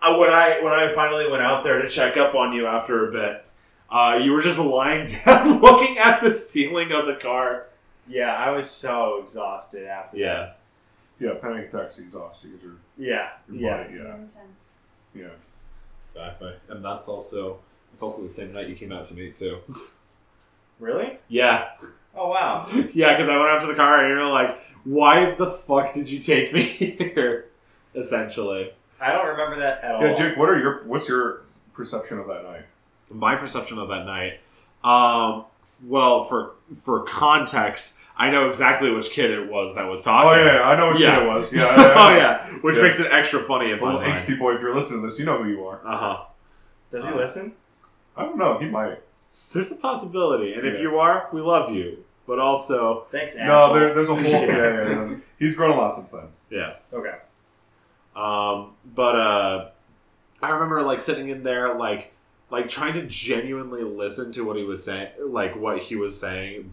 uh, 0.00 0.16
when 0.16 0.30
I 0.30 0.60
when 0.62 0.72
I 0.72 0.94
finally 0.94 1.30
went 1.30 1.42
out 1.42 1.62
there 1.62 1.80
to 1.80 1.88
check 1.88 2.16
up 2.16 2.34
on 2.34 2.52
you 2.52 2.66
after 2.66 3.08
a 3.08 3.12
bit, 3.12 3.44
uh, 3.92 4.18
you 4.22 4.32
were 4.32 4.40
just 4.40 4.58
lying 4.58 5.06
down, 5.26 5.60
looking 5.60 5.98
at 5.98 6.20
the 6.22 6.32
ceiling 6.32 6.90
of 6.92 7.06
the 7.06 7.14
car. 7.16 7.66
Yeah, 8.08 8.34
I 8.34 8.50
was 8.50 8.68
so 8.68 9.20
exhausted 9.22 9.86
after. 9.86 10.16
Yeah, 10.16 10.52
Yeah, 11.20 11.34
panic 11.34 11.68
attacks 11.72 11.98
exhaust 11.98 12.42
you 12.44 12.50
because 12.50 12.64
your, 12.64 12.74
Yeah. 12.98 13.28
your 13.48 13.56
Yeah. 13.60 13.82
body, 13.84 13.94
yeah, 13.94 14.14
Intense. 14.14 14.72
yeah. 15.14 15.26
exactly. 16.06 16.52
And 16.68 16.84
that's 16.84 17.08
also 17.08 17.58
it's 17.92 18.02
also 18.02 18.22
the 18.22 18.28
same 18.30 18.52
night 18.52 18.68
you 18.68 18.74
came 18.74 18.90
out 18.90 19.06
to 19.06 19.14
meet 19.14 19.36
too. 19.36 19.58
Really? 20.80 21.18
Yeah, 21.28 21.68
Oh 22.14 22.28
wow. 22.30 22.68
yeah, 22.92 23.14
because 23.16 23.28
I 23.28 23.36
went 23.38 23.50
out 23.50 23.60
to 23.62 23.66
the 23.68 23.74
car 23.74 24.00
and 24.04 24.08
you're 24.08 24.26
like, 24.28 24.58
"Why 24.84 25.34
the 25.34 25.46
fuck 25.50 25.94
did 25.94 26.10
you 26.10 26.18
take 26.18 26.52
me 26.52 26.60
here?" 26.62 27.46
Essentially. 27.94 28.72
I 29.00 29.12
don't 29.12 29.26
remember 29.28 29.58
that 29.60 29.82
at 29.84 29.94
all. 29.94 30.02
Yeah, 30.02 30.12
Jake, 30.12 30.36
what 30.36 30.48
are 30.50 30.58
your 30.58 30.84
what's 30.84 31.08
your 31.08 31.42
perception 31.72 32.18
of 32.18 32.26
that 32.26 32.42
night? 32.44 32.64
My 33.14 33.34
perception 33.36 33.78
of 33.78 33.88
that 33.88 34.04
night 34.06 34.40
um 34.84 35.44
well 35.86 36.24
for 36.24 36.52
for 36.82 37.02
context 37.04 37.98
i 38.16 38.30
know 38.30 38.48
exactly 38.48 38.90
which 38.90 39.10
kid 39.10 39.30
it 39.30 39.50
was 39.50 39.74
that 39.74 39.86
was 39.88 40.02
talking 40.02 40.30
Oh 40.30 40.44
yeah, 40.44 40.54
yeah, 40.56 40.62
I 40.68 40.76
know 40.76 40.88
which 40.90 41.00
Yeah. 41.00 41.16
kid 41.16 41.22
it 41.24 41.26
was. 41.28 41.52
Yeah, 41.58 41.64
I- 41.66 41.82
I 41.84 42.12
oh 42.12 42.16
yeah 42.16 42.48
which 42.62 42.76
Yeah. 42.76 42.82
makes 42.82 43.00
it 43.00 43.08
extra 43.10 43.40
funny 43.40 43.70
in 43.72 43.80
my 43.80 43.92
Little 43.94 44.00
angsty 44.08 44.38
boy, 44.38 44.54
if 44.54 44.60
you're 44.60 44.74
listening 44.74 45.00
to 45.02 45.06
this, 45.08 45.18
you 45.18 45.24
know 45.24 45.42
who 45.42 45.48
you 45.48 45.64
are. 45.66 45.80
uh-huh 45.84 46.24
Does 46.90 47.04
he 47.06 47.12
Uh, 47.12 47.16
listen? 47.16 47.52
I 48.16 48.24
don't 48.24 48.36
know. 48.36 48.58
He 48.58 48.66
might. 48.66 49.00
there's 49.52 49.70
a 49.72 49.76
possibility 49.76 50.54
and 50.54 50.66
if 50.66 50.80
you 50.80 50.98
are 50.98 51.28
we 51.32 51.40
love 51.40 51.72
you 51.74 52.04
but 52.26 52.38
also 52.38 53.06
Thanks, 53.10 53.36
No, 53.36 53.72
there, 53.74 53.92
there's 53.94 54.08
a 54.08 54.14
whole. 54.14 54.24
yeah, 54.30 54.46
yeah, 54.46 54.88
yeah. 55.10 55.16
He's 55.38 55.54
grown 55.56 55.70
a 55.72 55.74
lot 55.76 55.92
since 55.94 56.10
then. 56.12 56.28
yeah 56.50 56.74
Okay. 56.92 57.16
um 58.14 58.72
but 58.94 59.16
uh 59.16 59.68
i 60.42 60.48
remember 60.50 60.82
like 60.82 61.00
sitting 61.00 61.28
in 61.30 61.42
there 61.42 61.74
like 61.74 62.12
like 62.52 62.68
trying 62.68 62.94
to 62.94 63.02
genuinely 63.06 63.82
listen 63.82 64.32
to 64.32 64.44
what 64.44 64.56
he 64.56 64.62
was 64.62 64.84
saying 64.84 65.08
like 65.26 65.56
what 65.56 65.78
he 65.82 65.96
was 65.96 66.18
saying 66.20 66.72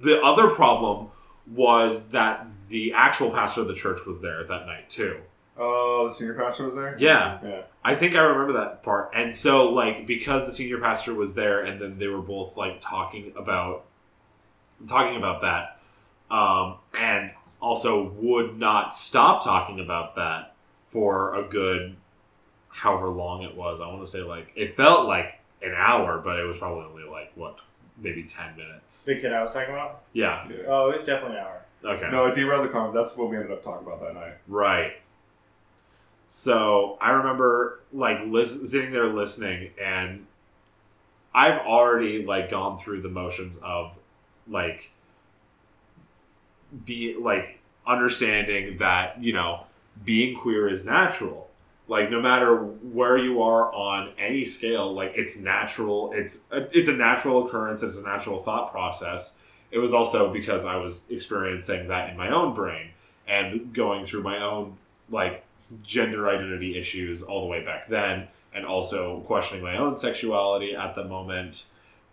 the 0.00 0.20
other 0.22 0.48
problem 0.48 1.08
was 1.46 2.10
that 2.10 2.46
the 2.68 2.92
actual 2.92 3.30
pastor 3.30 3.60
of 3.60 3.68
the 3.68 3.74
church 3.74 4.04
was 4.06 4.20
there 4.20 4.42
that 4.44 4.66
night 4.66 4.88
too 4.90 5.20
Oh, 5.62 6.06
the 6.08 6.14
senior 6.14 6.32
pastor 6.34 6.64
was 6.64 6.74
there. 6.74 6.96
yeah 6.98 7.38
Yeah. 7.44 7.62
I 7.84 7.94
think 7.94 8.14
I 8.14 8.20
remember 8.20 8.54
that 8.54 8.82
part. 8.82 9.10
And 9.14 9.36
so, 9.36 9.68
like, 9.70 10.06
because 10.06 10.46
the 10.46 10.52
senior 10.52 10.78
pastor 10.78 11.12
was 11.14 11.34
there, 11.34 11.62
and 11.64 11.80
then 11.80 11.98
they 11.98 12.08
were 12.08 12.22
both 12.22 12.56
like 12.56 12.80
talking 12.80 13.32
about 13.36 13.84
talking 14.86 15.16
about 15.16 15.42
that, 15.42 15.78
um, 16.34 16.76
and 16.98 17.32
also 17.60 18.04
would 18.20 18.58
not 18.58 18.94
stop 18.94 19.44
talking 19.44 19.80
about 19.80 20.16
that 20.16 20.54
for 20.88 21.34
a 21.34 21.42
good 21.42 21.96
however 22.70 23.08
long 23.08 23.42
it 23.42 23.54
was. 23.56 23.80
I 23.80 23.86
want 23.88 24.00
to 24.00 24.06
say 24.06 24.20
like 24.20 24.50
it 24.56 24.76
felt 24.76 25.06
like 25.06 25.38
an 25.62 25.74
hour, 25.76 26.18
but 26.18 26.38
it 26.38 26.44
was 26.44 26.58
probably 26.58 26.84
only 26.84 27.04
like 27.04 27.32
what 27.34 27.58
maybe 27.98 28.22
ten 28.24 28.56
minutes. 28.56 29.04
The 29.04 29.16
kid 29.16 29.32
I 29.32 29.42
was 29.42 29.50
talking 29.50 29.74
about? 29.74 30.02
Yeah. 30.12 30.48
Yeah. 30.48 30.64
Oh, 30.66 30.88
it 30.88 30.94
was 30.94 31.04
definitely 31.04 31.36
an 31.36 31.44
hour. 31.44 31.62
Okay. 31.84 32.10
No, 32.10 32.26
it 32.26 32.34
derailed 32.34 32.64
the 32.64 32.68
conversation. 32.68 32.94
That's 32.94 33.16
what 33.16 33.30
we 33.30 33.36
ended 33.36 33.52
up 33.52 33.62
talking 33.62 33.86
about 33.86 34.00
that 34.00 34.14
night. 34.14 34.34
Right. 34.48 34.92
So 36.28 36.96
I 37.00 37.10
remember 37.10 37.80
like 37.92 38.20
lis- 38.26 38.70
sitting 38.70 38.92
there 38.92 39.08
listening, 39.08 39.70
and 39.82 40.26
I've 41.34 41.58
already 41.60 42.24
like 42.24 42.50
gone 42.50 42.78
through 42.78 43.02
the 43.02 43.08
motions 43.08 43.58
of 43.58 43.92
like 44.48 44.90
be 46.84 47.16
like 47.20 47.58
understanding 47.86 48.78
that 48.78 49.22
you 49.22 49.32
know 49.32 49.64
being 50.04 50.38
queer 50.38 50.68
is 50.68 50.86
natural. 50.86 51.49
Like 51.90 52.08
no 52.08 52.22
matter 52.22 52.54
where 52.56 53.18
you 53.18 53.42
are 53.42 53.72
on 53.74 54.12
any 54.16 54.44
scale, 54.44 54.94
like 54.94 55.12
it's 55.16 55.40
natural. 55.40 56.12
It's 56.14 56.46
a, 56.52 56.68
it's 56.70 56.86
a 56.86 56.92
natural 56.92 57.46
occurrence. 57.46 57.82
It's 57.82 57.96
a 57.96 58.02
natural 58.02 58.40
thought 58.40 58.70
process. 58.70 59.42
It 59.72 59.78
was 59.78 59.92
also 59.92 60.32
because 60.32 60.64
I 60.64 60.76
was 60.76 61.10
experiencing 61.10 61.88
that 61.88 62.08
in 62.08 62.16
my 62.16 62.30
own 62.30 62.54
brain 62.54 62.90
and 63.26 63.72
going 63.72 64.04
through 64.04 64.22
my 64.22 64.40
own 64.40 64.76
like 65.10 65.44
gender 65.82 66.28
identity 66.28 66.78
issues 66.78 67.24
all 67.24 67.40
the 67.40 67.48
way 67.48 67.64
back 67.64 67.88
then 67.88 68.28
and 68.54 68.64
also 68.64 69.18
questioning 69.26 69.64
my 69.64 69.76
own 69.76 69.96
sexuality 69.96 70.76
at 70.76 70.94
the 70.94 71.04
moment 71.04 71.66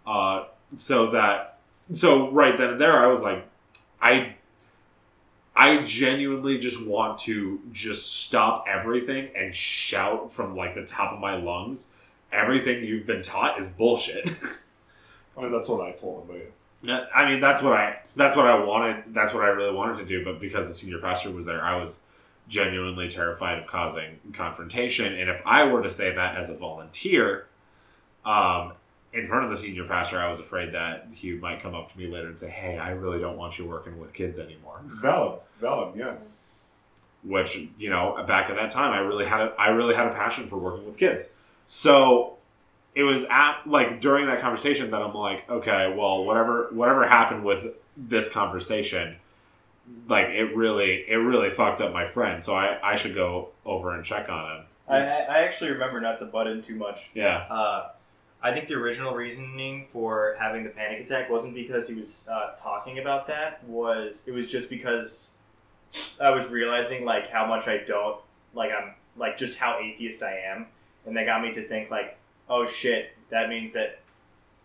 uh, 0.08 0.46
so 0.76 1.12
that 1.12 1.60
so 1.92 2.32
right 2.32 2.58
then 2.58 2.72
and 2.72 2.82
there 2.82 2.98
i 3.00 3.08
was 3.08 3.24
like 3.24 3.48
i 4.02 4.36
i 5.58 5.82
genuinely 5.84 6.58
just 6.58 6.86
want 6.86 7.18
to 7.18 7.60
just 7.72 8.24
stop 8.24 8.66
everything 8.68 9.30
and 9.36 9.54
shout 9.54 10.32
from 10.32 10.56
like 10.56 10.76
the 10.76 10.86
top 10.86 11.12
of 11.12 11.20
my 11.20 11.36
lungs 11.36 11.94
everything 12.32 12.84
you've 12.84 13.08
been 13.08 13.22
taught 13.22 13.60
is 13.60 13.70
bullshit 13.70 14.30
I 15.38 15.42
mean, 15.42 15.52
that's 15.52 15.70
what 15.70 15.88
I 15.88 15.92
told 15.92 16.22
him. 16.22 16.28
But 16.28 16.52
yeah. 16.82 17.06
I 17.14 17.30
mean, 17.30 17.40
that's 17.40 17.62
what 17.62 17.74
I 17.74 18.00
that's 18.16 18.36
what 18.36 18.48
I 18.48 18.64
wanted. 18.64 19.14
That's 19.14 19.34
what 19.34 19.44
I 19.44 19.48
really 19.48 19.74
wanted 19.74 19.98
to 20.00 20.06
do. 20.06 20.26
But 20.26 20.40
because 20.40 20.68
the 20.68 20.74
senior 20.74 21.00
pastor 21.00 21.32
was 21.32 21.46
there, 21.46 21.64
I 21.64 21.78
was 21.78 22.04
genuinely 22.48 23.10
terrified 23.10 23.60
of 23.60 23.68
causing 23.68 24.20
confrontation. 24.34 25.14
And 25.14 25.30
if 25.30 25.42
I 25.46 25.66
were 25.66 25.84
to 25.84 25.90
say 25.90 26.14
that 26.14 26.38
as 26.38 26.50
a 26.50 26.58
volunteer, 26.58 27.48
um, 28.26 28.74
in 29.14 29.28
front 29.28 29.46
of 29.46 29.50
the 29.52 29.58
senior 29.58 29.86
pastor, 29.86 30.20
I 30.20 30.30
was 30.30 30.40
afraid 30.40 30.74
that 30.74 31.08
he 31.12 31.32
might 31.34 31.62
come 31.62 31.74
up 31.74 31.92
to 31.92 31.98
me 31.98 32.08
later 32.08 32.28
and 32.28 32.38
say, 32.38 32.50
"Hey, 32.50 32.78
I 32.78 32.90
really 32.92 33.20
don't 33.20 33.38
want 33.38 33.58
you 33.58 33.66
working 33.66 34.00
with 34.00 34.14
kids 34.14 34.38
anymore." 34.40 34.82
valid, 34.86 35.40
valid. 35.60 35.96
Yeah. 35.98 36.16
which 37.24 37.58
you 37.78 37.90
know 37.90 38.24
back 38.28 38.50
at 38.50 38.56
that 38.56 38.70
time 38.72 38.94
I 38.94 39.00
really 39.00 39.26
had 39.26 39.42
a 39.42 39.54
I 39.58 39.70
really 39.70 39.96
had 39.96 40.08
a 40.08 40.12
passion 40.14 40.48
for 40.48 40.58
working 40.58 40.86
with 40.86 40.98
kids. 40.98 41.36
So 41.66 42.38
it 42.96 43.04
was 43.04 43.26
at 43.26 43.62
like 43.66 44.02
during 44.02 44.28
that 44.28 44.40
conversation 44.42 44.92
that 44.92 45.02
I'm 45.02 45.14
like, 45.14 45.50
okay, 45.50 45.94
well, 45.98 46.24
whatever 46.24 46.70
whatever 46.72 47.08
happened 47.08 47.44
with 47.44 47.74
this 47.96 48.30
conversation, 48.32 49.18
like 50.08 50.28
it 50.28 50.56
really 50.56 51.04
it 51.08 51.16
really 51.16 51.50
fucked 51.50 51.82
up 51.82 51.92
my 51.92 52.08
friend. 52.08 52.44
So 52.44 52.56
I 52.56 52.80
I 52.84 52.96
should 52.96 53.16
go 53.16 53.50
over 53.66 53.94
and 53.94 54.04
check 54.06 54.30
on 54.30 54.58
him. 54.58 54.64
I, 54.88 54.98
I 55.00 55.40
actually 55.44 55.72
remember 55.72 56.00
not 56.00 56.18
to 56.20 56.26
butt 56.26 56.48
in 56.48 56.62
too 56.62 56.76
much. 56.76 57.10
Yeah. 57.14 57.40
Uh, 57.50 57.90
I 58.42 58.54
think 58.54 58.68
the 58.68 58.76
original 58.76 59.14
reasoning 59.14 59.88
for 59.92 60.36
having 60.40 60.64
the 60.64 60.70
panic 60.70 61.00
attack 61.06 61.30
wasn't 61.30 61.56
because 61.56 61.88
he 61.90 61.96
was 61.96 62.28
uh, 62.32 62.56
talking 62.58 63.00
about 63.00 63.28
that. 63.28 63.64
Was 63.66 64.26
it 64.28 64.32
was 64.32 64.50
just 64.50 64.70
because 64.70 65.38
I 66.22 66.30
was 66.30 66.48
realizing 66.48 67.04
like 67.06 67.30
how 67.30 67.48
much 67.48 67.68
I 67.68 67.80
don't 67.80 68.20
like 68.54 68.72
I'm 68.72 68.94
like 69.18 69.38
just 69.38 69.58
how 69.58 69.80
atheist 69.80 70.22
I 70.22 70.38
am, 70.38 70.68
and 71.06 71.16
that 71.18 71.26
got 71.26 71.42
me 71.42 71.54
to 71.54 71.68
think 71.68 71.90
like, 71.90 72.18
oh 72.50 72.66
shit, 72.68 73.16
that 73.30 73.50
means 73.50 73.74
that 73.74 74.00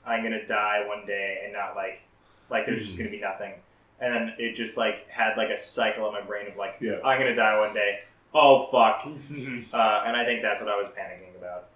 I'm 0.05 0.23
gonna 0.23 0.47
die 0.47 0.85
one 0.87 1.07
day 1.07 1.41
and 1.45 1.53
not 1.53 1.75
like 1.75 2.03
like 2.51 2.67
there's 2.67 2.85
just 2.85 2.99
gonna 2.99 3.11
be 3.11 3.21
nothing. 3.21 3.53
And 4.01 4.13
then 4.15 4.35
it 4.39 4.55
just 4.55 4.77
like 4.77 5.09
had 5.09 5.37
like 5.37 5.51
a 5.51 5.57
cycle 5.57 6.07
in 6.09 6.13
my 6.13 6.21
brain 6.21 6.49
of 6.49 6.57
like 6.57 6.77
Yeah. 6.81 6.99
I'm 7.05 7.19
gonna 7.19 7.35
die 7.35 7.59
one 7.59 7.73
day. 7.73 8.01
Oh 8.35 8.67
fuck. 8.71 9.07
Uh, 9.73 10.05
and 10.07 10.15
I 10.17 10.25
think 10.27 10.43
that's 10.43 10.61
what 10.61 10.69
I 10.71 10.77
was 10.77 10.89
panicking 10.89 11.35
about. 11.39 11.69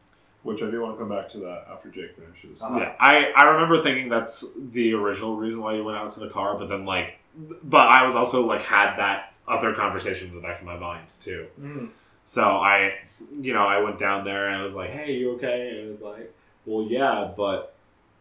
Which 0.47 0.63
I 0.63 0.71
do 0.71 0.81
want 0.81 0.95
to 0.95 0.99
come 0.99 1.09
back 1.09 1.29
to 1.31 1.39
that 1.39 1.67
after 1.69 1.89
Jake 1.89 2.15
finishes. 2.15 2.63
Uh-huh. 2.63 2.79
Yeah, 2.79 2.95
I, 3.01 3.33
I 3.35 3.45
remember 3.51 3.83
thinking 3.83 4.09
that's 4.09 4.53
the 4.57 4.95
original 4.95 5.37
reason 5.37 5.61
why 5.61 5.75
you 5.75 5.83
went 5.83 5.99
out 5.99 6.13
to 6.13 6.21
the 6.21 6.29
car, 6.29 6.57
but 6.57 6.69
then 6.69 6.85
like, 6.85 7.19
but 7.65 7.89
I 7.89 8.05
was 8.05 8.15
also 8.15 8.47
like 8.47 8.63
had 8.63 8.97
that 8.97 9.33
other 9.49 9.75
conversation 9.75 10.29
in 10.29 10.37
the 10.37 10.41
back 10.41 10.61
of 10.61 10.65
my 10.67 10.77
mind 10.77 11.09
too. 11.21 11.49
Mm. 11.61 11.89
So 12.23 12.43
I, 12.43 12.95
you 13.41 13.55
know, 13.55 13.67
I 13.67 13.81
went 13.81 13.99
down 13.99 14.25
there 14.25 14.47
and 14.47 14.57
I 14.57 14.63
was 14.63 14.75
like, 14.75 14.91
"Hey, 14.91 15.15
you 15.15 15.33
okay?" 15.33 15.71
And 15.71 15.79
it 15.79 15.89
was 15.89 16.03
like, 16.03 16.33
"Well, 16.65 16.87
yeah, 16.89 17.33
but 17.37 17.75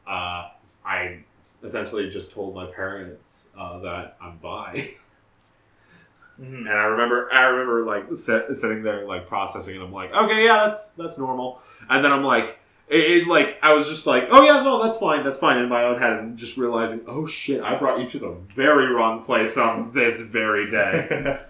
uh, 0.07 0.49
I 0.84 1.19
essentially 1.63 2.09
just 2.09 2.34
told 2.34 2.55
my 2.55 2.65
parents 2.65 3.51
uh, 3.55 3.80
that 3.80 4.17
I'm 4.19 4.38
bi." 4.38 4.89
Mhm. 6.41 6.59
And 6.67 6.69
I 6.69 6.86
remember, 6.86 7.32
I 7.34 7.43
remember 7.43 7.86
like 7.86 8.13
sit, 8.15 8.53
sitting 8.55 8.84
there 8.84 9.05
like 9.05 9.26
processing, 9.28 9.76
and 9.76 9.84
I'm 9.84 9.93
like, 9.93 10.11
okay, 10.13 10.43
yeah, 10.43 10.65
that's 10.65 10.89
that's 10.91 11.17
normal. 11.17 11.61
And 11.89 12.03
then 12.03 12.11
I'm 12.11 12.23
like, 12.23 12.59
it, 12.88 12.99
it 13.23 13.27
like 13.27 13.57
I 13.63 13.73
was 13.73 13.88
just 13.89 14.05
like, 14.05 14.27
oh 14.29 14.43
yeah, 14.43 14.61
no, 14.61 14.83
that's 14.83 14.97
fine, 14.97 15.23
that's 15.23 15.39
fine 15.39 15.57
in 15.59 15.67
my 15.69 15.83
own 15.86 15.99
head, 15.99 16.13
and 16.13 16.38
just 16.38 16.55
realizing, 16.57 17.01
oh 17.07 17.25
shit, 17.25 17.61
I 17.61 17.77
brought 17.79 17.99
you 17.99 18.07
to 18.09 18.19
the 18.19 18.36
very 18.55 18.88
wrong 18.93 19.23
place 19.23 19.57
on 19.57 19.91
this 19.93 20.21
very 20.29 20.69
day. 20.69 21.39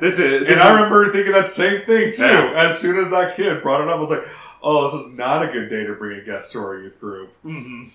This 0.00 0.18
is, 0.18 0.40
this 0.42 0.48
and 0.50 0.60
I 0.60 0.68
is- 0.74 0.90
remember 0.90 1.12
thinking 1.12 1.32
that 1.32 1.48
same 1.48 1.84
thing 1.84 2.12
too. 2.12 2.22
Yeah. 2.24 2.52
As 2.68 2.78
soon 2.78 2.98
as 2.98 3.10
that 3.10 3.36
kid 3.36 3.62
brought 3.62 3.80
it 3.82 3.88
up, 3.88 3.96
I 3.96 4.00
was 4.00 4.10
like, 4.10 4.26
"Oh, 4.62 4.84
this 4.90 4.94
is 5.06 5.12
not 5.14 5.42
a 5.48 5.52
good 5.52 5.68
day 5.68 5.84
to 5.84 5.92
bring 5.94 6.18
a 6.20 6.24
guest 6.24 6.52
to 6.52 6.58
our 6.60 6.78
youth 6.78 6.98
group." 7.00 7.32
Mhm. 7.44 7.90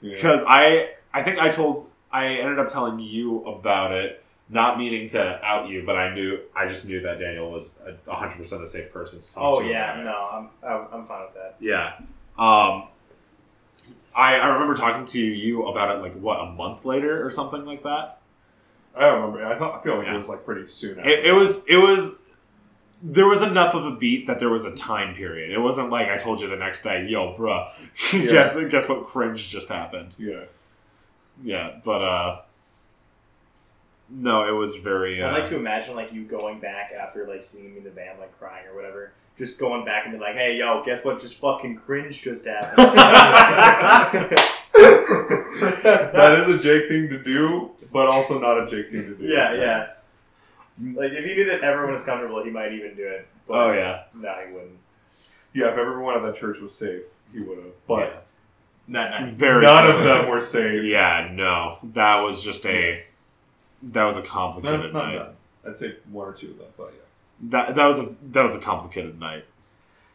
Yeah. 0.00 0.14
because 0.14 0.42
I 0.48 0.90
I 1.12 1.22
think 1.22 1.38
I 1.38 1.48
told 1.50 1.88
I 2.10 2.26
ended 2.36 2.58
up 2.58 2.70
telling 2.70 2.98
you 3.00 3.44
about 3.44 3.92
it, 3.92 4.21
not 4.52 4.78
meaning 4.78 5.08
to 5.08 5.44
out 5.44 5.68
you, 5.68 5.82
but 5.84 5.96
I 5.96 6.14
knew 6.14 6.38
I 6.54 6.68
just 6.68 6.86
knew 6.86 7.00
that 7.00 7.18
Daniel 7.18 7.50
was 7.50 7.78
a 8.06 8.14
hundred 8.14 8.36
percent 8.36 8.62
a 8.62 8.68
safe 8.68 8.92
person 8.92 9.20
to 9.22 9.26
talk 9.32 9.42
Oh 9.58 9.62
to. 9.62 9.68
yeah, 9.68 10.00
no, 10.04 10.28
I'm 10.32 10.48
I'm 10.62 10.86
I'm 11.00 11.06
fine 11.06 11.22
with 11.22 11.34
that. 11.34 11.56
Yeah. 11.58 11.94
Um, 12.38 12.84
I, 14.14 14.36
I 14.36 14.48
remember 14.48 14.74
talking 14.74 15.06
to 15.06 15.20
you 15.20 15.66
about 15.66 15.96
it 15.96 16.00
like 16.00 16.14
what 16.14 16.38
a 16.40 16.46
month 16.52 16.84
later 16.84 17.24
or 17.24 17.30
something 17.30 17.64
like 17.64 17.82
that. 17.84 18.20
I 18.94 19.06
don't 19.06 19.22
remember. 19.22 19.46
I 19.46 19.58
thought 19.58 19.80
I 19.80 19.82
feel 19.82 19.96
like 19.96 20.06
Yeah. 20.06 20.14
it 20.14 20.18
was 20.18 20.28
like 20.28 20.44
pretty 20.44 20.68
soon. 20.68 20.98
After. 20.98 21.08
It, 21.10 21.26
it 21.26 21.32
was 21.32 21.64
it 21.66 21.78
was 21.78 22.20
there 23.02 23.26
was 23.26 23.40
enough 23.42 23.74
of 23.74 23.84
a 23.86 23.90
beat 23.90 24.26
that 24.26 24.38
there 24.38 24.50
was 24.50 24.64
a 24.64 24.74
time 24.76 25.14
period. 25.14 25.50
It 25.50 25.58
wasn't 25.58 25.90
like 25.90 26.08
I 26.08 26.18
told 26.18 26.40
you 26.40 26.48
the 26.48 26.56
next 26.56 26.82
day, 26.82 27.06
yo, 27.08 27.34
bruh, 27.36 27.70
Yeah. 28.12 28.30
guess 28.30 28.56
guess 28.68 28.88
what 28.88 29.06
cringe 29.06 29.48
just 29.48 29.68
happened. 29.70 30.14
yeah. 30.18 30.44
Yeah, 31.42 31.80
but 31.84 32.02
uh, 32.02 32.40
no, 34.14 34.46
it 34.46 34.52
was 34.52 34.76
very. 34.76 35.22
Uh, 35.22 35.28
I 35.28 35.32
like 35.32 35.48
to 35.48 35.56
imagine 35.56 35.96
like 35.96 36.12
you 36.12 36.24
going 36.24 36.60
back 36.60 36.92
after 36.92 37.26
like 37.26 37.42
seeing 37.42 37.72
me 37.72 37.78
in 37.78 37.84
the 37.84 37.90
van 37.90 38.18
like 38.20 38.38
crying 38.38 38.66
or 38.66 38.76
whatever, 38.76 39.12
just 39.38 39.58
going 39.58 39.86
back 39.86 40.04
and 40.04 40.12
be 40.12 40.18
like, 40.20 40.34
"Hey, 40.34 40.58
yo, 40.58 40.82
guess 40.84 41.02
what? 41.04 41.18
Just 41.20 41.36
fucking 41.36 41.76
cringe 41.76 42.20
just 42.20 42.44
happened." 42.46 42.76
that 44.72 46.40
is 46.40 46.48
a 46.48 46.58
Jake 46.58 46.88
thing 46.88 47.08
to 47.08 47.22
do, 47.22 47.70
but 47.90 48.06
also 48.06 48.38
not 48.38 48.62
a 48.62 48.66
Jake 48.66 48.90
thing 48.90 49.02
to 49.02 49.14
do. 49.14 49.24
yeah, 49.24 49.54
yeah. 49.54 49.92
Like 50.94 51.12
if 51.12 51.24
he 51.24 51.34
knew 51.34 51.46
that 51.46 51.62
everyone 51.62 51.92
was 51.92 52.04
comfortable, 52.04 52.44
he 52.44 52.50
might 52.50 52.72
even 52.72 52.94
do 52.94 53.06
it. 53.06 53.26
But 53.48 53.54
Oh 53.54 53.72
yeah, 53.72 54.02
no, 54.14 54.34
he 54.46 54.52
wouldn't. 54.52 54.78
Yeah, 55.54 55.70
if 55.72 55.78
everyone 55.78 56.16
at 56.16 56.22
that 56.22 56.34
church 56.34 56.60
was 56.60 56.74
safe, 56.74 57.02
he 57.32 57.40
would 57.40 57.58
have. 57.58 57.86
But 57.86 58.26
yeah. 58.88 59.30
very 59.32 59.64
none 59.64 59.90
of 59.90 60.02
them 60.02 60.28
were 60.28 60.40
safe. 60.42 60.84
Yeah, 60.84 61.30
no, 61.32 61.78
that 61.94 62.20
was 62.20 62.42
just 62.42 62.66
a 62.66 63.04
that 63.82 64.04
was 64.04 64.16
a 64.16 64.22
complicated 64.22 64.92
not 64.92 65.12
night. 65.12 65.28
I'd 65.66 65.78
say 65.78 65.96
one 66.10 66.28
or 66.28 66.32
two 66.32 66.50
of 66.50 66.58
them, 66.58 66.68
but 66.76 66.92
yeah. 66.94 67.50
That 67.50 67.74
that 67.74 67.86
was 67.86 67.98
a 68.00 68.14
that 68.30 68.42
was 68.44 68.54
a 68.54 68.60
complicated 68.60 69.18
night. 69.18 69.44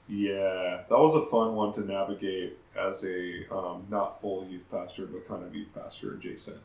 Yeah, 0.10 0.84
that 0.88 0.98
was 0.98 1.16
a 1.16 1.26
fun 1.26 1.56
one 1.56 1.74
to 1.74 1.82
navigate 1.82 2.58
as 2.80 3.04
a 3.04 3.46
um, 3.54 3.86
not 3.90 4.22
full 4.22 4.48
youth 4.48 4.64
pastor, 4.72 5.06
but 5.06 5.28
kind 5.28 5.44
of 5.44 5.54
youth 5.54 5.68
pastor 5.76 6.14
adjacent, 6.14 6.60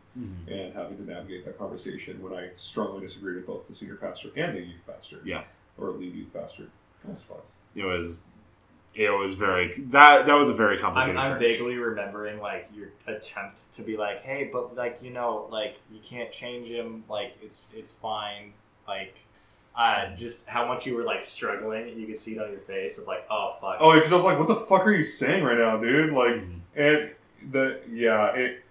and 0.46 0.72
having 0.74 0.96
to 0.98 1.02
navigate 1.02 1.44
that 1.46 1.58
conversation 1.58 2.22
when 2.22 2.32
I 2.32 2.50
strongly 2.54 3.00
disagreed 3.00 3.36
with 3.36 3.46
both 3.46 3.66
the 3.66 3.74
senior 3.74 3.96
pastor 3.96 4.28
and 4.36 4.56
the 4.56 4.60
youth 4.60 4.86
pastor. 4.86 5.20
Yeah. 5.24 5.42
or 5.76 5.90
lead 5.90 6.14
youth 6.14 6.32
pastor. 6.32 6.68
That 7.02 7.10
was 7.10 7.22
fun. 7.24 7.38
It 7.74 7.84
was 7.84 8.22
it 8.94 9.10
was 9.10 9.34
very 9.34 9.74
that 9.90 10.26
that 10.26 10.34
was 10.34 10.48
a 10.48 10.54
very 10.54 10.78
complicated. 10.78 11.16
I'm, 11.16 11.32
I'm 11.34 11.38
vaguely 11.38 11.76
remembering 11.76 12.40
like 12.40 12.68
your 12.74 12.88
attempt 13.06 13.72
to 13.72 13.82
be 13.82 13.96
like, 13.96 14.22
"Hey, 14.22 14.50
but 14.52 14.74
like 14.76 15.02
you 15.02 15.10
know, 15.10 15.48
like 15.50 15.76
you 15.90 15.98
can't 16.02 16.30
change 16.30 16.68
him. 16.68 17.04
Like 17.08 17.34
it's 17.42 17.66
it's 17.74 17.92
fine. 17.92 18.52
Like." 18.86 19.16
Uh, 19.74 20.14
just 20.16 20.46
how 20.46 20.66
much 20.68 20.86
you 20.86 20.94
were 20.94 21.02
like 21.02 21.24
struggling, 21.24 21.98
you 21.98 22.06
could 22.06 22.18
see 22.18 22.32
it 22.36 22.42
on 22.42 22.50
your 22.50 22.60
face 22.60 22.98
of 22.98 23.06
like, 23.06 23.24
oh 23.30 23.56
fuck. 23.58 23.78
Oh, 23.80 23.94
because 23.94 24.12
I 24.12 24.16
was 24.16 24.24
like, 24.26 24.38
"What 24.38 24.46
the 24.46 24.54
fuck 24.54 24.82
are 24.86 24.92
you 24.92 25.02
saying 25.02 25.42
right 25.42 25.56
now, 25.56 25.78
dude?" 25.78 26.12
Like, 26.12 26.34
Mhm. 26.34 26.60
and 26.76 27.10
the 27.50 27.80
yeah, 27.88 28.34
it. 28.34 28.62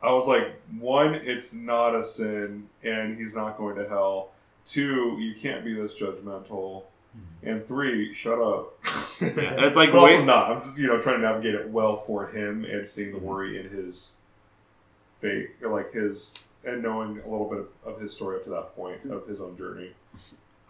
I 0.00 0.12
was 0.12 0.28
like, 0.28 0.54
one, 0.78 1.16
it's 1.16 1.52
not 1.52 1.96
a 1.96 2.04
sin, 2.04 2.68
and 2.84 3.18
he's 3.18 3.34
not 3.34 3.58
going 3.58 3.74
to 3.74 3.88
hell. 3.88 4.30
Two, 4.64 5.16
you 5.18 5.34
can't 5.34 5.64
be 5.64 5.74
this 5.74 6.00
judgmental, 6.00 6.84
and 7.42 7.66
three, 7.66 8.12
shut 8.14 8.38
up. 8.40 8.74
Yeah, 9.20 9.66
it's 9.66 9.74
like 9.76 9.90
but 9.90 9.98
also 9.98 10.18
wait- 10.18 10.24
not. 10.24 10.50
I'm 10.50 10.62
just, 10.62 10.78
you 10.78 10.86
know 10.86 11.00
trying 11.00 11.16
to 11.16 11.22
navigate 11.22 11.54
it 11.56 11.68
well 11.70 11.96
for 11.96 12.28
him 12.28 12.64
and 12.64 12.88
seeing 12.88 13.10
the 13.10 13.18
worry 13.18 13.58
in 13.58 13.68
his 13.68 14.12
fate, 15.20 15.50
like 15.60 15.92
his 15.92 16.34
and 16.64 16.82
knowing 16.82 17.18
a 17.18 17.28
little 17.28 17.48
bit 17.48 17.64
of 17.84 18.00
his 18.00 18.12
story 18.14 18.36
up 18.36 18.44
to 18.44 18.50
that 18.50 18.76
point 18.76 19.00
of 19.10 19.26
his 19.26 19.40
own 19.40 19.56
journey. 19.56 19.90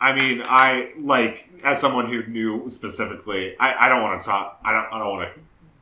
I 0.01 0.15
mean, 0.15 0.43
I 0.47 0.93
like 0.99 1.49
as 1.65 1.79
someone 1.81 2.07
who 2.11 2.25
knew 2.27 2.71
specifically. 2.71 3.55
I, 3.59 3.87
I 3.87 3.89
don't 3.89 4.03
want 4.03 4.23
to 4.23 4.27
talk. 4.29 4.61
I 4.65 4.73
don't. 4.73 4.87
I 4.93 4.99
don't 4.99 5.11
want 5.11 5.35
to 5.35 5.41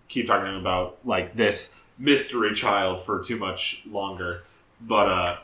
keep 0.08 0.26
talking 0.26 0.58
about 0.58 0.98
like 1.04 1.36
this 1.36 1.80
mystery 1.98 2.54
child 2.54 3.00
for 3.00 3.22
too 3.22 3.36
much 3.36 3.82
longer. 3.88 4.42
But 4.80 5.08
uh, 5.08 5.36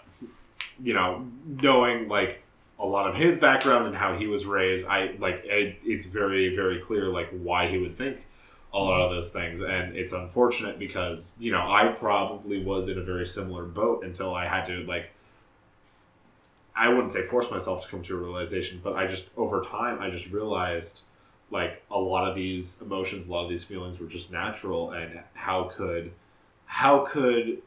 you 0.83 0.95
know, 0.95 1.27
knowing 1.47 2.09
like 2.09 2.42
a 2.83 2.87
lot 2.87 3.09
of 3.09 3.15
his 3.15 3.39
background 3.39 3.87
and 3.87 3.97
how 3.97 4.17
he 4.19 4.27
was 4.27 4.45
raised, 4.45 4.87
I 4.89 5.15
like 5.19 5.43
it, 5.45 5.79
it's 5.85 6.07
very 6.07 6.55
very 6.55 6.81
clear 6.81 7.07
like 7.07 7.31
why 7.31 7.69
he 7.69 7.79
would 7.79 7.97
think 7.97 8.27
a 8.75 8.79
lot 8.79 9.03
of 9.03 9.11
those 9.11 9.33
things, 9.33 9.61
and 9.61 9.97
it's 9.97 10.13
unfortunate 10.13 10.79
because 10.79 11.39
you 11.41 11.53
know 11.53 11.61
I 11.61 11.95
probably 11.99 12.63
was 12.65 12.89
in 12.89 12.99
a 12.99 13.03
very 13.03 13.27
similar 13.27 13.65
boat 13.65 14.05
until 14.05 14.35
I 14.35 14.47
had 14.49 14.67
to 14.67 14.85
like 14.85 15.11
I 16.75 16.89
wouldn't 16.89 17.13
say 17.13 17.27
force 17.27 17.51
myself 17.51 17.85
to 17.85 17.89
come 17.89 18.03
to 18.03 18.17
a 18.17 18.21
realization, 18.21 18.81
but 18.83 18.95
I 18.95 19.07
just 19.07 19.31
over 19.37 19.63
time 19.63 20.01
I 20.01 20.11
just 20.11 20.31
realized 20.31 21.03
like 21.51 21.83
a 21.91 21.99
lot 21.99 22.29
of 22.29 22.35
these 22.35 22.83
emotions, 22.83 23.29
a 23.29 23.31
lot 23.31 23.45
of 23.45 23.51
these 23.51 23.63
feelings 23.63 24.01
were 24.01 24.07
just 24.07 24.33
natural, 24.33 24.91
and 24.91 25.21
how 25.35 25.65
could 25.65 26.13
how 26.67 27.05
could 27.05 27.63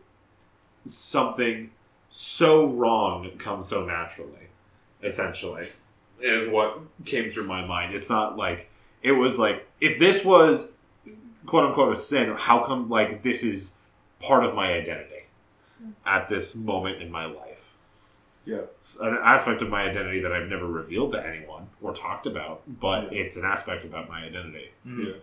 something 0.85 1.71
so 2.09 2.67
wrong 2.67 3.31
come 3.37 3.63
so 3.63 3.85
naturally? 3.85 4.49
Essentially, 5.03 5.67
is 6.19 6.47
what 6.47 6.79
came 7.05 7.29
through 7.29 7.45
my 7.45 7.63
mind. 7.65 7.93
It's 7.93 8.09
not 8.09 8.37
like 8.37 8.69
it 9.03 9.11
was 9.11 9.37
like 9.37 9.67
if 9.79 9.99
this 9.99 10.25
was 10.25 10.77
quote 11.45 11.65
unquote 11.67 11.93
a 11.93 11.95
sin, 11.95 12.33
how 12.37 12.65
come 12.65 12.89
like 12.89 13.21
this 13.21 13.43
is 13.43 13.77
part 14.19 14.43
of 14.43 14.55
my 14.55 14.71
identity 14.73 15.25
at 16.05 16.27
this 16.29 16.55
moment 16.55 17.01
in 17.01 17.11
my 17.11 17.25
life? 17.25 17.73
Yeah. 18.45 18.61
It's 18.79 18.99
an 18.99 19.17
aspect 19.21 19.61
of 19.61 19.69
my 19.69 19.83
identity 19.83 20.19
that 20.21 20.31
I've 20.31 20.47
never 20.47 20.65
revealed 20.65 21.11
to 21.13 21.23
anyone 21.25 21.67
or 21.81 21.93
talked 21.93 22.25
about, 22.25 22.61
but 22.67 23.11
Yeah. 23.11 23.19
it's 23.23 23.37
an 23.37 23.45
aspect 23.45 23.83
about 23.83 24.07
my 24.09 24.23
identity. 24.23 24.69
Mhm. 24.87 25.05
Yeah. 25.07 25.13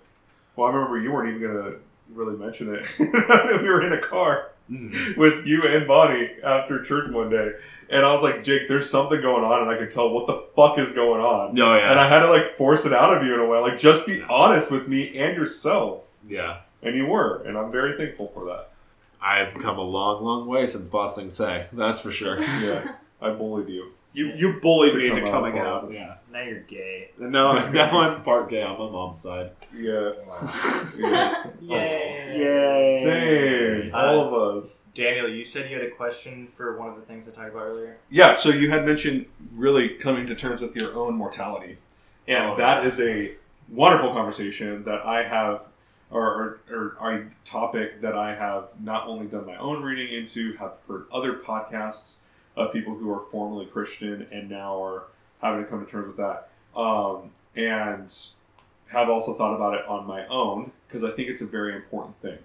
Well, 0.55 0.69
I 0.69 0.73
remember 0.75 0.99
you 0.99 1.11
weren't 1.13 1.29
even 1.35 1.41
gonna 1.43 1.77
really 2.15 2.37
mention 2.37 2.75
it. 2.75 2.85
we 3.01 3.69
were 3.69 3.83
in 3.85 3.93
a 3.93 4.01
car. 4.01 4.51
With 5.17 5.47
you 5.47 5.65
and 5.67 5.87
Bonnie 5.87 6.31
after 6.43 6.83
church 6.83 7.11
one 7.11 7.31
day, 7.31 7.53
and 7.91 8.07
I 8.07 8.13
was 8.13 8.23
like, 8.23 8.43
Jake, 8.43 8.69
there's 8.69 8.89
something 8.89 9.21
going 9.21 9.45
on, 9.45 9.63
and 9.63 9.71
I 9.71 9.77
could 9.77 9.91
tell 9.91 10.11
what 10.11 10.27
the 10.27 10.45
fuck 10.57 10.79
is 10.79 10.91
going 10.93 11.21
on. 11.21 11.59
Oh 11.61 11.77
yeah. 11.77 11.91
And 11.91 12.01
I 12.01 12.09
had 12.09 12.21
to 12.21 12.31
like 12.31 12.57
force 12.57 12.87
it 12.87 12.93
out 12.93 13.17
of 13.17 13.23
you 13.23 13.35
in 13.35 13.41
a 13.41 13.47
way, 13.47 13.59
like 13.59 13.79
just 13.79 14.07
be 14.07 14.23
honest 14.23 14.71
with 14.71 14.89
me 14.89 15.19
and 15.19 15.37
yourself, 15.37 16.05
yeah. 16.27 16.61
and 16.83 16.97
you 16.97 17.07
were, 17.07 17.43
and 17.43 17.59
I'm 17.59 17.71
very 17.71 17.97
thankful 17.99 18.29
for 18.29 18.47
that. 18.47 18.71
I've 19.21 19.55
come 19.55 19.79
a 19.79 19.83
long, 19.83 20.25
long 20.25 20.49
way 20.49 20.67
since 20.67 20.89
Bossing 20.89 21.31
Say. 21.31 21.67
That's 21.73 22.01
for 22.01 22.11
sure. 22.11 22.41
Yeah, 22.43 22.95
I 23.21 23.31
bullied 23.31 23.69
you. 23.69 23.93
You 24.15 24.33
you 24.35 24.59
bullied 24.61 24.93
To 24.93 24.99
me 24.99 25.09
into 25.09 25.23
coming 25.31 25.59
of 25.59 25.67
out. 25.67 25.93
Yeah. 25.93 26.17
Now 26.33 26.43
you're 26.43 26.61
gay. 26.61 27.11
No, 27.19 27.69
now 27.71 28.01
I'm 28.01 28.23
part 28.23 28.49
gay 28.49 28.63
on 28.63 28.79
my 28.79 28.91
mom's 28.91 29.21
side. 29.21 29.51
Yeah, 29.77 30.13
yeah. 30.99 31.45
Yay. 31.61 33.01
same, 33.05 33.95
uh, 33.95 33.99
all 33.99 34.21
of 34.29 34.57
us. 34.57 34.87
Daniel, 34.95 35.29
you 35.29 35.45
said 35.45 35.71
you 35.71 35.77
had 35.77 35.87
a 35.87 35.91
question 35.91 36.49
for 36.57 36.79
one 36.79 36.89
of 36.89 36.97
the 36.97 37.03
things 37.03 37.29
I 37.29 37.33
talked 37.33 37.51
about 37.51 37.65
earlier. 37.65 37.99
Yeah, 38.09 38.35
so 38.37 38.49
you 38.49 38.71
had 38.71 38.87
mentioned 38.87 39.27
really 39.53 39.91
coming 39.91 40.27
to 40.27 40.35
terms 40.35 40.63
with 40.63 40.75
your 40.75 40.95
own 40.95 41.15
mortality. 41.15 41.77
And 42.27 42.53
Oh, 42.53 42.57
that 42.57 42.87
is 42.87 42.99
a 43.01 43.35
wonderful 43.69 44.13
conversation 44.13 44.85
that 44.85 45.05
I 45.05 45.25
have, 45.29 45.69
or, 46.11 46.61
or, 46.71 46.97
or 46.99 47.13
a 47.13 47.31
topic 47.45 48.01
that 48.01 48.17
I 48.17 48.35
have 48.35 48.71
not 48.81 49.07
only 49.07 49.27
done 49.27 49.45
my 49.45 49.57
own 49.57 49.83
reading 49.83 50.15
into, 50.15 50.57
have 50.57 50.75
heard 50.89 51.05
other 51.13 51.35
podcasts 51.35 52.17
of 52.57 52.73
people 52.73 52.95
who 52.95 53.11
are 53.13 53.25
formerly 53.31 53.67
Christian 53.67 54.27
and 54.31 54.49
now 54.49 54.83
are 54.83 55.05
having 55.43 55.65
to 55.65 55.69
come 55.71 55.85
to 55.85 55.91
terms 55.91 56.07
with 56.07 56.17
that. 56.17 56.49
Um, 56.79 57.31
and 57.57 58.13
have 58.89 59.09
also 59.11 59.35
thought 59.35 59.55
about 59.55 59.75
it 59.75 59.85
on 59.87 60.07
my 60.07 60.27
own 60.29 60.73
because 60.87 61.05
I 61.05 61.11
think 61.11 61.29
it's 61.29 61.41
a 61.43 61.47
very 61.47 61.75
important 61.75 62.17
thing. 62.19 62.39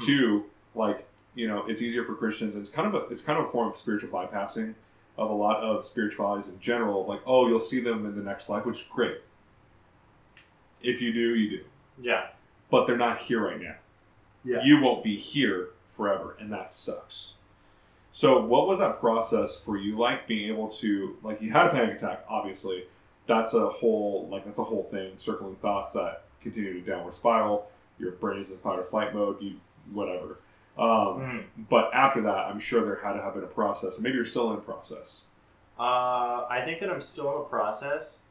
Two, 0.00 0.44
like 0.74 1.06
you 1.34 1.46
know, 1.46 1.64
it's 1.66 1.80
easier 1.82 2.04
for 2.04 2.14
Christians, 2.14 2.54
and 2.54 2.62
it's 2.62 2.70
kind 2.74 2.86
of 2.88 2.94
a 2.94 3.06
it's 3.08 3.22
kind 3.22 3.38
of 3.38 3.46
a 3.46 3.48
form 3.48 3.68
of 3.68 3.76
spiritual 3.76 4.10
bypassing 4.10 4.74
of 5.18 5.30
a 5.30 5.32
lot 5.32 5.62
of 5.62 5.84
spiritualities 5.84 6.48
in 6.48 6.58
general. 6.60 7.06
Like, 7.06 7.20
oh, 7.24 7.46
you'll 7.48 7.60
see 7.60 7.80
them 7.80 8.04
in 8.04 8.16
the 8.16 8.22
next 8.22 8.48
life, 8.48 8.64
which 8.66 8.80
is 8.82 8.88
great. 8.92 9.18
If 10.82 11.00
you 11.00 11.12
do, 11.12 11.34
you 11.34 11.50
do, 11.58 11.64
Yeah. 12.00 12.26
but 12.70 12.86
they're 12.86 12.96
not 12.98 13.18
here 13.18 13.42
right 13.46 13.60
now. 13.60 13.76
Yeah. 14.44 14.62
You 14.62 14.80
won't 14.82 15.02
be 15.02 15.16
here 15.16 15.70
forever, 15.96 16.36
and 16.38 16.52
that 16.52 16.72
sucks. 16.74 17.34
So, 18.16 18.40
what 18.40 18.66
was 18.66 18.78
that 18.78 18.98
process 18.98 19.60
for 19.60 19.76
you 19.76 19.98
like? 19.98 20.26
Being 20.26 20.48
able 20.48 20.68
to 20.68 21.18
like 21.22 21.42
you 21.42 21.52
had 21.52 21.66
a 21.66 21.68
panic 21.68 21.96
attack, 21.96 22.24
obviously. 22.26 22.84
That's 23.26 23.52
a 23.52 23.68
whole 23.68 24.26
like 24.30 24.46
that's 24.46 24.58
a 24.58 24.64
whole 24.64 24.84
thing. 24.84 25.12
Circling 25.18 25.56
thoughts 25.56 25.92
that 25.92 26.22
continue 26.40 26.72
to 26.72 26.80
downward 26.80 27.12
spiral. 27.12 27.70
Your 27.98 28.12
brain 28.12 28.40
is 28.40 28.50
in 28.50 28.56
fight 28.56 28.78
or 28.78 28.84
flight 28.84 29.12
mode. 29.14 29.42
You 29.42 29.56
whatever. 29.92 30.38
Um, 30.78 30.86
Mhm. 30.88 31.44
but 31.68 31.90
after 31.92 32.22
that, 32.22 32.46
I'm 32.46 32.58
sure 32.58 32.82
there 32.86 32.96
had 33.04 33.12
to 33.12 33.20
have 33.20 33.34
been 33.34 33.44
a 33.44 33.48
process, 33.48 34.00
maybe 34.00 34.14
you're 34.14 34.24
still 34.24 34.50
in 34.54 34.62
process. 34.62 35.24
Uh, 35.78 36.46
I 36.48 36.62
think 36.64 36.80
that 36.80 36.88
I'm 36.88 37.02
still 37.02 37.34
in 37.36 37.42
a 37.42 37.44
process, 37.44 38.22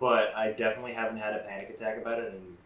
but 0.00 0.34
I 0.34 0.50
definitely 0.50 0.94
haven't 0.94 1.18
had 1.18 1.34
a 1.34 1.38
panic 1.38 1.70
attack 1.70 1.98
about 1.98 2.18
it 2.18 2.34
in 2.34 2.56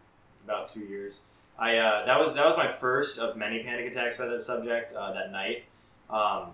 about 0.45 0.67
two 0.69 0.79
years. 0.81 1.19
I 1.59 1.77
uh, 1.77 2.05
that 2.07 2.19
was 2.19 2.33
that 2.33 2.45
was 2.47 2.57
my 2.57 2.71
first 2.71 3.19
of 3.19 3.37
many 3.37 3.61
panic 3.61 3.91
attacks 3.91 4.17
by 4.17 4.25
that 4.25 4.41
subject 4.41 4.93
uh, 4.93 5.13
that 5.13 5.31
night. 5.31 5.65
Um, 6.09 6.51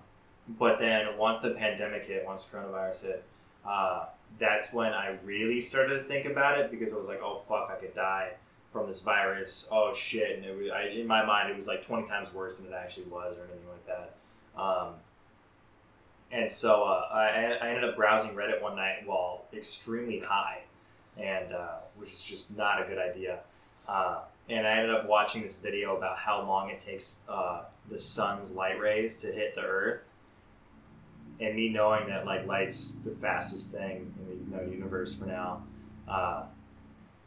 but 0.59 0.79
then 0.79 1.17
once 1.17 1.39
the 1.39 1.51
pandemic 1.51 2.05
hit, 2.05 2.25
once 2.25 2.47
coronavirus 2.51 3.05
hit, 3.05 3.23
uh, 3.65 4.05
that's 4.37 4.73
when 4.73 4.93
I 4.93 5.17
really 5.23 5.61
started 5.61 5.97
to 5.97 6.03
think 6.03 6.25
about 6.25 6.59
it 6.59 6.71
because 6.71 6.93
I 6.93 6.97
was 6.97 7.07
like, 7.07 7.21
oh 7.23 7.41
fuck, 7.47 7.71
I 7.71 7.79
could 7.79 7.95
die 7.95 8.31
from 8.71 8.87
this 8.87 9.01
virus. 9.01 9.69
Oh 9.71 9.93
shit! 9.93 10.37
And 10.37 10.45
it 10.45 10.57
was, 10.57 10.71
I, 10.71 10.87
in 10.87 11.07
my 11.07 11.25
mind, 11.25 11.49
it 11.49 11.55
was 11.55 11.67
like 11.67 11.85
twenty 11.85 12.07
times 12.07 12.33
worse 12.33 12.59
than 12.59 12.71
it 12.71 12.75
actually 12.75 13.05
was, 13.05 13.37
or 13.37 13.43
anything 13.45 13.69
like 13.69 13.87
that. 13.87 14.61
Um, 14.61 14.93
and 16.31 16.51
so 16.51 16.83
uh, 16.83 17.07
I, 17.13 17.57
I 17.61 17.69
ended 17.69 17.85
up 17.85 17.95
browsing 17.95 18.35
Reddit 18.35 18.61
one 18.61 18.75
night 18.75 19.05
while 19.05 19.45
extremely 19.53 20.19
high, 20.19 20.63
and 21.17 21.53
uh, 21.53 21.77
which 21.95 22.11
is 22.11 22.21
just 22.21 22.55
not 22.57 22.81
a 22.81 22.85
good 22.85 22.97
idea. 22.99 23.39
And 24.47 24.67
I 24.67 24.77
ended 24.77 24.93
up 24.93 25.07
watching 25.07 25.41
this 25.41 25.57
video 25.57 25.97
about 25.97 26.17
how 26.17 26.45
long 26.45 26.69
it 26.69 26.79
takes 26.79 27.23
uh, 27.27 27.63
the 27.89 27.97
sun's 27.97 28.51
light 28.51 28.79
rays 28.79 29.17
to 29.21 29.27
hit 29.31 29.55
the 29.55 29.61
Earth, 29.61 30.01
and 31.39 31.55
me 31.55 31.69
knowing 31.69 32.07
that 32.07 32.25
like 32.25 32.45
light's 32.45 32.95
the 32.95 33.11
fastest 33.11 33.71
thing 33.71 34.13
in 34.19 34.51
the 34.51 34.57
you 34.57 34.65
know, 34.65 34.71
universe 34.71 35.13
for 35.13 35.25
now. 35.25 35.63
Uh, 36.07 36.43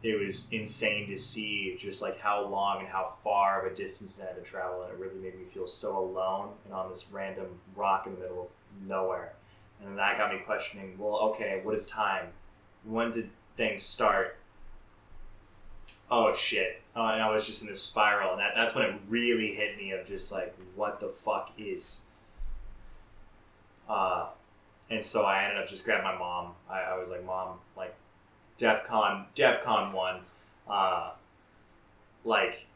it 0.03 0.19
was 0.19 0.53
insane 0.53 1.09
to 1.09 1.19
see 1.19 1.77
just 1.79 2.03
like 2.03 2.21
how 2.21 2.47
long 2.47 2.81
and 2.81 2.89
how 2.89 3.15
far 3.25 3.67
of 3.67 3.73
a 3.73 3.75
distance 3.75 4.21
I 4.23 4.27
had 4.27 4.37
to 4.37 4.43
travel, 4.43 4.85
and 4.85 4.93
it 4.93 4.99
really 4.99 5.21
made 5.21 5.37
me 5.37 5.45
feel 5.53 5.67
so 5.67 5.99
alone 5.99 6.51
and 6.65 6.73
on 6.73 6.89
this 6.89 7.09
random 7.11 7.47
rock 7.75 8.07
in 8.07 8.15
the 8.15 8.21
middle 8.21 8.43
of 8.43 8.87
nowhere. 8.87 9.33
And 9.85 9.99
that 9.99 10.19
got 10.19 10.33
me 10.33 10.41
questioning. 10.45 10.97
Well, 10.99 11.17
okay, 11.31 11.61
what 11.63 11.75
is 11.75 11.87
time? 11.87 12.29
When 12.85 13.11
did 13.11 13.31
things 13.57 13.83
start? 13.83 14.38
Oh 16.11 16.35
shit! 16.35 16.81
Uh, 16.97 17.13
and 17.13 17.23
I 17.23 17.31
was 17.31 17.47
just 17.47 17.63
in 17.63 17.69
this 17.69 17.83
spiral, 17.83 18.33
and 18.33 18.41
that, 18.41 18.53
that's 18.57 18.75
when 18.75 18.85
it 18.85 18.95
really 19.09 19.55
hit 19.55 19.77
me 19.77 19.93
of 19.93 20.07
just 20.07 20.33
like, 20.33 20.55
what 20.75 21.01
the 21.01 21.09
fuck 21.09 21.53
is? 21.59 22.05
Uh, 23.89 24.27
and 24.91 25.05
so 25.05 25.25
I 25.25 25.45
ended 25.45 25.63
up 25.63 25.69
just 25.69 25.85
grabbing 25.85 26.05
my 26.05 26.17
mom. 26.17 26.53
I, 26.71 26.81
I 26.81 26.99
was 26.99 27.11
like, 27.11 27.25
Mom, 27.25 27.59
like, 27.77 27.95
DEFCON, 28.59 29.27
DEFCON 29.37 29.93
one, 29.93 30.21
uh, 30.69 31.11
like, 32.25 32.67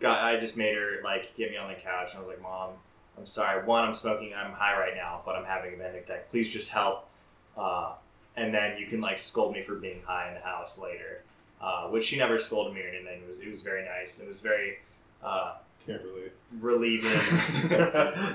got, 0.00 0.24
I 0.24 0.38
just 0.40 0.56
made 0.56 0.74
her 0.74 1.00
like 1.04 1.34
get 1.36 1.50
me 1.50 1.56
on 1.56 1.68
the 1.68 1.74
couch, 1.74 2.14
and 2.14 2.22
I 2.22 2.26
was 2.26 2.28
like, 2.28 2.42
Mom, 2.42 2.70
I'm 3.18 3.26
sorry. 3.26 3.64
One, 3.64 3.84
I'm 3.84 3.94
smoking. 3.94 4.32
I'm 4.34 4.52
high 4.52 4.78
right 4.78 4.94
now, 4.94 5.22
but 5.24 5.36
I'm 5.36 5.44
having 5.44 5.74
a 5.74 5.76
panic 5.76 6.04
attack. 6.04 6.30
Please 6.30 6.52
just 6.52 6.68
help. 6.70 7.08
Uh, 7.56 7.92
and 8.36 8.52
then 8.52 8.78
you 8.78 8.86
can 8.86 9.00
like 9.00 9.18
scold 9.18 9.54
me 9.54 9.62
for 9.62 9.74
being 9.76 10.02
high 10.04 10.28
in 10.28 10.34
the 10.34 10.40
house 10.40 10.78
later, 10.78 11.22
uh, 11.60 11.88
which 11.88 12.04
she 12.04 12.18
never 12.18 12.38
scolded 12.38 12.74
me 12.74 12.82
or 12.82 12.88
anything. 12.88 13.22
It 13.22 13.28
was 13.28 13.40
it 13.40 13.48
was 13.48 13.62
very 13.62 13.84
nice. 13.84 14.20
It 14.20 14.28
was 14.28 14.40
very 14.40 14.78
uh, 15.22 15.54
Can't 15.86 16.02
relate. 16.02 16.32
relieving. 16.60 17.10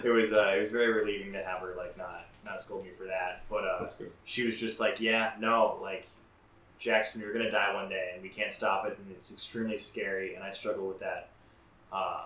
it 0.03 0.13
was 0.13 0.33
uh, 0.33 0.53
it 0.55 0.59
was 0.59 0.71
very 0.71 0.91
relieving 0.91 1.33
to 1.33 1.43
have 1.43 1.59
her 1.61 1.73
like 1.77 1.97
not 1.97 2.25
not 2.45 2.59
scold 2.61 2.83
me 2.83 2.91
for 2.97 3.05
that. 3.05 3.43
But 3.49 3.63
uh, 3.65 3.87
she 4.25 4.45
was 4.45 4.59
just 4.59 4.79
like, 4.79 4.99
yeah, 4.99 5.33
no, 5.39 5.77
like 5.81 6.07
Jackson, 6.79 7.21
you're 7.21 7.33
gonna 7.33 7.51
die 7.51 7.73
one 7.73 7.89
day, 7.89 8.11
and 8.13 8.23
we 8.23 8.29
can't 8.29 8.51
stop 8.51 8.85
it, 8.87 8.97
and 8.97 9.11
it's 9.11 9.31
extremely 9.31 9.77
scary, 9.77 10.35
and 10.35 10.43
I 10.43 10.51
struggle 10.51 10.87
with 10.87 10.99
that 10.99 11.29
uh, 11.93 12.25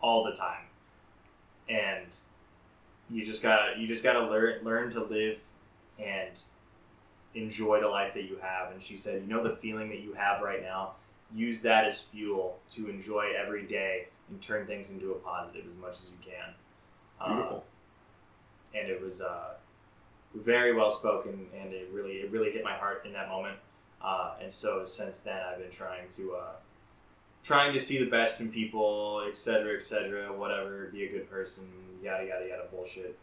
all 0.00 0.24
the 0.24 0.32
time. 0.32 0.64
And 1.68 2.16
you 3.10 3.24
just 3.24 3.42
gotta 3.42 3.78
you 3.78 3.86
just 3.86 4.02
gotta 4.02 4.26
learn 4.28 4.64
learn 4.64 4.90
to 4.90 5.02
live 5.04 5.38
and 5.98 6.38
enjoy 7.36 7.80
the 7.80 7.88
life 7.88 8.14
that 8.14 8.24
you 8.24 8.38
have. 8.42 8.72
And 8.72 8.82
she 8.82 8.96
said, 8.96 9.22
you 9.22 9.28
know 9.28 9.42
the 9.42 9.56
feeling 9.56 9.88
that 9.90 10.00
you 10.00 10.14
have 10.14 10.42
right 10.42 10.62
now, 10.62 10.92
use 11.34 11.62
that 11.62 11.84
as 11.84 12.00
fuel 12.00 12.58
to 12.70 12.88
enjoy 12.88 13.32
every 13.40 13.64
day 13.64 14.08
and 14.28 14.40
turn 14.40 14.66
things 14.66 14.90
into 14.90 15.12
a 15.12 15.14
positive 15.16 15.64
as 15.70 15.76
much 15.76 15.92
as 15.92 16.10
you 16.10 16.32
can. 16.32 16.54
Uh, 17.20 17.34
Beautiful. 17.34 17.64
and 18.74 18.88
it 18.88 19.00
was 19.00 19.20
uh, 19.20 19.54
very 20.34 20.74
well 20.74 20.90
spoken, 20.90 21.46
and 21.58 21.72
it 21.72 21.88
really 21.92 22.14
it 22.14 22.30
really 22.30 22.50
hit 22.50 22.64
my 22.64 22.74
heart 22.74 23.04
in 23.06 23.12
that 23.12 23.28
moment. 23.28 23.56
Uh, 24.02 24.34
and 24.42 24.52
so 24.52 24.84
since 24.84 25.20
then, 25.20 25.40
I've 25.50 25.58
been 25.58 25.70
trying 25.70 26.08
to 26.12 26.34
uh, 26.34 26.52
trying 27.42 27.72
to 27.72 27.80
see 27.80 27.98
the 27.98 28.10
best 28.10 28.40
in 28.40 28.50
people, 28.50 29.24
et 29.28 29.36
cetera, 29.36 29.74
et 29.74 29.82
cetera, 29.82 30.32
whatever, 30.32 30.90
be 30.92 31.04
a 31.04 31.08
good 31.08 31.30
person, 31.30 31.64
yada 32.02 32.24
yada 32.24 32.46
yada 32.48 32.64
bullshit. 32.70 33.18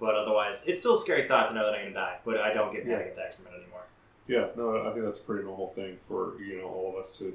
But 0.00 0.14
otherwise, 0.14 0.64
it's 0.66 0.80
still 0.80 0.94
a 0.94 0.98
scary 0.98 1.26
thought 1.28 1.48
to 1.48 1.54
know 1.54 1.64
that 1.66 1.74
I'm 1.74 1.82
gonna 1.84 1.94
die. 1.94 2.18
But 2.24 2.38
I 2.38 2.52
don't 2.52 2.72
get 2.72 2.84
panic 2.86 3.12
attacks 3.16 3.36
from 3.36 3.46
it 3.46 3.56
anymore. 3.62 3.82
Yeah, 4.26 4.48
no, 4.56 4.86
I 4.86 4.92
think 4.92 5.04
that's 5.04 5.18
a 5.18 5.22
pretty 5.22 5.44
normal 5.44 5.68
thing 5.68 5.96
for 6.06 6.40
you 6.42 6.58
know 6.58 6.68
all 6.68 6.90
of 6.96 7.04
us 7.04 7.16
to 7.18 7.34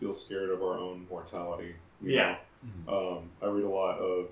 feel 0.00 0.14
scared 0.14 0.50
of 0.50 0.62
our 0.62 0.78
own 0.78 1.06
mortality. 1.10 1.74
you 2.02 2.12
Yeah. 2.12 2.38
know. 2.86 3.16
Um, 3.16 3.30
I 3.42 3.46
read 3.46 3.64
a 3.64 3.68
lot 3.68 3.98
of, 3.98 4.30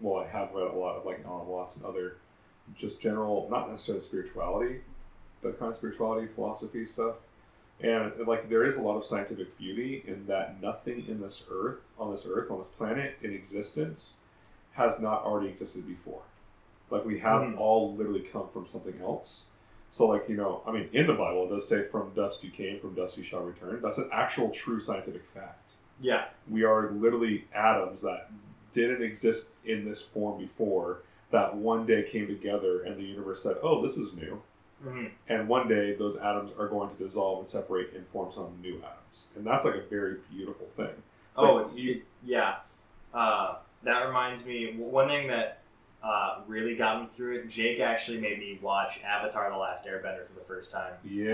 well, 0.00 0.22
I 0.22 0.26
have 0.28 0.52
read 0.52 0.66
a 0.66 0.72
lot 0.76 0.96
of 0.96 1.04
like 1.06 1.22
Alan 1.24 1.46
Watts 1.46 1.76
and 1.76 1.84
other, 1.84 2.16
just 2.74 3.00
general, 3.00 3.48
not 3.50 3.70
necessarily 3.70 4.00
spirituality, 4.02 4.80
but 5.42 5.58
kind 5.58 5.70
of 5.70 5.76
spirituality, 5.76 6.26
philosophy 6.26 6.84
stuff. 6.84 7.16
And 7.80 8.12
like 8.26 8.48
there 8.48 8.64
is 8.64 8.76
a 8.76 8.82
lot 8.82 8.96
of 8.96 9.04
scientific 9.04 9.56
beauty 9.58 10.02
in 10.06 10.26
that 10.26 10.60
nothing 10.62 11.06
in 11.08 11.20
this 11.20 11.44
earth, 11.50 11.88
on 11.98 12.10
this 12.10 12.26
earth, 12.30 12.50
on 12.50 12.58
this 12.58 12.68
planet, 12.68 13.16
in 13.22 13.32
existence, 13.32 14.16
has 14.76 15.00
not 15.00 15.24
already 15.24 15.48
existed 15.48 15.86
before. 15.86 16.22
Like 16.90 17.04
we 17.04 17.18
have 17.20 17.42
Mhm. 17.42 17.58
all 17.58 17.94
literally 17.94 18.20
come 18.20 18.48
from 18.48 18.66
something 18.66 19.00
else. 19.00 19.46
So 19.90 20.06
like 20.06 20.28
you 20.28 20.36
know, 20.36 20.62
I 20.66 20.72
mean, 20.72 20.88
in 20.92 21.06
the 21.06 21.14
Bible 21.14 21.44
it 21.46 21.48
does 21.50 21.68
say, 21.68 21.82
"From 21.82 22.12
dust 22.14 22.44
you 22.44 22.50
came, 22.50 22.78
from 22.78 22.94
dust 22.94 23.16
you 23.18 23.24
shall 23.24 23.42
return." 23.42 23.80
That's 23.82 23.98
an 23.98 24.08
actual 24.12 24.50
true 24.50 24.80
scientific 24.80 25.24
fact 25.24 25.74
Yeah. 26.00 26.26
we 26.48 26.62
are 26.64 26.90
literally 26.90 27.46
atoms 27.54 28.02
that 28.02 28.30
didn't 28.72 29.02
exist 29.02 29.50
in 29.64 29.84
this 29.86 30.02
form 30.02 30.38
before 30.38 31.00
that 31.30 31.56
one 31.56 31.86
day 31.86 32.02
came 32.02 32.26
together 32.26 32.82
and 32.82 32.96
the 32.98 33.02
universe 33.02 33.42
said 33.42 33.56
oh 33.62 33.80
this 33.82 33.96
is 33.96 34.14
new 34.14 34.42
hmm 34.82 35.06
and 35.28 35.48
one 35.48 35.66
day 35.66 35.94
those 35.94 36.16
atoms 36.18 36.52
are 36.58 36.68
going 36.68 36.94
to 36.94 37.02
dissolve 37.02 37.38
and 37.40 37.48
separate 37.48 37.94
and 37.94 38.06
form 38.08 38.30
some 38.30 38.58
new 38.60 38.76
atoms 38.84 39.26
and 39.34 39.46
that's 39.46 39.64
like 39.64 39.74
a 39.76 39.80
very 39.80 40.16
beautiful 40.30 40.66
thing 40.66 40.88
It's 40.88 41.38
Oh, 41.38 41.54
like 41.54 41.78
you- 41.78 41.90
it- 41.92 42.04
yeah. 42.22 42.56
Uh, 43.14 43.56
that 43.82 44.00
reminds 44.06 44.44
me, 44.46 44.74
one 44.76 45.08
thing 45.08 45.28
that 45.28 45.62
uh, 46.02 46.40
really 46.46 46.76
got 46.76 47.02
me 47.02 47.08
through 47.16 47.38
it. 47.38 47.48
Jake 47.48 47.80
actually 47.80 48.18
made 48.18 48.38
me 48.38 48.58
watch 48.62 49.00
Avatar: 49.02 49.50
The 49.50 49.56
Last 49.56 49.86
Airbender 49.86 50.26
for 50.26 50.34
the 50.38 50.44
first 50.46 50.70
time. 50.72 50.92
Yeah. 51.04 51.32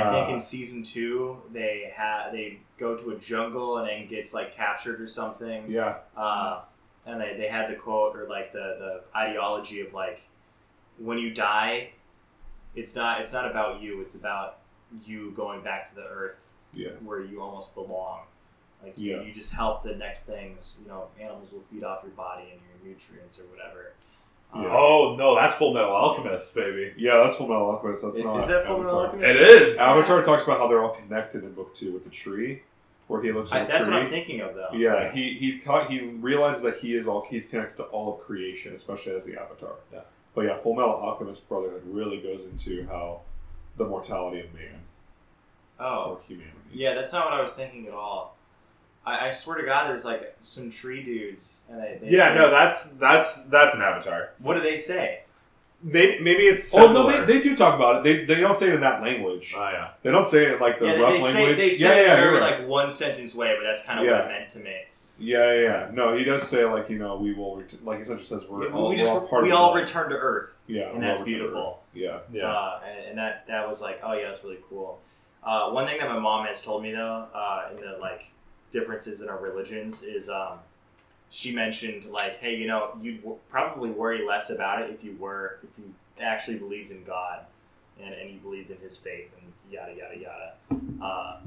And 0.00 0.04
I 0.04 0.12
think 0.12 0.34
in 0.34 0.40
season 0.40 0.82
two, 0.84 1.38
they 1.52 1.92
have 1.96 2.32
they 2.32 2.58
go 2.78 2.96
to 2.96 3.10
a 3.10 3.16
jungle 3.18 3.78
and 3.78 3.88
then 3.88 4.06
gets 4.08 4.32
like 4.34 4.54
captured 4.56 5.00
or 5.00 5.08
something. 5.08 5.64
yeah. 5.70 5.96
Uh, 6.16 6.60
and 7.06 7.20
they, 7.20 7.36
they 7.36 7.46
had 7.48 7.70
the 7.70 7.76
quote 7.76 8.16
or 8.16 8.26
like 8.28 8.52
the, 8.52 8.76
the 8.78 9.18
ideology 9.18 9.80
of 9.80 9.92
like 9.94 10.22
when 10.98 11.18
you 11.18 11.32
die, 11.32 11.90
it's 12.74 12.94
not 12.94 13.20
it's 13.20 13.32
not 13.32 13.50
about 13.50 13.80
you. 13.80 14.00
It's 14.02 14.14
about 14.14 14.58
you 15.04 15.32
going 15.36 15.62
back 15.62 15.88
to 15.88 15.94
the 15.96 16.04
earth 16.04 16.36
Yeah. 16.74 16.90
where 17.04 17.20
you 17.20 17.40
almost 17.42 17.74
belong. 17.74 18.20
Like 18.86 18.98
you, 18.98 19.16
Yeah. 19.16 19.22
you 19.22 19.32
just 19.32 19.52
help 19.52 19.82
the 19.82 19.94
next 19.94 20.24
things. 20.24 20.76
You 20.82 20.88
know, 20.88 21.08
animals 21.20 21.52
will 21.52 21.62
feed 21.70 21.84
off 21.84 22.00
your 22.02 22.12
body 22.12 22.44
and 22.52 22.60
your 22.82 22.92
nutrients 22.94 23.40
or 23.40 23.44
whatever. 23.44 23.92
Um, 24.52 24.62
Yeah. 24.62 24.68
Oh 24.72 25.16
no, 25.18 25.34
that's 25.34 25.54
Full 25.54 25.74
Metal 25.74 25.90
Alchemist, 25.90 26.54
baby. 26.54 26.94
Yeah, 26.96 27.18
that's 27.24 27.36
Full 27.36 27.48
Metal 27.48 27.68
Alchemist. 27.70 28.02
That's 28.02 28.18
Is- 28.18 28.24
not 28.24 28.40
is 28.40 28.48
that 28.48 28.66
Full 28.66 28.78
Metal 28.78 28.98
Alchemist? 29.00 29.28
It 29.30 29.40
is. 29.42 29.78
Avatar 29.78 30.22
talks 30.22 30.44
about 30.44 30.58
how 30.58 30.68
they're 30.68 30.82
all 30.82 30.94
connected 30.94 31.42
in 31.44 31.52
book 31.52 31.74
two 31.74 31.92
with 31.92 32.04
the 32.04 32.10
tree, 32.10 32.62
where 33.08 33.20
he 33.22 33.32
looks 33.32 33.52
I, 33.52 33.60
at 33.60 33.64
a 33.64 33.68
that's 33.72 33.84
tree. 33.84 33.94
what 33.94 34.02
I'm 34.04 34.08
thinking 34.10 34.40
of 34.40 34.54
though. 34.54 34.70
Yeah, 34.72 35.12
he 35.12 35.34
he 35.34 35.58
taught 35.58 35.90
he 35.90 36.00
realizes 36.00 36.62
that 36.62 36.78
he 36.78 36.94
is 36.96 37.08
all 37.08 37.26
he's 37.28 37.48
connected 37.48 37.76
to 37.82 37.88
all 37.88 38.14
of 38.14 38.20
creation, 38.20 38.74
especially 38.74 39.16
as 39.16 39.24
the 39.24 39.36
Avatar. 39.40 39.74
Yeah. 39.92 40.00
But 40.34 40.42
yeah, 40.42 40.58
Full 40.58 40.74
Metal 40.76 40.90
Alchemist 40.94 41.48
Brotherhood 41.48 41.82
really 41.86 42.20
goes 42.20 42.42
into 42.44 42.86
how 42.86 43.22
the 43.76 43.84
mortality 43.84 44.40
of 44.40 44.54
man 44.54 44.82
Oh, 45.80 46.12
or 46.12 46.20
humanity. 46.26 46.52
yeah. 46.72 46.94
That's 46.94 47.12
not 47.12 47.24
what 47.26 47.34
I 47.34 47.42
was 47.42 47.52
thinking 47.54 47.86
at 47.86 47.92
all. 47.94 48.35
I, 49.06 49.28
I 49.28 49.30
swear 49.30 49.56
to 49.58 49.64
God, 49.64 49.88
there's 49.88 50.04
like 50.04 50.36
some 50.40 50.70
tree 50.70 51.02
dudes, 51.02 51.64
and 51.70 51.80
they, 51.80 51.98
they 52.02 52.10
Yeah, 52.10 52.34
no, 52.34 52.50
that's 52.50 52.92
that's 52.92 53.46
that's 53.46 53.74
an 53.74 53.82
Avatar. 53.82 54.30
What 54.38 54.54
do 54.54 54.60
they 54.60 54.76
say? 54.76 55.20
Maybe 55.82 56.18
maybe 56.20 56.42
it's 56.44 56.74
Oh 56.74 56.86
similar. 56.86 57.12
no, 57.20 57.26
they, 57.26 57.34
they 57.34 57.40
do 57.40 57.54
talk 57.56 57.74
about 57.76 58.04
it. 58.06 58.26
They, 58.26 58.34
they 58.34 58.40
don't 58.40 58.58
say 58.58 58.68
it 58.68 58.74
in 58.74 58.80
that 58.80 59.02
language. 59.02 59.54
Oh 59.56 59.68
yeah. 59.70 59.90
They 60.02 60.10
don't 60.10 60.26
say 60.26 60.46
it 60.46 60.52
in 60.54 60.58
like 60.58 60.78
the 60.80 60.86
yeah, 60.86 60.92
rough 61.00 61.12
they 61.12 61.20
say 61.20 61.32
language. 61.34 61.58
they 61.58 61.70
yeah, 61.72 61.76
say 61.76 62.04
yeah, 62.06 62.14
it 62.18 62.22
you're 62.22 62.38
very 62.38 62.40
like 62.40 62.66
one 62.68 62.90
sentence 62.90 63.34
way, 63.34 63.54
but 63.58 63.64
that's 63.64 63.84
kind 63.84 64.00
of 64.00 64.06
what 64.06 64.22
it 64.24 64.28
meant 64.28 64.50
to 64.52 64.58
me. 64.58 64.74
yeah, 65.18 65.52
yeah, 65.54 65.60
yeah. 65.62 65.90
No, 65.92 66.16
he 66.16 66.24
does 66.24 66.42
say 66.48 66.64
like 66.64 66.88
you 66.90 66.98
know 66.98 67.16
we 67.16 67.32
will 67.34 67.56
ret- 67.56 67.84
like 67.84 67.98
he 67.98 68.02
essentially 68.02 68.26
says 68.26 68.48
we're 68.48 68.60
we 68.60 68.66
all, 68.68 68.88
we 68.88 68.96
we're 68.96 69.06
all 69.08 69.18
just 69.20 69.30
part 69.30 69.42
we 69.44 69.50
of 69.50 69.52
the 69.52 69.56
all 69.58 69.72
light. 69.72 69.80
return 69.82 70.10
to 70.10 70.16
Earth, 70.16 70.58
Yeah, 70.66 70.90
and 70.92 71.02
that's 71.02 71.20
all 71.20 71.26
returned 71.26 71.40
to 71.42 71.46
beautiful. 71.46 71.82
Yeah, 71.94 72.18
Yeah. 72.32 72.50
Uh, 72.50 72.80
and, 72.88 73.08
and 73.10 73.18
that 73.18 73.46
that 73.46 73.68
was 73.68 73.80
like, 73.82 74.00
oh 74.02 74.14
yeah, 74.14 74.28
that's 74.28 74.42
really 74.42 74.58
cool. 74.68 74.98
Uh, 75.44 75.70
one 75.70 75.86
thing 75.86 75.98
that 76.00 76.08
my 76.08 76.18
mom 76.18 76.46
has 76.46 76.62
told 76.62 76.82
me 76.82 76.90
though, 76.92 77.26
uh, 77.34 77.68
in 77.70 77.76
the 77.80 77.98
like 78.00 78.30
differences 78.78 79.22
in 79.22 79.28
our 79.28 79.38
religions, 79.38 80.02
is 80.02 80.28
um, 80.28 80.58
she 81.30 81.54
mentioned 81.54 82.04
like, 82.06 82.38
hey, 82.38 82.54
you 82.56 82.66
know, 82.66 82.96
you'd 83.02 83.22
w- 83.22 83.38
probably 83.50 83.90
worry 83.90 84.26
less 84.26 84.50
about 84.50 84.82
it 84.82 84.90
if 84.90 85.02
you 85.02 85.16
were 85.18 85.58
if 85.62 85.70
you 85.78 85.92
actually 86.20 86.58
believed 86.58 86.90
in 86.90 87.02
God 87.04 87.44
and, 88.02 88.14
and 88.14 88.30
you 88.30 88.38
believed 88.38 88.70
in 88.70 88.78
His 88.78 88.96
faith 88.96 89.30
and 89.40 89.52
yada 89.70 89.92
yada 89.94 90.18
yada, 90.18 90.52
uh, 91.02 91.38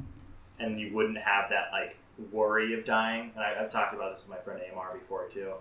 and 0.60 0.80
you 0.80 0.94
wouldn't 0.94 1.18
have 1.18 1.50
that 1.50 1.70
like 1.72 1.96
worry 2.32 2.78
of 2.78 2.86
dying. 2.86 3.32
And 3.36 3.44
I, 3.44 3.64
I've 3.64 3.72
talked 3.72 3.94
about 3.94 4.16
this 4.16 4.28
with 4.28 4.38
my 4.38 4.44
friend 4.44 4.62
Amar 4.72 4.94
before 4.94 5.28
too, 5.28 5.54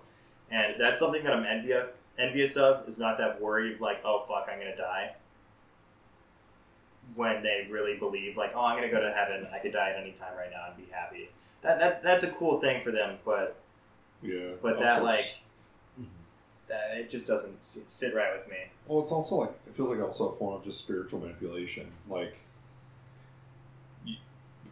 and 0.50 0.74
that's 0.80 0.98
something 0.98 1.22
that 1.24 1.32
I'm 1.32 1.44
envious 1.44 1.88
envious 2.18 2.56
of 2.56 2.88
is 2.88 2.98
not 2.98 3.18
that 3.18 3.40
worry 3.40 3.74
of 3.74 3.80
like, 3.80 4.04
oh 4.04 4.24
fuck, 4.26 4.48
I'm 4.50 4.58
gonna 4.58 4.76
die. 4.76 5.14
When 7.14 7.42
they 7.42 7.68
really 7.70 7.96
believe 7.96 8.36
like, 8.36 8.52
oh, 8.54 8.64
I'm 8.64 8.76
gonna 8.76 8.90
go 8.90 9.00
to 9.00 9.12
heaven, 9.12 9.46
I 9.54 9.58
could 9.58 9.72
die 9.72 9.90
at 9.90 10.00
any 10.00 10.12
time 10.12 10.36
right 10.36 10.50
now 10.50 10.66
and 10.68 10.76
be 10.76 10.90
happy. 10.92 11.30
That 11.62 11.78
that's 11.78 12.00
that's 12.00 12.22
a 12.24 12.30
cool 12.30 12.60
thing 12.60 12.82
for 12.82 12.90
them, 12.92 13.18
but 13.24 13.56
yeah. 14.22 14.50
but 14.62 14.78
that 14.78 15.02
like 15.02 15.24
that 16.68 16.96
it 16.98 17.10
just 17.10 17.26
doesn't 17.26 17.64
sit 17.64 18.14
right 18.14 18.36
with 18.38 18.48
me. 18.48 18.56
Well, 18.86 19.00
it's 19.00 19.10
also 19.12 19.36
like 19.36 19.52
it 19.66 19.74
feels 19.74 19.88
like 19.90 20.00
also 20.00 20.28
a 20.28 20.36
form 20.36 20.54
of 20.54 20.64
just 20.64 20.78
spiritual 20.78 21.20
manipulation. 21.20 21.88
Like, 22.08 22.34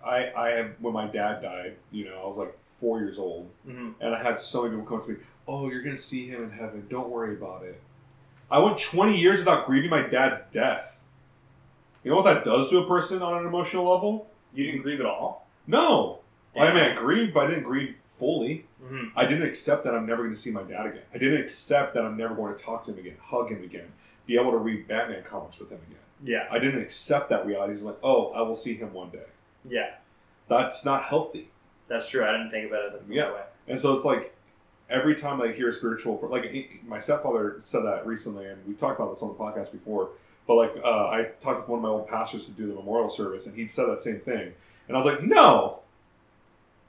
I 0.04 0.30
I 0.36 0.48
have 0.50 0.70
when 0.80 0.92
my 0.92 1.06
dad 1.06 1.42
died, 1.42 1.76
you 1.90 2.04
know, 2.04 2.22
I 2.22 2.26
was 2.26 2.36
like 2.38 2.56
four 2.80 3.00
years 3.00 3.18
old, 3.18 3.50
Mm-hmm. 3.66 3.90
and 4.00 4.14
I 4.14 4.22
had 4.22 4.38
so 4.38 4.62
many 4.64 4.76
people 4.76 4.86
come 4.98 5.06
to 5.06 5.12
me. 5.14 5.24
Oh, 5.48 5.68
you're 5.70 5.82
gonna 5.82 5.96
see 5.96 6.28
him 6.28 6.42
in 6.44 6.50
heaven. 6.50 6.86
Don't 6.88 7.08
worry 7.10 7.34
about 7.34 7.64
it. 7.64 7.80
I 8.50 8.60
went 8.60 8.78
20 8.78 9.18
years 9.18 9.40
without 9.40 9.66
grieving 9.66 9.90
my 9.90 10.02
dad's 10.02 10.40
death. 10.52 11.00
You 12.04 12.10
know 12.10 12.18
what 12.18 12.32
that 12.32 12.44
does 12.44 12.70
to 12.70 12.78
a 12.78 12.86
person 12.86 13.20
on 13.22 13.38
an 13.40 13.46
emotional 13.46 13.90
level? 13.92 14.28
You 14.54 14.66
didn't 14.66 14.82
grieve 14.82 15.00
at 15.00 15.06
all. 15.06 15.48
No. 15.66 16.20
I 16.62 16.72
mean, 16.74 16.82
I 16.84 16.94
grieved, 16.94 17.34
but 17.34 17.46
I 17.46 17.48
didn't 17.50 17.64
grieve 17.64 17.94
fully. 18.18 18.66
Mm-hmm. 18.82 19.18
I 19.18 19.26
didn't 19.26 19.46
accept 19.46 19.84
that 19.84 19.94
I'm 19.94 20.06
never 20.06 20.22
going 20.22 20.34
to 20.34 20.40
see 20.40 20.50
my 20.50 20.62
dad 20.62 20.86
again. 20.86 21.02
I 21.14 21.18
didn't 21.18 21.40
accept 21.40 21.94
that 21.94 22.04
I'm 22.04 22.16
never 22.16 22.34
going 22.34 22.54
to 22.56 22.62
talk 22.62 22.84
to 22.84 22.92
him 22.92 22.98
again, 22.98 23.16
hug 23.22 23.50
him 23.50 23.62
again, 23.62 23.92
be 24.26 24.36
able 24.38 24.52
to 24.52 24.58
read 24.58 24.86
Batman 24.88 25.22
comics 25.28 25.58
with 25.58 25.70
him 25.70 25.80
again. 25.86 25.98
Yeah, 26.24 26.46
I 26.50 26.58
didn't 26.58 26.80
accept 26.80 27.28
that 27.30 27.44
reality. 27.44 27.74
It's 27.74 27.82
like, 27.82 27.98
oh, 28.02 28.30
I 28.32 28.40
will 28.42 28.54
see 28.54 28.74
him 28.74 28.92
one 28.94 29.10
day. 29.10 29.26
yeah, 29.68 29.96
That's 30.48 30.84
not 30.84 31.04
healthy. 31.04 31.50
that's 31.88 32.08
true. 32.10 32.24
I 32.24 32.32
didn't 32.32 32.50
think 32.50 32.68
about 32.70 32.84
it 32.86 32.92
that 33.08 33.14
Yeah. 33.14 33.32
way. 33.32 33.42
And 33.68 33.78
so 33.78 33.94
it's 33.96 34.04
like 34.04 34.34
every 34.88 35.14
time 35.14 35.42
I 35.42 35.48
hear 35.52 35.68
a 35.68 35.72
spiritual, 35.72 36.18
like 36.30 36.80
my 36.86 37.00
stepfather 37.00 37.60
said 37.64 37.80
that 37.84 38.06
recently, 38.06 38.46
and 38.46 38.64
we 38.66 38.74
talked 38.74 38.98
about 38.98 39.12
this 39.12 39.22
on 39.22 39.28
the 39.28 39.34
podcast 39.34 39.72
before. 39.72 40.10
But 40.46 40.54
like, 40.54 40.72
uh, 40.82 41.08
I 41.08 41.24
talked 41.40 41.60
with 41.60 41.68
one 41.68 41.80
of 41.80 41.82
my 41.82 41.88
old 41.88 42.08
pastors 42.08 42.46
to 42.46 42.52
do 42.52 42.66
the 42.68 42.74
memorial 42.74 43.10
service, 43.10 43.46
and 43.46 43.54
he 43.56 43.66
said 43.66 43.86
that 43.86 44.00
same 44.00 44.20
thing. 44.20 44.54
And 44.88 44.96
I 44.96 45.00
was 45.00 45.12
like, 45.12 45.22
no, 45.22 45.80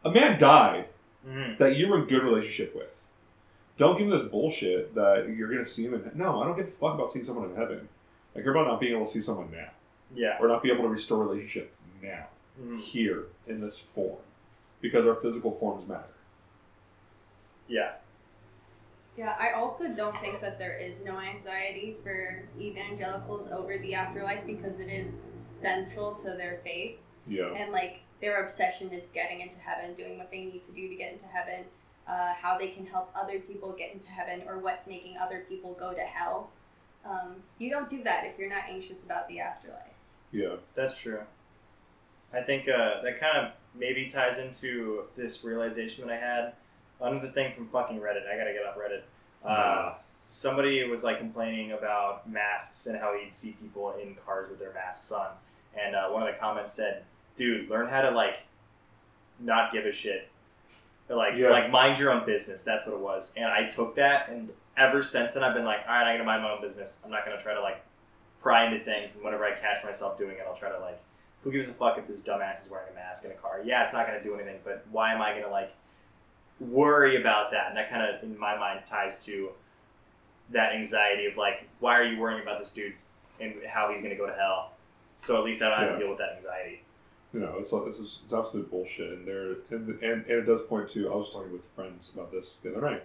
a 0.06 0.12
man 0.12 0.39
died 0.39 0.86
Mm-hmm. 1.28 1.62
that 1.62 1.76
you 1.76 1.89
were 1.89 1.98
in 2.00 2.06
good 2.06 2.24
relationship 2.24 2.74
with. 2.74 3.04
Don't 3.78 3.98
give 3.98 4.08
me 4.08 4.14
this 4.14 4.26
bullshit 4.26 4.95
that 4.95 5.28
you're 5.36 5.50
gonna 5.50 5.66
see 5.66 5.84
him 5.84 5.93
in. 5.95 6.10
No, 6.16 6.41
I 6.41 6.45
don't 6.45 6.56
give 6.56 6.68
a 6.70 6.72
fuck 6.72 6.93
about 6.95 7.12
seeing 7.12 7.26
someone 7.26 7.50
in 7.50 7.56
heaven. 7.58 7.89
I 8.34 8.39
care 8.41 8.52
about 8.52 8.66
not 8.68 8.80
being 8.80 8.93
able 8.95 9.06
to 9.06 9.12
see 9.12 9.20
someone 9.20 9.52
now, 9.52 9.68
Yeah. 10.16 10.38
or 10.39 10.48
not 10.48 10.64
be 10.64 10.72
able 10.72 10.84
to 10.84 10.89
restore 10.89 11.22
relationship 11.26 11.74
now, 12.02 12.28
Mhm. 12.62 12.80
here 12.80 13.26
in 13.45 13.60
this 13.60 13.78
form, 13.80 14.20
because 14.80 15.06
our 15.06 15.16
physical 15.16 15.52
forms 15.52 15.86
matter. 15.86 16.14
Yeah. 17.68 17.95
Yeah, 19.18 19.36
I 19.39 19.52
also 19.52 19.89
don't 19.93 20.18
think 20.20 20.39
that 20.41 20.60
there 20.60 20.78
is 20.78 21.04
no 21.04 21.20
anxiety 21.20 21.98
for 22.04 22.43
evangelicals 22.60 23.52
over 23.52 23.78
the 23.80 23.95
afterlife 23.95 24.45
because 24.45 24.80
it 24.80 24.88
is 24.89 25.16
central 25.43 26.16
to 26.16 26.36
their 26.38 26.62
faith. 26.64 26.98
Yeah, 27.28 27.48
And 27.54 27.72
like 27.74 28.00
their 28.22 28.43
obsession 28.43 28.89
is 28.91 29.09
getting 29.13 29.41
into 29.41 29.59
heaven, 29.59 29.93
doing 29.95 30.18
what 30.18 30.32
they 30.32 30.45
need 30.45 30.63
to 30.65 30.72
do 30.72 30.88
to 30.88 30.95
get 30.95 31.13
into 31.13 31.26
heaven, 31.28 31.65
uh, 32.07 32.34
how 32.34 32.57
they 32.57 32.70
can 32.70 32.86
help 32.86 33.11
other 33.15 33.39
people 33.39 33.74
get 33.78 33.93
into 33.93 34.07
heaven, 34.07 34.41
or 34.47 34.59
what's 34.59 34.88
making 34.88 35.18
other 35.18 35.45
people 35.47 35.76
go 35.80 35.93
to 35.93 36.01
hell. 36.01 36.49
Um, 37.05 37.36
you 37.59 37.70
don't 37.70 37.89
do 37.89 38.03
that 38.03 38.26
if 38.26 38.38
you're 38.39 38.49
not 38.49 38.63
anxious 38.70 39.05
about 39.05 39.28
the 39.30 39.39
afterlife. 39.39 39.82
yeah, 40.32 40.55
That's 40.76 40.99
true. 40.99 41.22
I 42.34 42.41
think 42.41 42.68
uh, 42.68 43.01
that 43.03 43.20
kind 43.20 43.38
of 43.38 43.51
maybe 43.74 44.09
ties 44.09 44.38
into 44.38 45.03
this 45.15 45.43
realization 45.43 46.07
that 46.07 46.13
I 46.13 46.18
had. 46.18 46.53
Another 46.99 47.30
thing 47.32 47.53
from 47.55 47.68
fucking 47.68 47.99
Reddit. 47.99 48.28
I 48.28 48.38
gotta 48.38 48.53
get 48.53 48.65
off 48.65 48.76
Reddit. 48.76 49.03
Uh, 49.47 49.93
somebody 50.30 50.84
was 50.89 51.03
like 51.03 51.20
complaining 51.20 51.72
about 51.72 52.30
masks 52.30 52.88
and 52.88 52.99
how 52.99 53.15
he'd 53.18 53.34
see 53.34 53.55
people 53.61 53.93
in 54.01 54.15
cars 54.26 54.49
with 54.49 54.59
their 54.59 54.74
masks 54.74 55.11
on, 55.11 55.28
and 55.80 55.95
uh, 55.95 56.09
one 56.09 56.24
of 56.24 56.28
the 56.28 56.39
comments 56.39 56.74
said, 56.74 57.03
"Dude, 57.38 57.69
learn 57.69 57.88
how 57.88 58.01
to 58.01 58.11
like 58.11 58.39
not 59.39 59.71
give 59.71 59.85
a 59.85 59.91
shit." 59.91 60.29
Like, 61.09 61.35
Yeah. 61.35 61.47
like 61.49 61.69
mind 61.69 61.97
your 61.97 62.11
own 62.11 62.25
business. 62.25 62.63
That's 62.65 62.85
what 62.85 62.93
it 62.93 62.99
was. 62.99 63.33
And 63.38 63.45
I 63.45 63.69
took 63.69 63.95
that, 63.95 64.27
and 64.27 64.49
ever 64.75 65.01
since 65.01 65.33
then, 65.33 65.43
I've 65.43 65.53
been 65.53 65.63
like, 65.63 65.79
all 65.88 65.93
right, 65.95 66.03
I'm 66.11 66.15
gonna 66.17 66.25
mind 66.25 66.43
my 66.43 66.51
own 66.51 66.61
business. 66.61 66.99
I'm 67.05 67.09
not 67.09 67.23
gonna 67.23 67.39
try 67.39 67.53
to 67.53 67.61
like 67.61 67.81
pry 68.41 68.65
into 68.65 68.83
things. 68.83 69.15
And 69.15 69.23
whenever 69.23 69.45
I 69.45 69.51
catch 69.53 69.83
myself 69.85 70.17
doing 70.17 70.35
it, 70.35 70.43
I'll 70.45 70.55
try 70.57 70.69
to 70.69 70.79
like, 70.79 70.99
who 71.43 71.51
gives 71.51 71.69
a 71.69 71.73
fuck 71.73 71.97
if 71.97 72.07
this 72.07 72.21
dumbass 72.21 72.65
is 72.65 72.69
wearing 72.71 72.89
a 72.91 72.95
mask 72.95 73.23
in 73.23 73.31
a 73.31 73.35
car? 73.35 73.61
Yeah, 73.63 73.83
it's 73.83 73.93
not 73.93 74.05
gonna 74.05 74.21
do 74.21 74.35
anything. 74.35 74.59
But 74.65 74.85
why 74.91 75.13
am 75.13 75.21
I 75.21 75.33
gonna 75.39 75.49
like 75.51 75.71
worry 76.59 77.19
about 77.21 77.51
that? 77.51 77.67
And 77.69 77.77
that 77.77 77.89
kind 77.89 78.01
of, 78.01 78.21
in 78.23 78.38
my 78.38 78.57
mind, 78.57 78.81
ties 78.85 79.23
to 79.25 79.51
that 80.49 80.73
anxiety 80.73 81.25
of 81.27 81.38
like, 81.38 81.67
why 81.79 81.97
are 81.97 82.03
you 82.03 82.19
worrying 82.19 82.41
about 82.41 82.59
this 82.59 82.73
dude 82.73 82.93
and 83.39 83.63
how 83.65 83.89
he's 83.93 84.01
gonna 84.01 84.15
go 84.15 84.25
to 84.27 84.33
hell? 84.33 84.73
So 85.17 85.38
at 85.38 85.43
least 85.45 85.61
I 85.61 85.69
don't 85.69 85.79
have 85.79 85.88
Yeah. 85.88 85.93
to 85.93 85.99
deal 85.99 86.09
with 86.09 86.17
that 86.19 86.33
anxiety. 86.38 86.83
You 87.34 87.39
know, 87.39 87.55
it's 87.59 87.73
it's, 87.73 88.21
it's 88.23 88.34
absolute 88.34 88.69
bullshit. 88.69 89.11
And 89.11 89.28
there, 89.28 89.51
and, 89.69 89.89
and 89.89 90.25
and 90.25 90.25
it 90.28 90.45
does 90.45 90.61
point 90.61 90.88
to. 90.89 91.11
I 91.11 91.15
was 91.15 91.32
talking 91.32 91.51
with 91.51 91.65
friends 91.75 92.11
about 92.13 92.32
this 92.32 92.57
the 92.57 92.75
other 92.75 92.89
night. 92.89 93.03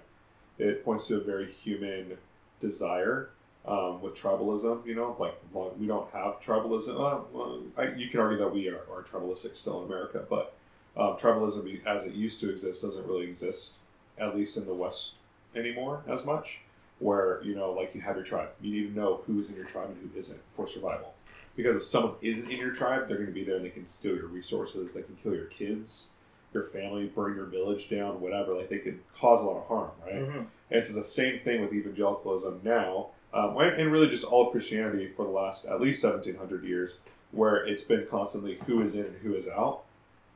It 0.59 0.85
points 0.85 1.07
to 1.09 1.17
a 1.17 1.21
very 1.21 1.51
human 1.51 2.19
desire 2.61 3.31
um, 3.67 4.01
with 4.01 4.15
tribalism. 4.15 4.87
You 4.87 4.95
know, 4.95 5.17
like 5.19 5.35
well, 5.53 5.75
we 5.79 5.87
don't 5.87 6.11
have 6.13 6.41
tribalism. 6.41 6.91
Uh, 6.91 7.25
well, 7.33 7.63
I, 7.77 7.95
you 7.95 8.09
can 8.09 8.21
argue 8.21 8.39
that 8.39 8.53
we 8.53 8.69
are, 8.69 8.81
are 8.91 9.03
tribalistic 9.03 9.57
still 9.57 9.81
in 9.81 9.87
America, 9.87 10.25
but 10.29 10.55
um, 10.97 11.17
tribalism 11.17 11.85
as 11.87 12.05
it 12.05 12.13
used 12.13 12.41
to 12.41 12.51
exist 12.51 12.83
doesn't 12.83 13.07
really 13.07 13.27
exist, 13.27 13.75
at 14.19 14.37
least 14.37 14.57
in 14.57 14.67
the 14.67 14.75
West 14.75 15.15
anymore 15.55 16.03
as 16.09 16.25
much. 16.25 16.61
Where 17.03 17.43
you 17.43 17.55
know, 17.55 17.73
like 17.73 17.95
you 17.95 18.01
have 18.03 18.17
your 18.17 18.25
tribe, 18.25 18.51
you 18.61 18.73
need 18.73 18.95
to 18.95 19.01
know 19.01 19.23
who's 19.27 19.51
in 19.51 19.57
your 19.57 19.65
tribe 19.65 19.89
and 19.91 20.11
who 20.11 20.19
isn't 20.19 20.41
for 20.51 20.67
survival. 20.67 21.15
Because 21.57 21.77
if 21.77 21.85
someone 21.85 22.15
isn't 22.23 22.51
in 22.51 22.59
your 22.59 22.73
tribe, 22.73 23.09
they're 23.09 23.17
going 23.19 23.29
to 23.29 23.35
be 23.35 23.45
there 23.45 23.57
and 23.57 23.65
they 23.65 23.71
can 23.71 23.87
steal 23.87 24.15
your 24.15 24.29
resources, 24.29 24.95
they 24.95 25.03
can 25.03 25.17
kill 25.17 25.35
your 25.35 25.47
kids, 25.47 26.11
your 26.55 26.63
family, 26.63 27.07
burn 27.07 27.35
your 27.35 27.47
village 27.47 27.91
down, 27.91 28.21
whatever. 28.21 28.55
Like 28.55 28.69
they 28.69 28.79
could 28.79 29.01
cause 29.15 29.43
a 29.43 29.45
lot 29.45 29.59
of 29.59 29.67
harm, 29.67 29.91
right? 30.05 30.15
Mhm. 30.15 30.37
And 30.37 30.47
it's 30.71 30.95
the 30.95 31.03
same 31.05 31.37
thing 31.39 31.61
with 31.61 31.73
evangelicalism 31.75 32.61
now, 32.63 33.09
um, 33.35 33.59
and 33.59 33.91
really 33.93 34.09
just 34.09 34.25
all 34.25 34.47
of 34.47 34.53
Christianity 34.53 35.09
for 35.09 35.25
the 35.25 35.31
last 35.33 35.65
at 35.67 35.81
least 35.81 36.01
1700 36.03 36.65
years, 36.65 36.99
where 37.33 37.57
it's 37.67 37.83
been 37.85 38.07
constantly 38.07 38.61
who 38.67 38.81
is 38.81 38.95
in 38.95 39.07
and 39.07 39.17
who 39.23 39.35
is 39.35 39.49
out. 39.49 39.83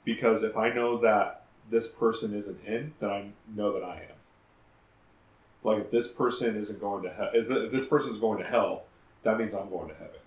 Because 0.05 0.43
if 0.43 0.57
I 0.57 0.71
know 0.71 0.99
that 0.99 1.45
this 1.71 1.91
person 1.91 2.35
isn't 2.35 2.62
in, 2.64 2.93
then 3.01 3.11
I 3.11 3.31
know 3.55 3.73
that 3.73 3.85
I 3.85 3.97
am. 4.11 4.16
Like 5.67 5.79
if 5.79 5.91
this 5.91 6.07
person 6.07 6.57
isn't 6.57 6.81
going 6.81 7.03
to 7.03 7.11
hell, 7.11 7.31
if 7.35 7.73
this 7.73 7.87
person 7.87 8.12
is 8.12 8.19
going 8.19 8.39
to 8.39 8.45
hell, 8.45 8.85
that 9.25 9.37
means 9.37 9.53
I'm 9.53 9.69
going 9.69 9.89
to 9.89 9.95
heaven. 9.95 10.21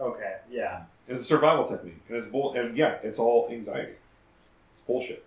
Okay. 0.00 0.38
Yeah. 0.50 0.82
It's 1.06 1.22
a 1.22 1.24
survival 1.24 1.64
technique, 1.64 2.02
and 2.08 2.16
it's 2.16 2.26
bull. 2.26 2.54
And 2.54 2.76
yeah, 2.76 2.98
it's 3.04 3.20
all 3.20 3.48
anxiety. 3.48 3.92
It's 4.74 4.82
bullshit. 4.88 5.24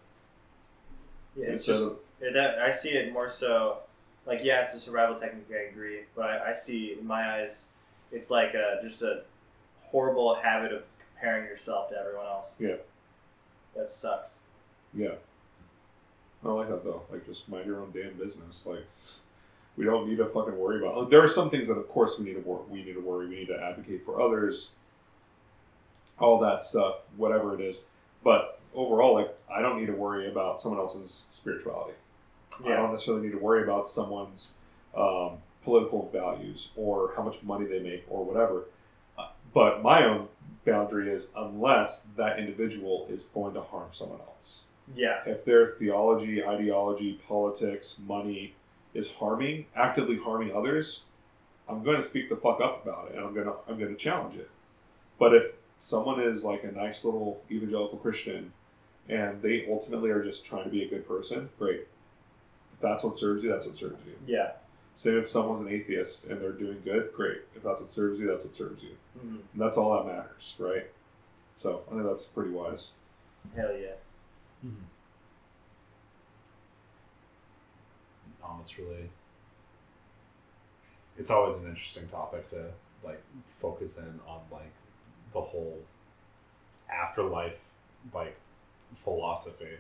Yeah. 1.38 1.48
It's 1.48 1.66
just 1.66 1.94
that 2.20 2.60
I 2.60 2.70
see 2.70 2.90
it 2.90 3.14
more 3.14 3.30
so. 3.30 3.78
Like 4.26 4.44
yeah, 4.44 4.60
it's 4.60 4.74
a 4.74 4.80
survival 4.80 5.16
technique. 5.16 5.48
I 5.54 5.70
agree, 5.72 6.02
but 6.18 6.26
I, 6.26 6.50
I 6.50 6.54
see 6.54 6.98
in 7.00 7.08
my 7.08 7.36
eyes, 7.36 7.70
it's 8.12 8.30
like 8.30 8.54
a, 8.54 8.80
just 8.84 9.02
a 9.04 9.22
horrible 9.84 10.36
habit 10.36 10.74
of 10.74 10.84
comparing 11.14 11.46
yourself 11.46 11.90
to 11.92 11.98
everyone 11.98 12.26
else. 12.26 12.58
Yeah. 12.60 12.76
That 13.74 13.88
sucks. 13.88 14.44
Yeah. 14.94 15.16
I 16.46 16.50
like 16.50 16.70
that 16.70 16.84
though. 16.84 17.04
Like, 17.12 17.26
just 17.26 17.50
mind 17.50 17.66
your 17.66 17.80
own 17.80 17.92
damn 17.94 18.14
business. 18.14 18.66
Like, 18.66 18.86
we 19.78 19.86
don't 19.86 20.08
need 20.08 20.18
to 20.18 20.26
fucking 20.26 20.58
worry 20.58 20.80
about. 20.80 21.10
There 21.10 21.24
are 21.24 21.28
some 21.30 21.50
things 21.50 21.68
that, 21.68 21.76
of 21.76 21.88
course, 21.90 22.20
we 22.20 22.26
need 22.26 22.34
to 22.34 22.42
worry. 22.42 22.64
We 22.70 22.84
need 22.84 22.94
to 22.94 23.02
worry. 23.02 23.28
We 23.28 23.36
need 23.36 23.48
to 23.48 23.60
advocate 23.60 24.06
for 24.06 24.22
others. 24.22 24.70
All 26.20 26.40
that 26.40 26.62
stuff, 26.62 27.02
whatever 27.18 27.56
it 27.56 27.62
is. 27.62 27.84
But 28.24 28.60
overall, 28.76 29.16
like, 29.16 29.36
I 29.52 29.62
don't 29.62 29.80
need 29.80 29.88
to 29.88 29.94
worry 29.94 30.30
about 30.30 30.60
someone 30.62 30.80
else's 30.80 31.26
spirituality. 31.32 31.94
I 32.64 32.70
don't 32.70 32.92
necessarily 32.92 33.24
need 33.24 33.32
to 33.32 33.40
worry 33.40 33.64
about 33.64 33.90
someone's 33.90 34.54
um, 34.96 35.38
political 35.64 36.10
values 36.14 36.70
or 36.76 37.14
how 37.16 37.24
much 37.24 37.42
money 37.42 37.66
they 37.66 37.80
make 37.80 38.06
or 38.08 38.24
whatever. 38.24 38.66
Uh, 39.18 39.30
But 39.54 39.82
my 39.82 40.06
own 40.06 40.28
boundary 40.66 41.10
is 41.10 41.30
unless 41.36 42.04
that 42.16 42.38
individual 42.38 43.08
is 43.10 43.24
going 43.24 43.56
to 43.56 43.62
harm 43.62 43.90
someone 43.92 44.20
else 44.20 44.64
Yeah. 44.96 45.22
if 45.26 45.46
their 45.46 45.68
theology, 45.68 46.44
ideology, 46.44 47.20
politics, 47.28 48.00
money 48.06 48.56
is 48.94 49.12
harming, 49.14 49.66
actively 49.76 50.18
harming 50.18 50.54
others, 50.56 51.04
I'm 51.68 51.84
going 51.84 51.98
to 51.98 52.04
speak 52.04 52.30
the 52.30 52.36
fuck 52.36 52.60
up 52.62 52.84
about 52.86 53.10
it 53.10 53.16
and 53.16 53.26
I'm 53.26 53.34
going 53.34 53.46
to 53.48 53.54
I'm 53.68 53.80
going 53.80 53.92
to 53.92 53.98
challenge 53.98 54.36
it. 54.36 54.50
But 55.18 55.34
if 55.34 55.54
someone 55.80 56.20
is 56.22 56.44
like 56.44 56.64
a 56.64 56.72
nice 56.72 57.06
little 57.06 57.42
evangelical 57.50 57.98
Christian 58.00 58.52
and 59.10 59.42
they 59.42 59.66
ultimately 59.70 60.10
are 60.10 60.24
just 60.24 60.46
trying 60.46 60.66
to 60.66 60.70
be 60.70 60.84
a 60.84 60.90
good 60.90 61.08
person, 61.08 61.50
great. 61.58 61.88
If 62.74 62.82
that's 62.82 63.04
what 63.04 63.18
serves 63.18 63.44
you, 63.44 63.50
that's 63.50 63.66
what 63.66 63.78
serves 63.78 64.06
you. 64.06 64.14
Yeah. 64.28 64.52
Same 64.96 65.18
if 65.18 65.28
someone's 65.30 65.62
an 65.62 65.70
atheist 65.70 66.26
and 66.26 66.40
they're 66.42 66.52
doing 66.52 66.82
good, 66.84 67.12
great. 67.16 67.42
If 67.56 67.64
that's 67.64 67.80
what 67.82 67.92
serves 67.94 68.20
you, 68.20 68.28
that's 68.28 68.44
what 68.46 68.54
serves 68.56 68.84
you. 68.84 68.96
Mhm. 69.18 69.40
And 69.54 69.62
that's 69.62 69.78
all 69.78 69.96
that 69.98 70.14
matters, 70.14 70.56
right? 70.60 70.86
So 71.56 71.84
I 71.88 71.92
think 71.96 72.04
that's 72.04 72.26
pretty 72.26 72.52
wise. 72.52 72.92
Hell 73.56 73.74
yeah. 73.76 73.94
Um, 78.44 78.60
it's 78.62 78.78
really. 78.78 79.10
It's 81.18 81.30
always 81.30 81.58
an 81.58 81.70
interesting 81.70 82.08
topic 82.08 82.50
to 82.52 82.72
like 83.04 83.22
focus 83.46 83.98
in 83.98 84.20
on 84.28 84.40
like 84.52 84.72
the 85.34 85.42
whole 85.42 85.80
afterlife 86.92 87.60
like 88.14 88.38
philosophy 88.96 89.78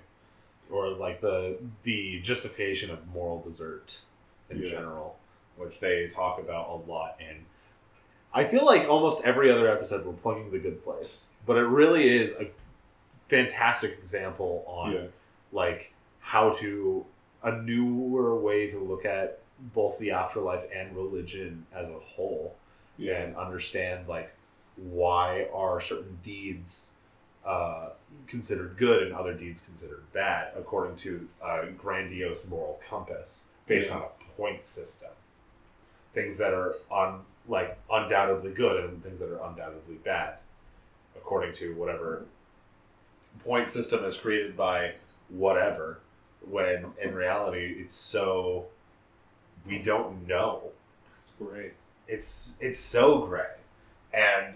or 0.71 0.89
like 0.89 1.21
the 1.21 1.57
the 1.83 2.19
justification 2.21 2.89
of 2.91 3.07
moral 3.13 3.41
desert 3.41 4.01
in 4.49 4.57
Yeah. 4.61 4.69
general 4.69 5.17
which 5.57 5.79
they 5.79 6.07
talk 6.07 6.39
about 6.39 6.69
a 6.69 6.89
lot 6.91 7.17
and 7.19 7.45
I 8.33 8.45
feel 8.45 8.65
like 8.65 8.87
almost 8.87 9.23
every 9.25 9.51
other 9.51 9.67
episode 9.69 10.05
we're 10.05 10.13
plugging 10.13 10.51
the 10.51 10.59
good 10.59 10.83
place 10.83 11.35
but 11.45 11.57
it 11.57 11.61
really 11.61 12.07
is 12.09 12.39
a 12.39 12.49
fantastic 13.29 13.91
example 13.99 14.63
on 14.67 14.91
Yeah. 14.93 15.05
like 15.51 15.93
how 16.19 16.51
to 16.53 17.05
a 17.43 17.51
newer 17.61 18.35
way 18.39 18.67
to 18.69 18.79
look 18.79 19.05
at 19.05 19.39
both 19.59 19.97
the 19.99 20.11
afterlife 20.11 20.65
and 20.73 20.95
religion 20.95 21.65
as 21.73 21.89
a 21.89 21.99
whole 21.99 22.55
Yeah. 22.97 23.21
and 23.21 23.35
understand 23.35 24.07
like 24.07 24.31
why 24.75 25.47
are 25.53 25.79
certain 25.81 26.17
deeds 26.23 26.95
uh, 27.45 27.89
considered 28.27 28.77
good 28.77 29.03
and 29.03 29.13
other 29.13 29.33
deeds 29.33 29.61
considered 29.61 30.03
bad 30.13 30.53
according 30.55 30.95
to 30.95 31.27
a 31.43 31.67
grandiose 31.77 32.47
moral 32.47 32.79
compass 32.87 33.53
based 33.67 33.91
Yeah. 33.91 33.97
on 33.97 34.03
a 34.03 34.37
point 34.37 34.63
system 34.63 35.11
things 36.13 36.37
that 36.37 36.53
are 36.53 36.75
on 36.89 37.25
like 37.47 37.77
undoubtedly 37.91 38.53
good 38.53 38.85
and 38.85 39.03
things 39.03 39.19
that 39.19 39.29
are 39.29 39.43
undoubtedly 39.49 39.95
bad 39.95 40.35
according 41.17 41.51
to 41.53 41.75
whatever 41.75 42.25
point 43.39 43.69
system 43.69 44.03
is 44.05 44.17
created 44.17 44.55
by 44.55 44.93
whatever 45.29 45.99
when 46.49 46.85
in 47.01 47.13
reality 47.13 47.75
it's 47.79 47.93
so 47.93 48.65
we 49.65 49.79
don't 49.79 50.27
know 50.27 50.71
It's 51.21 51.31
great. 51.31 51.73
it's 52.07 52.57
it's 52.61 52.79
so 52.79 53.25
gray 53.25 53.45
and 54.13 54.55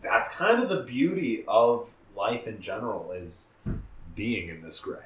that's 0.00 0.28
kind 0.34 0.62
of 0.62 0.68
the 0.68 0.82
beauty 0.82 1.44
of 1.48 1.90
life 2.16 2.46
in 2.46 2.60
general 2.60 3.12
is 3.12 3.54
being 4.14 4.48
in 4.48 4.62
this 4.62 4.78
gray 4.80 4.98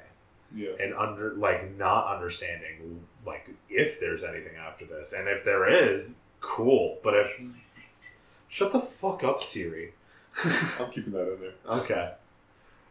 Yeah. 0.55 0.71
and 0.79 0.93
under 0.93 1.33
like 1.33 1.75
not 1.77 2.13
understanding 2.13 3.01
like 3.25 3.49
if 3.69 3.99
there's 3.99 4.23
anything 4.23 4.55
after 4.55 4.85
this 4.85 5.13
and 5.13 5.27
if 5.27 5.43
there 5.43 5.67
is 5.67 6.19
cool 6.39 6.99
but 7.03 7.15
if 7.15 7.39
mm. 7.39 7.53
shut 8.47 8.71
the 8.71 8.79
fuck 8.79 9.23
up 9.23 9.41
siri 9.41 9.93
I'm 10.79 10.89
keeping 10.91 11.13
that 11.13 11.31
in 11.33 11.39
there. 11.41 11.53
Okay. 11.77 12.11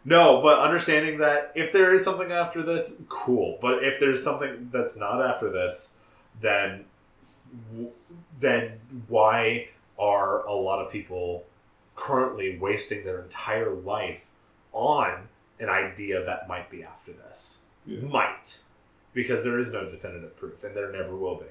No, 0.04 0.42
but 0.42 0.58
understanding 0.58 1.18
that 1.18 1.52
if 1.54 1.72
there 1.72 1.94
is 1.94 2.04
something 2.04 2.32
after 2.32 2.62
this, 2.62 3.02
cool. 3.08 3.58
But 3.60 3.84
if 3.84 4.00
there's 4.00 4.22
something 4.22 4.68
that's 4.72 4.98
not 4.98 5.22
after 5.22 5.50
this, 5.50 5.98
then 6.40 6.86
then 8.40 8.80
why 9.08 9.68
are 9.98 10.44
a 10.46 10.54
lot 10.54 10.84
of 10.84 10.90
people 10.90 11.44
currently 11.94 12.58
wasting 12.58 13.04
their 13.04 13.22
entire 13.22 13.72
life 13.72 14.30
on 14.72 15.28
an 15.60 15.68
idea 15.68 16.24
that 16.24 16.48
might 16.48 16.70
be 16.70 16.82
after 16.82 17.12
this? 17.12 17.66
Yeah. 17.86 18.00
Might. 18.00 18.62
Because 19.14 19.44
there 19.44 19.58
is 19.58 19.72
no 19.72 19.90
definitive 19.90 20.36
proof, 20.36 20.64
and 20.64 20.74
there 20.74 20.90
never 20.90 21.14
will 21.14 21.36
be. 21.36 21.44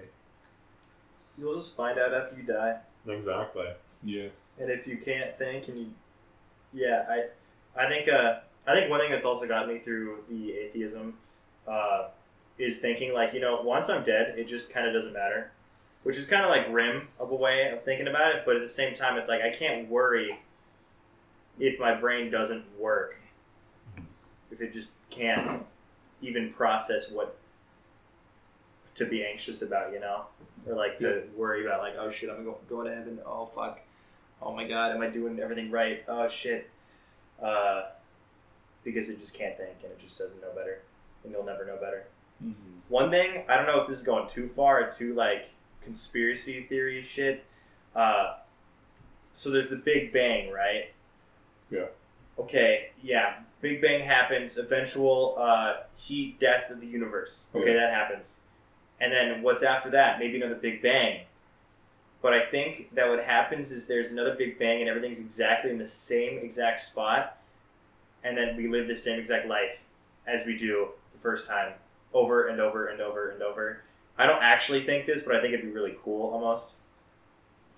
You'll 1.38 1.56
just 1.56 1.76
find 1.76 1.98
out 2.00 2.14
after 2.14 2.36
you 2.36 2.44
die. 2.44 2.78
Exactly. 3.08 3.68
Yeah. 4.04 4.28
And 4.60 4.70
if 4.70 4.88
you 4.88 4.98
can't 4.98 5.38
think 5.38 5.68
and 5.68 5.78
you, 5.78 5.88
yeah, 6.74 7.06
I, 7.10 7.26
I 7.78 7.88
think, 7.88 8.08
uh, 8.10 8.40
I 8.68 8.74
think 8.74 8.90
one 8.90 9.00
thing 9.00 9.12
that's 9.12 9.26
also 9.26 9.48
got 9.48 9.68
me 9.68 9.80
through 9.80 10.24
the 10.30 10.52
atheism, 10.52 11.16
uh, 11.68 12.10
is 12.58 12.80
thinking 12.80 13.14
like, 13.14 13.34
you 13.34 13.40
know, 13.40 13.62
once 13.62 13.90
I'm 13.90 14.04
dead, 14.04 14.38
it 14.38 14.48
just 14.48 14.74
kind 14.74 14.88
of 14.88 14.94
doesn't 14.94 15.14
matter, 15.14 15.52
which 16.04 16.18
is 16.18 16.26
kind 16.26 16.44
of 16.44 16.50
like 16.50 16.70
grim 16.70 17.08
of 17.20 17.32
a 17.32 17.36
way 17.36 17.70
of 17.72 17.84
thinking 17.84 18.08
about 18.08 18.36
it. 18.36 18.44
But 18.46 18.56
at 18.56 18.62
the 18.62 18.70
same 18.70 18.94
time, 18.94 19.18
it's 19.18 19.28
like 19.28 19.42
I 19.42 19.50
can't 19.50 19.90
worry 19.90 20.38
if 21.60 21.80
my 21.80 21.94
brain 21.94 22.30
doesn't 22.30 22.66
work, 22.80 23.18
if 24.52 24.62
it 24.62 24.74
just 24.74 24.94
can't 25.10 25.64
even 26.22 26.54
process 26.54 27.12
what 27.12 27.38
to 28.96 29.06
be 29.06 29.26
anxious 29.26 29.62
about, 29.62 29.94
you 29.94 30.00
know, 30.00 30.26
or 30.68 30.76
like 30.76 30.98
to 30.98 31.24
worry 31.36 31.66
about 31.66 31.82
like, 31.82 31.96
oh 31.98 32.12
shit, 32.12 32.30
I'm 32.30 32.44
going 32.44 32.58
going 32.70 32.88
to 32.88 32.96
heaven. 32.96 33.20
Oh 33.26 33.46
fuck 33.46 33.80
oh 34.42 34.54
my 34.54 34.68
god, 34.68 34.92
am 34.92 35.02
I 35.02 35.08
doing 35.08 35.40
everything 35.40 35.72
right? 35.72 36.04
Oh 36.08 36.28
shit. 36.28 36.70
Uh, 37.42 37.84
because 38.84 39.10
it 39.10 39.20
just 39.20 39.38
can't 39.38 39.58
think 39.58 39.72
and 39.84 39.92
it 39.92 40.00
just 40.00 40.18
doesn't 40.18 40.42
know 40.42 40.52
better. 40.56 40.82
And 41.24 41.32
you'll 41.32 41.46
never 41.46 41.66
know 41.66 41.76
better. 41.76 42.06
Mm-hmm. 42.44 42.80
One 42.90 43.10
thing, 43.12 43.44
I 43.48 43.56
don't 43.56 43.68
know 43.68 43.80
if 43.82 43.88
this 43.88 44.00
is 44.00 44.04
going 44.06 44.28
too 44.28 44.50
far, 44.56 44.90
too 44.90 45.14
like 45.14 45.50
conspiracy 45.84 46.62
theory 46.64 47.04
shit. 47.04 47.46
Uh, 47.96 48.36
so 49.34 49.50
there's 49.50 49.70
the 49.70 49.76
Big 49.78 50.12
Bang, 50.12 50.52
right? 50.52 50.92
Yeah. 51.70 51.86
Okay, 52.40 52.90
yeah. 53.04 53.36
Big 53.62 53.82
Bang 53.82 54.06
happens, 54.06 54.58
eventual 54.58 55.36
uh, 55.40 55.76
heat 55.96 56.40
death 56.40 56.70
of 56.72 56.82
the 56.82 56.88
universe. 56.88 57.48
Okay, 57.54 57.74
Yeah. 57.74 57.82
that 57.82 57.94
happens. 57.94 58.42
And 59.00 59.12
then 59.14 59.42
what's 59.42 59.64
after 59.64 59.90
that? 59.92 60.20
Maybe 60.20 60.38
another 60.38 60.56
Big 60.56 60.82
Bang. 60.82 61.22
But 62.22 62.34
I 62.34 62.46
think 62.46 62.94
that 62.96 63.10
what 63.10 63.24
happens 63.24 63.72
is 63.72 63.88
there's 63.88 64.12
another 64.12 64.36
Big 64.36 64.60
Bang 64.60 64.82
and 64.82 64.90
everything's 64.90 65.20
exactly 65.20 65.72
in 65.72 65.78
the 65.78 65.88
same 65.88 66.40
exact 66.40 66.82
spot. 66.82 67.38
And 68.24 68.38
then 68.38 68.56
we 68.56 68.68
live 68.68 68.88
the 68.88 68.96
same 68.96 69.20
exact 69.20 69.48
life 69.48 69.80
as 70.28 70.46
we 70.46 70.56
do 70.56 70.90
the 71.14 71.20
first 71.20 71.48
time 71.48 71.74
over 72.14 72.48
and 72.48 72.60
over 72.62 72.88
and 72.88 73.02
over 73.02 73.32
and 73.32 73.42
over. 73.42 73.82
I 74.18 74.28
don't 74.28 74.44
actually 74.44 74.84
think 74.84 75.08
this, 75.08 75.24
but 75.24 75.36
I 75.36 75.42
think 75.42 75.54
it'd 75.54 75.66
be 75.66 75.72
really 75.72 75.96
cool 76.04 76.32
almost. 76.32 76.78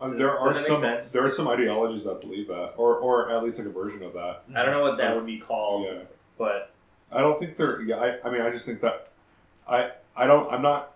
Uh, 0.02 0.08
Does- 0.08 0.18
there 0.18 0.38
are 0.38 0.54
some 0.54 0.78
sense? 0.78 1.12
there 1.14 1.26
are 1.26 1.32
some 1.32 1.48
ideologies 1.48 2.04
that 2.04 2.20
believe 2.20 2.48
that, 2.48 2.74
or 2.76 2.98
or 2.98 3.32
at 3.32 3.42
least 3.44 3.60
like 3.60 3.68
a 3.68 3.72
version 3.72 4.04
of 4.04 4.12
that. 4.14 4.44
I 4.54 4.64
don't 4.64 4.72
know 4.72 4.82
what 4.82 4.98
that 4.98 5.16
would 5.16 5.26
be 5.26 5.38
called, 5.40 5.86
Yeah, 5.86 6.00
but 6.38 6.72
I 7.12 7.22
don't 7.22 7.40
think 7.40 7.56
they're. 7.56 7.82
Yeah, 7.82 7.98
I, 7.98 8.28
I 8.28 8.32
mean, 8.32 8.42
I 8.42 8.50
just 8.50 8.66
think 8.66 8.82
that 8.82 9.10
I 9.70 9.92
I 10.18 10.28
don't. 10.28 10.52
I'm 10.52 10.62
not. 10.62 10.93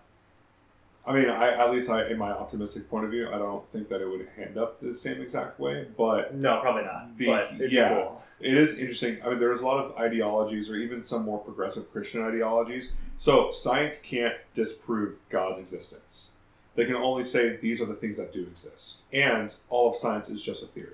I 1.08 1.12
mean, 1.14 1.30
I 1.30 1.54
at 1.64 1.72
least 1.72 1.88
I, 1.88 2.06
in 2.10 2.18
my 2.18 2.30
optimistic 2.30 2.90
point 2.90 3.06
of 3.06 3.10
view, 3.10 3.28
I 3.28 3.38
don't 3.38 3.66
think 3.68 3.88
that 3.88 4.02
it 4.02 4.06
would 4.08 4.28
end 4.36 4.58
up 4.58 4.78
the 4.80 4.94
same 4.94 5.22
exact 5.22 5.58
way. 5.58 5.86
But 5.96 6.34
No, 6.34 6.60
probably 6.60 6.82
not. 6.82 7.16
The- 7.16 7.26
but 7.26 7.44
it'd 7.54 7.70
be 7.70 7.76
yeah. 7.76 7.94
cool. 7.94 8.22
it 8.40 8.54
is 8.54 8.76
interesting. 8.78 9.16
I 9.24 9.30
mean, 9.30 9.38
there's 9.38 9.62
a 9.62 9.66
lot 9.66 9.82
of 9.82 9.96
ideologies, 9.96 10.68
or 10.68 10.76
even 10.76 11.02
some 11.02 11.24
more 11.24 11.38
progressive 11.38 11.90
Christian 11.90 12.22
ideologies. 12.22 12.92
So 13.16 13.50
science 13.50 13.98
can't 13.98 14.34
disprove 14.52 15.16
God's 15.30 15.58
existence. 15.60 16.30
They 16.74 16.84
can 16.84 16.94
only 16.94 17.24
say 17.24 17.56
these 17.56 17.80
are 17.80 17.86
the 17.86 17.94
things 17.94 18.18
that 18.18 18.32
do 18.32 18.42
exist, 18.42 19.02
and 19.10 19.54
all 19.70 19.88
of 19.90 19.96
science 19.96 20.28
is 20.28 20.42
just 20.42 20.62
a 20.62 20.66
theory. 20.66 20.92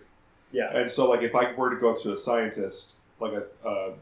Yeah. 0.52 0.74
And 0.74 0.88
so, 0.88 1.10
like, 1.10 1.22
if 1.22 1.34
I 1.34 1.52
were 1.52 1.70
to 1.74 1.76
go 1.80 1.90
up 1.90 2.00
to 2.02 2.12
a 2.12 2.16
scientist, 2.16 2.92
like 3.18 3.32
a 3.32 3.68
uh, 3.68 3.92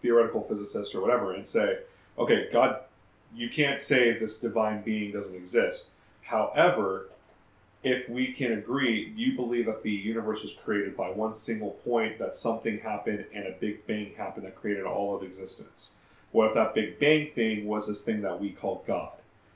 theoretical 0.00 0.40
physicist 0.42 0.94
or 0.94 1.02
whatever, 1.02 1.34
and 1.34 1.46
say, 1.46 1.80
okay, 2.18 2.48
God, 2.50 2.80
you 3.34 3.48
can't 3.48 3.80
say 3.80 4.18
this 4.18 4.40
divine 4.40 4.82
being 4.82 5.12
doesn't 5.12 5.34
exist. 5.34 5.90
However, 6.22 7.08
if 7.82 8.08
we 8.08 8.32
can 8.32 8.52
agree, 8.52 9.12
you 9.16 9.34
believe 9.34 9.66
that 9.66 9.82
the 9.82 9.90
universe 9.90 10.42
was 10.42 10.54
created 10.54 10.96
by 10.96 11.10
one 11.10 11.34
single 11.34 11.70
point, 11.70 12.18
that 12.18 12.34
something 12.34 12.80
happened 12.80 13.24
and 13.32 13.46
a 13.46 13.52
big 13.52 13.86
bang 13.86 14.12
happened 14.16 14.46
that 14.46 14.56
created 14.56 14.84
all 14.84 15.16
of 15.16 15.22
existence. 15.22 15.92
What 16.32 16.48
if 16.48 16.54
that 16.54 16.74
big 16.74 16.98
bang 16.98 17.30
thing 17.34 17.66
was 17.66 17.88
this 17.88 18.02
thing 18.02 18.20
that 18.22 18.40
we 18.40 18.50
call 18.50 18.84
God? 18.86 19.12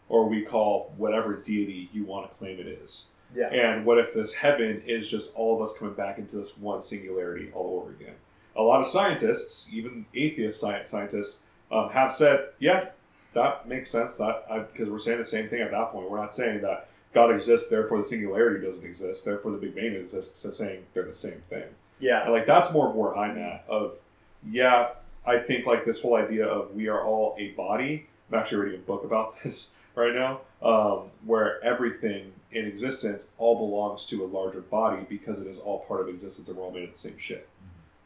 Or 0.08 0.28
we 0.28 0.42
call 0.42 0.92
whatever 0.96 1.34
deity 1.34 1.88
you 1.92 2.04
want 2.04 2.30
to 2.30 2.36
claim 2.36 2.58
it 2.58 2.66
is? 2.66 3.06
Yeah. 3.34 3.48
And 3.48 3.84
what 3.84 3.98
if 3.98 4.14
this 4.14 4.34
heaven 4.34 4.82
is 4.86 5.08
just 5.08 5.34
all 5.34 5.56
of 5.56 5.62
us 5.62 5.76
coming 5.76 5.94
back 5.94 6.18
into 6.18 6.36
this 6.36 6.56
one 6.56 6.82
singularity 6.82 7.50
all 7.54 7.80
over 7.80 7.90
again? 7.90 8.14
A 8.56 8.62
lot 8.62 8.80
of 8.80 8.86
scientists, 8.86 9.68
even 9.72 10.06
atheist 10.14 10.60
sci- 10.60 10.86
scientists, 10.86 11.40
um, 11.72 11.90
have 11.90 12.14
said, 12.14 12.48
"Yeah, 12.58 12.90
that 13.34 13.68
makes 13.68 13.90
sense." 13.90 14.16
That 14.16 14.46
because 14.72 14.88
we're 14.88 14.98
saying 14.98 15.18
the 15.18 15.24
same 15.24 15.48
thing 15.48 15.60
at 15.60 15.70
that 15.70 15.90
point. 15.92 16.10
We're 16.10 16.20
not 16.20 16.34
saying 16.34 16.62
that 16.62 16.88
God 17.12 17.30
exists, 17.30 17.68
therefore 17.68 17.98
the 17.98 18.04
singularity 18.04 18.64
doesn't 18.64 18.84
exist, 18.84 19.24
therefore 19.24 19.52
the 19.52 19.58
Big 19.58 19.74
Bang 19.74 19.94
exists. 19.94 20.40
So 20.42 20.50
saying 20.50 20.84
they're 20.94 21.04
the 21.04 21.14
same 21.14 21.42
thing. 21.48 21.64
Yeah. 22.00 22.24
And 22.24 22.32
like 22.32 22.46
that's 22.46 22.72
more 22.72 22.88
of 22.88 22.94
where 22.94 23.16
I'm 23.16 23.38
at. 23.38 23.64
Of 23.68 23.98
yeah, 24.46 24.88
I 25.26 25.38
think 25.38 25.66
like 25.66 25.84
this 25.84 26.02
whole 26.02 26.16
idea 26.16 26.46
of 26.46 26.74
we 26.74 26.88
are 26.88 27.02
all 27.02 27.36
a 27.38 27.48
body. 27.52 28.06
I'm 28.32 28.38
actually 28.38 28.62
reading 28.64 28.80
a 28.80 28.82
book 28.82 29.04
about 29.04 29.40
this 29.44 29.74
right 29.94 30.14
now, 30.14 30.40
um, 30.62 31.10
where 31.24 31.62
everything 31.64 32.32
in 32.50 32.66
existence 32.66 33.26
all 33.38 33.56
belongs 33.56 34.06
to 34.06 34.24
a 34.24 34.26
larger 34.26 34.60
body 34.60 35.04
because 35.08 35.38
it 35.40 35.46
is 35.46 35.58
all 35.58 35.80
part 35.86 36.00
of 36.00 36.08
existence 36.08 36.48
and 36.48 36.56
we're 36.56 36.64
all 36.64 36.70
made 36.72 36.84
of 36.84 36.92
the 36.92 36.98
same 36.98 37.16
shit. 37.18 37.48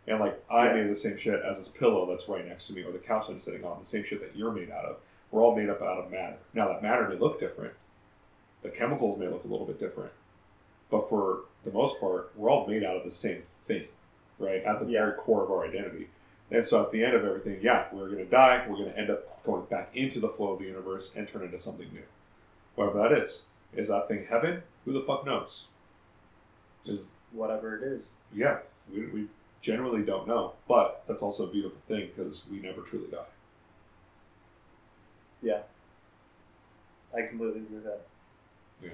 And 0.06 0.20
like 0.20 0.42
I'm 0.50 0.66
Yeah. 0.66 0.72
made 0.74 0.82
of 0.84 0.88
the 0.88 0.96
same 0.96 1.16
shit 1.16 1.40
as 1.42 1.58
this 1.58 1.68
pillow 1.68 2.06
that's 2.06 2.28
right 2.28 2.46
next 2.46 2.66
to 2.68 2.74
me 2.74 2.82
or 2.82 2.92
the 2.92 2.98
couch 2.98 3.28
I'm 3.28 3.38
sitting 3.38 3.64
on, 3.64 3.78
the 3.80 3.86
same 3.86 4.04
shit 4.04 4.20
that 4.20 4.36
you're 4.36 4.52
made 4.52 4.70
out 4.70 4.84
of. 4.84 4.96
We're 5.30 5.42
all 5.42 5.54
made 5.54 5.68
up 5.68 5.82
out 5.82 5.98
of 6.04 6.10
matter. 6.10 6.36
Now 6.54 6.68
that 6.68 6.82
matter 6.82 7.08
may 7.08 7.16
look 7.16 7.38
different. 7.38 7.74
The 8.62 8.70
chemicals 8.70 9.18
may 9.18 9.28
look 9.28 9.44
a 9.44 9.48
little 9.48 9.66
bit 9.66 9.78
different. 9.78 10.12
But 10.90 11.08
for 11.08 11.40
the 11.64 11.70
most 11.70 12.00
part, 12.00 12.32
we're 12.34 12.50
all 12.50 12.66
made 12.66 12.82
out 12.82 12.96
of 12.96 13.04
the 13.04 13.10
same 13.10 13.42
thing, 13.66 13.88
right? 14.38 14.62
At 14.64 14.80
the 14.80 14.86
Yeah. 14.86 15.04
very 15.04 15.12
core 15.18 15.44
of 15.44 15.50
our 15.50 15.64
identity. 15.66 16.08
And 16.50 16.64
so 16.64 16.82
at 16.82 16.90
the 16.90 17.04
end 17.04 17.14
of 17.14 17.24
everything, 17.26 17.58
yeah, 17.60 17.88
we're 17.92 18.06
going 18.06 18.24
to 18.24 18.30
die. 18.30 18.64
We're 18.66 18.76
going 18.76 18.90
to 18.92 18.98
end 18.98 19.10
up 19.10 19.42
going 19.44 19.66
back 19.66 19.94
into 19.94 20.18
the 20.18 20.30
flow 20.30 20.52
of 20.52 20.60
the 20.60 20.64
universe 20.64 21.12
and 21.14 21.28
turn 21.28 21.42
into 21.42 21.58
something 21.58 21.88
new. 21.92 22.04
Whatever 22.74 23.00
that 23.00 23.12
is. 23.22 23.42
Is 23.76 23.88
that 23.88 24.08
thing 24.08 24.26
heaven? 24.30 24.62
Who 24.86 24.92
the 24.94 25.02
fuck 25.02 25.26
knows? 25.26 25.66
Is, 26.86 27.04
Whatever 27.32 27.76
it 27.76 27.82
is. 27.82 28.06
yeah, 28.34 28.60
we, 28.90 29.06
we 29.08 29.26
generally 29.60 30.02
don't 30.02 30.26
know. 30.26 30.54
But 30.66 31.02
that's 31.06 31.20
also 31.22 31.44
a 31.44 31.50
beautiful 31.52 31.80
thing 31.86 32.08
because 32.16 32.44
we 32.50 32.60
never 32.60 32.80
truly 32.80 33.08
die. 33.10 33.26
I 37.14 37.22
completely 37.22 37.60
agree 37.60 37.76
with 37.76 37.84
that. 37.84 38.00
Yeah. 38.82 38.90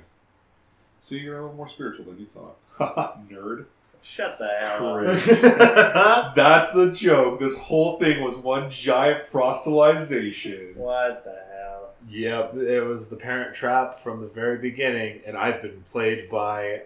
See, 1.00 1.18
you're 1.18 1.38
a 1.38 1.42
little 1.42 1.56
more 1.56 1.68
spiritual 1.68 2.06
than 2.06 2.18
you 2.18 2.26
thought. 2.26 3.28
Nerd. 3.28 3.66
Shut 4.02 4.38
the 4.38 4.48
hell 4.60 4.98
up. 4.98 6.34
That's 6.34 6.72
the 6.72 6.92
joke. 6.92 7.40
This 7.40 7.58
whole 7.58 7.98
thing 7.98 8.22
was 8.22 8.36
one 8.36 8.70
giant 8.70 9.24
proselytization. 9.26 10.76
what 10.76 11.24
the 11.24 11.30
hell? 11.30 11.90
Yep, 12.10 12.54
it 12.56 12.82
was 12.82 13.08
the 13.08 13.16
Parent 13.16 13.54
Trap 13.54 13.98
from 13.98 14.20
the 14.20 14.26
very 14.26 14.58
beginning, 14.58 15.22
and 15.26 15.38
I've 15.38 15.62
been 15.62 15.84
played 15.88 16.28
by. 16.28 16.82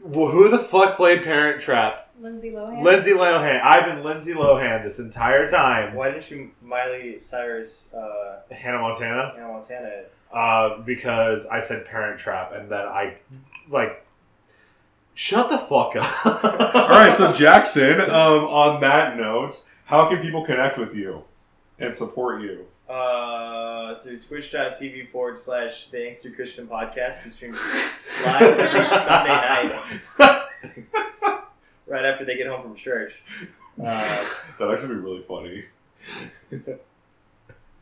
Well, 0.00 0.32
who 0.32 0.48
the 0.48 0.58
fuck 0.58 0.96
played 0.96 1.22
Parent 1.22 1.60
Trap? 1.62 2.09
Lindsay 2.20 2.50
Lohan. 2.52 2.82
Lindsay 2.82 3.12
Lohan. 3.12 3.62
I've 3.62 3.86
been 3.86 4.04
Lindsay 4.04 4.34
Lohan 4.34 4.84
this 4.84 4.98
entire 4.98 5.48
time. 5.48 5.94
Why 5.94 6.10
didn't 6.10 6.30
you 6.30 6.50
Miley 6.62 7.18
Cyrus 7.18 7.92
uh, 7.94 8.40
Hannah 8.50 8.78
Montana. 8.80 9.32
Hannah 9.34 9.48
Montana? 9.48 10.02
Uh, 10.32 10.78
because 10.82 11.46
I 11.46 11.60
said 11.60 11.86
Parent 11.86 12.20
Trap, 12.20 12.52
and 12.52 12.70
then 12.70 12.86
I 12.86 13.16
like. 13.68 14.06
Shut 15.14 15.50
the 15.50 15.58
fuck 15.58 15.96
up. 15.96 16.26
All 16.74 16.88
right, 16.88 17.16
so 17.16 17.32
Jackson. 17.32 18.00
Um, 18.00 18.44
on 18.44 18.80
that 18.80 19.16
note, 19.16 19.64
how 19.84 20.08
can 20.08 20.22
people 20.22 20.44
connect 20.46 20.78
with 20.78 20.94
you 20.94 21.24
and 21.78 21.94
support 21.94 22.42
you? 22.42 22.66
Uh, 22.88 24.00
through 24.02 24.20
twitch.tv 24.20 25.10
forward 25.10 25.38
slash 25.38 25.88
the 25.88 25.98
Angsty 25.98 26.34
Christian 26.34 26.66
Podcast, 26.66 27.22
to 27.22 27.30
stream 27.30 27.52
live 28.24 28.42
every 28.58 28.84
Sunday 28.84 29.28
night, 30.18 30.42
right 31.90 32.04
after 32.06 32.24
they 32.24 32.36
get 32.36 32.46
home 32.46 32.62
from 32.62 32.74
church. 32.74 33.22
Uh, 33.82 34.24
That'd 34.58 34.74
actually 34.74 34.94
be 34.94 35.00
really 35.00 35.22
funny. 35.22 35.64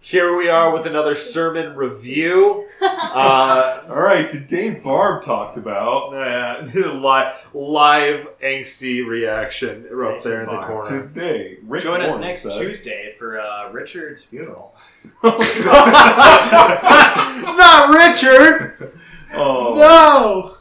Here 0.00 0.36
we 0.36 0.48
are 0.48 0.72
with 0.72 0.86
another 0.86 1.16
sermon 1.16 1.74
review. 1.76 2.66
Uh, 2.80 3.82
All 3.88 4.00
right, 4.02 4.28
today 4.28 4.74
Barb 4.74 5.24
talked 5.24 5.56
about 5.56 6.12
uh, 6.14 6.66
live, 6.94 7.34
live 7.54 8.28
angsty 8.42 9.04
reaction 9.04 9.86
right 9.90 10.22
there 10.22 10.40
in 10.42 10.46
the 10.46 10.52
Barb. 10.52 10.82
corner. 10.84 11.02
today. 11.08 11.58
Rick 11.64 11.82
join 11.84 12.00
us 12.02 12.10
Warren 12.10 12.22
next 12.26 12.42
said- 12.42 12.60
Tuesday 12.60 13.14
for 13.18 13.40
uh, 13.40 13.72
Richard's 13.72 14.22
funeral. 14.22 14.74
Not 15.24 15.38
Richard. 17.94 18.92
Oh, 19.34 19.74
No. 19.76 20.54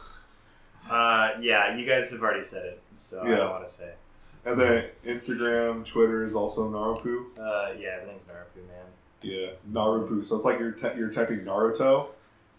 Uh, 0.94 1.32
yeah, 1.40 1.76
you 1.76 1.86
guys 1.86 2.10
have 2.10 2.22
already 2.22 2.42
said 2.44 2.64
it, 2.64 2.82
so 2.98 3.20
I 3.22 3.28
Yeah. 3.30 3.36
don't 3.36 3.50
want 3.50 3.66
to 3.66 3.72
say. 3.72 3.92
and 4.44 4.58
then 4.60 4.84
Instagram, 5.04 5.84
Twitter 5.84 6.24
is 6.24 6.34
also 6.34 6.68
Narupoo. 6.70 7.26
Uh, 7.38 7.72
yeah, 7.78 7.98
everything's 8.00 8.22
Naruto, 8.22 8.66
man. 8.66 8.86
Yeah, 9.22 9.48
Narupoo. 9.70 10.24
So 10.24 10.36
it's 10.36 10.44
like 10.44 10.58
you're 10.58 10.72
ty- 10.72 10.94
you're 10.94 11.10
typing 11.10 11.40
Naruto, 11.40 12.08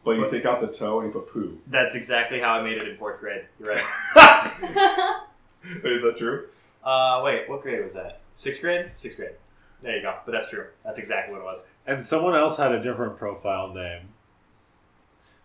but 0.03 0.11
you 0.11 0.21
But- 0.21 0.29
take 0.31 0.45
out 0.45 0.59
the 0.61 0.67
toe 0.67 0.99
and 1.01 1.07
you 1.13 1.19
put 1.19 1.31
poo. 1.31 1.57
That's 1.67 1.95
exactly 1.95 2.39
how 2.39 2.53
I 2.53 2.61
made 2.61 2.81
it 2.81 2.87
in 2.87 2.97
fourth 2.97 3.19
grade. 3.19 3.45
You're 3.59 3.69
right. 3.73 3.83
Is 5.83 6.01
that 6.03 6.15
true? 6.17 6.47
Uh, 6.83 7.21
wait, 7.23 7.49
what 7.49 7.61
grade 7.61 7.83
was 7.83 7.93
that? 7.93 8.21
Sixth 8.33 8.61
grade? 8.61 8.91
Sixth 8.93 9.17
grade. 9.17 9.35
There 9.81 9.95
you 9.95 10.01
go. 10.01 10.15
But 10.25 10.31
that's 10.33 10.49
true. 10.49 10.67
That's 10.83 10.99
exactly 10.99 11.33
what 11.33 11.41
it 11.41 11.45
was. 11.45 11.65
And 11.87 12.03
someone 12.05 12.35
else 12.35 12.57
had 12.57 12.71
a 12.73 12.81
different 12.81 13.17
profile 13.17 13.69
name. 13.73 14.09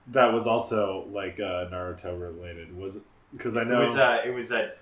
That 0.09 0.33
was 0.33 0.47
also 0.47 1.07
like 1.11 1.41
uh, 1.41 1.67
Naruto 1.71 2.21
related. 2.21 2.77
Was 2.77 2.97
it? 2.97 3.03
Because 3.33 3.57
I 3.57 3.63
It 3.63 3.69
know. 3.69 3.81
was 3.81 3.97
uh, 3.97 4.21
it 4.25 4.31
was 4.31 4.53
a 4.53 4.73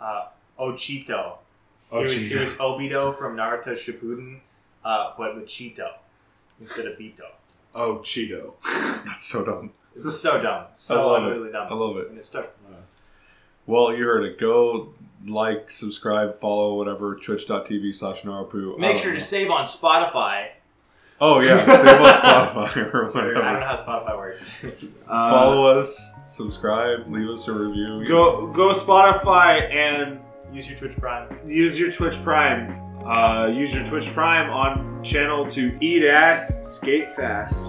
uh, 0.00 0.26
Ochito. 0.58 1.38
Oh, 1.92 2.00
it 2.00 2.02
was 2.02 2.12
Cheeto. 2.12 2.32
it 2.32 2.40
was 2.40 2.54
Obito 2.56 3.16
from 3.16 3.36
Naruto 3.36 3.72
Shippuden, 3.72 4.40
uh, 4.84 5.12
but 5.16 5.36
with 5.36 5.46
Cheeto 5.46 5.90
instead 6.60 6.86
of 6.86 6.98
Bito. 6.98 7.22
oh, 7.74 7.96
Cheeto. 7.98 8.54
That's 9.04 9.24
so 9.24 9.44
dumb. 9.44 9.72
It's 9.94 10.18
so 10.18 10.42
dumb. 10.42 10.66
So 10.74 11.06
love 11.06 11.46
it. 11.46 11.52
dumb. 11.52 11.68
I 11.70 11.74
love 11.74 11.96
it. 11.98 12.08
And 12.08 12.18
it's 12.18 12.28
stuck. 12.28 12.50
Well, 13.66 13.96
you 13.96 14.04
heard 14.04 14.24
it. 14.24 14.38
Go 14.38 14.94
like, 15.26 15.70
subscribe, 15.70 16.38
follow, 16.38 16.74
whatever. 16.74 17.16
Twitch.tv 17.16 17.94
slash 17.94 18.22
Narupoo. 18.22 18.76
I 18.76 18.80
Make 18.80 18.98
sure 18.98 19.12
to 19.12 19.20
save 19.20 19.50
on 19.50 19.64
Spotify. 19.64 20.48
Oh 21.20 21.40
yeah, 21.42 21.64
save 21.64 22.00
on 22.00 22.12
Spotify 22.14 22.76
or 22.92 23.08
Or, 23.10 23.18
I 23.18 23.52
don't 23.52 23.60
know 23.60 23.66
how 23.66 23.74
Spotify 23.74 24.16
works. 24.16 24.50
Uh, 25.08 25.30
Follow 25.30 25.66
us, 25.66 26.12
subscribe, 26.26 27.10
leave 27.10 27.28
us 27.30 27.46
a 27.48 27.52
review. 27.54 28.06
Go 28.08 28.48
go 28.48 28.72
Spotify 28.72 29.72
and 29.72 30.20
Use 30.52 30.68
your 30.70 30.78
Twitch 30.78 30.96
Prime. 30.98 31.28
use 31.48 31.78
your 31.78 31.92
Twitch 31.92 32.14
Prime. 32.22 33.04
Uh, 33.04 33.46
use 33.46 33.74
your 33.74 33.86
Twitch 33.86 34.06
Prime 34.06 34.50
on 34.50 35.02
channel 35.04 35.46
to 35.48 35.76
eat 35.80 36.04
ass, 36.04 36.66
skate 36.76 37.08
fast. 37.10 37.66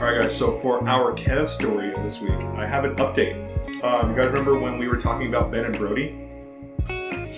All 0.00 0.06
right, 0.06 0.22
guys. 0.22 0.36
So 0.36 0.52
for 0.60 0.86
our 0.88 1.12
Kenneth 1.12 1.48
story 1.50 1.92
of 1.92 2.02
this 2.02 2.20
week, 2.20 2.32
I 2.32 2.66
have 2.66 2.84
an 2.84 2.96
update. 2.96 3.49
Um, 3.82 4.10
you 4.10 4.16
guys 4.16 4.26
remember 4.26 4.58
when 4.58 4.78
we 4.78 4.88
were 4.88 4.96
talking 4.96 5.28
about 5.28 5.50
Ben 5.50 5.64
and 5.64 5.76
Brody? 5.78 6.28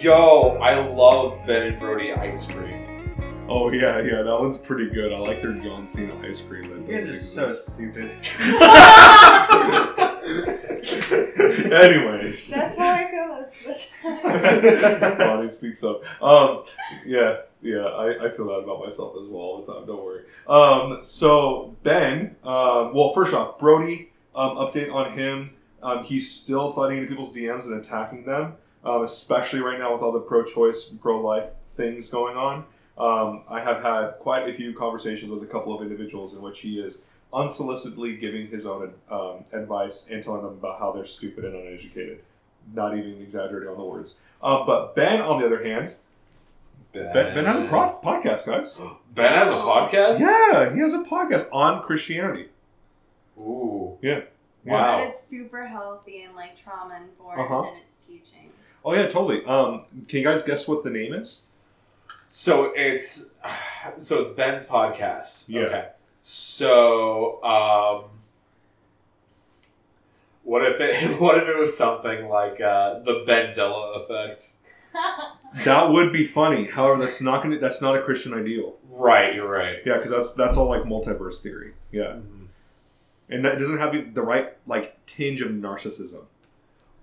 Yo, 0.01 0.59
I 0.61 0.85
love 0.85 1.39
Ben 1.47 1.67
and 1.69 1.79
Brody 1.81 2.13
ice 2.13 2.47
cream. 2.47 3.47
Oh 3.49 3.71
yeah, 3.71 4.01
yeah, 4.01 4.23
that 4.23 4.37
one's 4.41 4.59
pretty 4.59 4.91
good. 4.91 5.13
I 5.13 5.19
like 5.19 5.41
their 5.43 5.53
John 5.55 5.87
Cena 5.87 6.17
ice 6.27 6.41
cream. 6.41 6.69
That 6.69 6.89
You 6.89 6.95
guys 6.99 7.09
are 7.09 7.13
doesn't 7.13 7.27
so 7.27 7.45
exist. 7.45 7.75
stupid. 7.77 8.11
Anyways, 11.73 12.51
That's 12.51 12.77
how 12.79 12.93
I 12.93 13.11
feel 13.11 13.29
most 13.29 13.53
of 14.05 14.23
the 15.43 15.51
speaks 15.51 15.85
up. 15.85 16.03
Um, 16.23 16.65
yeah, 17.07 17.37
yeah, 17.61 17.85
I, 17.85 18.27
I 18.27 18.31
feel 18.31 18.47
that 18.49 18.61
about 18.65 18.81
myself 18.81 19.15
as 19.21 19.29
well 19.29 19.43
all 19.43 19.63
the 19.65 19.73
time. 19.73 19.87
Don't 19.87 20.03
worry. 20.03 20.23
Um, 20.49 21.05
so 21.05 21.77
Ben, 21.85 22.37
um, 22.43 22.93
well, 22.95 23.13
first 23.15 23.33
off, 23.35 23.59
Brody, 23.59 24.11
um, 24.35 24.57
update 24.57 24.93
on 24.93 25.13
him. 25.17 25.51
Um, 25.83 26.05
he's 26.05 26.31
still 26.31 26.71
sliding 26.71 26.99
into 26.99 27.09
people's 27.09 27.35
DMs 27.35 27.65
and 27.65 27.75
attacking 27.75 28.25
them, 28.25 28.55
um, 28.85 29.03
especially 29.03 29.61
right 29.61 29.79
now 29.79 29.93
with 29.93 30.03
all 30.03 30.13
the 30.13 30.21
pro-choice, 30.21 30.85
pro-life 31.01 31.51
things 31.77 32.09
going 32.09 32.37
on. 32.37 32.65
Um, 32.99 33.43
I 33.49 33.61
have 33.61 33.83
had 33.83 34.19
quite 34.21 34.49
a 34.49 34.53
few 34.53 34.75
conversations 34.75 35.31
with 35.31 35.43
a 35.43 35.47
couple 35.47 35.75
of 35.75 35.83
individuals 35.83 36.35
in 36.35 36.43
which 36.43 36.61
he 36.61 36.79
is 36.79 36.99
unsolicitedly 37.33 38.21
giving 38.21 38.49
his 38.49 38.67
own 38.67 38.93
um, 39.11 39.45
advice 39.53 40.09
and 40.11 40.23
telling 40.23 40.43
them 40.43 40.53
about 40.53 40.79
how 40.79 40.93
they're 40.93 41.05
stupid 41.05 41.45
and 41.45 41.55
uneducated. 41.55 42.21
Not 42.73 42.97
even 42.97 43.21
exaggerating 43.21 43.69
on 43.71 43.79
the 43.79 43.85
words. 43.85 44.17
Um, 44.43 44.67
but 44.67 44.95
Ben, 44.95 45.21
on 45.21 45.41
the 45.41 45.47
other 45.47 45.65
hand, 45.65 45.95
Ben, 46.93 47.13
ben 47.13 47.45
has 47.47 47.59
a 47.59 47.65
pro- 47.65 47.99
podcast, 48.05 48.45
guys. 48.47 48.77
Ben 49.15 49.33
has 49.33 49.49
a 49.49 49.55
podcast. 49.55 50.21
Yeah, 50.21 50.73
he 50.75 50.81
has 50.81 50.93
a 50.93 50.99
podcast 50.99 51.49
on 51.53 51.83
Christianity. 51.83 52.49
Ooh. 53.39 53.99
Yeah. 54.03 54.21
Wow. 54.65 54.99
But 54.99 55.09
it's 55.09 55.23
super 55.23 55.67
healthy 55.67 56.23
and 56.23 56.37
like 56.37 56.57
trauma 56.57 56.97
informed 57.03 57.41
Uh-huh. 57.41 57.71
in 57.73 57.83
its 57.83 57.97
teachings. 58.05 58.81
Oh 58.85 58.95
yeah, 58.95 59.09
totally. 59.09 59.45
Um, 59.45 59.85
can 60.09 60.19
you 60.21 60.25
guys 60.25 60.43
guess 60.43 60.69
what 60.69 60.85
the 60.85 60.91
name 60.91 61.13
is? 61.15 61.43
So 62.29 62.73
it's 62.77 63.35
so 63.99 64.21
it's 64.21 64.31
Ben's 64.31 64.67
podcast. 64.69 65.49
Yeah. 65.49 65.63
Okay. 65.63 65.89
So 66.23 67.43
um 67.43 68.11
what 70.45 70.65
if 70.65 70.81
it 70.81 71.21
what 71.21 71.39
if 71.39 71.49
it 71.49 71.57
was 71.57 71.77
something 71.77 72.29
like 72.29 72.61
uh, 72.61 73.01
the 73.01 73.25
Bendella 73.27 74.05
effect? 74.05 74.53
That 75.67 75.91
would 75.91 76.15
be 76.15 76.25
funny. 76.25 76.65
However, 76.67 77.05
that's 77.05 77.21
not 77.21 77.43
gonna. 77.43 77.59
That's 77.59 77.83
not 77.83 77.95
a 77.95 78.01
Christian 78.01 78.33
ideal. 78.33 78.77
Right, 78.89 79.35
you're 79.35 79.47
right. 79.47 79.77
Yeah, 79.85 79.97
because 79.97 80.11
that's 80.11 80.33
that's 80.33 80.57
all 80.57 80.67
like 80.67 80.85
multiverse 80.85 81.43
theory. 81.43 81.75
Yeah, 81.91 82.05
Mhm. 82.17 82.42
And 83.33 83.47
it 83.47 83.57
doesn't 83.59 83.79
have 83.79 84.15
the 84.15 84.23
right 84.23 84.57
like 84.67 84.97
tinge 85.07 85.41
of 85.41 85.51
narcissism. 85.51 86.25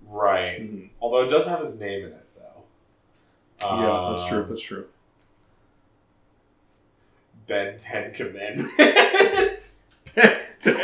Right. 0.08 0.60
Mhm. 0.60 0.88
Although 1.00 1.24
it 1.24 1.28
does 1.28 1.46
have 1.46 1.60
his 1.60 1.78
name 1.80 2.06
in 2.06 2.12
it 2.12 2.26
though. 2.36 2.64
Yeah, 3.66 4.08
that's 4.12 4.28
true. 4.28 4.42
Um, 4.42 4.48
That's 4.48 4.62
true. 4.62 4.86
Ben 7.46 7.76
Ten 7.78 8.12
Commandments. 8.12 9.98
all 10.68 10.74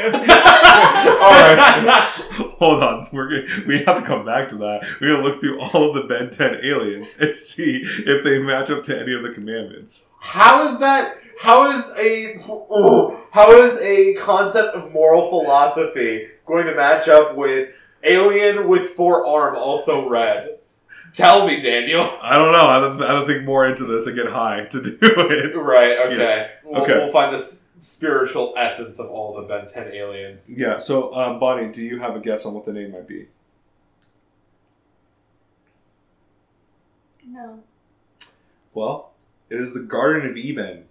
right, 1.31 2.13
hold 2.59 2.83
on. 2.83 3.09
We're 3.13 3.29
gonna, 3.29 3.67
we 3.67 3.79
have 3.85 4.01
to 4.01 4.07
come 4.07 4.25
back 4.25 4.49
to 4.51 4.57
that. 4.57 4.85
We're 5.01 5.13
gonna 5.17 5.23
look 5.29 5.41
through 5.41 5.61
all 5.61 5.89
of 5.89 5.95
the 6.03 6.09
Ben 6.09 6.31
Ten 6.31 6.57
aliens 6.65 7.17
and 7.21 7.35
see 7.35 7.83
if 7.85 8.25
they 8.25 8.43
match 8.43 8.71
up 8.71 8.83
to 8.85 8.99
any 9.01 9.15
of 9.15 9.23
the 9.23 9.31
commandments. 9.31 10.07
How 10.21 10.67
is 10.67 10.79
that? 10.81 11.19
How 11.41 11.71
is 11.71 11.93
a 11.99 12.39
how 13.33 13.53
is 13.63 13.79
a 13.79 14.15
concept 14.15 14.75
of 14.75 14.91
moral 14.93 15.29
philosophy 15.29 16.29
going 16.47 16.67
to 16.67 16.75
match 16.75 17.09
up 17.09 17.37
with 17.37 17.71
alien 18.03 18.69
with 18.69 18.89
forearm 18.91 19.57
also 19.57 20.09
red? 20.09 20.59
Tell 21.13 21.47
me, 21.47 21.61
Daniel. 21.61 22.03
I 22.23 22.37
don't 22.37 22.53
know. 22.53 22.67
I 22.67 22.81
don't, 22.81 23.03
I 23.03 23.09
don't 23.13 23.27
think 23.27 23.45
more 23.45 23.67
into 23.67 23.85
this 23.85 24.07
and 24.07 24.15
get 24.17 24.27
high 24.29 24.65
to 24.67 24.83
do 24.83 24.99
it. 25.01 25.57
Right. 25.57 25.99
Okay. 26.13 26.51
We'll, 26.65 26.83
Okay. 26.83 26.93
we'll 26.95 27.11
find 27.13 27.35
this 27.35 27.65
spiritual 27.79 28.55
essence 28.57 28.99
of 28.99 29.11
all 29.11 29.35
the 29.35 29.43
Ben 29.43 29.67
Ten 29.67 29.93
aliens. 29.93 30.53
Yeah. 30.57 30.79
So, 30.79 31.15
um, 31.15 31.39
Bonnie, 31.39 31.71
do 31.71 31.83
you 31.83 31.99
have 32.01 32.17
a 32.17 32.21
guess 32.21 32.47
on 32.47 32.55
what 32.55 32.65
the 32.65 32.73
name 32.73 32.93
might 32.93 33.07
be? 33.07 33.29
No. 37.27 37.61
Well, 38.73 39.13
it 39.51 39.61
is 39.61 39.75
the 39.75 39.81
Garden 39.81 40.31
of 40.31 40.37
Eden. 40.37 40.85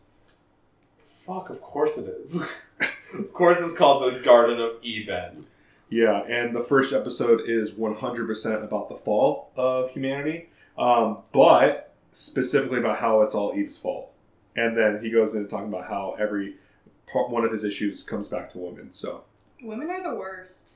Fuck. 1.10 1.50
Of 1.50 1.62
course 1.62 1.98
it 1.98 2.08
is. 2.08 2.42
of 3.14 3.34
course, 3.34 3.62
it's 3.62 3.76
called 3.76 4.14
the 4.14 4.20
Garden 4.20 4.60
of 4.60 4.84
Eden. 4.84 5.46
Yeah, 5.90 6.24
and 6.24 6.56
the 6.56 6.64
first 6.64 6.94
episode 6.94 7.42
is 7.46 7.72
100% 7.74 8.64
about 8.64 8.90
the 8.90 8.96
fall 8.96 9.52
of 9.56 9.92
humanity, 9.92 10.50
um, 10.78 11.20
but 11.32 11.94
specifically 12.12 12.80
about 12.80 13.00
how 13.00 13.22
it's 13.22 13.36
all 13.36 13.54
Eve's 13.56 13.78
fault. 13.78 14.12
And 14.56 14.76
then 14.76 15.02
he 15.04 15.12
goes 15.12 15.36
into 15.36 15.48
talking 15.48 15.68
about 15.68 15.88
how 15.88 16.16
every 16.18 16.56
part, 17.08 17.30
one 17.30 17.44
of 17.46 17.52
his 17.52 17.64
issues 17.64 18.04
comes 18.04 18.28
back 18.28 18.52
to 18.54 18.58
women. 18.58 18.90
So, 18.94 19.24
Women 19.62 19.90
are 19.90 20.04
the 20.04 20.16
worst. 20.16 20.76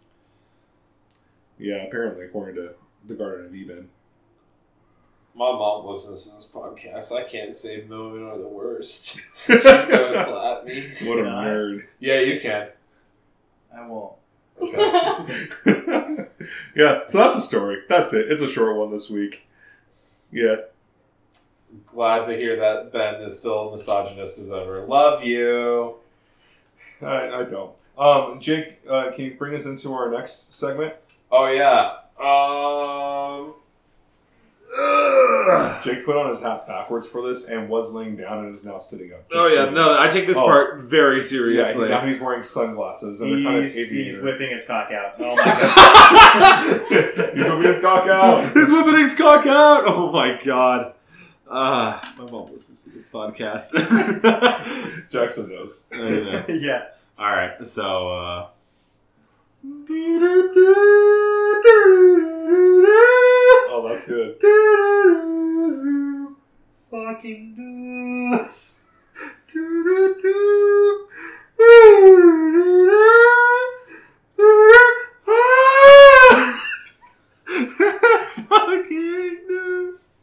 yeah, 1.58 1.84
apparently, 1.86 2.26
according 2.26 2.56
to 2.56 2.72
the 3.06 3.14
Garden 3.14 3.46
of 3.46 3.56
Eden. 3.56 3.90
My 5.36 5.52
mom 5.52 5.86
listens 5.86 6.28
to 6.28 6.36
this 6.36 6.46
podcast. 6.52 7.16
I 7.16 7.24
can't 7.24 7.56
say 7.56 7.82
women 7.82 8.24
are 8.28 8.38
the 8.38 8.48
worst. 8.48 9.22
She's 9.46 9.64
gonna 9.64 10.24
slap 10.24 10.66
me. 10.66 10.92
What 11.04 11.20
a 11.20 11.24
Can 11.24 11.28
I? 11.28 11.46
nerd. 11.46 11.84
Yeah, 12.00 12.20
you 12.22 12.40
can. 12.42 12.70
I 13.74 13.88
won't. 13.88 14.14
Okay. 14.60 14.76
yeah, 16.76 17.02
so 17.08 17.18
that's 17.20 17.36
a 17.38 17.42
story. 17.42 17.78
That's 17.88 18.12
it. 18.14 18.30
It's 18.32 18.42
a 18.42 18.48
short 18.50 18.76
one 18.76 18.92
this 18.92 19.10
week. 19.10 19.48
Yeah. 20.32 20.56
Glad 21.88 22.26
to 22.26 22.36
hear 22.36 22.58
that 22.60 22.92
Ben 22.92 23.22
is 23.22 23.40
still 23.40 23.72
misogynist 23.72 24.40
as 24.40 24.52
ever. 24.52 24.86
Love 24.88 25.24
you. 25.24 25.96
I, 27.02 27.40
I 27.40 27.44
don't. 27.44 27.72
Um, 27.98 28.40
Jake, 28.40 28.80
uh, 28.90 29.12
can 29.12 29.26
you 29.26 29.34
bring 29.36 29.56
us 29.56 29.66
into 29.66 29.94
our 29.94 30.10
next 30.12 30.54
segment? 30.54 30.94
Oh 31.32 31.48
yeah. 31.48 31.96
Um. 32.20 33.54
Jake 35.82 36.06
put 36.06 36.16
on 36.16 36.30
his 36.30 36.42
hat 36.42 36.68
backwards 36.68 37.08
for 37.08 37.28
this 37.28 37.46
and 37.46 37.68
was 37.70 37.92
laying 37.92 38.16
down 38.16 38.46
and 38.46 38.54
is 38.54 38.64
now 38.64 38.78
sitting 38.80 39.12
up. 39.14 39.26
Oh 39.34 39.48
yeah. 39.48 39.70
No, 39.70 39.98
I 40.00 40.08
take 40.10 40.28
this 40.28 40.38
Oh. 40.38 40.46
part 40.46 40.82
very 40.82 41.18
Yeah, 41.18 41.22
seriously. 41.24 41.90
now 41.90 42.02
he's 42.06 42.20
wearing 42.22 42.44
sunglasses 42.44 43.20
and 43.22 43.32
they're 43.32 43.44
kind 43.44 43.58
of 43.58 43.64
He's, 43.64 43.76
he's 43.76 43.88
aviator. 43.92 44.24
whipping 44.24 44.52
his 44.52 44.66
cock 44.66 44.92
out. 44.92 45.16
Oh 45.20 45.36
my 45.36 45.46
god. 47.06 47.34
he's 47.36 47.44
whipping 47.46 47.62
his 47.64 47.80
cock 47.80 48.08
out. 48.08 48.54
He's 48.54 48.70
whipping 48.70 48.96
his 49.00 49.16
cock 49.18 49.46
out. 49.48 49.84
Oh 49.88 50.12
my 50.12 50.40
god. 50.44 50.94
Uh, 51.50 52.00
my 52.20 52.30
mom 52.30 52.52
listens 52.52 52.84
to 52.84 52.92
this 52.92 53.10
podcast. 53.10 53.74
Jackson 55.10 55.50
knows. 55.50 55.88
I 55.92 55.98
know. 55.98 56.46
yeah. 56.50 56.90
All 57.18 57.32
right, 57.32 57.66
so. 57.66 58.10
uh... 58.10 58.50
Oh, 63.72 63.88
that's 63.90 64.08
good. 64.08 64.36
Fucking 66.92 67.56
news. 67.58 68.86
Fucking 78.50 79.40
news. 79.48 80.14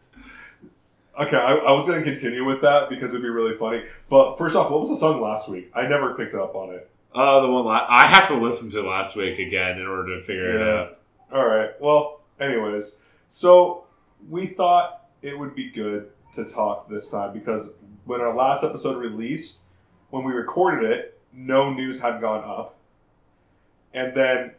Okay, 1.19 1.37
I, 1.37 1.55
I 1.55 1.73
was 1.73 1.87
going 1.87 2.03
to 2.03 2.05
continue 2.05 2.45
with 2.45 2.61
that 2.61 2.91
because 2.91 3.11
it'd 3.11 3.23
be 3.23 3.29
really 3.31 3.57
funny. 3.57 3.85
But 4.11 4.37
first 4.37 4.55
off, 4.55 4.71
what 4.71 4.81
was 4.81 4.91
the 4.91 4.97
song 4.97 5.21
last 5.23 5.49
week? 5.49 5.71
I 5.75 5.87
never 5.87 6.15
picked 6.15 6.35
up 6.35 6.55
on 6.55 6.75
it. 6.75 6.91
Uh, 7.15 7.41
the 7.41 7.49
one 7.51 7.65
la- 7.65 7.87
I 7.89 8.07
have 8.07 8.29
to 8.29 8.35
listen 8.35 8.71
to 8.73 8.83
last 8.83 9.17
week 9.17 9.39
again 9.39 9.79
in 9.79 9.87
order 9.87 10.19
to 10.19 10.23
figure 10.25 10.55
it 10.57 10.69
out. 10.69 10.99
All 11.33 11.47
right. 11.47 11.71
Well, 11.81 12.21
anyways, 12.39 12.99
so 13.31 13.85
we 14.29 14.47
thought 14.47 15.07
it 15.23 15.39
would 15.39 15.55
be 15.55 15.71
good 15.71 16.11
to 16.35 16.45
talk 16.45 16.91
this 16.91 17.11
time 17.11 17.33
because 17.33 17.71
when 18.05 18.21
our 18.21 18.35
last 18.35 18.63
episode 18.63 18.99
released, 18.99 19.61
when 20.11 20.23
we 20.25 20.33
recorded 20.33 20.91
it, 20.91 21.19
no 21.33 21.73
news 21.73 22.01
had 22.01 22.21
gone 22.21 22.45
up. 22.45 22.77
And 23.95 24.15
then 24.15 24.53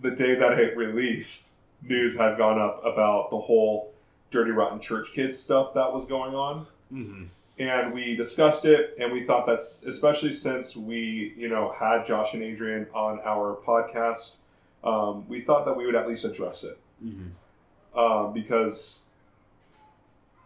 the 0.00 0.12
day 0.12 0.36
that 0.36 0.58
it 0.60 0.76
released, 0.76 1.54
news 1.82 2.16
had 2.16 2.38
gone 2.38 2.60
up 2.60 2.84
about 2.84 3.30
the 3.30 3.38
whole 3.38 3.92
Dirty 4.30 4.50
Rotten 4.50 4.80
Church 4.80 5.12
Kids 5.12 5.38
stuff 5.38 5.74
that 5.74 5.92
was 5.92 6.06
going 6.06 6.34
on 6.34 6.66
Mm-hmm. 6.92 7.24
and 7.58 7.92
we 7.92 8.14
discussed 8.14 8.64
it 8.64 8.94
and 9.00 9.12
we 9.12 9.24
thought 9.24 9.44
that's 9.44 9.82
especially 9.84 10.30
since 10.30 10.76
we 10.76 11.34
you 11.36 11.48
know 11.48 11.72
had 11.76 12.04
josh 12.06 12.32
and 12.32 12.44
adrian 12.44 12.86
on 12.94 13.18
our 13.24 13.56
podcast 13.66 14.36
um, 14.84 15.28
we 15.28 15.40
thought 15.40 15.64
that 15.64 15.76
we 15.76 15.84
would 15.84 15.96
at 15.96 16.06
least 16.06 16.24
address 16.24 16.62
it 16.62 16.78
Mm-hmm. 17.04 17.98
um, 17.98 18.32
because 18.32 19.02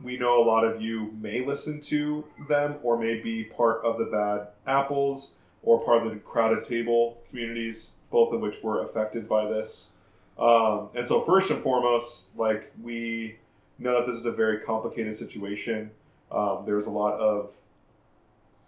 we 0.03 0.17
know 0.17 0.43
a 0.43 0.47
lot 0.47 0.65
of 0.65 0.81
you 0.81 1.13
may 1.21 1.45
listen 1.45 1.81
to 1.83 2.25
them 2.49 2.77
or 2.83 2.97
may 2.99 3.21
be 3.21 3.45
part 3.45 3.85
of 3.85 3.99
the 3.99 4.07
bad 4.07 4.49
apples 4.67 5.35
or 5.63 5.79
part 5.85 6.07
of 6.07 6.13
the 6.15 6.19
crowded 6.21 6.65
table 6.65 7.19
communities 7.29 7.97
both 8.11 8.33
of 8.33 8.41
which 8.41 8.63
were 8.63 8.83
affected 8.83 9.29
by 9.29 9.45
this 9.47 9.91
um, 10.39 10.89
and 10.95 11.07
so 11.07 11.21
first 11.21 11.51
and 11.51 11.63
foremost 11.63 12.35
like 12.39 12.73
we 12.83 13.37
know 13.85 13.99
that 13.99 14.07
this 14.07 14.19
is 14.19 14.27
a 14.27 14.33
very 14.33 14.61
complicated 14.61 15.17
situation 15.17 15.91
um, 16.31 16.63
there's 16.65 16.87
a 16.87 16.91
lot 16.91 17.19
of 17.19 17.55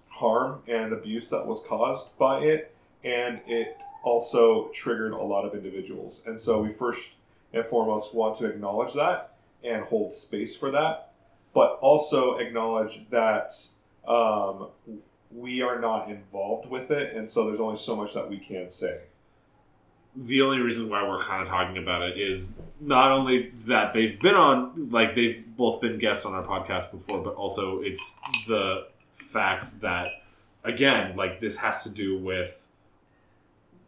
harm 0.08 0.62
and 0.66 0.92
abuse 0.92 1.30
that 1.30 1.46
was 1.46 1.62
caused 1.66 2.16
by 2.18 2.40
it, 2.40 2.74
and 3.04 3.40
it 3.46 3.76
also 4.02 4.68
triggered 4.74 5.12
a 5.12 5.22
lot 5.22 5.44
of 5.44 5.54
individuals. 5.54 6.22
And 6.26 6.40
so 6.40 6.60
we 6.60 6.72
first 6.72 7.14
and 7.52 7.64
foremost 7.64 8.14
want 8.14 8.36
to 8.38 8.46
acknowledge 8.46 8.94
that 8.94 9.36
and 9.62 9.84
hold 9.84 10.14
space 10.14 10.56
for 10.56 10.70
that, 10.72 11.12
but 11.54 11.78
also 11.80 12.38
acknowledge 12.38 13.08
that 13.10 13.52
um, 14.06 14.68
we 15.30 15.62
are 15.62 15.80
not 15.80 16.10
involved 16.10 16.68
with 16.68 16.90
it, 16.90 17.14
and 17.14 17.30
so 17.30 17.46
there's 17.46 17.60
only 17.60 17.76
so 17.76 17.94
much 17.94 18.14
that 18.14 18.28
we 18.28 18.38
can 18.38 18.68
say. 18.68 19.02
The 20.14 20.42
only 20.42 20.58
reason 20.58 20.88
why 20.90 21.06
we're 21.08 21.22
kind 21.24 21.42
of 21.42 21.48
talking 21.48 21.78
about 21.78 22.02
it 22.02 22.18
is 22.18 22.60
not 22.80 23.10
only 23.10 23.50
that 23.66 23.94
they've 23.94 24.20
been 24.20 24.34
on 24.34 24.90
like 24.90 25.14
they've 25.14 25.42
both 25.56 25.80
been 25.80 25.98
guests 25.98 26.26
on 26.26 26.34
our 26.34 26.42
podcast 26.44 26.90
before 26.90 27.22
but 27.22 27.34
also 27.34 27.80
it's 27.80 28.18
the 28.46 28.86
fact 29.30 29.80
that 29.80 30.08
again 30.64 31.16
like 31.16 31.40
this 31.40 31.56
has 31.58 31.82
to 31.84 31.88
do 31.90 32.18
with 32.18 32.66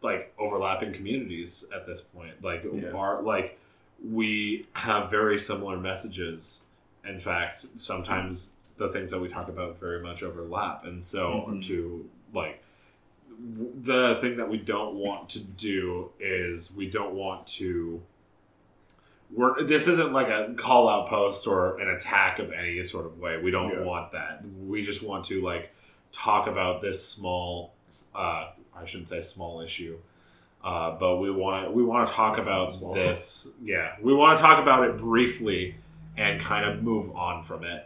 like 0.01 0.33
overlapping 0.39 0.93
communities 0.93 1.69
at 1.73 1.85
this 1.85 2.01
point 2.01 2.33
like 2.43 2.63
Yeah. 2.73 2.89
our 2.91 3.21
like 3.21 3.59
we 4.03 4.67
have 4.73 5.09
very 5.11 5.37
similar 5.39 5.77
messages 5.77 6.65
in 7.07 7.19
fact 7.19 7.65
sometimes 7.75 8.55
the 8.77 8.89
things 8.89 9.11
that 9.11 9.19
we 9.19 9.27
talk 9.29 9.47
about 9.47 9.79
very 9.79 10.01
much 10.01 10.21
overlap 10.23 10.85
and 10.85 11.03
so 11.03 11.45
Mhm. 11.49 11.65
to 11.67 12.09
like 12.33 12.61
the 13.39 14.17
thing 14.21 14.37
that 14.37 14.49
we 14.49 14.57
don't 14.57 14.95
want 14.95 15.29
to 15.29 15.39
do 15.39 16.11
is 16.19 16.73
we 16.75 16.89
don't 16.89 17.13
want 17.13 17.45
to 17.47 18.01
we're, 19.33 19.63
this 19.63 19.87
isn't 19.87 20.13
like 20.13 20.27
a 20.27 20.53
call 20.55 20.87
out 20.87 21.09
post 21.09 21.47
or 21.47 21.79
an 21.79 21.89
attack 21.89 22.37
of 22.39 22.51
any 22.53 22.83
sort 22.83 23.05
of 23.05 23.19
way. 23.19 23.37
We 23.41 23.49
don't 23.51 23.71
Yeah. 23.71 23.81
want 23.83 24.11
that. 24.11 24.43
We 24.65 24.85
just 24.85 25.03
want 25.03 25.25
to 25.25 25.41
like 25.41 25.73
talk 26.11 26.47
about 26.47 26.79
this 26.81 27.05
small 27.05 27.73
uh, 28.13 28.51
i 28.77 28.85
shouldn't 28.85 29.09
say 29.09 29.21
small 29.21 29.59
issue 29.59 29.97
uh, 30.63 30.91
but 30.91 31.17
we 31.17 31.29
want 31.29 31.65
to 31.65 31.71
we 31.71 31.83
want 31.83 32.07
to 32.07 32.13
talk 32.13 32.37
That's 32.37 32.47
about 32.47 32.71
small. 32.71 32.93
this. 32.93 33.53
Yeah. 33.61 33.95
We 34.01 34.13
want 34.13 34.37
to 34.37 34.41
talk 34.41 34.61
about 34.61 34.87
it 34.87 34.97
briefly 34.97 35.75
and 36.17 36.39
kind 36.39 36.65
of 36.65 36.81
move 36.81 37.13
on 37.15 37.43
from 37.43 37.65
it 37.65 37.85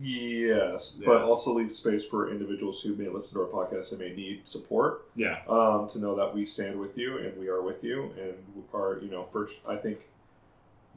Yes, 0.00 0.96
Yeah. 1.00 1.06
but 1.06 1.22
also 1.22 1.52
leave 1.54 1.70
space 1.72 2.04
for 2.04 2.30
individuals 2.30 2.82
who 2.82 2.94
may 2.96 3.08
listen 3.08 3.38
to 3.38 3.44
our 3.44 3.48
podcast 3.66 3.90
and 3.92 4.00
may 4.00 4.12
need 4.14 4.46
support. 4.48 5.06
yeah 5.16 5.40
um, 5.48 5.88
to 5.88 5.98
know 5.98 6.14
that 6.16 6.34
we 6.34 6.44
stand 6.46 6.78
with 6.78 6.98
you 6.98 7.18
and 7.18 7.36
we 7.38 7.48
are 7.48 7.62
with 7.62 7.82
you 7.84 8.10
and 8.20 8.34
are 8.72 8.98
you 9.00 9.08
know 9.10 9.24
first 9.32 9.60
i 9.68 9.76
think 9.76 10.00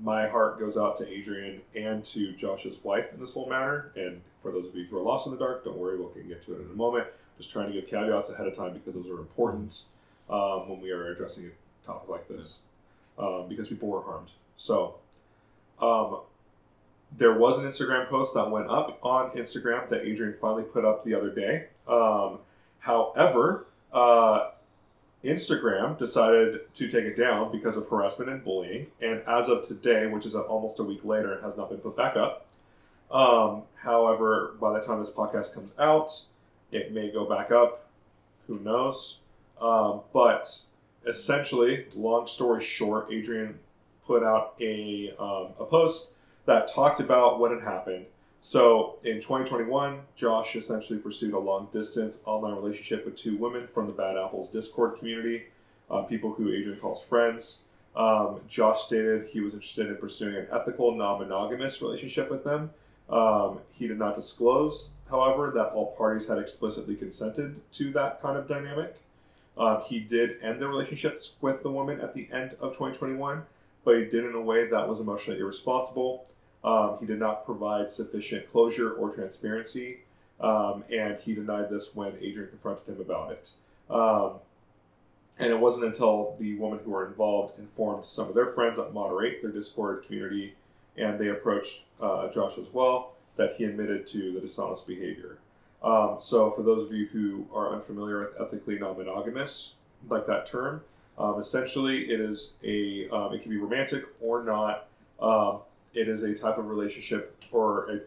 my 0.02 0.28
heart 0.28 0.60
goes 0.60 0.78
out 0.78 0.95
to 0.95 1.07
adrian 1.07 1.61
and 1.76 2.03
to 2.06 2.34
josh's 2.34 2.84
wife 2.84 3.14
in 3.14 3.19
this 3.19 3.34
whole 3.34 3.48
matter 3.49 3.91
and 3.95 4.22
for 4.41 4.52
those 4.52 4.68
of 4.68 4.76
you 4.76 4.86
who 4.86 4.98
are 4.98 5.02
lost 5.02 5.28
in 5.28 5.32
the 5.34 5.38
dark 5.40 5.64
don't 5.64 5.78
worry 5.78 5.98
we'll 5.98 6.10
get 6.28 6.41
to 6.41 6.53
it 6.56 6.61
in 6.61 6.69
a 6.72 6.76
moment 6.76 7.06
just 7.38 7.52
trying 7.52 7.68
to 7.68 7.74
give 7.74 7.88
caveats 7.90 8.30
ahead 8.32 8.48
of 8.48 8.56
time 8.56 8.74
because 8.74 8.94
those 8.95 9.10
are 9.10 9.19
important 9.19 9.84
um, 10.30 10.68
when 10.69 10.82
we 10.82 10.90
are 10.91 11.11
addressing 11.11 11.45
a 11.45 11.86
topic 11.86 12.10
like 12.10 12.28
this 12.28 12.60
um, 13.19 13.45
because 13.48 13.68
people 13.68 13.88
were 13.88 14.02
harmed 14.02 14.32
so 14.57 14.95
um, 15.82 16.19
there 17.16 17.34
was 17.34 17.58
an 17.58 17.66
instagram 17.66 18.08
post 18.10 18.34
that 18.34 18.50
went 18.50 18.70
up 18.70 19.00
on 19.04 19.30
instagram 19.32 19.88
that 19.90 20.02
adrian 20.02 20.36
finally 20.40 20.64
put 20.64 20.84
up 20.86 21.04
the 21.04 21.14
other 21.14 21.30
day 21.30 21.68
um, 21.88 22.40
however 22.80 23.66
uh, 23.94 24.50
Instagram 25.24 25.98
decided 25.98 26.74
to 26.76 26.88
take 26.88 27.04
it 27.06 27.18
down 27.18 27.52
because 27.52 27.76
of 27.76 27.90
harassment 27.90 28.30
and 28.30 28.44
bullying, 28.44 28.88
and 29.02 29.22
as 29.28 29.50
of 29.50 29.68
today, 29.68 30.06
which 30.08 30.26
is 30.26 30.36
almost 30.36 30.80
a 30.80 30.84
week 30.84 31.04
later, 31.04 31.34
it 31.34 31.44
has 31.44 31.58
not 31.58 31.70
been 31.70 31.80
put 31.80 31.98
back 31.98 32.16
up. 32.16 32.46
Um, 33.10 33.64
however, 33.76 34.56
by 34.60 34.74
the 34.74 34.86
time 34.86 35.00
this 35.00 35.12
podcast 35.12 35.54
comes 35.54 35.72
out, 35.80 36.26
it 36.72 36.94
may 36.94 37.12
go 37.12 37.26
back 37.26 37.52
up. 37.52 37.90
Who 38.48 38.60
knows? 38.60 39.20
Um, 39.60 40.02
but 40.14 40.62
essentially, 41.06 41.88
long 41.96 42.28
story 42.28 42.64
short, 42.64 43.12
Adrian 43.12 43.60
put 44.06 44.24
out 44.24 44.54
a 44.62 45.14
um, 45.20 45.48
a 45.60 45.66
post 45.66 46.12
that 46.48 46.68
talked 46.68 46.99
about 46.99 47.40
what 47.40 47.52
had 47.52 47.61
happened. 47.61 48.06
So 48.41 48.98
in 49.03 49.15
2021, 49.18 49.99
Josh 50.15 50.56
essentially 50.56 50.98
pursued 50.98 51.34
a 51.34 51.40
long 51.40 51.68
distance 51.74 52.22
online 52.26 52.56
relationship 52.56 53.06
with 53.06 53.18
two 53.18 53.36
women 53.36 53.68
from 53.68 53.88
the 53.88 53.94
Bad 53.94 54.18
Apples 54.18 54.49
Discord 54.49 54.98
community, 54.98 55.48
uh, 55.91 56.03
people 56.03 56.34
who 56.34 56.52
Adrian 56.52 56.80
calls 56.80 57.03
friends. 57.03 57.64
Um, 57.95 58.40
Josh 58.48 58.84
stated 58.84 59.28
he 59.28 59.41
was 59.41 59.53
interested 59.53 59.88
in 59.88 59.98
pursuing 59.98 60.36
an 60.36 60.48
ethical, 60.52 60.95
non 60.95 61.19
monogamous 61.19 61.82
relationship 61.82 62.32
with 62.32 62.45
them. 62.45 62.69
Um, 63.10 63.60
he 63.74 63.88
did 63.88 63.99
not 63.99 64.15
disclose, 64.15 64.91
however, 65.10 65.52
that 65.56 65.74
all 65.74 65.95
parties 65.98 66.28
had 66.28 66.38
explicitly 66.38 66.95
consented 66.95 67.60
to 67.74 67.91
that 67.91 68.22
kind 68.22 68.38
of 68.38 68.48
dynamic. 68.48 68.95
Um, 69.57 69.82
he 69.86 69.99
did 69.99 70.41
end 70.41 70.61
the 70.61 70.68
relationships 70.68 71.34
with 71.41 71.64
the 71.64 71.72
woman 71.72 71.99
at 71.99 72.14
the 72.14 72.30
end 72.32 72.52
of 72.61 72.74
2021, 72.74 73.44
but 73.84 73.98
he 73.98 74.06
did 74.06 74.24
in 74.24 74.36
a 74.36 74.41
way 74.41 74.68
that 74.68 74.88
was 74.88 75.02
emotionally 75.02 75.40
irresponsible. 75.40 76.28
Um, 76.68 76.98
he 76.99 77.06
did 77.06 77.19
not 77.19 77.45
provide 77.45 77.91
sufficient 77.94 78.52
closure 78.52 78.91
or 78.91 79.10
transparency, 79.11 79.99
um, 80.41 80.84
and 80.91 81.18
he 81.19 81.34
denied 81.34 81.69
this 81.69 81.95
when 81.95 82.14
Adrian 82.22 82.49
confronted 82.49 82.89
him 82.89 82.99
about 82.99 83.31
it. 83.31 83.52
Um, 83.89 84.34
and 85.39 85.49
it 85.49 85.60
wasn't 85.60 85.85
until 85.85 86.35
the 86.39 86.56
women 86.56 86.80
who 86.84 86.91
were 86.91 87.07
involved 87.07 87.57
informed 87.57 88.06
some 88.06 88.27
of 88.27 88.35
their 88.35 88.48
friends 88.48 88.77
that 88.77 88.94
moderate 88.94 89.41
their 89.41 89.52
Discord 89.52 90.03
community, 90.06 90.56
and 90.98 91.18
they 91.18 91.30
approached 91.30 91.84
uh, 92.02 92.27
Josh 92.30 92.57
as 92.57 92.68
well, 92.73 93.14
that 93.38 93.56
he 93.57 93.64
admitted 93.64 94.06
to 94.07 94.34
the 94.34 94.41
dishonest 94.41 94.85
behavior. 94.85 95.38
Um, 95.81 96.18
so, 96.19 96.52
for 96.52 96.64
those 96.64 96.84
of 96.84 96.91
you 96.91 97.06
who 97.07 97.48
are 97.53 97.73
unfamiliar 97.73 98.19
with 98.19 98.41
ethically 98.41 98.77
non-monogamous, 98.77 99.76
like 100.10 100.26
that 100.27 100.48
term, 100.48 100.81
um, 101.18 101.39
essentially 101.39 102.11
it 102.11 102.19
is 102.19 102.53
a 102.64 103.07
um, 103.10 103.34
it 103.34 103.41
can 103.41 103.52
be 103.52 103.57
romantic 103.57 104.03
or 104.22 104.44
not. 104.44 104.86
It 105.98 106.07
is 106.07 106.22
a 106.22 106.36
type 106.36 106.60
of 106.60 106.68
relationship 106.68 107.44
or 107.52 107.90
a 107.90 107.99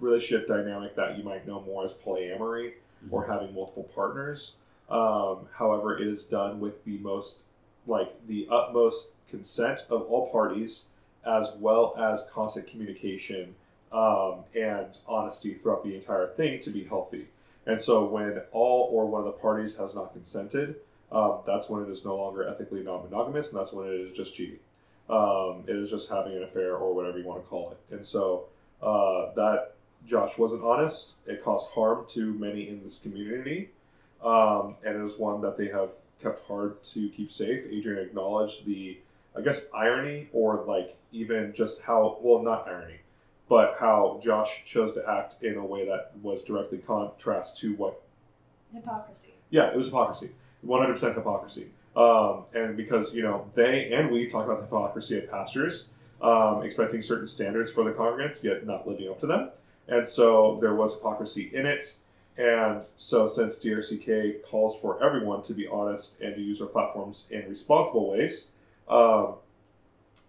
relationship 0.00 0.46
dynamic 0.46 0.94
that 0.96 1.16
you 1.16 1.24
might 1.24 1.46
know 1.46 1.62
more 1.62 1.82
as 1.82 1.94
polyamory 1.94 2.72
or 3.10 3.26
having 3.26 3.54
multiple 3.54 3.88
partners. 3.94 4.56
Um, 4.90 5.48
however, 5.54 5.96
it 5.96 6.06
is 6.06 6.24
done 6.24 6.60
with 6.60 6.84
the 6.84 6.98
most, 6.98 7.38
like 7.86 8.26
the 8.26 8.46
utmost 8.50 9.12
consent 9.30 9.86
of 9.88 10.02
all 10.02 10.30
parties, 10.30 10.88
as 11.24 11.52
well 11.58 11.94
as 11.98 12.26
constant 12.30 12.66
communication 12.66 13.54
um, 13.92 14.44
and 14.54 14.98
honesty 15.06 15.54
throughout 15.54 15.84
the 15.84 15.94
entire 15.94 16.26
thing 16.28 16.60
to 16.60 16.70
be 16.70 16.84
healthy. 16.84 17.28
And 17.66 17.80
so, 17.80 18.04
when 18.04 18.42
all 18.52 18.90
or 18.92 19.06
one 19.06 19.20
of 19.20 19.26
the 19.26 19.32
parties 19.40 19.76
has 19.76 19.94
not 19.94 20.12
consented, 20.12 20.76
um, 21.10 21.38
that's 21.46 21.70
when 21.70 21.82
it 21.82 21.88
is 21.88 22.04
no 22.04 22.16
longer 22.16 22.46
ethically 22.46 22.82
non-monogamous, 22.82 23.50
and 23.50 23.58
that's 23.58 23.72
when 23.72 23.86
it 23.86 23.94
is 23.94 24.16
just 24.16 24.34
cheating. 24.34 24.58
Um, 25.08 25.64
it 25.66 25.74
is 25.76 25.90
just 25.90 26.10
having 26.10 26.36
an 26.36 26.42
affair 26.42 26.76
or 26.76 26.94
whatever 26.94 27.18
you 27.18 27.24
want 27.24 27.42
to 27.42 27.48
call 27.48 27.70
it. 27.70 27.94
And 27.94 28.04
so 28.04 28.46
uh, 28.82 29.32
that 29.34 29.74
Josh 30.06 30.36
wasn't 30.38 30.62
honest. 30.62 31.14
It 31.26 31.42
caused 31.42 31.70
harm 31.72 32.04
to 32.10 32.32
many 32.34 32.68
in 32.68 32.82
this 32.84 32.98
community, 32.98 33.70
um, 34.22 34.76
and 34.84 34.96
it 34.96 35.04
is 35.04 35.18
one 35.18 35.40
that 35.42 35.56
they 35.56 35.68
have 35.68 35.90
kept 36.22 36.46
hard 36.46 36.82
to 36.84 37.08
keep 37.10 37.30
safe. 37.30 37.64
Adrian 37.70 38.04
acknowledged 38.04 38.66
the, 38.66 38.98
I 39.36 39.40
guess, 39.40 39.66
irony 39.74 40.28
or 40.32 40.64
like 40.66 40.96
even 41.12 41.52
just 41.54 41.82
how 41.82 42.18
well 42.20 42.42
not 42.42 42.68
irony, 42.68 42.98
but 43.48 43.76
how 43.80 44.20
Josh 44.22 44.62
chose 44.66 44.92
to 44.94 45.08
act 45.08 45.42
in 45.42 45.56
a 45.56 45.64
way 45.64 45.86
that 45.86 46.12
was 46.22 46.42
directly 46.42 46.78
contrast 46.78 47.58
to 47.58 47.74
what 47.74 48.02
Hypocrisy. 48.72 49.32
yeah, 49.50 49.68
it 49.70 49.76
was 49.76 49.86
hypocrisy. 49.86 50.30
100% 50.66 51.14
hypocrisy. 51.14 51.68
Um, 51.98 52.44
and 52.54 52.76
because, 52.76 53.12
you 53.12 53.22
know, 53.22 53.50
they 53.54 53.92
and 53.92 54.12
we 54.12 54.28
talk 54.28 54.44
about 54.44 54.58
the 54.58 54.66
hypocrisy 54.66 55.18
of 55.18 55.28
pastors, 55.28 55.88
um, 56.22 56.62
expecting 56.62 57.02
certain 57.02 57.26
standards 57.26 57.72
for 57.72 57.82
the 57.82 57.90
congregants, 57.90 58.44
yet 58.44 58.64
not 58.64 58.86
living 58.86 59.08
up 59.08 59.18
to 59.18 59.26
them. 59.26 59.50
And 59.88 60.08
so 60.08 60.58
there 60.60 60.76
was 60.76 60.94
hypocrisy 60.94 61.50
in 61.52 61.66
it. 61.66 61.96
And 62.36 62.84
so 62.94 63.26
since 63.26 63.58
DRCK 63.58 64.44
calls 64.44 64.78
for 64.78 65.02
everyone 65.02 65.42
to 65.42 65.54
be 65.54 65.66
honest 65.66 66.20
and 66.20 66.36
to 66.36 66.40
use 66.40 66.62
our 66.62 66.68
platforms 66.68 67.26
in 67.32 67.48
responsible 67.48 68.08
ways, 68.12 68.52
um, 68.88 69.34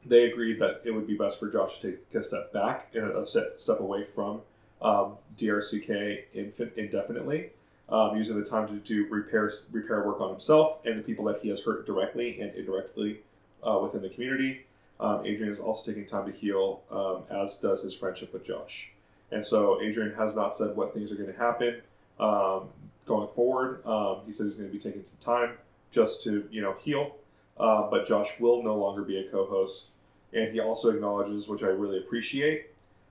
they 0.03 0.23
agreed 0.25 0.59
that 0.59 0.81
it 0.85 0.91
would 0.91 1.05
be 1.05 1.15
best 1.15 1.39
for 1.39 1.51
Josh 1.51 1.81
to 1.81 1.91
take 1.91 2.15
a 2.15 2.23
step 2.23 2.51
back 2.51 2.89
and 2.95 3.11
a 3.11 3.27
step 3.27 3.79
away 3.79 4.05
from 4.05 4.41
um, 4.81 5.17
DRCK 5.37 6.23
infin- 6.35 6.75
indefinitely 6.75 7.51
um, 7.91 8.15
using 8.15 8.39
the 8.39 8.47
time 8.47 8.67
to 8.67 8.75
do 8.75 9.07
repair 9.09 9.51
repair 9.71 10.05
work 10.05 10.21
on 10.21 10.29
himself 10.29 10.79
and 10.85 10.99
the 10.99 11.03
people 11.03 11.25
that 11.25 11.41
he 11.41 11.49
has 11.49 11.63
hurt 11.63 11.85
directly 11.85 12.39
and 12.39 12.53
indirectly 12.55 13.19
uh, 13.65 13.79
within 13.81 14.01
the 14.01 14.09
community. 14.09 14.65
Um, 14.99 15.25
Adrian 15.25 15.51
is 15.51 15.59
also 15.59 15.91
taking 15.91 16.05
time 16.05 16.25
to 16.25 16.37
heal, 16.37 16.81
um, 16.91 17.23
as 17.29 17.57
does 17.57 17.81
his 17.83 17.93
friendship 17.93 18.33
with 18.33 18.43
Josh. 18.43 18.91
And 19.31 19.45
so 19.45 19.81
Adrian 19.81 20.13
has 20.15 20.35
not 20.35 20.55
said 20.55 20.75
what 20.75 20.93
things 20.93 21.11
are 21.11 21.15
going 21.15 21.31
to 21.31 21.39
happen 21.39 21.81
um, 22.19 22.69
going 23.05 23.29
forward. 23.29 23.85
Um, 23.85 24.21
he 24.25 24.33
said 24.33 24.45
he's 24.45 24.55
going 24.55 24.69
to 24.69 24.73
be 24.73 24.81
taking 24.81 25.03
some 25.03 25.17
time 25.21 25.57
just 25.91 26.23
to 26.23 26.47
you 26.51 26.61
know 26.61 26.75
heal. 26.83 27.15
Uh, 27.57 27.89
but 27.89 28.07
Josh 28.07 28.29
will 28.39 28.63
no 28.63 28.75
longer 28.75 29.01
be 29.03 29.19
a 29.19 29.29
co-host, 29.29 29.89
and 30.31 30.53
he 30.53 30.61
also 30.61 30.91
acknowledges, 30.91 31.49
which 31.49 31.61
I 31.61 31.67
really 31.67 31.97
appreciate, 31.97 32.67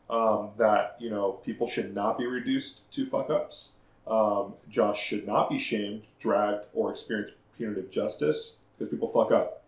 um, 0.08 0.50
that 0.56 0.96
you 0.98 1.10
know 1.10 1.32
people 1.32 1.68
should 1.68 1.94
not 1.94 2.18
be 2.18 2.26
reduced 2.26 2.90
to 2.92 3.06
fuck 3.06 3.30
ups. 3.30 3.72
Um, 4.08 4.54
Josh 4.70 5.02
should 5.02 5.26
not 5.26 5.50
be 5.50 5.58
shamed, 5.58 6.02
dragged, 6.20 6.64
or 6.72 6.90
experience 6.90 7.32
punitive 7.56 7.90
justice 7.90 8.56
because 8.78 8.90
people 8.90 9.08
fuck 9.08 9.32
up. 9.32 9.62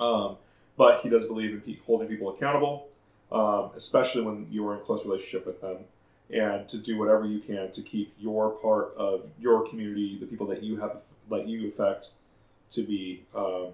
Um, 0.00 0.36
but 0.76 1.00
he 1.00 1.08
does 1.08 1.26
believe 1.26 1.52
in 1.52 1.60
pe- 1.60 1.78
holding 1.86 2.08
people 2.08 2.28
accountable, 2.30 2.88
um, 3.32 3.70
especially 3.76 4.22
when 4.22 4.46
you 4.50 4.66
are 4.68 4.74
in 4.74 4.80
close 4.80 5.04
relationship 5.04 5.46
with 5.46 5.60
them, 5.60 5.78
and 6.30 6.68
to 6.68 6.78
do 6.78 6.98
whatever 6.98 7.26
you 7.26 7.40
can 7.40 7.72
to 7.72 7.82
keep 7.82 8.14
your 8.18 8.50
part 8.50 8.94
of 8.96 9.22
your 9.40 9.66
community, 9.68 10.18
the 10.18 10.26
people 10.26 10.46
that 10.46 10.62
you 10.62 10.76
have 10.76 11.02
that 11.30 11.48
you 11.48 11.68
affect, 11.68 12.10
to 12.70 12.82
be 12.82 13.24
um, 13.34 13.68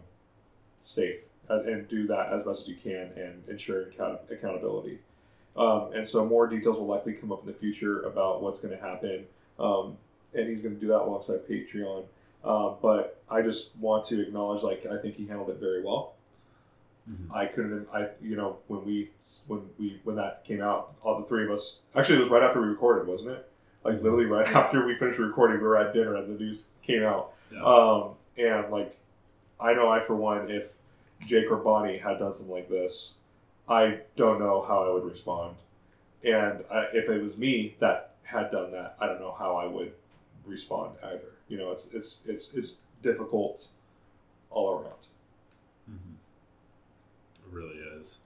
safe 0.81 1.25
and, 1.49 1.69
and 1.69 1.89
do 1.89 2.07
that 2.07 2.33
as 2.33 2.45
best 2.45 2.63
as 2.63 2.69
you 2.69 2.77
can 2.77 3.11
and 3.17 3.43
ensure 3.49 3.83
account- 3.83 4.21
accountability. 4.31 4.99
Um, 5.57 5.93
and 5.95 6.07
so 6.09 6.25
more 6.25 6.47
details 6.47 6.79
will 6.79 6.87
likely 6.87 7.13
come 7.13 7.31
up 7.31 7.41
in 7.41 7.47
the 7.47 7.53
future 7.59 8.03
about 8.03 8.43
what's 8.43 8.61
going 8.61 8.77
to 8.77 8.83
happen. 8.83 9.27
Um, 9.59 9.97
and 10.35 10.49
he's 10.49 10.61
going 10.61 10.75
to 10.75 10.81
do 10.81 10.89
that 10.89 11.01
alongside 11.03 11.47
Patreon. 11.49 12.05
Um, 12.45 12.77
but 12.83 13.23
I 13.31 13.41
just 13.43 13.77
want 13.77 14.05
to 14.07 14.21
acknowledge, 14.21 14.63
like, 14.63 14.85
I 14.87 14.99
think 15.01 15.17
he 15.17 15.27
handled 15.27 15.51
it 15.51 15.57
very 15.61 15.83
well. 15.83 16.15
Mhm. 17.11 17.35
I 17.35 17.47
couldn't, 17.47 17.87
I, 17.93 18.09
you 18.23 18.35
know, 18.37 18.59
when 18.67 18.85
we, 18.85 19.11
when 19.47 19.63
we, 19.79 20.01
when 20.05 20.17
that 20.17 20.45
came 20.45 20.61
out, 20.63 20.95
all 21.03 21.21
the 21.21 21.27
three 21.27 21.45
of 21.45 21.51
us, 21.51 21.81
actually, 21.95 22.17
it 22.17 22.21
was 22.21 22.29
right 22.31 22.43
after 22.43 22.61
we 22.61 22.69
recorded, 22.69 23.07
wasn't 23.07 23.31
it? 23.31 23.49
Like, 23.85 23.97
literally 24.03 24.25
right 24.25 24.47
after 24.47 24.87
we 24.87 24.97
finished 24.97 25.19
recording, 25.19 25.59
we 25.59 25.65
were 25.65 25.77
at 25.79 25.93
dinner 25.93 26.17
and 26.17 26.35
the 26.39 26.43
news 26.43 26.69
came 26.83 27.03
out. 27.03 27.33
Yeah. 27.53 27.63
Um, 27.63 28.11
and 28.39 28.71
like, 28.71 28.97
I 29.61 29.75
know 29.75 29.89
I 29.89 30.01
for 30.01 30.17
one, 30.17 30.51
if 30.51 30.79
Jake 31.27 31.51
or 31.51 31.57
Bonnie 31.57 31.99
had 31.99 32.19
done 32.19 32.33
something 32.33 32.51
like 32.51 32.69
this, 32.69 33.17
I 33.69 34.01
don't 34.17 34.39
know 34.41 34.63
how 34.67 34.85
I 34.85 34.93
would 34.93 35.05
respond. 35.05 35.57
And 36.25 36.65
I, 36.71 36.87
if 36.95 37.09
it 37.09 37.23
was 37.23 37.37
me 37.39 37.77
that 37.81 38.14
had 38.25 38.51
done 38.51 38.73
that, 38.73 38.97
I 39.01 39.07
don't 39.07 39.21
know 39.21 39.35
how 39.39 39.57
I 39.57 39.67
would 39.67 39.93
respond 40.45 40.97
either. 41.03 41.33
You 41.49 41.59
know, 41.59 41.71
it's 41.73 41.89
it's 41.89 42.21
it's 42.27 42.53
it's 42.55 42.77
difficult 43.03 43.69
all 44.51 44.71
around. 44.79 45.07
Mhm. 45.91 46.15
It 47.47 47.53
really 47.53 47.77
is, 47.77 48.19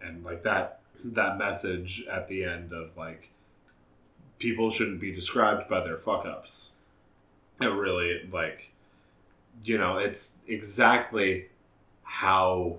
and 0.00 0.24
like 0.24 0.42
that 0.42 0.80
that 1.04 1.36
message 1.36 2.04
at 2.10 2.28
the 2.28 2.44
end 2.44 2.72
of 2.72 2.96
like 2.96 3.30
people 4.38 4.70
shouldn't 4.70 5.00
be 5.00 5.12
described 5.12 5.68
by 5.68 5.80
their 5.82 5.98
fuck 5.98 6.24
ups. 6.24 6.76
It 7.60 7.66
really 7.66 8.26
like 8.30 8.70
you 9.64 9.78
know 9.78 9.98
it's 9.98 10.42
exactly 10.46 11.48
how 12.02 12.78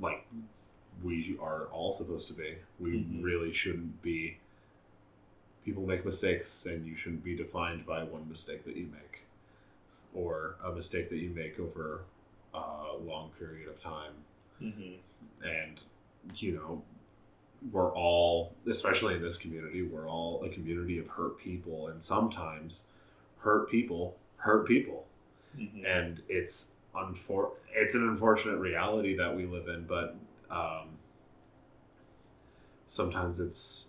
like 0.00 0.26
we 1.02 1.36
are 1.40 1.64
all 1.72 1.92
supposed 1.92 2.28
to 2.28 2.34
be. 2.34 2.56
We 2.78 2.92
Mhm. 2.98 3.22
really 3.24 3.52
shouldn't 3.52 4.02
be. 4.02 4.38
People 5.64 5.86
make 5.86 6.04
mistakes, 6.04 6.66
and 6.66 6.86
you 6.86 6.96
shouldn't 6.96 7.24
be 7.24 7.36
defined 7.36 7.86
by 7.86 8.02
one 8.02 8.28
mistake 8.28 8.64
that 8.64 8.76
you 8.76 8.86
make, 8.92 9.24
or 10.14 10.56
a 10.64 10.72
mistake 10.72 11.08
that 11.10 11.18
you 11.18 11.30
make 11.30 11.58
over 11.60 12.02
a 12.54 12.96
long 13.04 13.30
period 13.38 13.68
of 13.68 13.80
time. 13.80 14.12
Mm-hmm. 14.60 14.94
And 15.46 15.80
you 16.36 16.52
know, 16.52 16.82
we're 17.70 17.92
all, 17.94 18.54
especially 18.68 19.14
in 19.14 19.22
this 19.22 19.36
community, 19.36 19.82
we're 19.82 20.08
all 20.08 20.42
a 20.44 20.48
community 20.48 20.98
of 20.98 21.06
hurt 21.08 21.38
people, 21.38 21.88
and 21.88 22.02
sometimes 22.02 22.86
hurt 23.38 23.70
people 23.70 24.16
hurt 24.38 24.66
people 24.66 25.06
Mm-hmm. 25.58 25.84
and 25.84 26.22
it's 26.30 26.76
unfor- 26.96 27.50
it's 27.74 27.94
an 27.94 28.08
unfortunate 28.08 28.56
reality 28.56 29.14
that 29.18 29.36
we 29.36 29.44
live 29.44 29.68
in 29.68 29.84
but 29.84 30.16
um, 30.50 30.96
sometimes 32.86 33.38
it's 33.38 33.88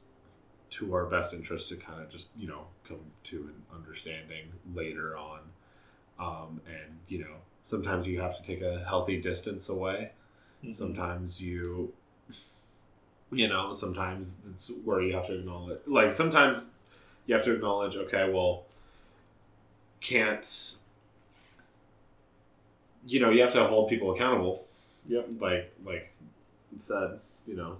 to 0.75 0.93
our 0.95 1.05
best 1.05 1.33
interest 1.33 1.69
to 1.69 1.75
kind 1.75 2.01
of 2.01 2.09
just 2.09 2.31
you 2.37 2.47
know 2.47 2.65
come 2.87 2.99
to 3.23 3.37
an 3.51 3.63
understanding 3.75 4.45
later 4.73 5.15
on 5.17 5.39
um, 6.19 6.61
and 6.67 6.99
you 7.07 7.19
know 7.19 7.35
sometimes 7.63 8.05
you 8.07 8.19
have 8.21 8.35
to 8.37 8.43
take 8.43 8.61
a 8.61 8.83
healthy 8.87 9.19
distance 9.19 9.69
away 9.69 10.11
Mm-hmm. 10.63 10.71
sometimes 10.71 11.41
you 11.41 11.91
you 13.33 13.49
know 13.49 13.73
sometimes 13.73 14.43
it's 14.49 14.71
where 14.85 15.01
you 15.01 15.13
have 15.13 15.27
to 15.27 15.37
acknowledge 15.39 15.79
like 15.87 16.13
sometimes 16.13 16.71
you 17.25 17.35
have 17.35 17.43
to 17.43 17.53
acknowledge 17.53 17.97
okay 17.97 18.31
well 18.31 18.63
can't 19.99 20.77
you 23.05 23.19
know 23.19 23.29
you 23.29 23.41
have 23.41 23.51
to 23.53 23.65
hold 23.67 23.89
people 23.89 24.13
accountable 24.13 24.65
Yep. 25.09 25.27
like 25.39 25.73
like 25.85 26.13
said 26.77 27.19
you 27.45 27.55
know 27.55 27.77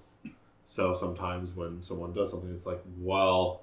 so 0.74 0.92
sometimes 0.92 1.56
when 1.56 1.84
someone 1.84 2.12
does 2.14 2.32
something 2.32 2.52
it's 2.52 2.66
like 2.66 2.82
well 3.00 3.62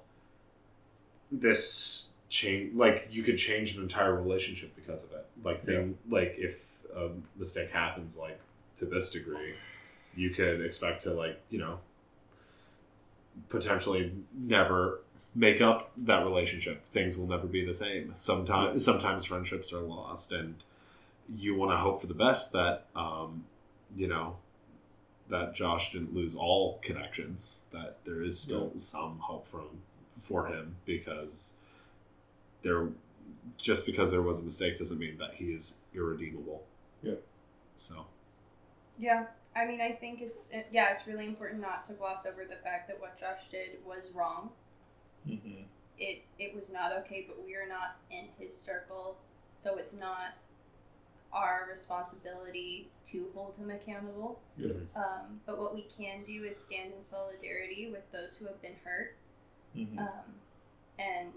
this 1.29 2.11
change 2.29 2.73
like 2.73 3.09
you 3.11 3.21
could 3.21 3.37
change 3.37 3.75
an 3.75 3.83
entire 3.83 4.15
relationship 4.15 4.73
because 4.77 5.03
of 5.03 5.11
it. 5.11 5.25
Like 5.43 5.65
thing 5.65 5.97
like 6.09 6.35
if 6.37 6.63
a 6.95 7.09
mistake 7.37 7.69
happens 7.71 8.17
like 8.17 8.39
to 8.77 8.85
this 8.85 9.11
degree 9.11 9.55
you 10.15 10.29
could 10.29 10.61
expect 10.61 11.03
to 11.03 11.13
like 11.13 11.37
you 11.49 11.59
know 11.59 11.79
potentially 13.49 14.13
never 14.33 15.01
make 15.35 15.59
up 15.59 15.91
that 15.97 16.23
relationship. 16.23 16.81
Things 16.91 17.17
will 17.17 17.27
never 17.27 17.45
be 17.45 17.65
the 17.65 17.73
same. 17.73 18.13
Sometimes 18.15 18.85
sometimes 18.85 19.25
friendships 19.25 19.73
are 19.73 19.81
lost 19.81 20.31
and 20.31 20.55
you 21.37 21.55
want 21.55 21.71
to 21.71 21.77
hope 21.77 21.99
for 21.99 22.07
the 22.07 22.13
best 22.13 22.53
that 22.53 22.85
um, 22.95 23.43
you 23.97 24.07
know 24.07 24.37
that 25.31 25.55
Josh 25.55 25.93
didn't 25.93 26.13
lose 26.13 26.35
all 26.35 26.79
connections 26.83 27.63
that 27.71 27.97
there 28.05 28.21
is 28.21 28.37
still 28.39 28.73
some 28.75 29.19
hope 29.19 29.47
from 29.47 29.81
for 30.19 30.47
him 30.47 30.75
because 30.85 31.55
there 32.61 32.89
just 33.57 33.85
because 33.85 34.11
there 34.11 34.21
was 34.21 34.39
a 34.39 34.43
mistake 34.43 34.77
doesn't 34.77 34.99
mean 34.99 35.17
that 35.17 35.33
he 35.35 35.45
is 35.45 35.77
irredeemable 35.95 36.63
Yeah. 37.01 37.15
so 37.75 38.05
Yeah, 38.99 39.25
I 39.55 39.65
mean, 39.65 39.81
I 39.81 39.93
think 39.93 40.21
it's 40.21 40.49
it, 40.51 40.67
yeah, 40.71 40.91
it's 40.91 41.07
really 41.07 41.25
important 41.25 41.61
not 41.61 41.87
to 41.87 41.93
gloss 41.93 42.25
over 42.25 42.43
the 42.45 42.57
fact 42.57 42.87
that 42.89 42.99
what 42.99 43.19
Josh 43.19 43.49
did 43.49 43.79
was 43.85 44.11
wrong. 44.13 44.51
Mm-hmm. 45.27 45.63
It 45.97 46.23
it 46.37 46.53
was 46.53 46.71
not 46.71 46.91
okay, 46.99 47.25
but 47.27 47.43
we 47.43 47.55
are 47.55 47.67
not 47.67 47.97
in 48.11 48.27
his 48.37 48.55
circle, 48.55 49.17
so 49.55 49.77
it's 49.77 49.93
not 49.93 50.35
our 51.33 51.67
responsibility 51.69 52.89
to 53.11 53.27
hold 53.35 53.53
him 53.57 53.69
accountable. 53.69 54.39
Yeah. 54.57 54.69
Um, 54.95 55.41
but 55.45 55.59
what 55.59 55.73
we 55.75 55.85
can 55.97 56.23
do 56.25 56.43
is 56.45 56.57
stand 56.57 56.93
in 56.95 57.01
solidarity 57.01 57.89
with 57.91 58.09
those 58.11 58.37
who 58.37 58.45
have 58.45 58.61
been 58.61 58.75
hurt, 58.83 59.15
Mm-hmm. 59.75 59.99
um, 59.99 60.07
and 60.99 61.29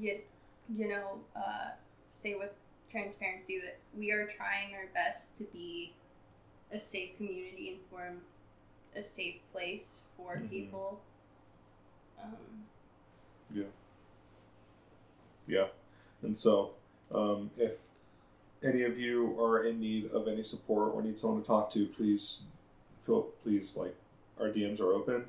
you 0.00 0.20
you 0.74 0.88
know 0.88 1.18
uh, 1.36 1.72
say 2.08 2.34
with 2.34 2.52
transparency 2.90 3.58
that 3.60 3.78
we 3.96 4.10
are 4.12 4.26
trying 4.26 4.74
our 4.74 4.86
best 4.94 5.36
to 5.38 5.44
be 5.52 5.92
a 6.72 6.78
safe 6.78 7.16
community 7.18 7.68
and 7.70 7.78
form 7.90 8.20
a 8.96 9.02
safe 9.02 9.36
place 9.52 10.02
for 10.16 10.36
Mhm. 10.36 10.48
people. 10.50 11.00
Um, 12.22 12.64
yeah. 13.52 13.64
Yeah. 15.46 15.66
And 16.22 16.38
so, 16.38 16.74
um, 17.12 17.50
if 17.58 17.88
any 18.64 18.82
of 18.82 18.98
you 18.98 19.38
are 19.40 19.64
in 19.64 19.80
need 19.80 20.10
of 20.12 20.26
any 20.28 20.42
support 20.42 20.94
or 20.94 21.02
need 21.02 21.18
someone 21.18 21.42
to 21.42 21.46
talk 21.46 21.70
to, 21.70 21.86
please 21.86 22.40
feel 23.00 23.28
please 23.42 23.76
like 23.76 23.94
our 24.40 24.48
DMs 24.48 24.80
are 24.80 24.92
open. 24.92 25.24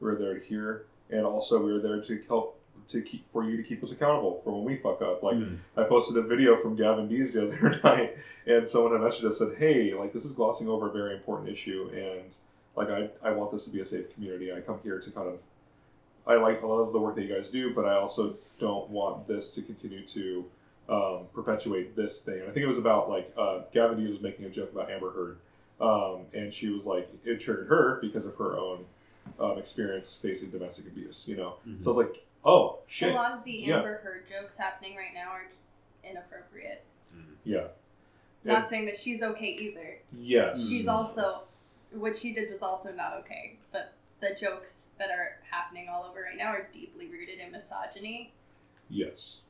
We're 0.00 0.14
there 0.16 0.38
to 0.38 0.44
hear, 0.44 0.84
and 1.10 1.24
also 1.24 1.62
we're 1.64 1.80
there 1.80 2.02
to 2.02 2.22
help 2.28 2.60
to 2.88 3.00
keep 3.02 3.30
for 3.32 3.42
you 3.42 3.56
to 3.56 3.62
keep 3.62 3.82
us 3.82 3.90
accountable 3.90 4.40
for 4.44 4.52
when 4.52 4.64
we 4.64 4.76
fuck 4.76 5.02
up. 5.02 5.22
Like 5.22 5.36
Mm. 5.36 5.58
I 5.76 5.84
posted 5.84 6.16
a 6.18 6.22
video 6.22 6.56
from 6.56 6.76
Gavin 6.76 7.08
Dees 7.08 7.34
the 7.34 7.46
other 7.46 7.80
night, 7.84 8.16
and 8.46 8.68
someone 8.68 8.92
had 8.92 9.00
messaged 9.00 9.24
us 9.24 9.38
said, 9.38 9.56
"Hey, 9.58 9.94
like 9.94 10.12
this 10.12 10.24
is 10.24 10.32
glossing 10.32 10.68
over 10.68 10.88
a 10.88 10.92
very 10.92 11.14
important 11.14 11.48
issue, 11.48 11.90
and 11.94 12.30
like 12.76 12.90
I, 12.90 13.08
I 13.22 13.30
want 13.32 13.50
this 13.52 13.64
to 13.64 13.70
be 13.70 13.80
a 13.80 13.84
safe 13.84 14.12
community. 14.14 14.52
I 14.52 14.60
come 14.60 14.78
here 14.82 15.00
to 15.00 15.10
kind 15.10 15.28
of, 15.28 15.40
I 16.26 16.34
like 16.36 16.60
a 16.62 16.66
lot 16.66 16.80
of 16.82 16.92
the 16.92 17.00
work 17.00 17.14
that 17.16 17.22
you 17.22 17.34
guys 17.34 17.48
do, 17.48 17.72
but 17.74 17.86
I 17.86 17.94
also 17.94 18.36
don't 18.60 18.90
want 18.90 19.26
this 19.26 19.50
to 19.52 19.62
continue 19.62 20.06
to 20.08 20.44
um, 20.88 21.26
perpetuate 21.34 21.96
this 21.96 22.20
thing. 22.20 22.40
And 22.40 22.48
I 22.48 22.52
think 22.52 22.64
it 22.64 22.68
was 22.68 22.78
about 22.78 23.08
like 23.08 23.32
uh, 23.36 23.60
Gavin 23.72 23.98
Dees 23.98 24.10
was 24.10 24.20
making 24.20 24.44
a 24.44 24.50
joke 24.50 24.72
about 24.72 24.90
Amber 24.90 25.10
Heard, 25.10 25.38
um, 25.80 26.22
and 26.32 26.52
she 26.52 26.68
was 26.68 26.84
like 26.86 27.08
it 27.24 27.40
triggered 27.40 27.68
her 27.68 27.98
because 28.00 28.26
of 28.26 28.36
her 28.36 28.56
own 28.56 28.84
um, 29.40 29.58
experience 29.58 30.14
facing 30.14 30.50
domestic 30.50 30.86
abuse. 30.86 31.24
You 31.26 31.36
know, 31.36 31.54
Mhm. 31.66 31.82
so 31.82 31.90
I 31.92 31.96
was 31.96 32.06
like, 32.06 32.24
oh 32.44 32.78
shit. 32.86 33.12
a 33.12 33.14
lot 33.14 33.32
of 33.32 33.44
the 33.44 33.52
Yeah. 33.52 33.78
Amber 33.78 33.96
Heard 33.98 34.24
jokes 34.28 34.56
happening 34.56 34.96
right 34.96 35.12
now 35.14 35.30
are 35.30 35.46
inappropriate. 36.04 36.82
yeah, 37.44 37.68
Not 38.44 38.58
And- 38.58 38.68
saying 38.68 38.86
that 38.86 38.96
she's 38.96 39.22
okay 39.22 39.50
either. 39.58 39.98
yes, 40.16 40.68
She's 40.68 40.86
Mm. 40.86 40.92
also 40.92 41.42
what 41.92 42.16
she 42.16 42.32
did 42.32 42.48
was 42.50 42.62
also 42.62 42.92
not 42.92 43.14
okay. 43.14 43.56
But 43.72 43.92
the 44.20 44.34
jokes 44.38 44.94
that 44.98 45.10
are 45.10 45.38
happening 45.50 45.88
all 45.88 46.04
over 46.04 46.22
right 46.22 46.36
now 46.36 46.48
are 46.48 46.68
deeply 46.72 47.06
rooted 47.08 47.38
in 47.38 47.50
misogyny. 47.52 48.32
Yes. 48.88 49.40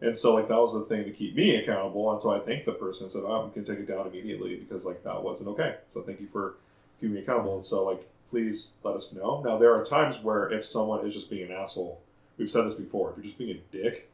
And 0.00 0.18
so, 0.18 0.34
like, 0.34 0.48
that 0.48 0.58
was 0.58 0.74
the 0.74 0.82
thing 0.82 1.04
to 1.04 1.10
keep 1.10 1.34
me 1.34 1.56
accountable. 1.56 2.12
And 2.12 2.20
so 2.20 2.32
I 2.32 2.40
thanked 2.40 2.66
the 2.66 2.72
person 2.72 3.04
and 3.04 3.12
said, 3.12 3.22
oh, 3.24 3.48
I 3.48 3.54
can 3.54 3.64
take 3.64 3.78
it 3.78 3.88
down 3.88 4.06
immediately 4.06 4.56
because, 4.56 4.84
like, 4.84 5.02
that 5.04 5.22
wasn't 5.22 5.48
okay. 5.50 5.76
So 5.94 6.02
thank 6.02 6.20
you 6.20 6.28
for 6.30 6.56
keeping 7.00 7.14
me 7.14 7.20
accountable. 7.20 7.56
And 7.56 7.64
so, 7.64 7.84
like, 7.84 8.08
please 8.30 8.72
let 8.82 8.96
us 8.96 9.12
know. 9.12 9.42
Now, 9.44 9.56
there 9.56 9.74
are 9.74 9.84
times 9.84 10.22
where 10.22 10.50
if 10.50 10.64
someone 10.64 11.06
is 11.06 11.14
just 11.14 11.30
being 11.30 11.50
an 11.50 11.56
asshole, 11.56 12.00
we've 12.36 12.50
said 12.50 12.66
this 12.66 12.74
before, 12.74 13.10
if 13.10 13.16
you're 13.16 13.24
just 13.24 13.38
being 13.38 13.56
a 13.56 13.60
dick, 13.76 14.10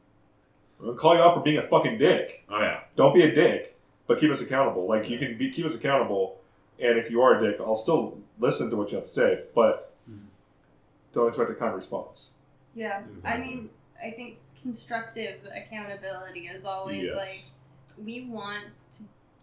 I'm 0.78 0.86
going 0.86 0.96
to 0.96 1.00
call 1.00 1.16
you 1.16 1.22
out 1.22 1.34
for 1.34 1.42
being 1.42 1.58
a 1.58 1.66
fucking 1.66 1.98
dick. 1.98 2.44
oh 2.48 2.60
yeah 2.60 2.80
Don't 2.96 3.14
be 3.14 3.22
a 3.22 3.34
dick. 3.34 3.76
but 4.06 4.18
keep 4.20 4.30
us 4.30 4.40
accountable. 4.40 4.86
Like 4.86 5.08
you 5.08 5.18
can 5.18 5.36
be 5.36 5.50
keep 5.50 5.66
us 5.66 5.74
accountable, 5.74 6.40
and 6.78 6.98
if 6.98 7.10
you 7.10 7.20
are 7.20 7.42
a 7.42 7.50
dick, 7.50 7.60
I'll 7.60 7.76
still 7.76 8.18
listen 8.38 8.70
to 8.70 8.76
what 8.76 8.90
you 8.90 8.96
have 8.96 9.04
to 9.04 9.10
say, 9.10 9.44
but 9.54 9.92
mm-hmm. 10.10 10.24
don't 11.12 11.28
expect 11.28 11.50
a 11.50 11.54
kind 11.54 11.74
response. 11.74 12.32
Yeah. 12.74 13.02
I 13.24 13.38
mean, 13.38 13.68
I 14.02 14.10
think 14.10 14.38
constructive 14.62 15.40
accountability 15.54 16.46
is 16.48 16.64
always 16.64 17.04
Yes. 17.04 17.16
like 17.16 18.04
we 18.06 18.26
want 18.26 18.64
to 18.96 19.02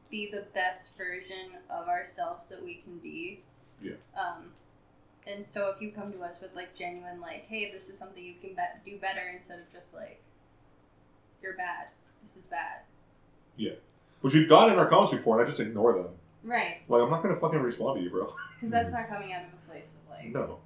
be 0.10 0.30
the 0.32 0.46
best 0.54 0.96
version 0.98 1.58
of 1.70 1.88
ourselves 1.88 2.50
that 2.50 2.64
we 2.64 2.76
can 2.76 2.98
be. 3.00 3.44
Yeah. 3.82 3.94
Um, 4.16 4.54
and 5.26 5.46
so 5.46 5.70
if 5.70 5.82
you 5.82 5.92
come 5.92 6.12
to 6.14 6.22
us 6.24 6.42
with 6.42 6.56
like 6.56 6.76
genuine 6.76 7.20
like, 7.20 7.46
hey, 7.48 7.72
this 7.72 7.90
is 7.90 7.98
something 8.00 8.24
you 8.24 8.36
can 8.42 8.52
be- 8.56 8.92
do 8.92 8.98
better 9.00 9.22
instead 9.34 9.60
of 9.60 9.72
just 9.72 9.94
like, 9.94 10.22
you're 11.44 11.56
bad. 11.58 11.88
This 12.24 12.38
is 12.38 12.48
bad. 12.48 12.82
Yeah. 13.58 13.74
Which 14.22 14.34
we've 14.34 14.50
gotten 14.50 14.74
in 14.74 14.80
our 14.80 14.88
comments 14.90 15.12
before, 15.14 15.38
and 15.40 15.46
I 15.46 15.50
just 15.50 15.60
ignore 15.60 15.94
them. 15.94 16.08
Right. 16.44 16.78
Like 16.88 17.02
I'm 17.04 17.10
not 17.10 17.22
gonna 17.22 17.36
fucking 17.36 17.60
respond 17.60 17.98
to 18.00 18.04
you, 18.04 18.10
bro. 18.10 18.34
Because 18.56 18.72
that's 18.72 18.92
not 18.92 19.08
coming 19.10 19.34
out 19.34 19.44
of 19.44 19.50
a 19.54 19.72
place 19.72 19.98
of 20.04 20.10
like 20.10 20.30
No, 20.34 20.60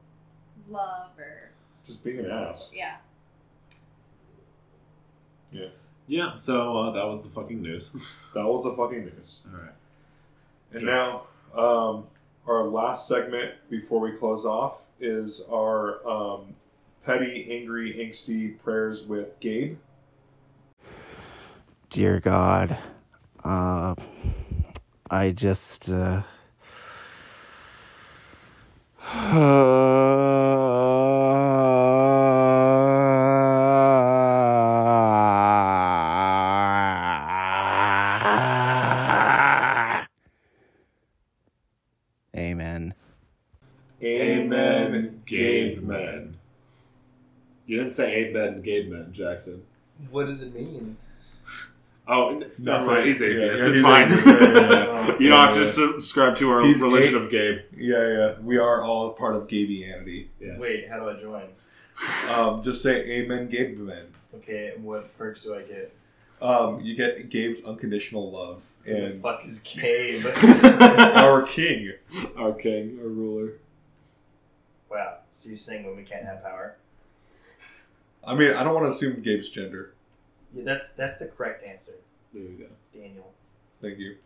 love 0.69 1.10
or 1.18 1.52
just 1.86 2.03
being 2.03 2.19
an 2.19 2.30
ass. 2.32 2.72
yeah. 2.73 2.98
Yeah, 5.52 5.68
Yeah. 6.07 6.36
so 6.36 6.78
uh, 6.78 6.91
that 6.91 7.06
was 7.06 7.23
the 7.23 7.30
fucking 7.30 7.61
news. 7.61 7.95
That 8.34 8.45
was 8.48 8.64
the 8.64 8.72
fucking 8.72 9.03
news. 9.03 9.41
All 9.53 9.60
right. 9.60 9.73
And 10.72 10.86
now, 10.86 11.23
um, 11.53 12.06
our 12.48 12.64
last 12.64 13.06
segment 13.06 13.56
before 13.69 13.99
we 13.99 14.14
close 14.14 14.45
off 14.45 14.84
is 15.02 15.44
our 15.52 16.07
um, 16.07 16.56
petty, 17.06 17.45
angry, 17.52 17.94
angsty 17.95 18.57
prayers 18.64 19.06
with 19.06 19.38
Gabe. 19.41 19.78
Dear 21.90 22.22
God, 22.22 22.78
uh, 23.44 23.95
I 25.10 25.32
just. 25.32 25.90
Uh, 25.90 26.22
Amen. 42.36 42.94
Amen, 44.03 45.22
Gabe 45.26 45.82
man. 45.84 46.38
You 47.65 47.78
didn't 47.78 47.94
say 48.64 48.82
Gabe 48.82 48.92
man, 48.92 49.12
Jackson. 49.12 49.64
What 50.10 50.26
does 50.28 50.42
it 50.44 50.54
mean? 50.56 50.98
Oh, 52.08 52.30
n- 52.36 52.52
never 52.58 52.86
mind. 52.86 53.08
He's 53.08 53.22
atheist. 53.22 53.40
Yeah, 53.62 53.68
it's 53.68 53.76
he's 53.76 53.82
fine. 53.84 54.12
atheist. 54.12 54.26
Yeah, 54.26 54.40
yeah, 54.42 55.06
yeah. 55.08 55.16
you 55.20 55.30
don't 55.30 55.46
have 55.46 55.56
to 55.56 55.68
subscribe 55.68 56.36
to 56.38 56.50
our 56.50 56.64
He's 56.64 56.82
religion 56.82 57.14
a- 57.16 57.20
of 57.20 57.30
Gabe. 57.32 57.60
Yeah, 57.78 58.08
yeah. 58.08 58.40
We 58.42 58.58
are 58.58 58.84
all 58.84 59.12
part 59.12 59.36
of 59.36 59.48
Gabianity. 59.48 60.28
Yeah. 60.40 60.58
Wait, 60.58 60.90
how 60.90 61.00
do 61.00 61.10
I 61.10 61.20
join? 61.20 61.44
Um, 62.32 62.64
just 62.64 62.82
say 62.82 63.02
Amen, 63.20 63.48
Gabe 63.48 63.78
man. 63.78 64.08
Okay, 64.34 64.72
and 64.76 64.84
what 64.84 65.16
perks 65.20 65.44
do 65.44 65.54
I 65.56 65.62
get? 65.62 65.94
Um, 66.42 66.82
you 66.82 66.96
get 66.96 67.30
Gabe's 67.30 67.64
unconditional 67.64 68.32
love 68.32 68.68
Who 68.86 68.94
the 68.96 69.06
and 69.06 69.22
fuck 69.22 69.46
is 69.46 69.60
Gabe? 69.60 70.26
our 70.74 71.44
king. 71.44 71.92
Our 72.36 72.54
king, 72.54 72.98
our 73.00 73.08
ruler. 73.08 73.52
wow, 74.90 75.18
so 75.30 75.50
you're 75.50 75.58
saying 75.60 75.86
women 75.86 76.04
can't 76.06 76.26
have 76.26 76.42
power? 76.42 76.76
I 78.23 78.35
mean, 78.35 78.53
I 78.53 78.64
don't 78.64 78.73
want 78.73 78.85
to 78.85 78.89
assume 78.89 79.22
Gabe's 79.22 79.49
gender. 79.49 79.93
Yeah, 80.53 80.64
that's 80.64 80.93
that's 80.93 81.18
the 81.18 81.26
correct 81.26 81.65
answer, 81.65 81.93
There 82.34 82.43
you 82.43 82.57
go. 82.57 82.99
Daniel. 82.99 83.31
Thank 83.81 83.98
you. 83.98 84.18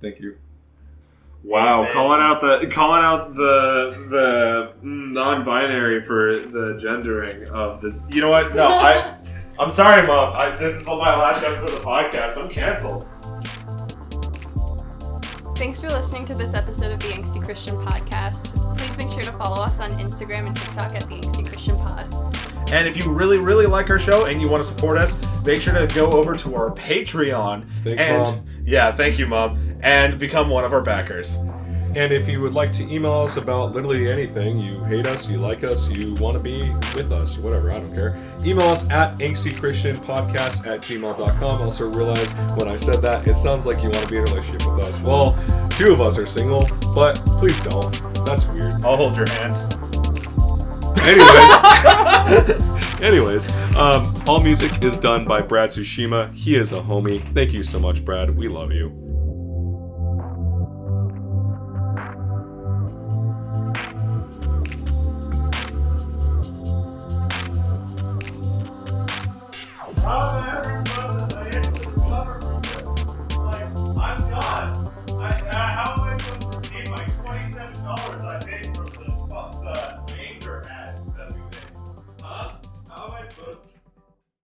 Thank 0.00 0.18
you. 0.20 0.38
Wow, 1.42 1.82
Amen. 1.82 1.92
calling 1.92 2.20
out 2.20 2.40
the 2.40 2.66
calling 2.70 3.02
out 3.02 3.34
the 3.34 4.06
the 4.10 4.72
mm, 4.84 5.12
non-binary 5.12 6.02
for 6.02 6.38
the 6.38 6.78
gendering 6.80 7.46
of 7.48 7.80
the. 7.80 7.98
You 8.10 8.20
know 8.20 8.30
what? 8.30 8.54
No, 8.54 8.66
I. 8.68 9.16
I'm 9.58 9.70
sorry, 9.70 10.06
mom. 10.06 10.32
I, 10.34 10.56
this 10.56 10.80
is 10.80 10.86
my 10.86 10.94
last 10.96 11.44
episode 11.44 11.68
of 11.70 11.80
the 11.80 11.84
podcast. 11.84 12.42
I'm 12.42 12.48
canceled. 12.48 13.06
Thanks 15.54 15.82
for 15.82 15.90
listening 15.90 16.24
to 16.24 16.34
this 16.34 16.54
episode 16.54 16.92
of 16.92 17.00
the 17.00 17.08
Angsty 17.08 17.44
Christian 17.44 17.76
Podcast. 17.76 18.56
Please 18.78 18.96
make 18.96 19.10
sure 19.12 19.22
to 19.22 19.32
follow 19.32 19.62
us 19.62 19.78
on 19.78 19.92
Instagram 19.98 20.46
and 20.46 20.56
TikTok 20.56 20.94
at 20.94 21.02
the 21.02 21.16
Angsty 21.16 21.46
Christian 21.46 21.76
Pod. 21.76 22.49
And 22.72 22.86
if 22.86 22.96
you 22.96 23.10
really, 23.10 23.38
really 23.38 23.66
like 23.66 23.90
our 23.90 23.98
show 23.98 24.26
and 24.26 24.40
you 24.40 24.48
want 24.48 24.62
to 24.64 24.68
support 24.68 24.96
us, 24.96 25.18
make 25.44 25.60
sure 25.60 25.74
to 25.74 25.92
go 25.92 26.12
over 26.12 26.36
to 26.36 26.54
our 26.54 26.70
Patreon. 26.70 27.66
Thanks, 27.82 28.02
and, 28.02 28.22
Mom. 28.22 28.46
Yeah, 28.64 28.92
thank 28.92 29.18
you, 29.18 29.26
Mom. 29.26 29.76
And 29.82 30.18
become 30.18 30.48
one 30.48 30.64
of 30.64 30.72
our 30.72 30.82
backers. 30.82 31.38
And 31.96 32.12
if 32.12 32.28
you 32.28 32.40
would 32.40 32.52
like 32.54 32.72
to 32.74 32.84
email 32.84 33.14
us 33.14 33.36
about 33.36 33.72
literally 33.72 34.08
anything, 34.08 34.60
you 34.60 34.78
hate 34.84 35.06
us, 35.06 35.28
you 35.28 35.38
like 35.38 35.64
us, 35.64 35.88
you 35.88 36.14
want 36.14 36.36
to 36.36 36.40
be 36.40 36.70
with 36.94 37.10
us, 37.10 37.36
whatever, 37.36 37.72
I 37.72 37.80
don't 37.80 37.92
care, 37.92 38.16
email 38.44 38.68
us 38.68 38.88
at 38.90 39.18
angstychristianpodcast 39.18 40.68
at 40.68 40.82
gmail.com. 40.82 41.62
Also 41.62 41.90
realize 41.90 42.32
when 42.56 42.68
I 42.68 42.76
said 42.76 43.02
that, 43.02 43.26
it 43.26 43.36
sounds 43.36 43.66
like 43.66 43.78
you 43.78 43.90
want 43.90 44.04
to 44.04 44.08
be 44.08 44.18
in 44.18 44.22
a 44.22 44.26
relationship 44.26 44.72
with 44.72 44.84
us. 44.84 45.00
Well, 45.00 45.36
two 45.70 45.90
of 45.92 46.00
us 46.00 46.16
are 46.16 46.26
single, 46.26 46.68
but 46.94 47.16
please 47.40 47.58
don't. 47.62 47.90
That's 48.24 48.46
weird. 48.46 48.84
I'll 48.84 48.96
hold 48.96 49.16
your 49.16 49.28
hand. 49.30 49.56
Anyways, 51.02 51.26
anyways, 53.00 53.52
um, 53.76 54.14
all 54.26 54.40
music 54.40 54.82
is 54.82 54.96
done 54.96 55.24
by 55.24 55.40
Brad 55.40 55.70
Tsushima. 55.70 56.32
He 56.32 56.56
is 56.56 56.72
a 56.72 56.80
homie. 56.80 57.20
Thank 57.34 57.52
you 57.52 57.62
so 57.62 57.78
much, 57.78 58.04
Brad. 58.04 58.36
We 58.36 58.48
love 58.48 58.72
you. 58.72 59.10